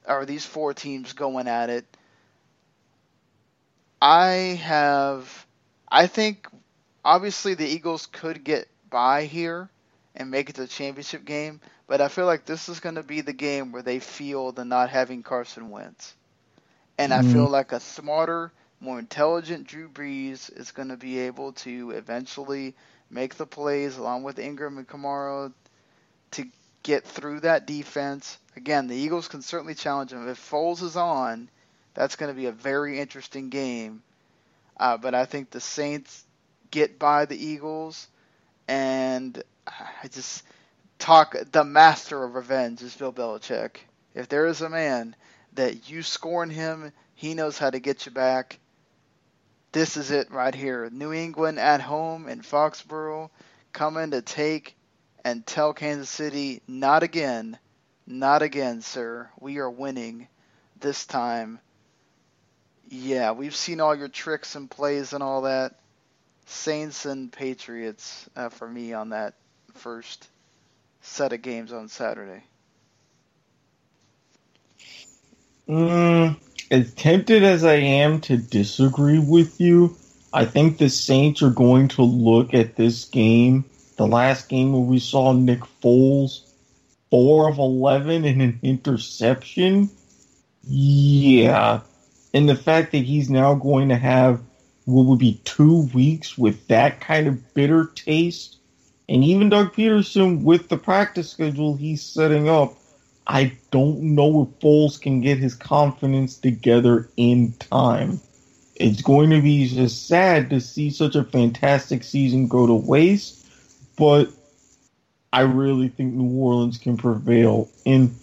or 0.07 0.25
these 0.25 0.45
four 0.45 0.73
teams 0.73 1.13
going 1.13 1.47
at 1.47 1.69
it. 1.69 1.85
I 4.01 4.59
have, 4.61 5.45
I 5.89 6.07
think, 6.07 6.47
obviously 7.05 7.53
the 7.53 7.67
Eagles 7.67 8.05
could 8.07 8.43
get 8.43 8.67
by 8.89 9.25
here 9.25 9.69
and 10.15 10.30
make 10.30 10.49
it 10.49 10.55
to 10.55 10.61
the 10.61 10.67
championship 10.67 11.25
game, 11.25 11.61
but 11.88 12.01
I 12.01 12.07
feel 12.07 12.25
like 12.25 12.45
this 12.45 12.69
is 12.69 12.80
going 12.80 12.95
to 12.95 13.03
be 13.03 13.21
the 13.21 13.34
game 13.34 13.71
where 13.71 13.81
they 13.81 13.99
feel 13.99 14.51
the 14.51 14.65
not 14.65 14.89
having 14.89 15.23
Carson 15.23 15.69
Wentz. 15.69 16.13
And 16.97 17.11
mm-hmm. 17.11 17.30
I 17.30 17.34
feel 17.34 17.47
like 17.47 17.71
a 17.71 17.80
smarter, 17.80 18.51
more 18.80 18.99
intelligent 18.99 19.67
Drew 19.67 19.89
Brees 19.89 20.55
is 20.55 20.71
going 20.71 20.89
to 20.89 20.97
be 20.97 21.19
able 21.19 21.53
to 21.53 21.91
eventually 21.91 22.75
make 23.09 23.35
the 23.35 23.45
plays 23.45 23.97
along 23.97 24.23
with 24.23 24.39
Ingram 24.39 24.77
and 24.77 24.88
Kamara 24.88 25.53
to 26.31 26.45
get 26.84 27.05
through 27.05 27.41
that 27.41 27.65
defense. 27.65 28.38
Again, 28.55 28.88
the 28.88 28.95
Eagles 28.95 29.27
can 29.27 29.41
certainly 29.41 29.75
challenge 29.75 30.11
them. 30.11 30.27
If 30.27 30.49
Foles 30.49 30.84
is 30.84 30.95
on, 30.95 31.49
that's 31.93 32.15
going 32.15 32.31
to 32.34 32.39
be 32.39 32.45
a 32.45 32.51
very 32.51 32.99
interesting 32.99 33.49
game. 33.49 34.03
Uh, 34.77 34.97
but 34.97 35.15
I 35.15 35.25
think 35.25 35.49
the 35.49 35.59
Saints 35.59 36.23
get 36.71 36.99
by 36.99 37.25
the 37.25 37.38
Eagles, 37.38 38.07
and 38.67 39.41
I 39.67 40.07
just 40.09 40.43
talk 40.99 41.35
the 41.51 41.63
master 41.63 42.23
of 42.23 42.35
revenge 42.35 42.81
is 42.81 42.95
Bill 42.95 43.13
Belichick. 43.13 43.77
If 44.13 44.30
there 44.30 44.45
is 44.45 44.61
a 44.61 44.69
man 44.69 45.15
that 45.53 45.89
you 45.89 46.01
scorn 46.03 46.49
him, 46.49 46.91
he 47.15 47.34
knows 47.34 47.57
how 47.57 47.69
to 47.69 47.80
get 47.80 48.05
you 48.05 48.11
back. 48.11 48.59
This 49.71 49.97
is 49.97 50.11
it 50.11 50.31
right 50.31 50.53
here. 50.53 50.89
New 50.91 51.13
England 51.13 51.59
at 51.59 51.81
home 51.81 52.27
in 52.27 52.41
Foxborough, 52.41 53.30
coming 53.71 54.11
to 54.11 54.21
take 54.21 54.75
and 55.23 55.45
tell 55.45 55.73
Kansas 55.73 56.09
City, 56.09 56.61
not 56.67 57.01
again, 57.03 57.57
not 58.05 58.41
again, 58.41 58.81
sir. 58.81 59.30
We 59.39 59.59
are 59.59 59.69
winning 59.69 60.27
this 60.80 61.05
time. 61.05 61.59
Yeah, 62.89 63.31
we've 63.31 63.55
seen 63.55 63.80
all 63.80 63.95
your 63.95 64.09
tricks 64.09 64.55
and 64.55 64.69
plays 64.69 65.13
and 65.13 65.23
all 65.23 65.43
that. 65.43 65.75
Saints 66.45 67.05
and 67.05 67.31
Patriots 67.31 68.30
uh, 68.35 68.49
for 68.49 68.67
me 68.67 68.93
on 68.93 69.09
that 69.09 69.35
first 69.75 70.27
set 71.01 71.34
of 71.34 71.41
games 71.41 71.71
on 71.71 71.88
Saturday. 71.88 72.43
Mm, 75.67 76.35
as 76.69 76.93
tempted 76.93 77.43
as 77.43 77.63
I 77.63 77.75
am 77.75 78.19
to 78.21 78.38
disagree 78.38 79.19
with 79.19 79.61
you, 79.61 79.95
I 80.34 80.45
think 80.45 80.77
the 80.77 80.89
Saints 80.89 81.41
are 81.41 81.49
going 81.49 81.88
to 81.89 82.03
look 82.03 82.53
at 82.53 82.75
this 82.75 83.05
game 83.05 83.65
the 83.95 84.07
last 84.07 84.49
game 84.49 84.73
where 84.73 84.81
we 84.81 84.99
saw 84.99 85.34
Nick 85.34 85.59
Foles 85.81 86.41
four 87.14 87.48
of 87.48 87.60
eleven 87.60 88.26
in 88.26 88.41
an 88.41 88.60
interception. 88.64 89.88
Yeah. 90.64 91.81
And 92.34 92.49
the 92.49 92.56
fact 92.56 92.94
that 92.94 93.06
he's 93.06 93.30
now 93.30 93.53
going 93.53 93.90
to 93.90 93.95
have 93.95 94.41
what 94.85 95.06
would 95.06 95.19
be 95.19 95.40
two 95.45 95.88
weeks 95.94 96.35
with 96.40 96.68
that 96.69 97.02
kind 97.02 97.27
of 97.27 97.53
bitter 97.53 97.85
taste. 97.94 98.57
And 99.07 99.23
even 99.23 99.49
Doug 99.49 99.76
Pederson, 99.76 100.41
with 100.41 100.69
the 100.69 100.77
practice 100.77 101.30
schedule 101.30 101.76
he's 101.76 102.02
setting 102.02 102.49
up, 102.49 102.73
I 103.27 103.57
don't 103.69 104.15
know 104.15 104.41
if 104.41 104.60
Foles 104.60 104.99
can 104.99 105.22
get 105.22 105.38
his 105.38 105.53
confidence 105.53 106.38
together 106.40 107.11
in 107.15 107.53
time. 107.53 108.22
It's 108.76 109.03
going 109.03 109.30
to 109.30 109.40
be 109.40 109.68
just 109.68 110.07
sad 110.07 110.49
to 110.49 110.60
see 110.60 110.90
such 110.90 111.15
a 111.15 111.23
fantastic 111.23 112.03
season 112.03 112.48
go 112.48 112.65
to 112.65 112.73
waste 112.73 113.44
but 113.95 114.30
I 115.34 115.41
really 115.41 115.88
think 115.88 116.14
New 116.14 116.39
Orleans 116.39 116.77
can 116.77 116.95
prevail. 116.95 117.68
And 117.88 118.15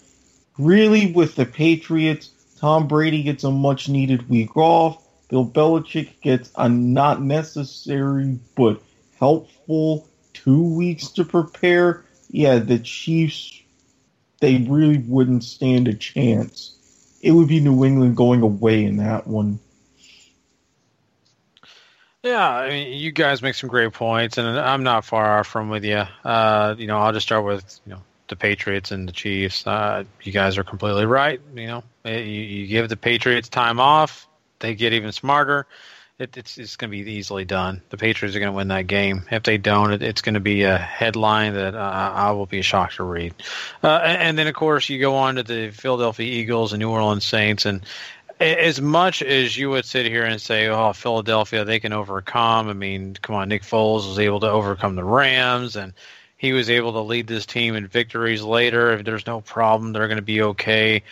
really, 0.57 1.11
with 1.11 1.35
the 1.35 1.45
Patriots, 1.45 2.31
Tom 2.57 2.87
Brady 2.87 3.21
gets 3.21 3.43
a 3.43 3.51
much 3.51 3.89
needed 3.89 4.29
week 4.29 4.55
off. 4.55 5.05
Bill 5.27 5.45
Belichick 5.45 6.21
gets 6.21 6.51
a 6.55 6.69
not 6.69 7.21
necessary 7.21 8.39
but 8.55 8.81
helpful 9.19 10.07
two 10.33 10.63
weeks 10.63 11.09
to 11.09 11.25
prepare. 11.25 12.05
Yeah, 12.29 12.59
the 12.59 12.79
Chiefs, 12.79 13.61
they 14.39 14.59
really 14.59 14.99
wouldn't 14.99 15.43
stand 15.43 15.89
a 15.89 15.93
chance. 15.93 16.77
It 17.21 17.31
would 17.31 17.49
be 17.49 17.59
New 17.59 17.83
England 17.83 18.15
going 18.15 18.41
away 18.41 18.85
in 18.85 18.97
that 18.97 19.27
one. 19.27 19.59
Yeah, 22.23 22.47
I 22.47 22.69
mean, 22.69 22.93
you 22.99 23.11
guys 23.11 23.41
make 23.41 23.55
some 23.55 23.69
great 23.69 23.93
points, 23.93 24.37
and 24.37 24.47
I'm 24.47 24.83
not 24.83 25.05
far 25.05 25.39
off 25.39 25.47
from 25.47 25.69
with 25.69 25.83
you. 25.83 26.03
Uh, 26.23 26.75
you 26.77 26.85
know, 26.85 26.97
I'll 26.97 27.13
just 27.13 27.25
start 27.25 27.43
with 27.43 27.79
you 27.85 27.93
know 27.93 28.01
the 28.27 28.35
Patriots 28.35 28.91
and 28.91 29.07
the 29.07 29.11
Chiefs. 29.11 29.65
Uh, 29.65 30.03
you 30.21 30.31
guys 30.31 30.59
are 30.59 30.63
completely 30.63 31.07
right. 31.07 31.41
You 31.55 31.67
know, 31.67 31.83
you, 32.05 32.13
you 32.13 32.67
give 32.67 32.89
the 32.89 32.97
Patriots 32.97 33.49
time 33.49 33.79
off, 33.79 34.27
they 34.59 34.75
get 34.75 34.93
even 34.93 35.11
smarter. 35.11 35.65
It, 36.19 36.37
it's 36.37 36.59
it's 36.59 36.75
going 36.75 36.91
to 36.91 37.03
be 37.03 37.11
easily 37.11 37.45
done. 37.45 37.81
The 37.89 37.97
Patriots 37.97 38.35
are 38.35 38.39
going 38.39 38.51
to 38.51 38.55
win 38.55 38.67
that 38.67 38.85
game. 38.85 39.23
If 39.31 39.41
they 39.41 39.57
don't, 39.57 39.91
it, 39.91 40.03
it's 40.03 40.21
going 40.21 40.35
to 40.35 40.39
be 40.39 40.61
a 40.63 40.77
headline 40.77 41.55
that 41.55 41.73
uh, 41.73 42.11
I 42.15 42.31
will 42.33 42.45
be 42.45 42.61
shocked 42.61 42.97
to 42.97 43.03
read. 43.03 43.33
Uh, 43.83 43.99
and, 44.03 44.21
and 44.21 44.37
then, 44.37 44.45
of 44.45 44.53
course, 44.53 44.87
you 44.87 44.99
go 44.99 45.15
on 45.15 45.35
to 45.35 45.43
the 45.43 45.71
Philadelphia 45.71 46.31
Eagles 46.31 46.73
and 46.73 46.79
New 46.79 46.91
Orleans 46.91 47.25
Saints, 47.25 47.65
and 47.65 47.83
as 48.41 48.81
much 48.81 49.21
as 49.21 49.55
you 49.55 49.69
would 49.69 49.85
sit 49.85 50.05
here 50.05 50.25
and 50.25 50.41
say, 50.41 50.67
"Oh, 50.67 50.93
Philadelphia, 50.93 51.63
they 51.63 51.79
can 51.79 51.93
overcome." 51.93 52.69
I 52.69 52.73
mean, 52.73 53.15
come 53.21 53.35
on, 53.35 53.49
Nick 53.49 53.63
Foles 53.63 54.07
was 54.07 54.19
able 54.19 54.39
to 54.39 54.49
overcome 54.49 54.95
the 54.95 55.03
Rams, 55.03 55.75
and 55.75 55.93
he 56.37 56.51
was 56.53 56.69
able 56.69 56.93
to 56.93 57.01
lead 57.01 57.27
this 57.27 57.45
team 57.45 57.75
in 57.75 57.87
victories 57.87 58.41
later. 58.41 58.93
If 58.93 59.05
there's 59.05 59.27
no 59.27 59.41
problem, 59.41 59.93
they're 59.93 60.07
going 60.07 60.15
to 60.17 60.23
be 60.23 60.41
okay. 60.41 61.03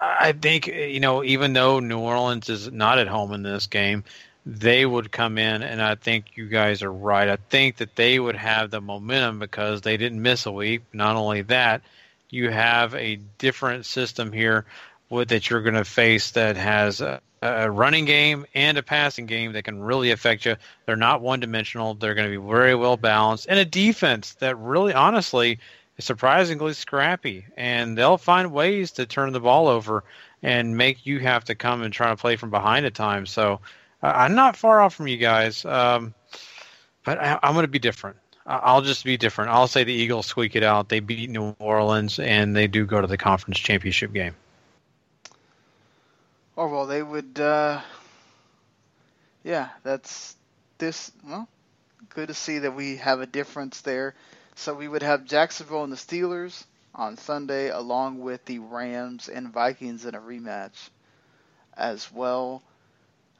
I 0.00 0.32
think 0.32 0.68
you 0.68 1.00
know, 1.00 1.24
even 1.24 1.52
though 1.52 1.80
New 1.80 1.98
Orleans 1.98 2.48
is 2.48 2.70
not 2.70 2.98
at 2.98 3.08
home 3.08 3.32
in 3.32 3.42
this 3.42 3.66
game, 3.66 4.04
they 4.46 4.86
would 4.86 5.10
come 5.10 5.36
in, 5.36 5.62
and 5.62 5.82
I 5.82 5.96
think 5.96 6.36
you 6.36 6.46
guys 6.48 6.82
are 6.82 6.92
right. 6.92 7.28
I 7.28 7.36
think 7.50 7.78
that 7.78 7.96
they 7.96 8.20
would 8.20 8.36
have 8.36 8.70
the 8.70 8.80
momentum 8.80 9.40
because 9.40 9.80
they 9.80 9.96
didn't 9.96 10.22
miss 10.22 10.46
a 10.46 10.52
week. 10.52 10.82
Not 10.92 11.16
only 11.16 11.42
that, 11.42 11.82
you 12.30 12.50
have 12.50 12.94
a 12.94 13.16
different 13.38 13.84
system 13.84 14.32
here 14.32 14.64
that 15.10 15.48
you're 15.48 15.62
going 15.62 15.74
to 15.74 15.84
face 15.84 16.32
that 16.32 16.56
has 16.56 17.00
a, 17.00 17.20
a, 17.40 17.70
running 17.70 18.04
game 18.04 18.46
and 18.54 18.76
a 18.76 18.82
passing 18.82 19.26
game 19.26 19.52
that 19.52 19.64
can 19.64 19.80
really 19.80 20.10
affect 20.10 20.44
you. 20.44 20.56
They're 20.86 20.96
not 20.96 21.22
one 21.22 21.40
dimensional. 21.40 21.94
They're 21.94 22.14
going 22.14 22.30
to 22.30 22.40
be 22.40 22.46
very 22.46 22.74
well 22.74 22.96
balanced, 22.96 23.46
and 23.48 23.58
a 23.58 23.64
defense 23.64 24.34
that 24.34 24.58
really, 24.58 24.92
honestly, 24.92 25.58
is 25.96 26.04
surprisingly 26.04 26.74
scrappy. 26.74 27.46
And 27.56 27.96
they'll 27.96 28.18
find 28.18 28.52
ways 28.52 28.92
to 28.92 29.06
turn 29.06 29.32
the 29.32 29.40
ball 29.40 29.68
over 29.68 30.04
and 30.42 30.76
make 30.76 31.06
you 31.06 31.18
have 31.20 31.44
to 31.44 31.54
come 31.54 31.82
and 31.82 31.92
try 31.92 32.10
to 32.10 32.16
play 32.16 32.36
from 32.36 32.50
behind 32.50 32.86
at 32.86 32.94
times. 32.94 33.30
So 33.30 33.60
uh, 34.02 34.12
I'm 34.14 34.34
not 34.34 34.56
far 34.56 34.80
off 34.80 34.94
from 34.94 35.08
you 35.08 35.16
guys, 35.16 35.64
um, 35.64 36.14
but 37.04 37.18
I, 37.18 37.38
I'm 37.42 37.54
going 37.54 37.64
to 37.64 37.68
be 37.68 37.78
different. 37.78 38.16
I'll 38.46 38.80
just 38.80 39.04
be 39.04 39.18
different. 39.18 39.50
I'll 39.50 39.68
say 39.68 39.84
the 39.84 39.92
Eagles 39.92 40.24
squeak 40.24 40.56
it 40.56 40.62
out. 40.62 40.88
They 40.88 41.00
beat 41.00 41.28
New 41.28 41.54
Orleans, 41.58 42.18
and 42.18 42.56
they 42.56 42.66
do 42.66 42.86
go 42.86 42.98
to 42.98 43.06
the 43.06 43.18
conference 43.18 43.58
championship 43.58 44.10
game. 44.14 44.34
Oh 46.60 46.66
well, 46.66 46.86
they 46.86 47.04
would. 47.04 47.38
Uh, 47.38 47.80
yeah, 49.44 49.68
that's 49.84 50.34
this. 50.78 51.12
Well, 51.24 51.46
good 52.08 52.26
to 52.26 52.34
see 52.34 52.58
that 52.58 52.74
we 52.74 52.96
have 52.96 53.20
a 53.20 53.26
difference 53.26 53.80
there. 53.82 54.16
So 54.56 54.74
we 54.74 54.88
would 54.88 55.04
have 55.04 55.24
Jacksonville 55.24 55.84
and 55.84 55.92
the 55.92 55.96
Steelers 55.96 56.64
on 56.96 57.16
Sunday, 57.16 57.68
along 57.68 58.18
with 58.18 58.44
the 58.44 58.58
Rams 58.58 59.28
and 59.28 59.52
Vikings 59.52 60.04
in 60.04 60.16
a 60.16 60.20
rematch 60.20 60.90
as 61.76 62.10
well. 62.10 62.64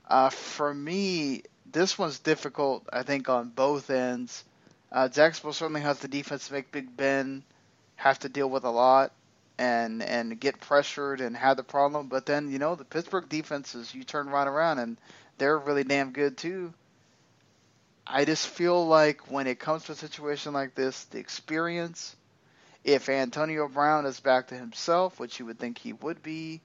Uh, 0.07 0.31
for 0.31 0.73
me, 0.73 1.43
this 1.67 1.99
one's 1.99 2.21
difficult. 2.21 2.89
I 2.93 3.03
think 3.03 3.29
on 3.29 3.49
both 3.49 3.91
ends. 3.91 4.45
Uh, 4.93 5.09
Jacksonville 5.09 5.55
certainly 5.55 5.81
has 5.81 5.99
the 5.99 6.07
defense 6.07 6.47
to 6.47 6.53
make 6.53 6.71
Big 6.71 6.97
Ben 6.97 7.43
have 7.97 8.21
to 8.21 8.29
deal 8.29 8.49
with 8.49 8.63
a 8.63 8.71
lot. 8.71 9.11
And 9.59 10.03
and 10.03 10.39
get 10.39 10.61
pressured 10.61 11.21
and 11.21 11.37
have 11.37 11.57
the 11.57 11.65
problem. 11.65 12.09
But 12.09 12.27
then 12.27 12.51
you 12.51 12.59
know 12.59 12.75
the 12.75 12.85
Pittsburgh 12.85 13.29
defenses, 13.29 13.95
you 13.95 14.05
turn 14.05 14.29
right 14.29 14.47
around 14.47 14.79
and 14.79 14.99
they're 15.39 15.59
really 15.59 15.85
damn 15.85 16.13
good 16.13 16.37
too. 16.37 16.73
I 18.07 18.25
just 18.25 18.49
feel 18.49 18.87
like 18.87 19.31
when 19.31 19.47
it 19.47 19.59
comes 19.59 19.85
to 19.85 19.93
a 19.93 19.95
situation 19.95 20.55
like 20.55 20.75
this, 20.75 21.05
the 21.05 21.19
experience, 21.19 22.17
if 22.83 23.09
Antonio 23.11 23.69
Brown 23.69 24.07
is 24.07 24.19
back 24.19 24.49
to 24.49 24.55
himself, 24.55 25.21
which 25.21 25.39
you 25.39 25.45
would 25.47 25.59
think 25.59 25.77
he 25.77 25.93
would 25.93 26.23
be, 26.23 26.63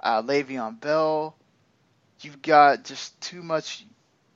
uh, 0.00 0.22
Le'Veon 0.22 0.80
Bell, 0.80 1.36
you've 2.20 2.40
got 2.40 2.84
just 2.84 3.20
too 3.20 3.42
much. 3.42 3.84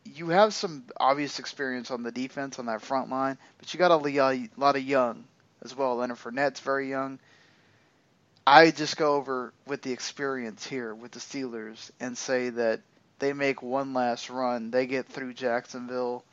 You 0.04 0.28
have 0.28 0.52
some 0.52 0.84
obvious 0.98 1.38
experience 1.38 1.90
on 1.90 2.02
the 2.02 2.12
defense 2.12 2.58
on 2.58 2.66
that 2.66 2.82
front 2.82 3.08
line, 3.08 3.38
but 3.58 3.72
you 3.72 3.78
got 3.78 3.90
a 3.90 4.46
lot 4.58 4.76
of 4.76 4.82
young 4.82 5.24
as 5.62 5.74
well. 5.74 5.96
Leonard 5.96 6.18
Fournette's 6.18 6.60
very 6.60 6.90
young. 6.90 7.18
I 8.46 8.70
just 8.72 8.96
go 8.96 9.14
over 9.14 9.54
with 9.66 9.82
the 9.82 9.92
experience 9.92 10.66
here 10.66 10.94
with 10.94 11.12
the 11.12 11.20
Steelers 11.20 11.90
and 12.00 12.16
say 12.18 12.50
that 12.50 12.80
they 13.18 13.32
make 13.32 13.62
one 13.62 13.94
last 13.94 14.28
run. 14.28 14.70
They 14.70 14.86
get 14.86 15.06
through 15.06 15.34
Jacksonville. 15.34 16.24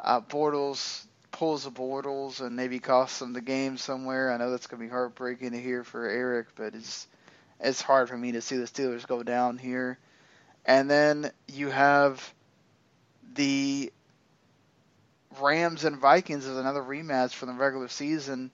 Uh, 0.00 0.20
Bortles 0.20 1.06
pulls 1.30 1.64
the 1.64 1.70
Bortles 1.70 2.40
and 2.40 2.56
maybe 2.56 2.80
costs 2.80 3.20
them 3.20 3.32
the 3.32 3.40
game 3.40 3.76
somewhere. 3.76 4.32
I 4.32 4.38
know 4.38 4.50
that's 4.50 4.66
gonna 4.66 4.82
be 4.82 4.88
heartbreaking 4.88 5.52
to 5.52 5.60
hear 5.60 5.84
for 5.84 6.08
Eric, 6.08 6.48
but 6.56 6.74
it's 6.74 7.06
it's 7.60 7.80
hard 7.80 8.08
for 8.08 8.16
me 8.18 8.32
to 8.32 8.40
see 8.40 8.56
the 8.56 8.64
Steelers 8.66 9.06
go 9.06 9.22
down 9.22 9.58
here. 9.58 9.98
And 10.66 10.90
then 10.90 11.30
you 11.48 11.68
have 11.70 12.34
the 13.34 13.92
Rams 15.40 15.84
and 15.84 15.98
Vikings 15.98 16.46
as 16.46 16.56
another 16.56 16.82
rematch 16.82 17.32
from 17.34 17.48
the 17.48 17.54
regular 17.54 17.88
season. 17.88 18.50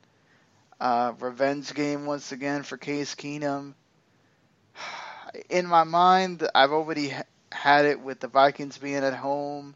Uh, 0.80 1.12
revenge 1.20 1.74
game 1.74 2.06
once 2.06 2.32
again 2.32 2.62
for 2.62 2.78
Case 2.78 3.14
Keenum. 3.14 3.74
In 5.50 5.66
my 5.66 5.84
mind, 5.84 6.48
I've 6.54 6.72
already 6.72 7.12
had 7.52 7.84
it 7.84 8.00
with 8.00 8.20
the 8.20 8.28
Vikings 8.28 8.78
being 8.78 9.04
at 9.04 9.14
home. 9.14 9.74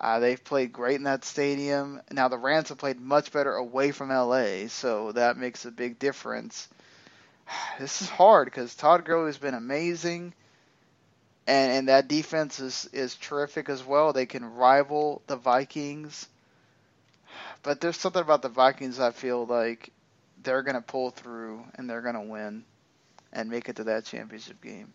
Uh, 0.00 0.18
they've 0.18 0.42
played 0.42 0.72
great 0.72 0.96
in 0.96 1.04
that 1.04 1.24
stadium. 1.24 2.00
Now 2.10 2.28
the 2.28 2.38
Rams 2.38 2.68
have 2.68 2.78
played 2.78 3.00
much 3.00 3.32
better 3.32 3.54
away 3.54 3.92
from 3.92 4.10
LA, 4.10 4.66
so 4.68 5.12
that 5.12 5.36
makes 5.36 5.64
a 5.64 5.70
big 5.70 5.98
difference. 5.98 6.68
This 7.78 8.02
is 8.02 8.08
hard 8.08 8.46
because 8.46 8.74
Todd 8.74 9.04
Gurley 9.04 9.26
has 9.26 9.38
been 9.38 9.54
amazing, 9.54 10.34
and 11.46 11.72
and 11.72 11.88
that 11.88 12.08
defense 12.08 12.60
is 12.60 12.88
is 12.92 13.14
terrific 13.14 13.68
as 13.68 13.82
well. 13.84 14.12
They 14.12 14.26
can 14.26 14.56
rival 14.56 15.22
the 15.28 15.36
Vikings, 15.36 16.28
but 17.62 17.80
there's 17.80 17.96
something 17.96 18.20
about 18.20 18.42
the 18.42 18.48
Vikings 18.48 19.00
I 19.00 19.12
feel 19.12 19.46
like 19.46 19.92
they're 20.42 20.62
gonna 20.62 20.82
pull 20.82 21.10
through 21.10 21.64
and 21.74 21.88
they're 21.88 22.02
gonna 22.02 22.22
win 22.22 22.64
and 23.32 23.50
make 23.50 23.68
it 23.68 23.76
to 23.76 23.84
that 23.84 24.04
championship 24.04 24.60
game. 24.62 24.92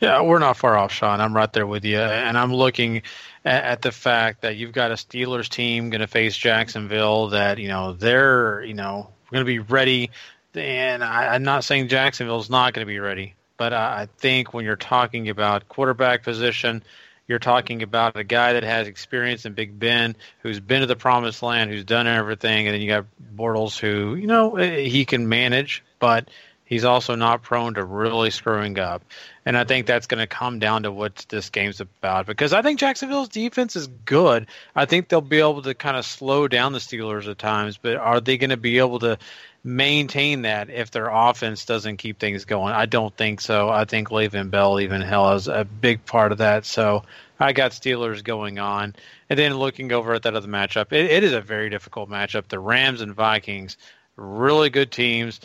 Yeah, 0.00 0.20
we're 0.22 0.38
not 0.38 0.56
far 0.56 0.76
off, 0.76 0.92
Sean. 0.92 1.20
I'm 1.20 1.34
right 1.34 1.52
there 1.52 1.66
with 1.66 1.84
you, 1.84 1.98
and 1.98 2.38
I'm 2.38 2.52
looking 2.52 3.02
at, 3.44 3.64
at 3.64 3.82
the 3.82 3.92
fact 3.92 4.42
that 4.42 4.56
you've 4.56 4.72
got 4.72 4.90
a 4.90 4.94
Steelers 4.94 5.48
team 5.48 5.90
going 5.90 6.00
to 6.00 6.06
face 6.06 6.36
Jacksonville. 6.36 7.28
That 7.28 7.58
you 7.58 7.68
know 7.68 7.92
they're 7.92 8.62
you 8.62 8.74
know 8.74 9.08
going 9.30 9.40
to 9.40 9.46
be 9.46 9.58
ready, 9.58 10.10
and 10.54 11.02
I, 11.02 11.34
I'm 11.34 11.42
not 11.42 11.64
saying 11.64 11.88
Jacksonville's 11.88 12.50
not 12.50 12.74
going 12.74 12.86
to 12.86 12.90
be 12.90 13.00
ready, 13.00 13.34
but 13.56 13.72
I, 13.72 14.02
I 14.02 14.08
think 14.18 14.54
when 14.54 14.64
you're 14.64 14.76
talking 14.76 15.28
about 15.28 15.68
quarterback 15.68 16.22
position, 16.22 16.82
you're 17.28 17.38
talking 17.38 17.82
about 17.82 18.16
a 18.16 18.24
guy 18.24 18.54
that 18.54 18.62
has 18.62 18.86
experience 18.86 19.44
in 19.46 19.52
Big 19.52 19.78
Ben, 19.78 20.16
who's 20.40 20.60
been 20.60 20.80
to 20.80 20.86
the 20.86 20.96
promised 20.96 21.42
land, 21.42 21.70
who's 21.70 21.84
done 21.84 22.06
everything, 22.06 22.66
and 22.66 22.74
then 22.74 22.80
you 22.80 22.88
got 22.88 23.06
Bortles, 23.34 23.78
who 23.78 24.14
you 24.14 24.26
know 24.26 24.56
eh, 24.56 24.80
he 24.82 25.04
can 25.04 25.28
manage, 25.28 25.84
but 25.98 26.28
he's 26.66 26.84
also 26.84 27.14
not 27.14 27.42
prone 27.42 27.74
to 27.74 27.84
really 27.84 28.30
screwing 28.30 28.78
up. 28.78 29.02
And 29.46 29.56
I 29.56 29.64
think 29.64 29.86
that's 29.86 30.08
going 30.08 30.20
to 30.20 30.26
come 30.26 30.58
down 30.58 30.82
to 30.82 30.92
what 30.92 31.24
this 31.28 31.48
game's 31.48 31.80
about 31.80 32.26
because 32.26 32.52
I 32.52 32.60
think 32.60 32.80
Jacksonville's 32.80 33.28
defense 33.28 33.76
is 33.76 33.86
good. 33.86 34.48
I 34.74 34.84
think 34.84 35.08
they'll 35.08 35.20
be 35.22 35.38
able 35.38 35.62
to 35.62 35.74
kind 35.74 35.96
of 35.96 36.04
slow 36.04 36.48
down 36.48 36.72
the 36.72 36.80
Steelers 36.80 37.30
at 37.30 37.38
times, 37.38 37.78
but 37.78 37.96
are 37.96 38.20
they 38.20 38.36
going 38.36 38.50
to 38.50 38.56
be 38.56 38.78
able 38.78 38.98
to 38.98 39.18
maintain 39.62 40.42
that 40.42 40.68
if 40.68 40.90
their 40.90 41.08
offense 41.08 41.64
doesn't 41.64 41.96
keep 41.98 42.18
things 42.18 42.44
going? 42.44 42.74
I 42.74 42.86
don't 42.86 43.16
think 43.16 43.40
so. 43.40 43.68
I 43.68 43.84
think 43.84 44.08
Le'Veon 44.08 44.50
Bell 44.50 44.80
even 44.80 45.00
hell 45.00 45.34
is 45.34 45.46
a 45.46 45.64
big 45.64 46.04
part 46.04 46.32
of 46.32 46.38
that. 46.38 46.66
So 46.66 47.04
I 47.38 47.52
got 47.52 47.70
Steelers 47.70 48.24
going 48.24 48.58
on. 48.58 48.96
And 49.30 49.38
then 49.38 49.54
looking 49.54 49.92
over 49.92 50.14
at 50.14 50.24
that 50.24 50.34
other 50.34 50.48
matchup, 50.48 50.92
it, 50.92 51.10
it 51.10 51.22
is 51.22 51.32
a 51.32 51.40
very 51.40 51.70
difficult 51.70 52.10
matchup. 52.10 52.48
The 52.48 52.58
Rams 52.58 53.00
and 53.00 53.14
Vikings, 53.14 53.76
really 54.16 54.70
good 54.70 54.90
teams 54.90 55.40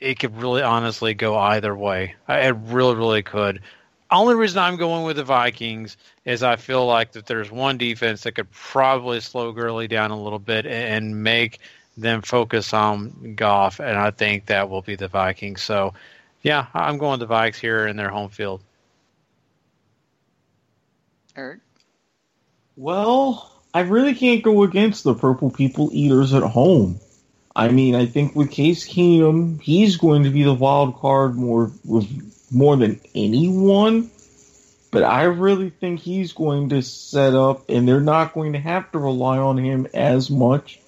it 0.00 0.18
could 0.18 0.36
really 0.40 0.62
honestly 0.62 1.14
go 1.14 1.36
either 1.36 1.76
way. 1.76 2.14
It 2.28 2.56
really, 2.64 2.94
really 2.94 3.22
could. 3.22 3.60
Only 4.10 4.34
reason 4.34 4.58
I'm 4.58 4.76
going 4.76 5.04
with 5.04 5.16
the 5.16 5.24
Vikings 5.24 5.96
is 6.24 6.42
I 6.42 6.56
feel 6.56 6.86
like 6.86 7.12
that 7.12 7.26
there's 7.26 7.50
one 7.50 7.76
defense 7.76 8.22
that 8.22 8.32
could 8.32 8.50
probably 8.52 9.20
slow 9.20 9.52
Gurley 9.52 9.88
down 9.88 10.12
a 10.12 10.20
little 10.20 10.38
bit 10.38 10.64
and 10.64 11.22
make 11.24 11.58
them 11.96 12.22
focus 12.22 12.72
on 12.72 13.34
Goff, 13.34 13.80
and 13.80 13.96
I 13.96 14.10
think 14.10 14.46
that 14.46 14.68
will 14.68 14.82
be 14.82 14.96
the 14.96 15.08
Vikings. 15.08 15.62
So, 15.62 15.94
yeah, 16.42 16.66
I'm 16.74 16.98
going 16.98 17.18
the 17.18 17.26
Vikes 17.26 17.56
here 17.56 17.86
in 17.86 17.96
their 17.96 18.10
home 18.10 18.28
field. 18.28 18.62
Eric? 21.34 21.60
Well, 22.76 23.50
I 23.74 23.80
really 23.80 24.14
can't 24.14 24.42
go 24.42 24.62
against 24.62 25.04
the 25.04 25.14
Purple 25.14 25.50
People 25.50 25.90
Eaters 25.92 26.32
at 26.34 26.42
home. 26.42 27.00
I 27.56 27.68
mean, 27.68 27.94
I 27.94 28.04
think 28.04 28.36
with 28.36 28.50
Case 28.50 28.86
Keenum, 28.86 29.62
he's 29.62 29.96
going 29.96 30.24
to 30.24 30.30
be 30.30 30.42
the 30.42 30.52
wild 30.52 30.96
card 30.96 31.36
more 31.36 31.72
with 31.86 32.52
more 32.52 32.76
than 32.76 33.00
anyone. 33.14 34.10
But 34.90 35.04
I 35.04 35.22
really 35.24 35.70
think 35.70 36.00
he's 36.00 36.34
going 36.34 36.68
to 36.68 36.82
set 36.82 37.34
up, 37.34 37.70
and 37.70 37.88
they're 37.88 38.00
not 38.00 38.34
going 38.34 38.52
to 38.52 38.58
have 38.58 38.92
to 38.92 38.98
rely 38.98 39.38
on 39.38 39.56
him 39.56 39.88
as 39.94 40.30
much, 40.30 40.78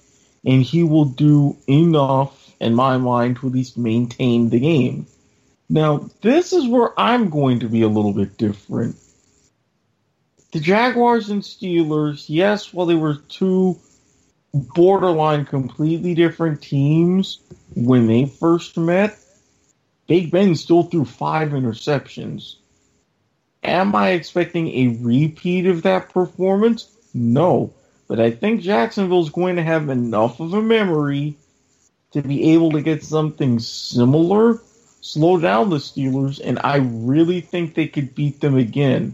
and 0.45 0.61
he 0.61 0.83
will 0.83 1.05
do 1.05 1.57
enough, 1.67 2.53
in 2.59 2.75
my 2.75 2.97
mind, 2.97 3.37
to 3.37 3.47
at 3.47 3.53
least 3.53 3.75
maintain 3.75 4.49
the 4.49 4.59
game. 4.59 5.07
Now, 5.69 6.09
this 6.21 6.53
is 6.53 6.67
where 6.67 6.97
I'm 6.99 7.31
going 7.31 7.61
to 7.61 7.67
be 7.67 7.81
a 7.81 7.87
little 7.87 8.13
bit 8.13 8.37
different. 8.37 8.95
The 10.51 10.59
Jaguars 10.59 11.29
and 11.29 11.41
Steelers, 11.41 12.25
yes, 12.27 12.71
while 12.71 12.85
they 12.85 12.95
were 12.95 13.15
two 13.15 13.79
borderline 14.53 15.45
completely 15.45 16.13
different 16.13 16.61
teams 16.61 17.39
when 17.75 18.07
they 18.07 18.25
first 18.25 18.77
met, 18.77 19.17
Big 20.07 20.31
Ben 20.31 20.55
still 20.55 20.83
threw 20.83 21.05
five 21.05 21.49
interceptions. 21.49 22.55
Am 23.63 23.93
I 23.95 24.11
expecting 24.11 24.67
a 24.69 24.97
repeat 25.01 25.65
of 25.67 25.83
that 25.83 26.09
performance? 26.09 26.89
No. 27.13 27.73
But 28.07 28.19
I 28.19 28.31
think 28.31 28.61
Jacksonville's 28.61 29.29
going 29.29 29.57
to 29.57 29.63
have 29.63 29.89
enough 29.89 30.39
of 30.39 30.53
a 30.53 30.61
memory 30.61 31.35
to 32.11 32.23
be 32.23 32.53
able 32.53 32.71
to 32.71 32.81
get 32.81 33.03
something 33.03 33.59
similar, 33.59 34.59
slow 35.01 35.39
down 35.39 35.69
the 35.69 35.77
Steelers, 35.77 36.41
and 36.43 36.59
I 36.63 36.77
really 36.77 37.41
think 37.41 37.75
they 37.75 37.87
could 37.87 38.15
beat 38.15 38.41
them 38.41 38.57
again. 38.57 39.13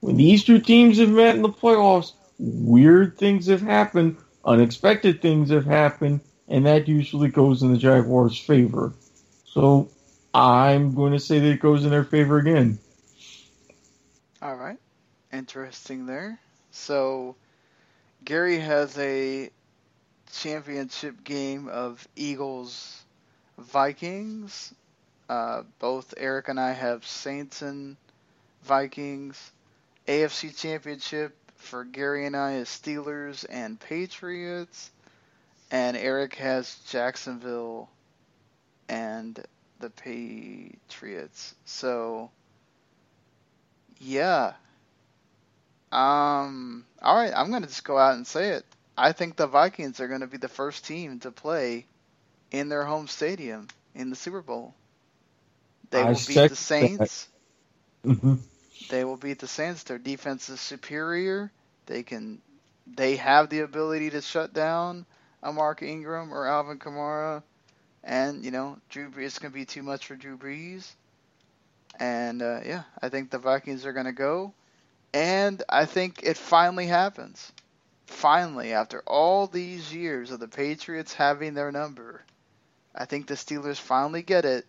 When 0.00 0.16
these 0.16 0.44
two 0.44 0.58
teams 0.58 0.98
have 0.98 1.08
met 1.08 1.36
in 1.36 1.42
the 1.42 1.48
playoffs, 1.48 2.12
weird 2.38 3.16
things 3.16 3.46
have 3.46 3.62
happened 3.62 4.16
unexpected 4.44 5.22
things 5.22 5.50
have 5.50 5.66
happened, 5.66 6.20
and 6.48 6.66
that 6.66 6.88
usually 6.88 7.28
goes 7.28 7.62
in 7.62 7.72
the 7.72 7.78
Jaguars' 7.78 8.38
favor. 8.38 8.92
So 9.46 9.88
I'm 10.32 10.94
going 10.94 11.12
to 11.12 11.18
say 11.18 11.38
that 11.38 11.50
it 11.50 11.60
goes 11.60 11.84
in 11.84 11.90
their 11.90 12.04
favor 12.04 12.38
again. 12.38 12.78
All 14.42 14.54
right. 14.54 14.78
Interesting 15.32 16.06
there. 16.06 16.38
So 16.70 17.36
Gary 18.24 18.58
has 18.58 18.96
a 18.98 19.50
championship 20.32 21.24
game 21.24 21.68
of 21.68 22.06
Eagles 22.16 23.02
Vikings. 23.58 24.72
Uh, 25.28 25.62
both 25.78 26.14
Eric 26.16 26.48
and 26.48 26.58
I 26.58 26.72
have 26.72 27.06
Saints 27.06 27.62
and 27.62 27.96
Vikings. 28.64 29.52
AFC 30.08 30.56
Championship 30.56 31.36
for 31.60 31.84
Gary 31.84 32.26
and 32.26 32.36
I 32.36 32.54
is 32.54 32.68
Steelers 32.68 33.44
and 33.48 33.78
Patriots, 33.78 34.90
and 35.70 35.96
Eric 35.96 36.34
has 36.36 36.74
Jacksonville 36.88 37.88
and 38.88 39.38
the 39.78 39.90
Patriots. 39.90 41.54
So, 41.64 42.30
yeah. 43.98 44.54
Um. 45.92 46.84
All 47.02 47.16
right, 47.16 47.32
I'm 47.34 47.50
gonna 47.50 47.66
just 47.66 47.84
go 47.84 47.98
out 47.98 48.14
and 48.14 48.26
say 48.26 48.50
it. 48.50 48.64
I 48.96 49.12
think 49.12 49.36
the 49.36 49.46
Vikings 49.46 50.00
are 50.00 50.08
gonna 50.08 50.26
be 50.26 50.36
the 50.36 50.48
first 50.48 50.84
team 50.84 51.20
to 51.20 51.30
play 51.30 51.86
in 52.50 52.68
their 52.68 52.84
home 52.84 53.08
stadium 53.08 53.68
in 53.94 54.10
the 54.10 54.16
Super 54.16 54.42
Bowl. 54.42 54.74
They 55.90 56.04
will 56.04 56.14
beat 56.26 56.48
the 56.48 56.56
Saints. 56.56 57.28
Mm-hmm. 58.04 58.34
They 58.88 59.04
will 59.04 59.16
beat 59.16 59.38
the 59.38 59.46
Saints. 59.46 59.84
Their 59.84 59.98
defense 59.98 60.48
is 60.50 60.60
superior. 60.60 61.52
They 61.86 62.02
can, 62.02 62.42
they 62.86 63.16
have 63.16 63.48
the 63.48 63.60
ability 63.60 64.10
to 64.10 64.20
shut 64.22 64.52
down 64.52 65.06
a 65.42 65.52
Mark 65.52 65.82
Ingram 65.82 66.32
or 66.32 66.46
Alvin 66.46 66.78
Kamara. 66.78 67.42
and 68.04 68.44
you 68.44 68.50
know 68.50 68.78
Drew 68.88 69.10
Brees 69.10 69.26
it's 69.26 69.38
gonna 69.38 69.52
be 69.52 69.64
too 69.66 69.82
much 69.82 70.06
for 70.06 70.16
Drew 70.16 70.36
Brees. 70.38 70.94
And 71.98 72.42
uh, 72.42 72.60
yeah, 72.64 72.84
I 73.02 73.08
think 73.08 73.30
the 73.30 73.38
Vikings 73.38 73.84
are 73.86 73.92
gonna 73.92 74.12
go, 74.12 74.54
and 75.12 75.62
I 75.68 75.84
think 75.86 76.22
it 76.22 76.36
finally 76.36 76.86
happens. 76.86 77.52
Finally, 78.06 78.72
after 78.72 79.00
all 79.06 79.46
these 79.46 79.92
years 79.94 80.30
of 80.30 80.40
the 80.40 80.48
Patriots 80.48 81.14
having 81.14 81.54
their 81.54 81.70
number, 81.72 82.24
I 82.94 83.04
think 83.06 83.26
the 83.26 83.34
Steelers 83.34 83.78
finally 83.80 84.22
get 84.22 84.44
it 84.44 84.66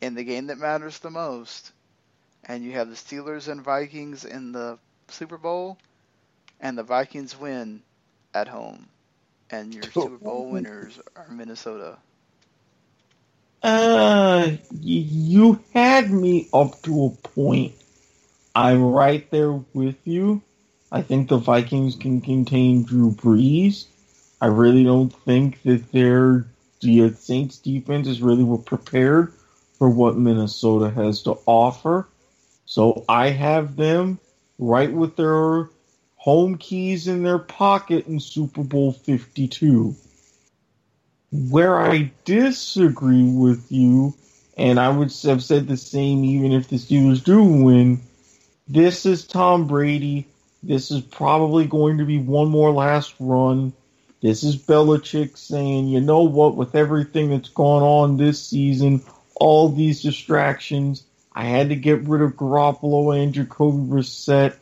in 0.00 0.14
the 0.14 0.24
game 0.24 0.46
that 0.48 0.58
matters 0.58 0.98
the 1.00 1.10
most. 1.10 1.72
And 2.44 2.64
you 2.64 2.72
have 2.72 2.88
the 2.88 2.96
Steelers 2.96 3.48
and 3.48 3.62
Vikings 3.62 4.24
in 4.24 4.52
the 4.52 4.78
Super 5.08 5.38
Bowl, 5.38 5.78
and 6.60 6.76
the 6.76 6.82
Vikings 6.82 7.38
win 7.38 7.82
at 8.34 8.48
home. 8.48 8.88
And 9.50 9.74
your 9.74 9.90
Super 9.92 10.18
Bowl 10.18 10.50
winners 10.50 10.98
are 11.16 11.28
Minnesota. 11.30 11.98
Uh, 13.62 14.52
you 14.80 15.60
had 15.72 16.10
me 16.10 16.48
up 16.52 16.82
to 16.82 17.06
a 17.06 17.28
point. 17.28 17.74
I'm 18.54 18.82
right 18.82 19.28
there 19.30 19.52
with 19.52 19.96
you. 20.04 20.42
I 20.90 21.02
think 21.02 21.28
the 21.28 21.38
Vikings 21.38 21.96
can 21.96 22.20
contain 22.20 22.84
Drew 22.84 23.12
Brees. 23.12 23.86
I 24.40 24.46
really 24.46 24.84
don't 24.84 25.12
think 25.24 25.62
that 25.62 25.92
their 25.92 26.46
the 26.80 27.10
Saints 27.14 27.58
defense 27.58 28.08
is 28.08 28.20
really 28.20 28.44
prepared 28.64 29.32
for 29.78 29.88
what 29.88 30.16
Minnesota 30.16 30.90
has 30.90 31.22
to 31.22 31.38
offer. 31.46 32.08
So 32.74 33.04
I 33.06 33.28
have 33.28 33.76
them 33.76 34.18
right 34.58 34.90
with 34.90 35.16
their 35.16 35.68
home 36.16 36.56
keys 36.56 37.06
in 37.06 37.22
their 37.22 37.38
pocket 37.38 38.06
in 38.06 38.18
Super 38.18 38.62
Bowl 38.62 38.92
52. 38.92 39.94
Where 41.50 41.78
I 41.78 42.10
disagree 42.24 43.30
with 43.30 43.70
you, 43.70 44.14
and 44.56 44.80
I 44.80 44.88
would 44.88 45.12
have 45.24 45.44
said 45.44 45.68
the 45.68 45.76
same 45.76 46.24
even 46.24 46.52
if 46.52 46.68
the 46.68 46.76
Steelers 46.76 47.22
do 47.22 47.42
win, 47.42 48.00
this 48.66 49.04
is 49.04 49.26
Tom 49.26 49.66
Brady. 49.66 50.26
This 50.62 50.90
is 50.90 51.02
probably 51.02 51.66
going 51.66 51.98
to 51.98 52.06
be 52.06 52.20
one 52.20 52.48
more 52.48 52.72
last 52.72 53.14
run. 53.20 53.74
This 54.22 54.44
is 54.44 54.56
Belichick 54.56 55.36
saying, 55.36 55.88
you 55.88 56.00
know 56.00 56.22
what, 56.22 56.56
with 56.56 56.74
everything 56.74 57.28
that's 57.28 57.50
gone 57.50 57.82
on 57.82 58.16
this 58.16 58.42
season, 58.42 59.02
all 59.34 59.68
these 59.68 60.00
distractions, 60.00 61.04
I 61.34 61.44
had 61.44 61.70
to 61.70 61.76
get 61.76 62.02
rid 62.02 62.22
of 62.22 62.36
Garoppolo 62.36 63.16
and 63.20 63.32
Jacoby 63.32 63.90
Brissett. 63.90 64.56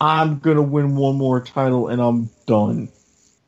I'm 0.00 0.40
to 0.40 0.62
win 0.62 0.96
one 0.96 1.16
more 1.16 1.40
title 1.40 1.88
and 1.88 2.00
I'm 2.00 2.30
done. 2.46 2.88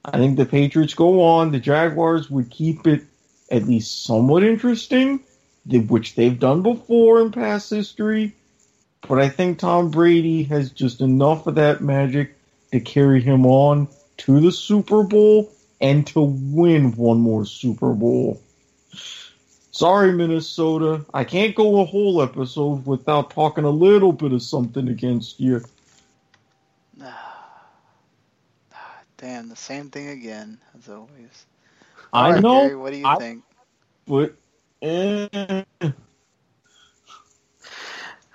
I 0.04 0.18
think 0.18 0.36
the 0.36 0.46
Patriots 0.46 0.94
go 0.94 1.22
on. 1.22 1.52
The 1.52 1.60
Jaguars 1.60 2.30
would 2.30 2.50
keep 2.50 2.86
it 2.86 3.02
at 3.50 3.64
least 3.64 4.04
somewhat 4.04 4.44
interesting, 4.44 5.20
which 5.66 6.14
they've 6.14 6.38
done 6.38 6.62
before 6.62 7.20
in 7.20 7.32
past 7.32 7.70
history. 7.70 8.34
But 9.06 9.18
I 9.18 9.28
think 9.28 9.58
Tom 9.58 9.90
Brady 9.90 10.44
has 10.44 10.70
just 10.70 11.00
enough 11.00 11.46
of 11.46 11.56
that 11.56 11.80
magic 11.80 12.34
to 12.72 12.80
carry 12.80 13.22
him 13.22 13.46
on 13.46 13.88
to 14.18 14.40
the 14.40 14.52
Super 14.52 15.02
Bowl 15.02 15.50
and 15.80 16.06
to 16.08 16.20
win 16.20 16.92
one 16.92 17.20
more 17.20 17.44
Super 17.44 17.92
Bowl. 17.92 18.40
Sorry, 19.78 20.12
Minnesota. 20.12 21.04
I 21.14 21.22
can't 21.22 21.54
go 21.54 21.80
a 21.80 21.84
whole 21.84 22.20
episode 22.20 22.84
without 22.84 23.30
talking 23.30 23.62
a 23.62 23.70
little 23.70 24.12
bit 24.12 24.32
of 24.32 24.42
something 24.42 24.88
against 24.88 25.38
you. 25.38 25.62
Damn, 29.18 29.48
the 29.48 29.56
same 29.56 29.88
thing 29.90 30.08
again, 30.08 30.58
as 30.76 30.88
always. 30.88 31.46
I 32.12 32.26
All 32.26 32.32
right, 32.32 32.42
know. 32.42 32.60
Gary, 32.62 32.74
what 32.74 32.90
do 32.92 32.98
you 32.98 33.06
I- 33.06 33.16
think? 33.18 33.44
But 34.08 34.34
eh, 34.82 35.62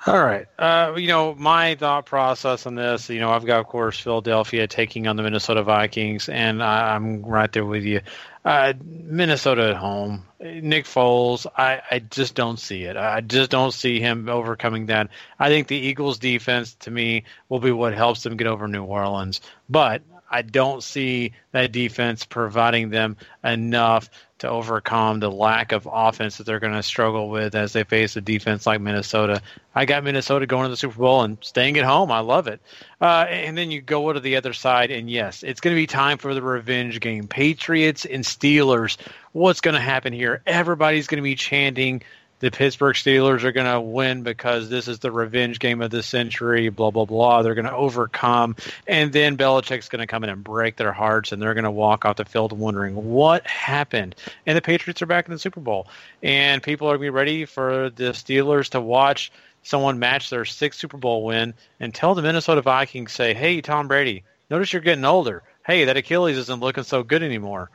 All 0.06 0.22
right. 0.22 0.48
Uh, 0.60 0.96
you 0.98 1.08
know, 1.08 1.34
my 1.34 1.76
thought 1.76 2.06
process 2.06 2.66
on 2.66 2.76
this, 2.76 3.10
you 3.10 3.22
know, 3.22 3.32
I've 3.32 3.46
got, 3.46 3.62
of 3.62 3.68
course, 3.68 3.98
Philadelphia 3.98 4.68
taking 4.68 5.08
on 5.08 5.16
the 5.16 5.24
Minnesota 5.24 5.64
Vikings, 5.64 6.28
and 6.28 6.62
I, 6.62 6.94
I'm 6.94 7.22
right 7.24 7.50
there 7.50 7.64
with 7.64 7.84
you. 7.84 8.02
Uh, 8.44 8.74
Minnesota 8.84 9.70
at 9.70 9.78
home. 9.78 10.26
Nick 10.42 10.84
Foles, 10.86 11.48
I, 11.56 11.82
I 11.90 12.00
just 12.00 12.36
don't 12.36 12.60
see 12.60 12.84
it. 12.84 12.98
I 12.98 13.22
just 13.22 13.50
don't 13.50 13.74
see 13.74 14.02
him 14.02 14.28
overcoming 14.28 14.88
that. 14.88 15.08
I 15.40 15.48
think 15.48 15.68
the 15.68 15.78
Eagles' 15.78 16.20
defense, 16.20 16.76
to 16.82 16.92
me, 16.92 17.24
will 17.48 17.60
be 17.60 17.72
what 17.72 17.94
helps 17.94 18.24
them 18.24 18.36
get 18.36 18.48
over 18.48 18.68
New 18.68 18.84
Orleans. 18.84 19.40
But 19.70 20.02
I 20.30 20.42
don't 20.42 20.84
see 20.84 21.32
that 21.54 21.72
defense 21.72 22.26
providing 22.26 22.90
them 22.90 23.16
enough 23.42 24.10
to 24.44 24.50
overcome 24.50 25.22
the 25.22 25.32
lack 25.32 25.72
of 25.72 25.88
offense 25.90 26.38
that 26.38 26.46
they're 26.46 26.60
going 26.60 26.74
to 26.74 26.84
struggle 26.84 27.30
with 27.30 27.56
as 27.56 27.72
they 27.72 27.86
face 27.86 28.18
a 28.18 28.22
defense 28.22 28.68
like 28.68 28.82
Minnesota. 28.82 29.42
I 29.74 29.86
got 29.86 30.04
Minnesota 30.04 30.46
going 30.46 30.66
to 30.66 30.70
the 30.70 30.76
Super 30.76 31.00
Bowl 31.00 31.24
and 31.24 31.38
staying 31.40 31.78
at 31.78 31.86
home. 31.86 32.12
I 32.12 32.20
love 32.20 32.48
it. 32.48 32.60
Uh, 33.00 33.26
and 33.30 33.58
then 33.58 33.72
you 33.72 33.80
go 33.80 34.12
to 34.12 34.20
the 34.20 34.36
other 34.36 34.52
side, 34.52 34.92
and 34.92 35.10
yes, 35.10 35.44
it's 35.44 35.62
going 35.62 35.74
to 35.74 35.82
be 35.82 35.88
time 35.88 36.18
for 36.18 36.34
the 36.34 36.42
revenge 36.42 37.00
game. 37.00 37.30
Patriots 37.30 38.04
and 38.04 38.26
Steelers. 38.26 38.98
What's 39.32 39.62
going 39.62 39.76
to 39.76 39.82
happen 39.82 40.12
here? 40.12 40.42
Everybody's 40.46 41.08
going 41.08 41.20
to 41.20 41.24
be 41.24 41.36
chanting 41.36 42.04
the 42.44 42.52
Pittsburgh 42.52 42.94
Steelers 42.94 43.46
are 43.46 43.54
going 43.54 43.72
to 43.72 43.80
win 43.80 44.24
because 44.24 44.68
this 44.68 44.90
is 44.90 45.00
the 45.00 45.14
revenge 45.14 45.60
game 45.60 45.82
of 45.82 45.92
the 45.92 46.04
century, 46.04 46.68
blah, 46.68 46.92
blah, 46.92 47.06
blah. 47.06 47.42
They're 47.42 47.56
going 47.56 47.64
to 47.64 47.74
overcome. 47.74 48.58
And 48.86 49.14
then 49.14 49.38
Belichick's 49.38 49.88
going 49.88 50.02
to 50.02 50.08
come 50.08 50.26
in 50.26 50.30
and 50.30 50.44
break 50.44 50.76
their 50.76 50.92
hearts, 50.92 51.32
and 51.32 51.42
they're 51.42 51.54
going 51.54 51.64
to 51.64 51.72
walk 51.72 52.04
off 52.04 52.18
the 52.18 52.26
field 52.26 52.52
wondering 52.52 52.96
what 52.96 53.48
happened. 53.48 54.18
And 54.46 54.58
the 54.58 54.62
Patriots 54.62 55.02
are 55.02 55.06
back 55.06 55.26
in 55.26 55.32
the 55.32 55.40
Super 55.40 55.62
Bowl. 55.62 55.88
And 56.22 56.62
people 56.62 56.90
are 56.90 56.98
going 56.98 57.08
to 57.08 57.12
be 57.14 57.16
ready 57.16 57.46
for 57.46 57.90
the 57.90 58.12
Steelers 58.12 58.72
to 58.72 58.82
watch 58.82 59.32
someone 59.62 59.98
match 59.98 60.30
their 60.30 60.44
sixth 60.44 60.82
Super 60.82 60.98
Bowl 60.98 61.24
win 61.24 61.54
and 61.80 61.96
tell 61.96 62.14
the 62.14 62.22
Minnesota 62.22 62.62
Vikings, 62.62 63.14
say, 63.14 63.34
hey, 63.34 63.62
Tom 63.62 63.88
Brady, 63.88 64.26
notice 64.50 64.74
you're 64.74 64.82
getting 64.82 65.06
older. 65.06 65.44
Hey, 65.66 65.86
that 65.86 65.96
Achilles 65.96 66.38
isn't 66.38 66.60
looking 66.60 66.84
so 66.84 67.04
good 67.04 67.24
anymore. 67.24 67.72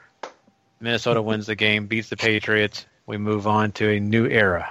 Minnesota 0.78 1.22
wins 1.22 1.46
the 1.46 1.54
game, 1.56 1.86
beats 1.86 2.10
the 2.10 2.18
Patriots. 2.18 2.84
We 3.08 3.16
move 3.16 3.46
on 3.46 3.72
to 3.72 3.88
a 3.88 4.00
new 4.00 4.26
era. 4.26 4.70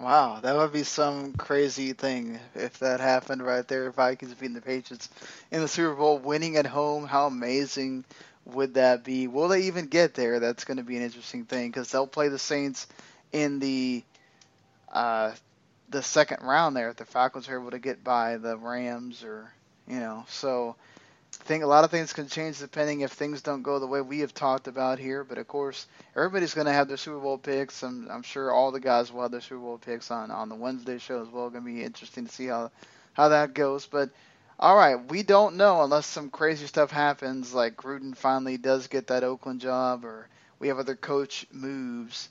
Wow, 0.00 0.40
that 0.42 0.56
would 0.56 0.72
be 0.72 0.82
some 0.82 1.32
crazy 1.34 1.92
thing 1.92 2.40
if 2.56 2.80
that 2.80 2.98
happened 2.98 3.46
right 3.46 3.66
there. 3.68 3.92
Vikings 3.92 4.34
beating 4.34 4.56
the 4.56 4.60
Patriots 4.60 5.08
in 5.52 5.60
the 5.60 5.68
Super 5.68 5.94
Bowl, 5.94 6.18
winning 6.18 6.56
at 6.56 6.66
home. 6.66 7.06
How 7.06 7.28
amazing 7.28 8.04
would 8.44 8.74
that 8.74 9.04
be? 9.04 9.28
Will 9.28 9.46
they 9.46 9.62
even 9.62 9.86
get 9.86 10.14
there? 10.14 10.40
That's 10.40 10.64
going 10.64 10.78
to 10.78 10.82
be 10.82 10.96
an 10.96 11.04
interesting 11.04 11.44
thing 11.44 11.70
because 11.70 11.92
they'll 11.92 12.08
play 12.08 12.26
the 12.26 12.40
Saints 12.40 12.88
in 13.30 13.60
the 13.60 14.02
uh, 14.92 15.30
the 15.90 16.02
second 16.02 16.42
round 16.42 16.74
there. 16.74 16.90
If 16.90 16.96
the 16.96 17.04
Falcons 17.04 17.48
are 17.48 17.60
able 17.60 17.70
to 17.70 17.78
get 17.78 18.02
by 18.02 18.36
the 18.36 18.56
Rams, 18.56 19.22
or 19.22 19.48
you 19.86 20.00
know, 20.00 20.24
so 20.28 20.74
think 21.44 21.62
a 21.62 21.66
lot 21.66 21.84
of 21.84 21.90
things 21.90 22.12
can 22.12 22.28
change 22.28 22.58
depending 22.58 23.00
if 23.00 23.12
things 23.12 23.42
don't 23.42 23.62
go 23.62 23.78
the 23.78 23.86
way 23.86 24.00
we 24.00 24.20
have 24.20 24.34
talked 24.34 24.66
about 24.66 24.98
here. 24.98 25.24
But 25.24 25.38
of 25.38 25.46
course, 25.46 25.86
everybody's 26.16 26.54
going 26.54 26.66
to 26.66 26.72
have 26.72 26.88
their 26.88 26.96
Super 26.96 27.18
Bowl 27.18 27.38
picks. 27.38 27.82
I'm, 27.82 28.08
I'm 28.10 28.22
sure 28.22 28.50
all 28.50 28.72
the 28.72 28.80
guys 28.80 29.12
will 29.12 29.22
have 29.22 29.30
their 29.30 29.40
Super 29.40 29.60
Bowl 29.60 29.78
picks 29.78 30.10
on, 30.10 30.30
on 30.30 30.48
the 30.48 30.54
Wednesday 30.54 30.98
show 30.98 31.22
as 31.22 31.28
well. 31.28 31.50
Going 31.50 31.64
to 31.64 31.70
be 31.70 31.84
interesting 31.84 32.26
to 32.26 32.32
see 32.32 32.46
how 32.46 32.70
how 33.12 33.28
that 33.28 33.54
goes. 33.54 33.86
But 33.86 34.10
all 34.58 34.76
right, 34.76 34.96
we 35.10 35.22
don't 35.22 35.56
know 35.56 35.82
unless 35.82 36.06
some 36.06 36.30
crazy 36.30 36.66
stuff 36.66 36.90
happens, 36.90 37.52
like 37.52 37.76
Gruden 37.76 38.16
finally 38.16 38.56
does 38.56 38.86
get 38.86 39.08
that 39.08 39.24
Oakland 39.24 39.60
job, 39.60 40.04
or 40.04 40.28
we 40.58 40.68
have 40.68 40.78
other 40.78 40.96
coach 40.96 41.46
moves. 41.52 42.28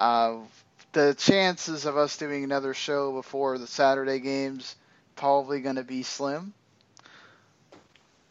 Uh, 0.00 0.36
the 0.92 1.14
chances 1.14 1.84
of 1.84 1.96
us 1.96 2.16
doing 2.16 2.44
another 2.44 2.72
show 2.72 3.12
before 3.12 3.58
the 3.58 3.66
Saturday 3.66 4.20
games 4.20 4.76
probably 5.16 5.60
going 5.60 5.76
to 5.76 5.84
be 5.84 6.02
slim. 6.02 6.54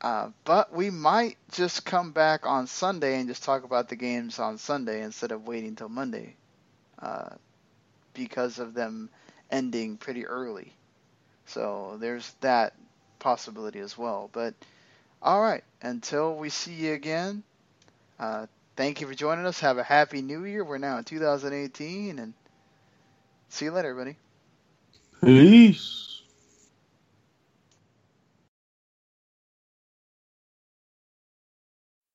Uh, 0.02 0.30
but 0.46 0.74
we 0.74 0.90
might 0.92 1.38
just 1.52 1.86
come 1.86 2.12
back 2.12 2.46
on 2.46 2.68
Sunday 2.68 3.20
and 3.20 3.28
just 3.30 3.44
talk 3.44 3.64
about 3.64 3.90
the 3.90 3.96
games 3.96 4.40
on 4.40 4.58
Sunday 4.58 5.02
instead 5.04 5.32
of 5.32 5.48
waiting 5.48 5.76
till 5.76 5.90
Monday 5.90 6.36
uh, 7.02 7.30
because 8.14 8.60
of 8.60 8.74
them 8.74 9.10
ending 9.52 9.98
pretty 9.98 10.26
early. 10.28 10.74
So 11.48 11.98
there's 12.00 12.32
that 12.42 12.74
possibility 13.20 13.80
as 13.80 13.98
well. 13.98 14.30
But 14.32 14.54
all 15.22 15.42
right, 15.42 15.64
until 15.82 16.36
we 16.36 16.50
see 16.50 16.74
you 16.74 16.94
again, 16.94 17.44
uh, 18.20 18.48
thank 18.76 19.02
you 19.02 19.08
for 19.08 19.16
joining 19.16 19.46
us. 19.46 19.60
Have 19.62 19.78
a 19.80 19.84
happy 19.84 20.22
new 20.22 20.46
year. 20.46 20.64
We're 20.64 20.78
now 20.78 20.98
in 21.00 21.04
2018, 21.06 22.20
and 22.20 22.34
see 23.50 23.66
you 23.66 23.72
later, 23.72 23.90
everybody. 23.90 24.18
peace. 25.24 26.07